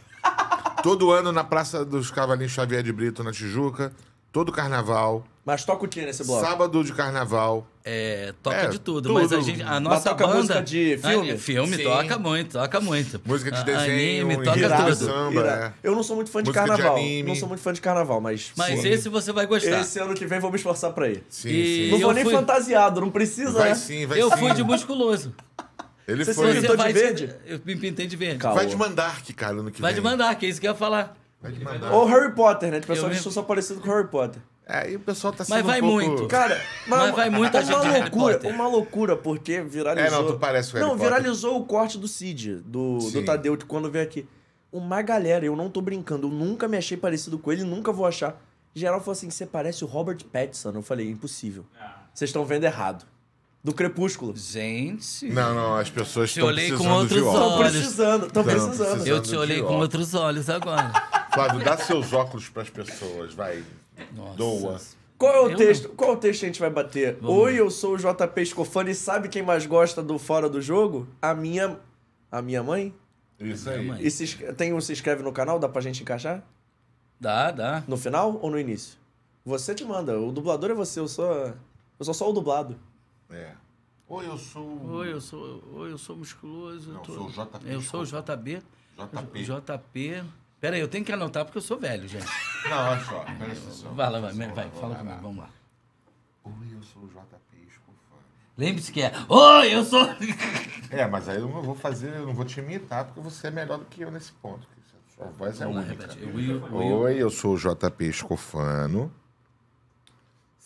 [0.81, 3.93] Todo ano na Praça dos Cavalinhos Xavier de Brito, na Tijuca.
[4.31, 5.25] Todo carnaval.
[5.45, 6.45] Mas toca o que nesse bloco?
[6.45, 7.65] Sábado de carnaval.
[7.85, 9.13] É, toca É, de tudo, tudo.
[9.13, 10.39] mas a, gente, a nossa toca banda...
[10.39, 11.31] música de filme?
[11.31, 11.83] Ah, filme, Sim.
[11.83, 13.21] toca muito, toca muito.
[13.23, 14.83] Música de desenho, Anime, toca irado.
[14.97, 15.05] tudo.
[15.05, 15.73] Samba, é.
[15.87, 16.97] Eu não sou muito fã de Música de carnaval.
[16.97, 17.29] anime.
[17.29, 18.51] não sou muito fã de carnaval, mas.
[18.57, 18.89] Mas sim.
[18.89, 19.79] esse você vai gostar.
[19.79, 21.23] Esse ano que vem vou me esforçar pra ir.
[21.29, 21.91] Sim, E- sim.
[21.91, 23.75] Não vou nem fui- fantasiado, não precisa, Vai né?
[23.75, 24.37] sim, vai Eu sim.
[24.37, 25.33] fui de musculoso.
[26.05, 26.53] Ele Você foi.
[26.55, 27.33] se pintou de vai verde?
[27.45, 28.39] Eu me pintei de verde.
[28.39, 28.57] Calma.
[28.57, 30.01] Vai de Mandark, cara, no que Vai vem.
[30.01, 31.15] de mandar, que é isso que eu ia falar.
[31.91, 32.79] Ou Harry Potter, né?
[32.79, 34.41] De pessoal que só parecido com Harry Potter.
[34.65, 36.05] É, Aí o pessoal tá sendo Mas vai um pouco...
[36.05, 36.27] muito.
[36.27, 40.07] Cara, Mas vai muita é gente uma loucura, uma loucura, porque viralizou.
[40.07, 41.09] É, não, tu parece o Harry Não, Potter.
[41.09, 43.25] viralizou o corte do Cid, do, do.
[43.25, 44.27] Tadeu, de quando veio aqui.
[44.69, 48.05] Uma galera, eu não tô brincando, eu nunca me achei parecido com ele, nunca vou
[48.05, 48.41] achar.
[48.75, 50.71] Geral falou assim: você parece o Robert Pattinson.
[50.71, 51.65] Eu falei: impossível.
[52.13, 53.05] Vocês estão vendo errado.
[53.67, 54.33] Do Crepúsculo.
[54.33, 55.27] Gente.
[55.29, 57.51] Não, não, as pessoas estão olhei com precisando de outros óculos.
[57.51, 58.77] Estão precisando, estão Tão precisando.
[58.77, 59.07] precisando.
[59.07, 60.93] Eu te olhei com outros olhos agora.
[61.33, 63.61] Flávio, dá seus óculos pras pessoas, vai.
[64.15, 64.37] Nossa.
[64.37, 64.81] Doa.
[65.17, 65.89] Qual é o Eu texto?
[65.89, 67.17] Qual é o texto que a gente vai bater?
[67.21, 71.05] Oi, eu sou o JP Escofani e sabe quem mais gosta do fora do jogo?
[71.21, 71.77] A minha.
[72.31, 72.93] A minha mãe?
[73.37, 73.85] Isso aí.
[73.85, 73.99] mãe.
[74.01, 75.59] E se, tem um se inscreve no canal?
[75.59, 76.41] Dá pra gente encaixar?
[77.19, 77.83] Dá, dá.
[77.85, 78.97] No final ou no início?
[79.43, 80.17] Você te manda.
[80.17, 81.53] O dublador é você, eu sou.
[81.99, 82.79] Eu sou só o dublado.
[83.29, 83.51] É.
[84.09, 84.85] Oi, eu sou...
[84.91, 86.93] Oi, eu sou, oi, eu sou musculoso.
[86.93, 88.61] Não, tô- sou o JP, Eu sou o JB.
[88.97, 89.43] JP.
[89.43, 90.23] JP.
[90.59, 92.25] Pera aí, eu tenho que anotar porque eu sou velho, gente.
[92.69, 93.19] Não, olha só.
[93.19, 93.93] Presta atenção.
[93.93, 95.21] Vai lá, vai, vai, fala comigo, lá.
[95.21, 95.49] vamos lá.
[96.45, 98.23] Oi, eu sou o JP Escofani.
[98.57, 99.11] Lembre-se que é.
[99.29, 100.07] Oi, eu sou.
[100.89, 103.51] É, mas aí eu não vou fazer, eu não vou te imitar, porque você é
[103.51, 104.65] melhor do que eu nesse ponto.
[105.13, 106.07] Sua voz é Vamos lá, única.
[106.07, 106.25] repete.
[106.25, 106.97] Will, Will.
[106.99, 109.11] Oi, eu sou o JP Escofano.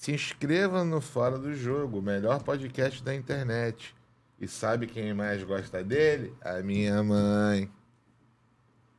[0.02, 3.94] Se inscreva no Fora do Jogo, o melhor podcast da internet.
[4.40, 6.34] E sabe quem mais gosta dele?
[6.42, 7.70] A minha mãe.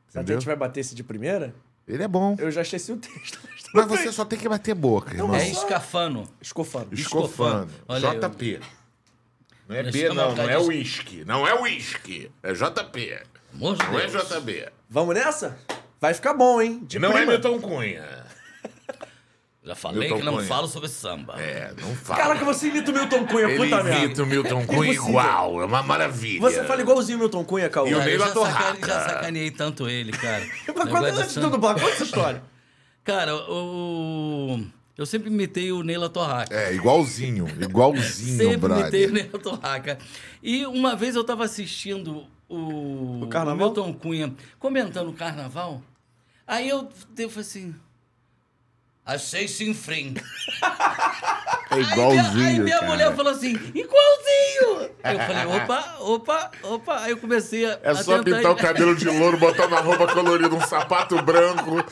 [0.07, 1.53] Será que a gente vai bater esse de primeira?
[1.85, 2.37] Ele é bom.
[2.39, 3.37] Eu já esqueci o texto.
[3.75, 5.35] Mas você só tem que bater boca, irmão.
[5.35, 6.25] É escafano.
[6.39, 6.87] Escofano.
[6.93, 7.69] Escofano.
[7.85, 8.61] Olha JP.
[9.67, 10.29] Não é B, não.
[10.29, 11.25] por Não é uísque.
[11.25, 12.31] Não é uísque.
[12.41, 13.23] É JP.
[13.53, 14.29] Amor Não é Deus.
[14.29, 14.69] JB.
[14.89, 15.59] Vamos nessa?
[15.99, 16.81] Vai ficar bom, hein?
[16.85, 17.31] De Não é prima.
[17.33, 18.22] Milton Cunha.
[19.65, 20.47] Já falei Milton que não Cunha.
[20.47, 21.41] falo sobre samba.
[21.41, 22.19] É, não fala.
[22.21, 24.03] Caraca, você imita o Milton Cunha, Ele puta merda.
[24.05, 25.09] imita o Milton Cunha Impossível.
[25.09, 25.61] igual.
[25.61, 26.41] É uma maravilha.
[26.41, 27.87] Você fala igualzinho o Milton Cunha, Cauã.
[27.89, 30.45] E o Cara, eu Neila já, já sacaneei tanto ele, cara.
[30.67, 31.59] Mas quando, Negócio de antes de samba.
[31.59, 32.43] conta essa história.
[33.05, 34.65] Cara, o...
[34.97, 36.53] eu sempre imitei o Neila Torraca.
[36.55, 37.47] É, igualzinho.
[37.59, 39.11] Igualzinho, Sempre imitei o.
[39.11, 39.97] Neila Torraca.
[40.41, 43.57] E uma vez eu tava assistindo o, O carnaval?
[43.67, 45.81] Milton Cunha comentando o carnaval.
[46.47, 47.75] Aí eu, eu falei assim.
[49.05, 50.23] Achei sem frente.
[50.61, 54.89] É Aí minha- igualzinho, Aí minha mulher falou assim, igualzinho!
[55.03, 56.99] Aí eu falei, opa, opa, opa.
[57.01, 57.79] Aí eu comecei a.
[57.83, 61.21] É a só tentar- pintar o cabelo de louro, botar uma roupa colorida, um sapato
[61.21, 61.83] branco,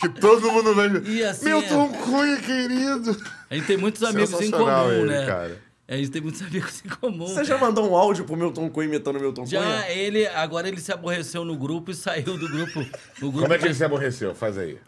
[0.00, 0.88] que todo mundo vai.
[1.04, 3.22] E assim, Milton Cunha, querido.
[3.50, 5.26] A gente tem muitos amigos em comum, ele, né?
[5.26, 5.62] cara.
[5.86, 7.26] A gente tem muitos amigos em comum.
[7.26, 9.90] Você já mandou um áudio pro Milton Cunha imitando o Milton Já Cunha?
[9.90, 12.86] ele, agora ele se aborreceu no grupo e saiu do grupo.
[13.20, 14.34] Grupo Como é que ele se aborreceu?
[14.34, 14.78] Faz aí.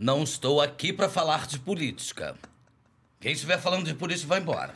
[0.00, 2.34] Não estou aqui pra falar de política.
[3.20, 4.74] Quem estiver falando de política vai embora.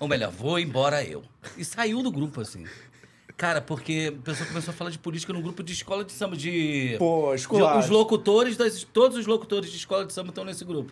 [0.00, 1.22] Ou melhor, vou embora eu.
[1.54, 2.64] E saiu do grupo assim.
[3.36, 6.34] Cara, porque a pessoa começou a falar de política no grupo de escola de samba
[6.34, 7.78] de Pô, de- escolar.
[7.78, 10.90] os locutores das todos os locutores de escola de samba estão nesse grupo.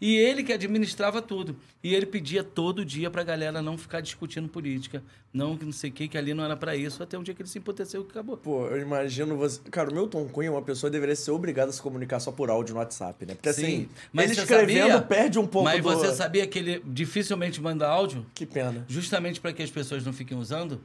[0.00, 1.56] E ele que administrava tudo.
[1.82, 5.02] E ele pedia todo dia pra galera não ficar discutindo política.
[5.32, 7.02] Não, que não sei o que, que ali não era pra isso.
[7.02, 8.36] Até um dia que ele se emputeceu e acabou.
[8.36, 9.60] Pô, eu imagino você.
[9.70, 12.74] Cara, o Milton Cunha, uma pessoa deveria ser obrigada a se comunicar só por áudio
[12.74, 13.34] no WhatsApp, né?
[13.34, 15.88] Porque assim, ele você escrevendo sabia- perde um pouco Mas do.
[15.90, 18.24] você sabia que ele dificilmente manda áudio?
[18.34, 18.84] Que pena.
[18.88, 20.80] justamente para que as pessoas não fiquem usando.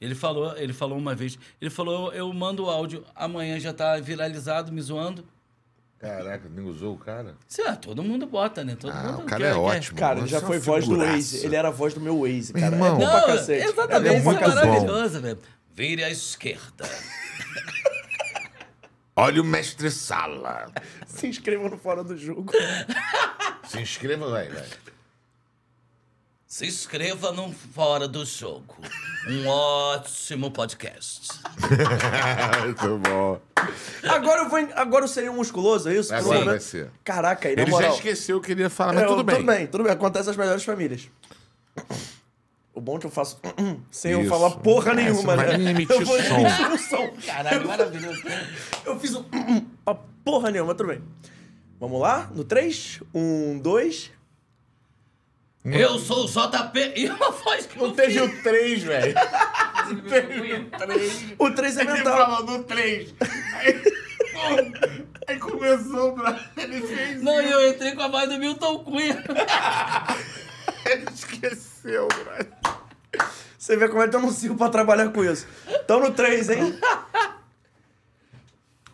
[0.00, 3.98] Ele falou, ele falou uma vez, ele falou, eu mando o áudio, amanhã já tá
[3.98, 5.22] viralizado, me zoando.
[6.00, 7.34] Caraca, nem usou o cara?
[7.46, 8.74] Sei lá, todo mundo bota, né?
[8.74, 9.98] Todo Ah, mundo o cara quer- é quer- ótimo.
[9.98, 11.12] Cara, ele já foi voz do figuraça.
[11.16, 11.44] Waze.
[11.44, 12.74] Ele era a voz do meu Waze, Meu cara.
[12.74, 12.88] irmão.
[12.88, 13.66] é bom Não, pra cacete.
[13.68, 14.54] exatamente, é isso é muito bom.
[14.54, 15.38] maravilhoso, velho.
[15.74, 16.88] Vire à esquerda.
[19.14, 20.72] Olha o mestre Sala.
[21.06, 22.50] Se inscreva no Fora do Jogo.
[23.68, 24.64] Se inscreva, vai, vai.
[26.52, 28.74] Se inscreva no Fora do Jogo.
[29.28, 31.28] Um ótimo podcast.
[32.64, 33.40] Muito bom.
[34.08, 34.58] Agora eu vou.
[34.74, 36.12] Agora eu seria um musculoso, é isso?
[36.12, 36.44] Agora Sim.
[36.46, 36.90] vai ser.
[37.04, 37.90] Caraca, aí na Ele moral.
[37.90, 39.36] já esqueceu o que ele ia falar, mas É, tudo eu- bem.
[39.36, 39.92] Tudo bem, tudo bem.
[39.92, 41.08] Acontece nas melhores famílias.
[42.74, 43.38] O bom é que eu faço
[43.92, 44.28] sem eu Isso.
[44.28, 45.56] falar porra É, nenhuma, você vai né?
[45.58, 46.34] nem emitir eu vou som.
[46.40, 47.10] emitir um som.
[47.26, 48.22] Caralho, maravilhoso.
[48.84, 49.22] Eu fiz um
[49.84, 51.00] pra porra nenhuma, tudo bem.
[51.78, 52.28] Vamos lá?
[52.34, 53.02] No 3?
[53.14, 54.10] 1, 2.
[55.64, 59.14] Eu sou o JP e uma voz que Não eu teve o 3, velho.
[61.38, 62.16] O 3 é Ele mental.
[62.16, 63.14] falou do 3.
[65.26, 66.38] Aí, começou pra.
[66.56, 67.22] Ele fez.
[67.22, 69.22] Não, eu entrei com a voz do Milton Cunha.
[70.86, 72.52] Ele esqueceu, velho.
[73.58, 75.46] Você vê como é que eu não sirvo pra trabalhar com isso.
[75.84, 76.78] Então no 3, hein?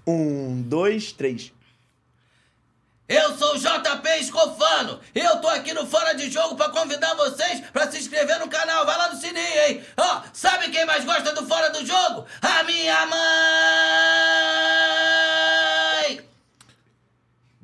[0.06, 1.52] 1, 2, 3.
[3.08, 5.00] Eu sou o JP Escofano.
[5.14, 8.84] Eu tô aqui no Fora de Jogo pra convidar vocês pra se inscrever no canal.
[8.84, 9.84] Vai lá no sininho, hein?
[9.96, 12.26] Ó, sabe quem mais gosta do Fora do Jogo?
[12.42, 13.16] A minha mãe!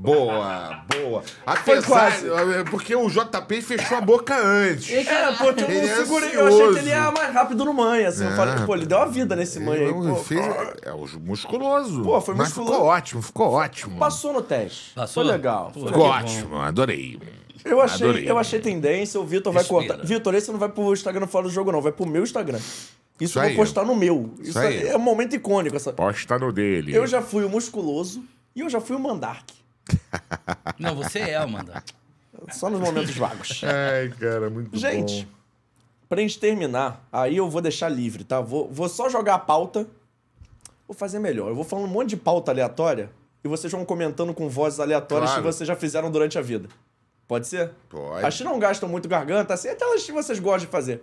[0.03, 1.23] Boa, boa.
[1.23, 2.29] Foi Apesar, quase.
[2.29, 4.91] é, porque o JP fechou a boca antes.
[4.93, 6.31] É, pô, eu Ele não é segurei.
[6.37, 8.09] Eu achei que ele ia mais rápido no manha.
[8.09, 8.25] Assim.
[8.25, 9.93] Eu Ah, falei, pô, ele deu a vida nesse manha aí.
[9.93, 10.45] Pô, fez,
[10.83, 12.03] é o musculoso.
[12.03, 12.73] Pô, foi Mas musculoso.
[12.73, 13.99] ficou ótimo, ficou ótimo.
[13.99, 14.93] Passou no teste.
[14.95, 15.23] Passou?
[15.23, 15.71] Foi legal.
[15.73, 16.19] Pô, Foi Ficou legal.
[16.25, 17.21] ótimo, adorei.
[17.65, 18.29] Eu achei, Adorei.
[18.29, 19.99] eu achei tendência, o Vitor vai cortar.
[20.05, 21.81] Vitor, esse não vai pro Instagram fora do jogo, não.
[21.81, 22.59] Vai pro meu Instagram.
[22.59, 22.89] Isso,
[23.21, 24.35] Isso eu vou postar no meu.
[24.41, 24.59] Isso, Isso
[24.89, 25.77] é um momento icônico.
[25.77, 25.93] Essa...
[25.93, 26.93] Posta no dele.
[26.93, 28.25] Eu já fui o musculoso
[28.57, 29.45] e eu já fui o mandark.
[30.79, 31.83] Não, você é, Amanda.
[32.51, 33.63] Só nos momentos vagos.
[33.65, 35.33] Ai, cara, muito Gente, bom.
[36.09, 38.41] pra gente terminar, aí eu vou deixar livre, tá?
[38.41, 39.87] Vou, vou só jogar a pauta.
[40.89, 41.49] Vou fazer melhor.
[41.49, 43.11] Eu vou falando um monte de pauta aleatória
[43.45, 45.43] e vocês vão comentando com vozes aleatórias Claro.
[45.43, 46.69] que vocês já fizeram durante a vida.
[47.29, 47.71] Pode ser?
[47.89, 48.27] Pode.
[48.27, 51.03] As que não gastam muito garganta, assim, até as que vocês gostam de fazer.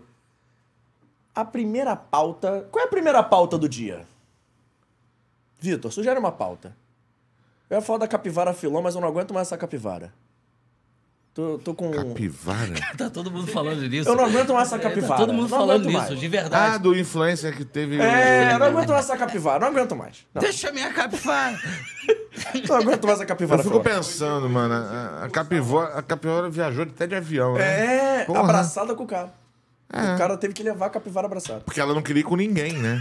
[1.34, 2.68] A primeira pauta.
[2.70, 4.06] Qual é a primeira pauta do dia?
[5.60, 6.76] Vitor, sugere uma pauta.
[7.70, 10.12] Eu ia falar da capivara filó, mas eu não aguento mais essa capivara.
[11.34, 11.92] Tô, tô com.
[11.92, 12.74] Capivara?
[12.98, 14.10] Tá todo mundo falando nisso.
[14.10, 15.20] Eu não aguento mais essa É, tá capivara.
[15.22, 16.20] todo mundo Não falando mais.
[16.20, 16.84] de Ah, verdade.
[16.84, 17.98] do influencer que teve.
[18.02, 20.26] É, o- eu não aguento mais essa capivara, não aguento mais.
[20.34, 21.56] Não, Deixa minha capivara.
[22.68, 23.84] não aguento mais essa Eu capivara fico filó.
[23.96, 28.22] pensando, mano, a, a, capivara, a capivara viajou até de avião, né?
[28.22, 28.40] É, Porra.
[28.42, 29.32] abraçada com o cara.
[29.94, 30.16] É.
[30.16, 31.62] O cara teve que levar a capivara abraçada.
[31.62, 33.00] Porque ela não queria ir com ninguém, né?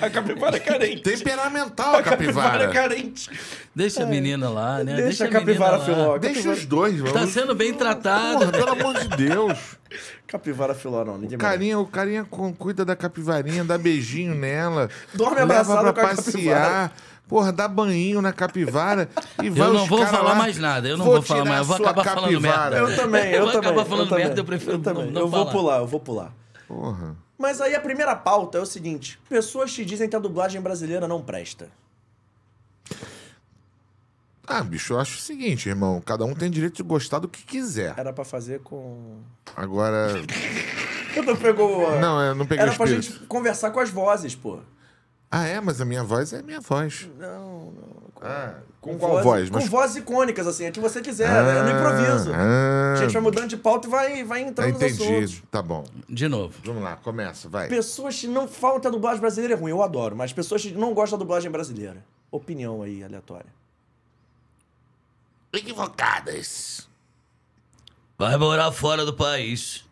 [0.00, 1.02] A capivara é carente.
[1.02, 2.88] Temperamental a A capivara é capivara.
[2.88, 3.30] carente.
[3.74, 4.96] Deixa a menina lá, né?
[4.96, 6.14] Deixa, a menina capivara filó.
[6.14, 7.30] a Deixa capivara- os dois, Tá vamos.
[7.30, 8.38] sendo bem tratado.
[8.40, 9.58] Porra, pelo amor de Deus.
[10.26, 11.16] Capivara filó, não.
[11.18, 14.88] Ninguém O carinha, o carinha com- cuida da capivarinha, dá beijinho nela.
[15.14, 16.92] Dorme leva abraçado pra com a passear.
[17.26, 19.06] Porra, dá banho na capivara
[19.42, 21.60] e vai Eu não vou falar lá, mais nada, eu não vou falar tirar mais,
[21.60, 22.76] eu vou acabar falando merda.
[22.78, 23.70] Eu também, eu, Eu vou também.
[23.70, 25.10] acabar falando eu também, merda, eu prefiro não- também.
[25.10, 25.52] não Eu vou falar.
[25.52, 26.32] pular, eu vou pular.
[26.66, 27.16] Porra.
[27.38, 31.06] Mas aí a primeira pauta é o seguinte: pessoas te dizem que a dublagem brasileira
[31.06, 31.70] não presta.
[34.46, 36.00] Ah, bicho, eu acho o seguinte, irmão.
[36.00, 37.94] Cada um tem direito de gostar do que quiser.
[37.98, 39.20] Era pra fazer com.
[39.54, 40.14] Agora.
[41.14, 41.98] Eu não pegou.
[42.00, 43.12] Não, eu não peguei Era o pra espírito.
[43.18, 44.60] gente conversar com as vozes, pô.
[45.30, 45.60] Ah, é?
[45.60, 47.08] Mas a minha voz é a minha voz.
[47.18, 48.07] Não, não.
[48.20, 49.48] Ah, com, qual voz?
[49.48, 49.68] Com Mas...
[49.68, 52.32] vozes icônicas, assim, a que você quiser, Ah, é no improviso.
[52.34, 52.94] ah.
[52.94, 55.06] A gente vai mudando de pauta e vai, vai entrando nos assuntos.
[55.06, 55.42] Entendi.
[55.50, 55.84] Tá bom.
[56.08, 56.54] De novo.
[56.64, 57.68] Vamos lá, começa, vai.
[57.68, 60.72] Pessoas que não falam que a dublagem brasileira é ruim, eu adoro, mas pessoas que
[60.72, 62.04] não gostam da dublagem brasileira.
[62.30, 63.46] Opinião aí, aleatória.
[65.52, 66.88] Equivocadas.
[68.18, 69.84] Vai morar fora do país.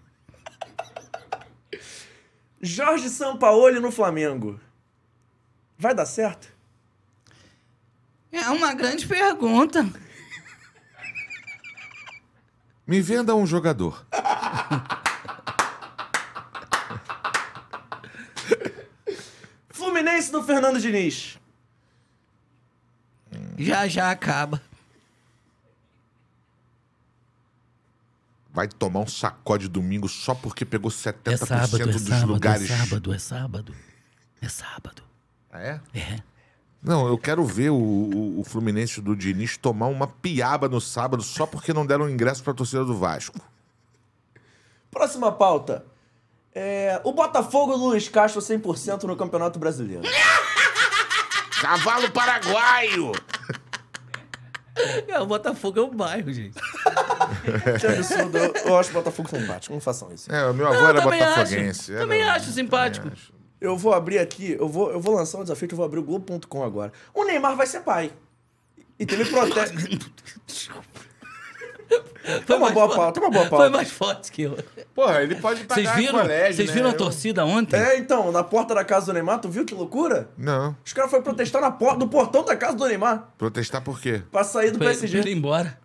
[2.60, 4.58] Jorge Sampaoli no Flamengo.
[5.78, 6.56] Vai dar certo?
[8.32, 9.88] É uma grande pergunta.
[12.86, 14.06] Me venda um jogador.
[19.70, 21.38] Fluminense do Fernando Diniz.
[23.58, 24.60] Já já acaba.
[28.52, 32.70] Vai tomar um sacode domingo só porque pegou 70% É sábado, é dos sábado, lugares.
[32.70, 33.74] é sábado, é sábado.
[34.40, 35.02] É sábado.
[35.50, 35.80] Ah, é?
[35.94, 36.22] É.
[36.86, 41.20] Não, eu quero ver o, o- o Fluminense do Diniz tomar uma piaba no sábado
[41.23, 43.40] só porque não deram ingresso pra torcida do Vasco.
[44.90, 45.84] Próxima pauta.
[46.55, 50.02] É, o Botafogo do Luiz Castro 100% no Campeonato Brasileiro.
[51.60, 53.12] Cavalo paraguaio.
[55.08, 56.55] É, o Botafogo é um bairro, gente.
[57.81, 58.36] Que absurdo.
[58.39, 59.73] Eu, eu acho o Botafogo simpático.
[59.74, 60.31] Não façam isso.
[60.32, 61.81] É, o meu avô Eu era também botafoguense.
[61.81, 61.92] acho.
[61.92, 63.05] Era- Também acho simpático.
[63.08, 63.32] também acho.
[63.60, 66.01] Eu vou abrir aqui, eu vou, eu vou lançar um desafio que eu vou abrir
[66.01, 66.93] o Globo.com agora.
[67.15, 68.12] O Neymar vai ser pai.
[68.99, 69.76] E teve protesto.
[72.47, 73.70] Tem uma boa pauta, uma boa Foi pauta.
[73.70, 74.59] mais forte que eu.
[74.94, 76.75] Porra, ele pode pagar Vocês viram, colégio, vocês né?
[76.75, 77.76] viram a Eu- torcida ontem?
[77.76, 80.28] É, então, na porta da casa do Neymar, tu viu que loucura?
[80.36, 80.76] Não.
[80.85, 84.23] Os caras foram protestar na porta do portão da casa do Neymar Protestar por quê?
[84.33, 85.23] pra sair do Foi, PSG.
[85.23, 85.78] foi ele embora.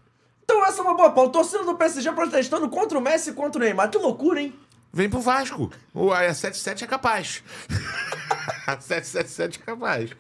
[0.44, 1.32] Então essa é uma boa pauta.
[1.34, 3.90] Torcida do PSG protestando contra o Messi e contra o Neymar.
[3.90, 4.54] Que loucura, hein?
[4.94, 5.72] Vem pro Vasco.
[5.94, 7.44] O a 77 é capaz.
[8.68, 10.12] a 777 é capaz.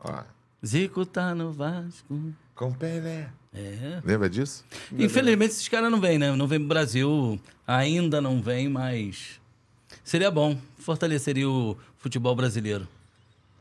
[0.00, 0.22] Ó,
[0.64, 2.32] Zico tá no Vasco.
[2.54, 3.28] com Pelé.
[3.54, 4.00] É.
[4.04, 4.64] Lembra disso?
[4.98, 6.34] Infelizmente esses caras não vêm, né?
[6.34, 7.40] Não vêm pro Brasil.
[7.66, 9.40] Ainda não vem, mas.
[10.02, 10.58] Seria bom.
[10.78, 12.88] Fortaleceria o futebol brasileiro.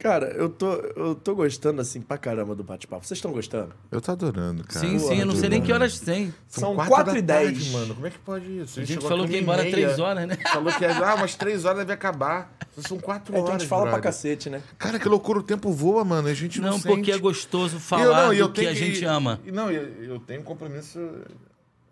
[0.04, 3.06] Cara, eu tô, eu tô gostando assim pra caramba do bate-papo.
[3.08, 3.74] Vocês estão gostando?
[3.90, 4.86] Eu tô adorando, cara.
[4.86, 6.34] sim, sim, eu não sei nem que horas tem.
[6.50, 7.44] São quatro 4 da e 10.
[7.54, 7.96] tarde, mano.
[7.96, 8.80] Como é que pode isso?
[8.80, 9.72] A gente chegou falou aqui que ia embora meia.
[9.74, 10.38] três horas, né?
[10.52, 12.54] Falou que ah, umas três horas deve acabar.
[12.80, 13.50] São quatro É horas.
[13.50, 14.04] que a gente fala pra brother.
[14.12, 14.62] cacete, né?
[14.78, 16.28] Cara, que loucura, o tempo voa, mano.
[16.28, 16.88] A gente não, Não, sente.
[16.96, 19.40] porque é gostoso falar não, e do que a gente e- ama.
[19.46, 21.00] e Não, eu, eu tenho compromisso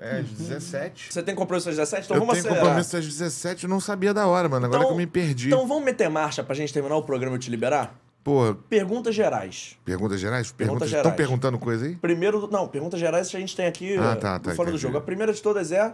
[0.01, 1.13] é, às 17.
[1.13, 2.05] Você tem compromisso às 17?
[2.05, 2.63] Então eu vamos tenho acelerar.
[2.65, 4.65] compromisso às 17, eu não sabia da hora, mano.
[4.65, 5.47] Agora que eu me perdi.
[5.47, 7.95] Então vamos meter marcha pra gente terminar o programa e eu te liberar?
[8.23, 9.77] Pô, Perguntas gerais.
[9.85, 10.51] perguntas gerais?
[10.51, 11.15] Perguntas Estão gerais.
[11.17, 11.95] perguntando coisa aí?
[11.95, 14.77] Primeiro, não, perguntas gerais que a gente tem aqui Ah, tá, no tá, Fora do.
[14.77, 14.97] Jogo.
[14.97, 15.93] A primeira de todas é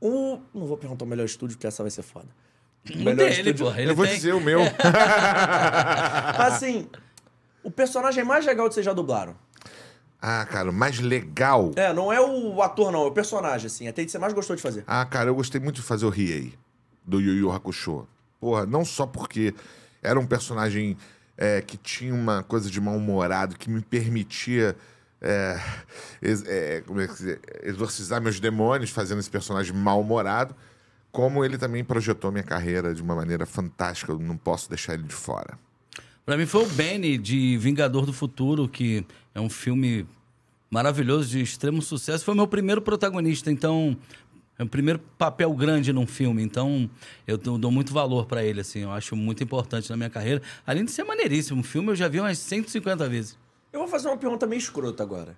[0.00, 0.38] o...
[0.54, 2.26] Não vou perguntar o melhor estúdio, porque essa vai ser foda.
[2.92, 3.80] O melhor dele, estúdio- porra.
[3.80, 4.14] Ele eu vou tem.
[4.16, 4.60] dizer o meu.
[6.38, 6.88] Assim,
[7.62, 9.34] o personagem mais legal que vocês já dublaram.
[10.22, 11.70] Ah, cara, o mais legal.
[11.76, 13.88] É, não é o ator, não, é o personagem, assim.
[13.88, 14.84] Até que você mais gostou de fazer.
[14.86, 16.54] Ah, cara, eu gostei muito de fazer o Riei,
[17.04, 18.06] do Yu Yu Hakusho.
[18.40, 19.54] Porra, não só porque
[20.02, 20.96] era um personagem
[21.36, 24.76] é, que tinha uma coisa de mal-humorado, que me permitia
[25.22, 25.60] é,
[26.22, 27.08] ex- é, como é
[27.62, 30.54] exorcizar meus demônios fazendo esse personagem mal-humorado,
[31.12, 34.12] como ele também projetou minha carreira de uma maneira fantástica.
[34.12, 35.58] Eu não posso deixar ele de fora.
[36.24, 40.06] Pra mim foi o Benny de Vingador do Futuro, que é um filme
[40.70, 42.24] maravilhoso, de extremo sucesso.
[42.24, 43.96] Foi meu primeiro protagonista, então.
[44.58, 46.90] É o primeiro papel grande num filme, então
[47.26, 48.80] eu dou muito valor pra ele, assim.
[48.80, 50.42] Eu acho muito importante na minha carreira.
[50.66, 53.38] Além de ser maneiríssimo, o filme eu já vi umas 150 vezes.
[53.72, 55.34] Eu vou fazer uma pergunta meio escrota agora.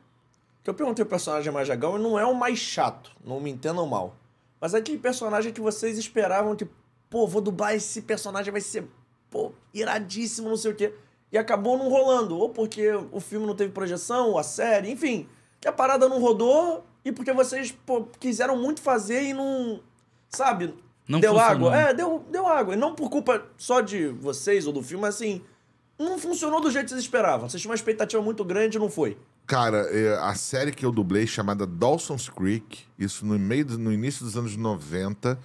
[0.64, 3.48] Que eu perguntei o personagem mais legal e não é o mais chato, não me
[3.48, 4.16] entendam mal.
[4.60, 6.66] Mas é aquele personagem que vocês esperavam que,
[7.08, 8.88] pô, vou dublar esse personagem, vai ser,
[9.30, 10.92] pô, iradíssimo, não sei o quê.
[11.32, 12.36] E acabou não rolando.
[12.38, 15.26] Ou porque o filme não teve projeção, a série, enfim.
[15.60, 19.80] Que a parada não rodou e porque vocês, pô, quiseram muito fazer e não.
[20.28, 20.74] Sabe?
[21.08, 21.68] Não deu funcionou.
[21.70, 21.76] água.
[21.76, 22.74] É, deu, deu água.
[22.74, 25.42] E não por culpa só de vocês ou do filme, mas assim.
[25.98, 27.48] Não funcionou do jeito que vocês esperavam.
[27.48, 29.16] Vocês tinham uma expectativa muito grande e não foi.
[29.46, 33.92] Cara, é, a série que eu dublei chamada Dawson's Creek, isso no meio do- no
[33.92, 35.38] início dos anos 90,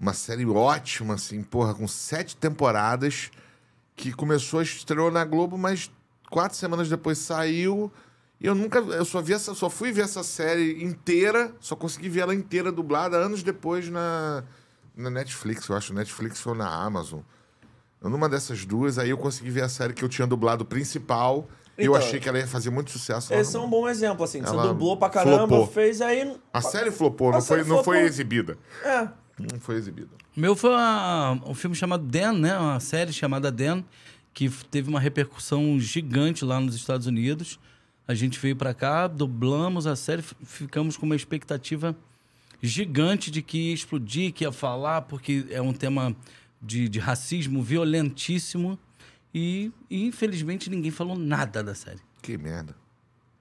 [0.00, 3.30] uma série ótima assim, porra, com sete temporadas
[3.96, 5.90] que começou estreou na Globo, mas
[6.30, 7.92] quatro semanas depois saiu.
[8.40, 12.08] E eu nunca, eu só vi essa, só fui ver essa série inteira, só consegui
[12.08, 14.42] ver ela inteira dublada anos depois na,
[14.96, 17.20] na Netflix, eu acho, Netflix ou na Amazon.
[18.02, 21.46] Numa dessas duas, aí eu consegui ver a série que eu tinha dublado principal.
[21.76, 23.34] e eu Então, achei que ela ia fazer muito sucesso.
[23.34, 24.40] Esse é um bom exemplo, assim.
[24.40, 25.66] Você dublou pra caramba, flopou.
[25.66, 26.34] fez aí.
[26.50, 28.08] A série flopou, A não, foi, série não foi flopou.
[28.08, 28.56] exibida.
[28.82, 29.06] É.
[29.38, 30.08] Não foi exibida.
[30.40, 32.56] O meu foi uma- um filme chamado Dan, né?
[32.58, 33.84] Uma série chamada Dan,
[34.32, 37.60] que teve uma repercussão gigante lá nos Estados Unidos.
[38.08, 41.94] A gente veio para cá, dublamos a série, ficamos com uma expectativa
[42.62, 46.16] gigante de que ia explodir, que ia falar, porque é um tema
[46.62, 48.78] de, de racismo violentíssimo.
[49.34, 52.00] E, e, infelizmente ninguém falou nada da série.
[52.22, 52.74] Que merda.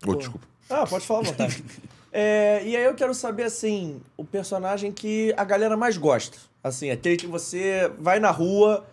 [0.06, 0.46] Ô, desculpa.
[0.70, 1.64] Ah, pode falar à vontade.
[2.12, 6.49] É, e aí eu quero saber, assim, o personagem que a galera mais gosta.
[6.64, 8.86] Assim, aquele que você vai na rua,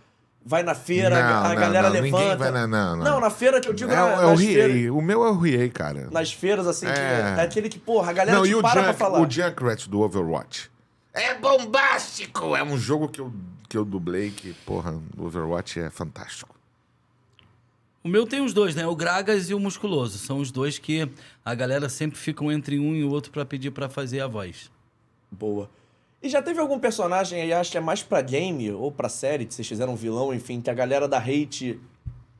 [0.44, 2.36] vai na feira, Não, a não, galera não, ninguém levanta.
[2.36, 3.04] vai na- não, não.
[3.04, 4.90] Não, na feira que eu digo É, na, é o Riei.
[4.90, 6.08] O meu é o Riei, cara.
[6.12, 7.34] nas feiras, assim, que É.
[7.38, 9.20] é aquele que, porra, a galera Não, te e o, para pra Junk, falar.
[9.20, 10.70] o Junkrat do Overwatch.
[11.12, 12.54] É bombástico!
[12.54, 13.32] É um jogo que eu,
[13.68, 16.54] que eu dublei que, porra, o Overwatch é fantástico.
[18.04, 18.86] O meu tem os dois, né?
[18.86, 20.16] O Gragas e o Musculoso.
[20.18, 21.10] São os dois que
[21.44, 24.70] a galera sempre ficam entre um e o outro para pedir para fazer a voz.
[25.28, 25.68] Boa.
[26.26, 29.46] E já teve algum personagem aí, acho que é mais pra game ou pra série,
[29.46, 31.78] que vocês fizeram um vilão, enfim, que a galera dá hate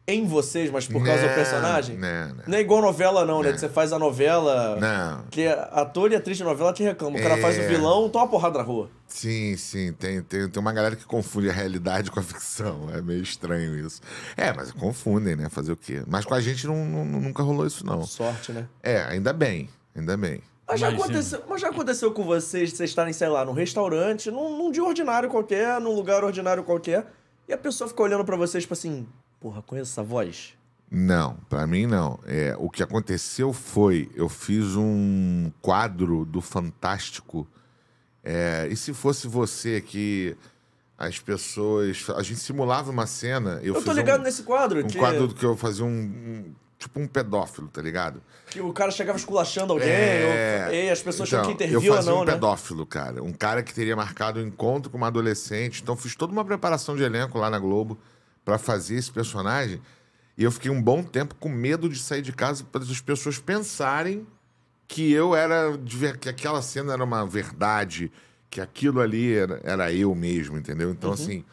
[0.09, 1.97] em vocês, mas por causa do Não, personagem?
[1.97, 2.45] não, não.
[2.49, 3.53] Não é igual novela, não, né?
[3.53, 4.77] Que você faz a novela.
[4.81, 5.25] Não.
[5.31, 7.19] Que ator e atriz de novela te reclamam.
[7.19, 7.41] O cara É.
[7.41, 8.91] faz o vilão, toma uma porrada na rua.
[9.07, 9.93] Sim, sim.
[9.93, 12.89] Tem, tem, tem uma galera que confunde a realidade com a ficção.
[12.93, 14.01] É meio estranho isso.
[14.37, 15.49] É, mas confundem, né?
[15.49, 16.03] Fazer o quê?
[16.09, 18.05] Mas com a gente não, não- nunca rolou isso, não.
[18.05, 18.67] Sorte, né?
[18.83, 19.69] É, ainda bem.
[19.95, 20.41] Ainda bem.
[20.69, 21.05] Mas já, Imagina.
[21.05, 24.71] aconteceu, mas já aconteceu com vocês de vocês estarem, sei lá, num restaurante, num, num
[24.73, 27.07] dia ordinário qualquer, num lugar ordinário qualquer,
[27.49, 29.07] e a pessoa fica olhando pra vocês, tipo assim,
[29.41, 30.55] porra, conheço essa voz?
[30.91, 32.19] Não, pra mim não.
[32.27, 37.47] É, o que aconteceu foi, eu fiz um quadro do Fantástico.
[38.25, 40.37] É, e se fosse você que
[40.99, 43.61] as pessoas, a gente simulava uma cena.
[43.63, 45.89] Eu, Eu, tô fiz ligado um, nesse quadro, um que, quadro que eu fazia um,
[45.89, 48.23] um- tipo um pedófilo, tá ligado?
[48.51, 51.91] que o cara chegava esculachando alguém, É, ou, e as pessoas então, tinham que intervir
[51.93, 52.33] ou não, um né?
[52.33, 53.23] pedófilo, cara.
[53.23, 55.83] Um cara que teria marcado um encontro com uma adolescente.
[55.83, 57.99] Então fiz toda uma preparação de elenco lá na Globo
[58.45, 59.81] pra fazer esse personagem.
[60.39, 63.39] E eu fiquei um bom tempo com medo de sair de casa para as pessoas
[63.39, 64.27] pensarem
[64.87, 65.77] que eu era.
[66.21, 68.13] que aquela cena era uma verdade,
[68.49, 70.89] que aquilo ali era, era eu mesmo, entendeu?
[70.89, 70.95] Uhum.
[70.95, 71.45] Então, assim,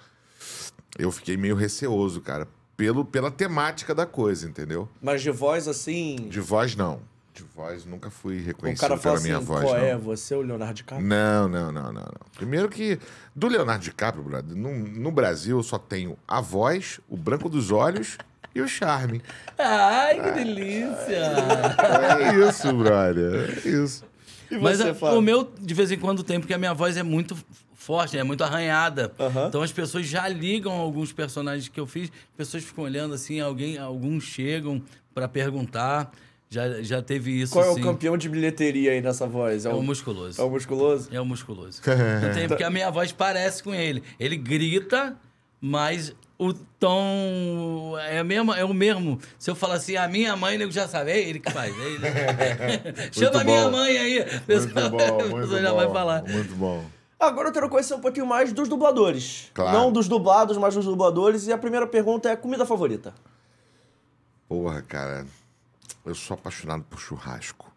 [0.98, 4.88] eu fiquei meio receoso, cara, pelo, pela temática da coisa, entendeu?
[5.02, 7.00] Mas de voz, assim, De voz, não.
[7.34, 9.84] De voz, nunca fui o reconhecido cara fala pela assim, minha voz, qual não.
[9.84, 11.08] é, você é o Leonardo DiCaprio?
[11.08, 12.12] Não, não, não, não, não.
[12.36, 13.00] Primeiro que
[13.36, 17.72] do Leonardo DiCaprio, brother, no, no Brasil eu só tenho a voz, o branco dos
[17.72, 18.20] olhos
[18.54, 19.20] e o charme.
[19.58, 21.24] Ai, que delícia!
[22.22, 23.62] É isso, brother.
[23.66, 24.04] É isso.
[24.52, 27.02] E Mas a- o meu, de vez em quando, tem, porque a minha voz é
[27.04, 27.36] muito
[27.84, 29.12] forte, é muito arranhada.
[29.20, 29.48] Aham.
[29.48, 33.40] Então as pessoas já ligam alguns personagens que eu fiz, as pessoas ficam olhando assim,
[33.40, 34.82] alguém, alguns chegam
[35.14, 36.12] pra perguntar.
[36.50, 37.82] Já, já teve isso, Qual é o sim.
[37.82, 39.66] campeão de bilheteria aí nessa voz?
[39.66, 40.40] É o musculoso.
[40.40, 41.10] É o musculoso?
[41.12, 41.82] É o musculoso.
[42.36, 44.04] Tem, porque a minha voz parece com ele.
[44.20, 45.18] Ele grita,
[45.60, 49.20] mas o tom é, a mesma, é o mesmo.
[49.40, 51.74] Se eu falar assim, a minha mãe, nego já sabe, é ele que faz.
[51.76, 52.04] É ele.
[53.12, 54.20] Chama a minha mãe aí.
[54.38, 55.76] A pessoa, Muito bom, a muito pessoa já bom.
[55.78, 56.24] vai falar.
[56.24, 56.86] Muito bom.
[57.28, 59.50] Agora eu quero conhecer um pouquinho mais dos dubladores.
[59.54, 59.78] Claro.
[59.78, 61.48] Não dos dublados, mas dos dubladores.
[61.48, 63.14] E a primeira pergunta é comida favorita.
[64.48, 65.26] Porra, cara.
[66.06, 67.72] Eu sou apaixonado por churrasco.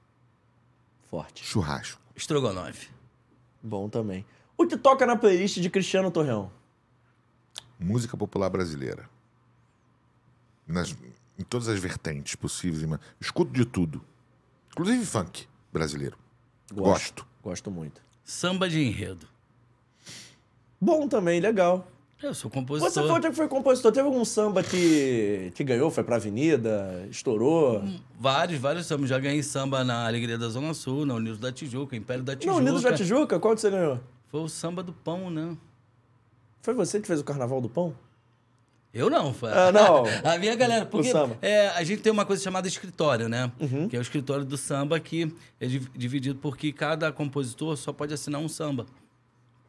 [1.08, 1.44] Forte.
[1.44, 2.00] Churrasco.
[2.14, 2.90] Estrogonofe.
[3.62, 4.26] Bom também.
[4.56, 6.50] O que toca na playlist de Cristiano Torreão?
[7.78, 9.08] Música popular brasileira.
[10.66, 10.96] Nas,
[11.38, 12.88] em todas as vertentes possíveis.
[13.20, 14.02] Escuto de tudo.
[14.72, 16.18] Inclusive funk brasileiro.
[16.72, 17.26] Gosto.
[17.42, 18.02] Gosto muito.
[18.24, 19.28] Samba de enredo.
[20.80, 21.86] Bom também, legal.
[22.22, 22.90] Eu sou compositor.
[22.90, 23.92] Você foi, foi compositor.
[23.92, 25.90] Teve algum samba que, que ganhou?
[25.90, 27.06] Foi pra Avenida?
[27.10, 27.82] Estourou?
[28.18, 29.10] Vários, vários sambas.
[29.10, 32.52] Já ganhei samba na Alegria da Zona Sul, na Unidos da Tijuca, Império da Tijuca.
[32.52, 33.38] Não, Unidos da Tijuca?
[33.38, 34.00] Qual que você ganhou?
[34.28, 35.56] Foi o samba do pão, né?
[36.62, 37.94] Foi você que fez o Carnaval do Pão?
[38.94, 39.52] Eu não, foi.
[39.52, 40.04] Ah, não.
[40.24, 41.12] A minha galera, porque.
[41.12, 41.36] Uhum.
[41.42, 43.52] é, a gente tem uma coisa chamada escritório, né?
[43.90, 45.30] Que é o escritório do samba que
[45.60, 48.86] é div- dividido porque cada compositor só pode assinar um samba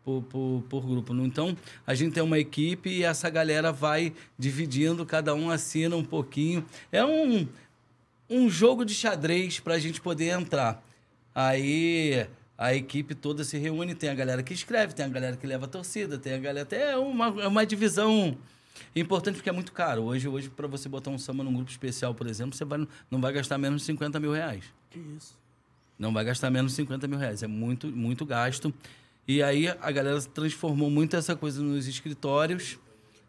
[0.08, 1.14] por, por, por grupo.
[1.14, 1.26] né?
[1.26, 6.04] Então, a gente tem uma equipe e essa galera vai dividindo, cada um assina um
[6.04, 6.66] pouquinho.
[6.90, 7.46] É um,
[8.30, 10.82] um jogo de xadrez para a gente poder entrar.
[11.36, 12.26] Aí
[12.58, 15.66] a equipe toda se reúne, tem a galera que escreve, tem a galera que leva
[15.66, 18.38] a torcida, tem a galera até é uma, é uma divisão
[18.96, 20.04] importante porque é muito caro.
[20.04, 23.20] Hoje, hoje para você botar um samba num grupo especial, por exemplo, você vai, não
[23.20, 24.64] vai gastar menos de 50 mil reais.
[24.90, 25.38] Que isso?
[26.00, 27.44] Não vai gastar menos de 50 mil reais.
[27.44, 28.74] É muito, muito gasto.
[29.28, 32.80] E aí a galera transformou muito essa coisa nos escritórios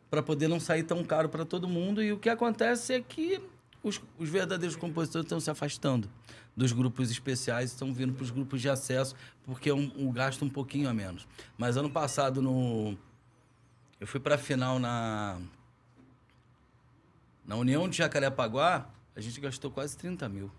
[0.09, 2.03] para poder não sair tão caro para todo mundo.
[2.03, 3.41] E o que acontece é que
[3.83, 6.09] os, os verdadeiros compositores estão se afastando
[6.57, 10.45] dos grupos especiais, estão vindo para os grupos de acesso, porque é um, um gasto
[10.45, 11.27] um pouquinho a menos.
[11.57, 12.97] Mas ano passado, no,
[14.01, 15.41] eu fui para a final na
[17.45, 20.51] Na União de Jacarepaguá, a gente gastou quase 30 mil,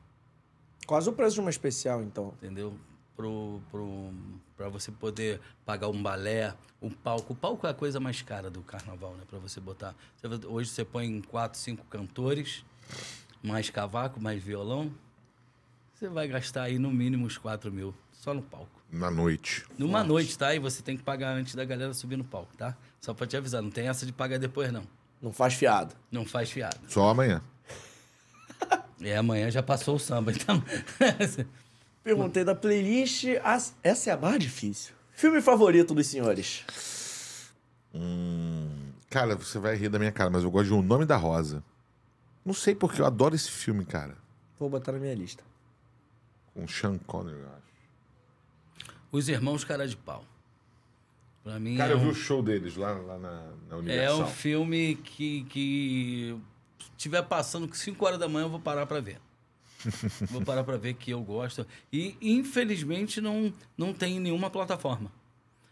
[0.86, 2.34] Quase o preço de uma especial, então.
[2.42, 2.76] entendeu?
[3.16, 4.12] Pro, pro,
[4.60, 7.32] pra você poder pagar um balé, um palco.
[7.32, 9.24] O palco é a coisa mais cara do carnaval, né?
[9.26, 9.96] Pra você botar.
[10.50, 12.66] Hoje você põe quatro, cinco cantores,
[13.42, 14.92] mais cavaco, mais violão.
[15.94, 18.82] Você vai gastar aí no mínimo uns 4 mil, só no palco.
[18.92, 19.66] Na noite.
[19.78, 20.54] Numa noite, tá?
[20.54, 22.76] E você tem que pagar antes da galera subir no palco, tá?
[23.00, 24.84] Só pra te avisar, não tem essa de pagar depois, não.
[25.22, 25.96] Não faz fiado.
[26.12, 26.80] Não faz fiado.
[26.90, 27.42] Só amanhã.
[29.02, 30.62] É, amanhã já passou o samba, então.
[32.04, 33.26] Perguntei da playlist.
[33.44, 34.94] as- Essa é a mais difícil.
[35.12, 36.64] Filme favorito dos senhores?
[39.10, 41.64] Cara, você vai rir da minha cara, mas eu gosto de O Nome da Rosa.
[42.46, 44.16] Não sei porque eu adoro esse filme, cara.
[44.60, 45.44] Vou botar na minha lista.
[46.54, 48.94] Com Sean Connery, eu acho.
[49.12, 50.24] Os irmãos cara de pau.
[51.44, 53.32] Pra mim Cara, é, eu vi um, o show deles lá, lá na,
[53.70, 54.22] na é Universal.
[54.22, 56.38] um filme que, que
[56.80, 59.20] se tiver passando 5 horas da manhã eu vou parar pra ver.
[60.30, 61.66] Vou parar pra ver que eu gosto.
[61.92, 65.12] E infelizmente não, não tem em nenhuma plataforma.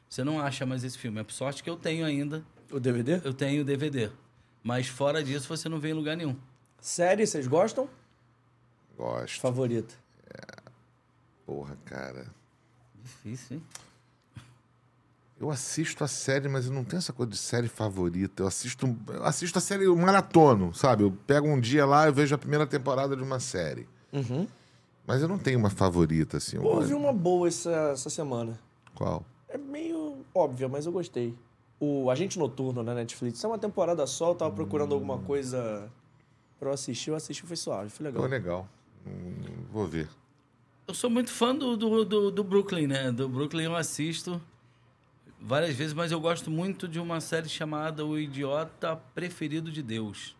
[0.10, 1.19] Você não acha mais esse filme.
[1.19, 2.44] É por sorte que eu tenho ainda.
[2.72, 3.22] O DVD?
[3.24, 4.10] Eu tenho DVD.
[4.64, 6.36] Mas fora disso você não vê em lugar nenhum.
[6.80, 7.90] Série, vocês gostam?
[8.98, 9.40] Gosto.
[9.42, 9.95] Favorita.
[11.45, 12.27] Porra, cara.
[13.02, 13.64] Difícil, hein?
[15.40, 18.44] Eu assisto a série, mas eu não tenho essa coisa de série favorita.
[18.44, 21.03] Eu assisto, eu assisto a série eu maratono, sabe?
[21.03, 23.88] Eu pego um dia lá e vejo a primeira temporada de uma série.
[25.06, 26.58] Mas eu não tenho uma favorita, assim.
[26.58, 28.60] Eu Pô, eu gosto- vi uma boa essa, essa semana.
[28.95, 29.24] Qual?
[29.50, 31.34] É meio óbvia, mas eu gostei.
[31.80, 33.44] O Agente Noturno na Netflix.
[33.44, 35.90] É uma temporada só, eu tava procurando alguma coisa
[36.60, 37.10] pra eu assistir.
[37.11, 38.24] Eu assisti foi suave, foi legal.
[38.24, 38.68] Pô, legal.
[39.06, 39.36] Hum,
[39.72, 40.10] vou ver.
[40.88, 43.11] Eu sou muito fã do, do, do, do Brooklyn, né?
[43.11, 44.42] Do Brooklyn eu assisto
[45.40, 50.36] várias vezes, mas eu gosto muito de uma série chamada O Idiota Preferido de Deus.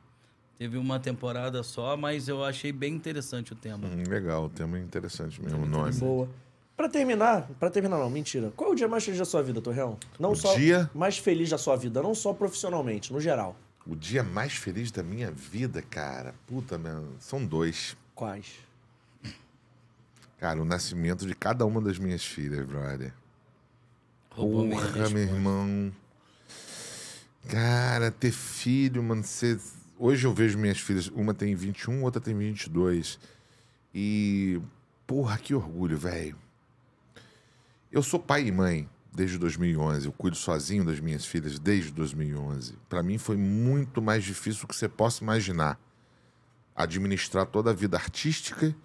[0.58, 3.88] Teve uma temporada só, mas eu achei bem interessante o tema.
[3.88, 5.94] Hum, legal, o tema é interessante mesmo, o nome.
[5.94, 6.28] Boa.
[6.76, 8.52] Pra terminar, pra terminar não, mentira.
[8.56, 9.98] Qual é o dia mais feliz da sua vida, Torreão?
[10.20, 10.90] Não O só dia?
[10.94, 13.56] mais feliz da sua vida, não só profissionalmente, no geral.
[13.86, 16.36] O dia mais feliz da minha vida, cara.
[16.46, 17.16] Puta, mano.
[17.20, 17.96] São dois.
[18.14, 18.46] Quais?
[20.40, 23.12] Cara, o nascimento de cada uma das minhas filhas, brother.
[24.32, 25.92] Roubou Porra, meu irmão.
[27.48, 29.60] Cara, ter filho, mano, você...
[30.00, 33.20] Hoje eu vejo minhas filhas, uma tem 21, outra tem 22.
[33.94, 34.62] E,
[35.08, 36.38] porra, que orgulho, velho.
[37.92, 40.06] Eu sou pai e mãe desde 2011.
[40.06, 42.76] Eu cuido sozinho das minhas filhas desde 2011.
[42.88, 45.80] Pra mim foi muito mais difícil do que você possa imaginar.
[46.76, 48.76] Administrar toda a vida artística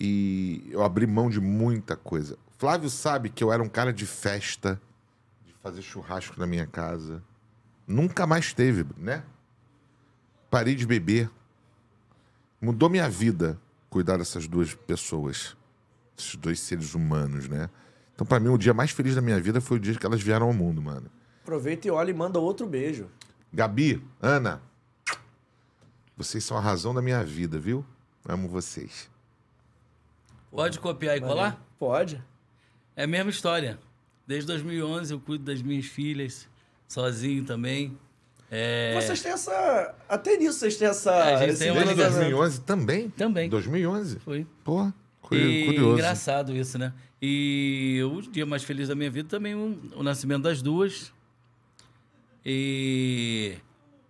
[0.00, 2.38] e eu abri mão de muita coisa.
[2.56, 4.80] Flávio sabe que eu era um cara de festa,
[5.44, 7.22] de fazer churrasco na minha casa.
[7.86, 9.22] Nunca mais teve, né?
[10.50, 11.30] Parei de beber.
[12.60, 15.56] Mudou minha vida cuidar dessas duas pessoas,
[16.16, 17.70] esses dois seres humanos, né?
[18.14, 20.20] Então, pra mim, o dia mais feliz da minha vida foi o dia que elas
[20.20, 21.10] vieram ao mundo, mano.
[21.42, 23.08] Aproveita e olha e manda outro beijo.
[23.52, 24.60] Gabi, Ana,
[26.16, 27.84] vocês são a razão da minha vida, viu?
[28.28, 29.08] Amo vocês.
[30.50, 31.64] Pode copiar e colar?
[31.78, 32.22] Pode.
[32.96, 33.78] É a mesma história.
[34.26, 36.48] Desde 2011 eu cuido das minhas filhas,
[36.86, 37.96] sozinho também.
[38.50, 39.94] É, Vocês têm essa.
[40.08, 41.12] Até nisso vocês têm essa.
[41.12, 42.22] É, a gente esse tem uma Desde ligação.
[42.22, 42.36] entrosamento.
[42.38, 43.10] 2011 também?
[43.10, 43.48] Também.
[43.50, 44.18] 2011?
[44.20, 44.46] Foi.
[44.64, 45.92] Pô, cu- E curioso.
[45.94, 46.92] engraçado isso, né?
[47.20, 51.12] E o dia mais feliz da minha vida também o, o nascimento das duas.
[52.44, 53.56] E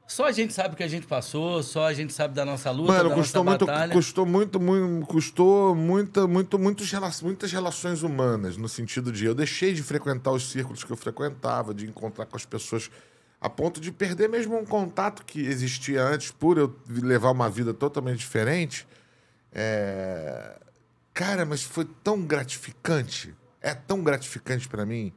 [0.06, 2.70] só a gente sabe o que a gente passou, só a gente sabe da nossa
[2.70, 3.92] luta, Mano, da custou nossa muito, batalha.
[3.92, 6.92] custou muito, muito, custou muita, muito, muitos
[7.22, 11.74] muitas relações humanas, no sentido de eu deixei de frequentar os círculos que eu frequentava,
[11.74, 12.90] de encontrar com as pessoas,
[13.40, 17.72] a ponto de perder mesmo um contato que existia antes, por eu levar uma vida
[17.72, 18.86] totalmente diferente.
[19.52, 20.56] É...
[21.14, 25.12] Cara, mas foi tão gratificante, é tão gratificante pra mim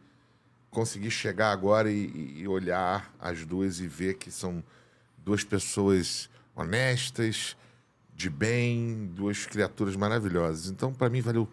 [0.70, 4.64] conseguir chegar agora e, e olhar as duas e ver que são
[5.18, 7.56] duas pessoas honestas,
[8.16, 10.70] de bem, duas criaturas maravilhosas.
[10.72, 11.48] Então, pra mim, valeu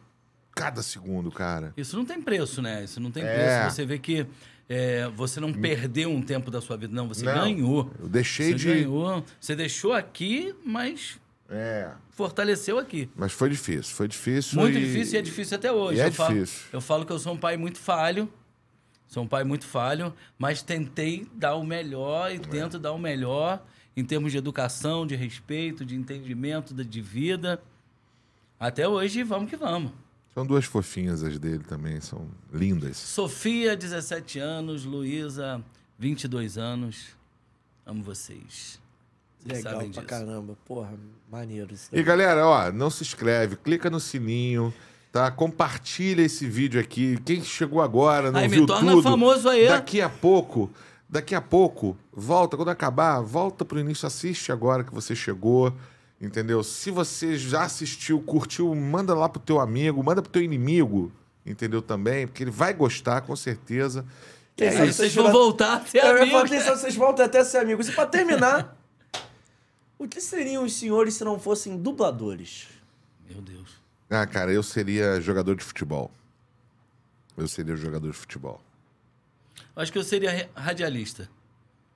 [0.55, 1.73] cada segundo, cara.
[1.77, 2.85] Isso não tem preço, né?
[2.85, 3.61] Isso não tem É.
[3.61, 3.75] preço.
[3.77, 4.27] Você vê que
[4.69, 7.09] é, você não perdeu um tempo da sua vida, não.
[7.09, 7.91] Você Não, ganhou.
[7.99, 9.25] eu deixei você de- ganhou.
[9.41, 11.91] Você deixou aqui, mas É.
[12.11, 13.09] fortaleceu aqui.
[13.17, 14.61] Mas foi difícil, foi difícil.
[14.61, 15.99] Muito e- difícil e é difícil até hoje.
[15.99, 16.67] E é eu, falo, difícil.
[16.73, 18.29] eu falo que eu sou um pai muito falho.
[19.07, 22.35] Sou um pai muito falho, mas tentei dar o melhor É.
[22.35, 23.65] e tento dar o melhor
[23.97, 27.59] em termos de educação, de respeito, de entendimento de vida.
[28.61, 29.93] Até hoje, vamos que vamos.
[30.39, 32.97] São duas fofinhas as dele também, são lindas.
[32.97, 34.85] Sofia, 17 anos.
[34.85, 35.61] Luísa,
[35.99, 37.07] 22 anos.
[37.85, 38.79] Amo vocês.
[39.41, 40.15] Vocês Legal sabem pra disso.
[40.15, 40.57] caramba.
[40.65, 40.93] Porra,
[41.29, 41.89] maneiro isso.
[41.93, 44.73] E galera, ó, não se inscreve, clica no sininho,
[45.11, 45.29] tá?
[45.29, 47.19] Compartilha esse vídeo aqui.
[47.25, 49.03] Quem chegou agora, não Aí, me viu torna tudo.
[49.03, 49.67] famoso aí.
[49.67, 50.71] Daqui a pouco,
[51.09, 55.75] daqui a pouco, volta quando acabar, volta pro início, assiste agora que você chegou.
[56.21, 56.65] Entendeu?
[56.65, 61.13] Se você já assistiu, curtiu, manda lá pro teu amigo, manda pro teu inimigo,
[61.47, 64.05] entendeu também, porque ele vai gostar com certeza.
[64.57, 67.45] Quem É vocês viram- vão voltar a ser Eu ia falar, vocês voltam até a
[67.45, 67.89] ser amigos.
[67.89, 68.77] E pra terminar,
[69.97, 72.67] o que seriam os senhores se não fossem dubladores?
[73.31, 73.71] Meu Deus.
[74.11, 76.11] Ah, cara, eu seria jogador de futebol.
[77.37, 78.61] Eu seria jogador de futebol.
[79.77, 81.31] Acho que eu seria radialista.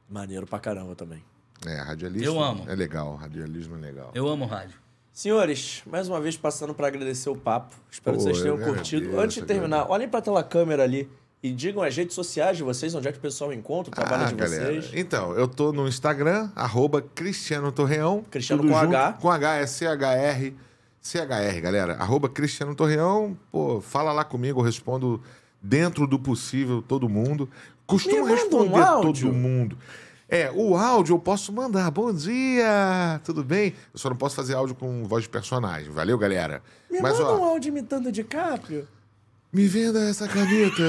[0.09, 1.25] Maneiro pra caramba também.
[1.67, 2.27] É, radialista.
[2.27, 2.65] Eu amo.
[2.69, 4.11] É legal, radialismo é legal.
[4.15, 4.77] Eu amo rádio.
[5.13, 7.75] Senhores, mais uma vez passando pra agradecer o papo.
[7.91, 9.03] Espero que Pô, vocês tenham curtido.
[9.09, 11.09] agradeço, Antes de terminar, olhem pra tela câmera ali
[11.43, 14.25] e digam as redes sociais de vocês, onde é que o pessoal encontra o trabalho
[14.25, 14.65] Ah, de galera.
[14.65, 14.91] vocês.
[14.95, 18.25] Então, eu tô no Instagram, arroba Cristiano Torreão.
[18.31, 19.13] Cristiano com junto, H.
[19.21, 20.57] Com H, é C-H-R.
[21.01, 21.95] C-H-R, galera.
[21.95, 23.37] Arroba Cristiano Torreão.
[23.51, 25.21] Pô, fala lá comigo, eu respondo
[25.61, 27.51] dentro do possível todo mundo.
[27.87, 29.27] Costumo um responder áudio.
[29.27, 29.77] todo mundo.
[30.33, 31.91] É, o áudio eu posso mandar.
[31.91, 33.75] Bom dia, tudo bem?
[33.93, 35.91] Eu só não posso fazer áudio com voz de personagem.
[35.91, 36.63] Valeu, galera?
[36.91, 38.89] Me Mas, manda ó, um áudio imitando o DiCaprio.
[39.53, 40.83] me venda essa caneta.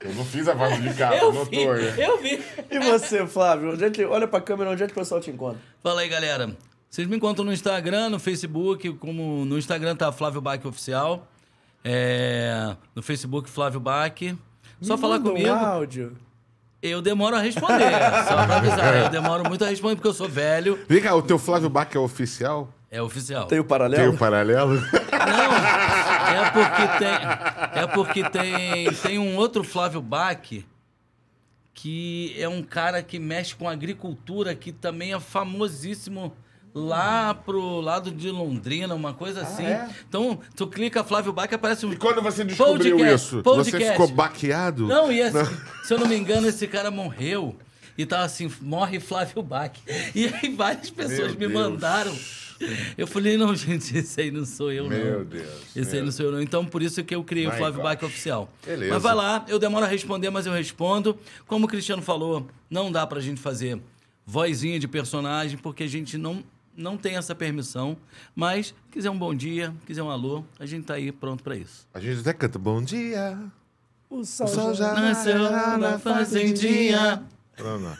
[0.00, 1.56] Eu não fiz a voz de cara, Eu vi,
[1.98, 2.44] eu vi.
[2.70, 3.72] E você, Flávio?
[3.72, 5.58] Onde é que, olha pra câmera, onde é que o pessoal te encontra?
[5.82, 6.54] Fala aí, galera.
[6.90, 11.26] Vocês me encontram no Instagram, no Facebook, como no Instagram tá Flávio Bach Oficial.
[11.82, 14.20] É, no Facebook, Flávio Bach.
[14.80, 15.48] Só Me falar comigo.
[15.48, 16.16] Um áudio.
[16.82, 17.90] Eu demoro a responder.
[18.26, 18.96] só pra avisar.
[18.96, 20.78] Eu demoro muito a responder porque eu sou velho.
[20.88, 22.72] Vem cá, o teu Flávio Bach é oficial?
[22.90, 23.46] É oficial.
[23.46, 24.02] Tem o paralelo?
[24.02, 24.74] Tem o paralelo?
[24.74, 25.56] Não,
[26.34, 30.64] é porque tem, é porque tem, tem um outro Flávio Bach
[31.72, 36.32] que é um cara que mexe com agricultura que também é famosíssimo
[36.74, 39.64] lá pro lado de Londrina, uma coisa assim.
[39.64, 39.88] é?
[40.08, 43.90] Então, tu clica Flávio Bach aparece um E quando você descobriu podcast, isso, você podcast.
[43.92, 44.86] ficou baqueado?
[44.86, 45.38] Não, e esse,
[45.84, 47.56] se eu não me engano, esse cara morreu.
[47.98, 49.72] E tava assim, morre Flávio Bach.
[50.14, 51.70] E aí várias pessoas Meu me Deus.
[51.70, 52.16] mandaram.
[52.96, 54.90] Eu falei, não, gente, esse aí não sou eu, não.
[54.90, 56.40] Meu Deus, Esse aí meu não sou eu, não.
[56.42, 57.82] Então, por isso que eu criei o Flávio.
[57.82, 58.50] Bach Oficial.
[58.64, 58.92] Beleza.
[58.94, 61.18] Mas vai lá, eu demoro a responder, mas eu respondo.
[61.46, 63.80] Como o Cristiano falou, não dá pra gente fazer
[64.26, 66.44] vozinha de personagem, porque a gente não,
[66.76, 67.96] não tem essa permissão.
[68.34, 71.86] Mas, quiser um bom dia, quiser um alô, a gente tá aí pronto pra isso.
[71.92, 73.38] A gente até canta bom dia.
[74.08, 75.38] O sol, O sol já Nasceu
[75.78, 77.22] na fazendinha.
[77.58, 77.96] Não, não.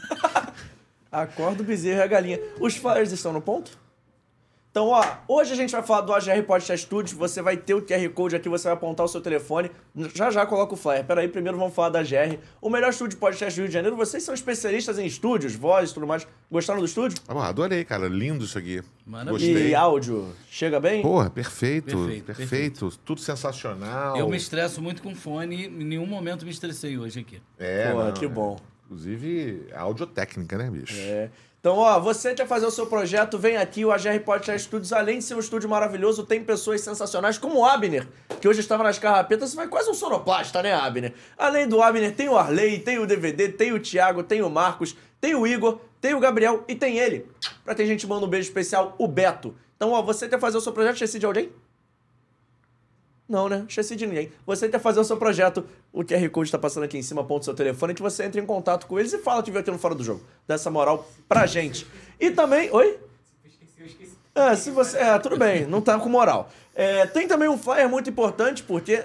[1.10, 2.40] Acorda o bezerro e a galinha.
[2.60, 3.76] Os flyers estão no ponto?
[4.70, 7.12] Então, ó, hoje a gente vai falar do AGR Podcast Studios.
[7.12, 9.68] Você vai ter o QR Code aqui, você vai apontar o seu telefone.
[10.14, 11.04] Já já coloca o flyer.
[11.04, 12.38] Peraí, primeiro vamos falar da AGR.
[12.62, 13.96] O melhor estúdio de podcast do Rio de Janeiro.
[13.96, 16.24] Vocês são especialistas em estúdios, vozes e tudo mais.
[16.48, 17.18] Gostaram do estúdio?
[17.26, 18.06] Ah, adorei, cara.
[18.06, 18.80] Lindo isso aqui.
[19.04, 19.32] Maravilha.
[19.32, 19.70] Gostei.
[19.70, 21.02] E áudio, chega bem?
[21.02, 22.90] Porra, perfeito, Perfeito, perfeito.
[23.04, 24.16] Tudo sensacional.
[24.16, 27.42] Eu me estresso muito com fone, em nenhum momento me estressei hoje aqui.
[27.58, 28.28] É, Porra, não, que é.
[28.28, 28.56] bom.
[28.84, 30.94] Inclusive, audiotécnica, né, bicho?
[30.96, 31.28] É.
[31.60, 34.94] Então, ó, você quer fazer o seu projeto, vem aqui, o AGR Podcast Studios.
[34.94, 38.08] Além de ser um estúdio maravilhoso, tem pessoas sensacionais, como o Abner,
[38.40, 41.12] que hoje estava nas carrapetas, vai quase um sonoplasta, né, Abner?
[41.36, 44.96] Além do Abner, tem o Arley, tem o DVD, tem o Thiago, tem o Marcos,
[45.20, 47.26] tem o Igor, tem o Gabriel e tem ele.
[47.62, 49.54] Pra ter gente manda um beijo especial, o Beto.
[49.76, 51.52] Então, ó, você quer fazer o seu projeto, esqueci de alguém?
[53.30, 53.64] Não, né?
[53.68, 54.32] Esqueci de ninguém.
[54.44, 57.42] Você quer fazer o seu projeto, o QR Code está passando aqui em cima, aponta
[57.42, 59.70] o seu telefone, que você entra em contato com eles e fala que veio aqui
[59.70, 60.20] no Fora do Jogo.
[60.48, 61.86] Dá essa moral pra gente.
[62.18, 62.68] E também...
[62.72, 62.98] Oi?
[64.34, 64.98] É, se você...
[64.98, 66.50] É, tudo bem, não tá com moral.
[66.74, 69.04] É, tem também um flyer muito importante, porque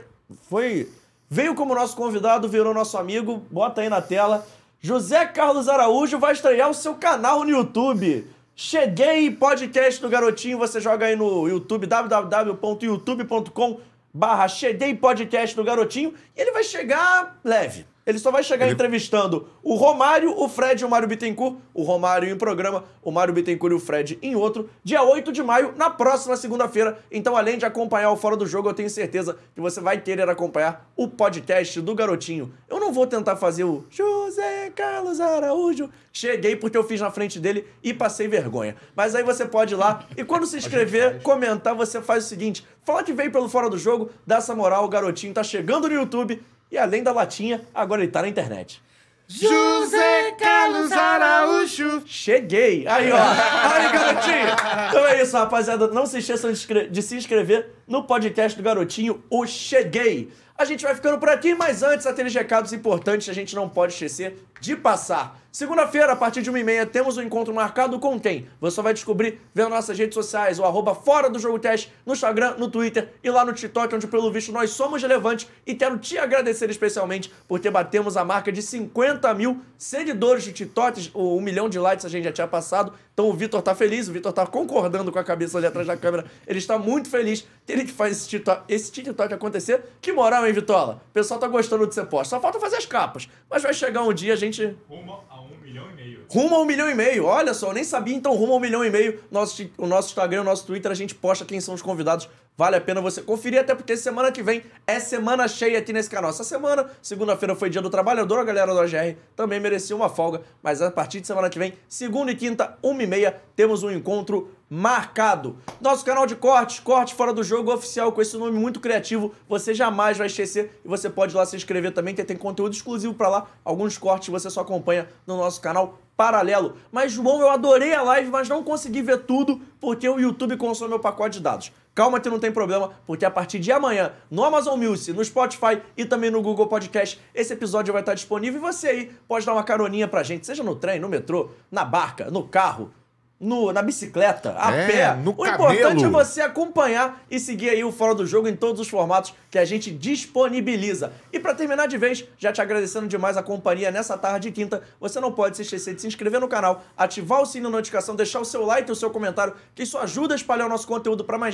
[0.50, 0.90] foi...
[1.30, 4.44] Veio como nosso convidado, virou nosso amigo, bota aí na tela.
[4.82, 8.26] José Carlos Araújo vai estrear o seu canal no YouTube.
[8.56, 13.80] Cheguei podcast do Garotinho, você joga aí no YouTube, www.youtube.com
[14.16, 17.86] barra Cheguei Podcast do Garotinho, e ele vai chegar leve.
[18.06, 21.58] Ele só vai chegar entrevistando o Romário, o Fred e o Mário Bittencourt.
[21.74, 25.32] O Romário em um programa, o Mário Bittencourt e o Fred em outro, dia 8
[25.32, 27.00] de maio, na próxima segunda-feira.
[27.12, 30.30] Então, além de acompanhar o Fora do Jogo, eu tenho certeza que você vai querer
[30.30, 32.54] acompanhar o podcast do Garotinho.
[32.70, 35.90] Eu não vou tentar fazer o José Carlos Araújo.
[36.14, 38.76] Cheguei porque eu fiz na frente dele e passei vergonha.
[38.96, 42.66] Mas aí você pode ir lá e quando se inscrever, comentar, você faz o seguinte:
[42.84, 45.96] fala que veio pelo Fora do Jogo, dá essa moral, o garotinho tá chegando no
[45.96, 46.42] YouTube
[46.76, 48.84] e além da latinha, agora ele tá na internet.
[49.28, 52.04] José Carlos Araújo.
[52.06, 52.86] Cheguei!
[52.88, 53.18] Aí, ó!
[53.18, 54.90] Aí, garotinho!
[54.90, 55.88] Então é isso, rapaziada.
[55.88, 60.32] Não se esqueçam de, se inscrever no podcast do Garotinho, o Cheguei.
[60.58, 63.94] A gente vai ficando por aqui, mas antes, aqueles recados importantes a gente não pode
[63.94, 65.40] esquecer de passar.
[65.56, 68.46] Segunda-feira, a partir de 1h30, temos um encontro marcado com quem?
[68.60, 72.12] Você só vai descobrir vendo nossas redes sociais, o arroba Fora do Jogo Teste, no
[72.12, 75.48] Instagram, no Twitter e lá no TikTok, onde pelo visto nós somos relevantes.
[75.66, 80.52] E quero te agradecer especialmente por ter batemos a marca de 50 mil seguidores de
[80.52, 82.92] TikTok, o um milhão de likes a gente já tinha passado.
[83.14, 85.96] Então o Vitor tá feliz, o Vitor tá concordando com a cabeça ali atrás da
[85.96, 86.26] câmera.
[86.46, 87.48] Ele está muito feliz.
[87.66, 89.86] Ele que faz esse TikTok, esse TikTok acontecer.
[90.02, 91.02] Que moral, hein, Vitola?
[91.12, 92.32] O pessoal tá gostando de ser posto.
[92.32, 93.30] Só falta fazer as capas.
[93.50, 95.45] Mas vai chegar um dia, a gente Rumo a um
[95.76, 96.26] milhão e meio.
[96.30, 97.26] Rumo a um milhão e meio.
[97.26, 99.20] Olha só, eu nem sabia, então rumo a um milhão e meio.
[99.30, 102.30] Nosso, o nosso Instagram, o nosso Twitter, a gente posta quem são os convidados.
[102.58, 106.10] Vale a pena você conferir, até porque semana que vem é semana cheia aqui nesse
[106.10, 106.30] canal.
[106.30, 110.42] Essa semana, segunda-feira foi dia do trabalhador, a galera do AGR também merecia uma folga.
[110.64, 113.92] Mas a partir de semana que vem, segunda e quinta, uma e meia, temos um
[113.92, 115.56] encontro marcado.
[115.80, 119.74] Nosso canal de cortes, Corte Fora do Jogo Oficial, com esse nome muito criativo, você
[119.74, 120.82] jamais vai esquecer.
[120.84, 123.48] E você pode lá se inscrever também, que tem conteúdo exclusivo pra lá.
[123.64, 126.76] Alguns cortes você só acompanha no nosso canal paralelo.
[126.92, 130.90] Mas, João, eu adorei a live, mas não consegui ver tudo, porque o YouTube consome
[130.90, 131.72] meu pacote de dados.
[131.94, 135.82] Calma que não tem problema, porque a partir de amanhã, no Amazon Music, no Spotify
[135.96, 139.54] e também no Google Podcast, esse episódio vai estar disponível e você aí pode dar
[139.54, 142.92] uma caroninha pra gente, seja no trem, no metrô, na barca, no carro,
[143.40, 145.16] no, na bicicleta, a É, pé.
[145.16, 148.80] no o importante é você acompanhar e seguir aí o Fora do Jogo em todos
[148.80, 151.12] os formatos que a gente disponibiliza.
[151.32, 154.82] E pra terminar de vez, já te agradecendo demais a companhia nessa tarde de quinta,
[155.00, 158.16] você não pode se esquecer de se inscrever no canal, ativar o sininho de notificação,
[158.16, 160.88] deixar o seu like e o seu comentário, que isso ajuda a espalhar o nosso
[160.88, 161.54] conteúdo pra mais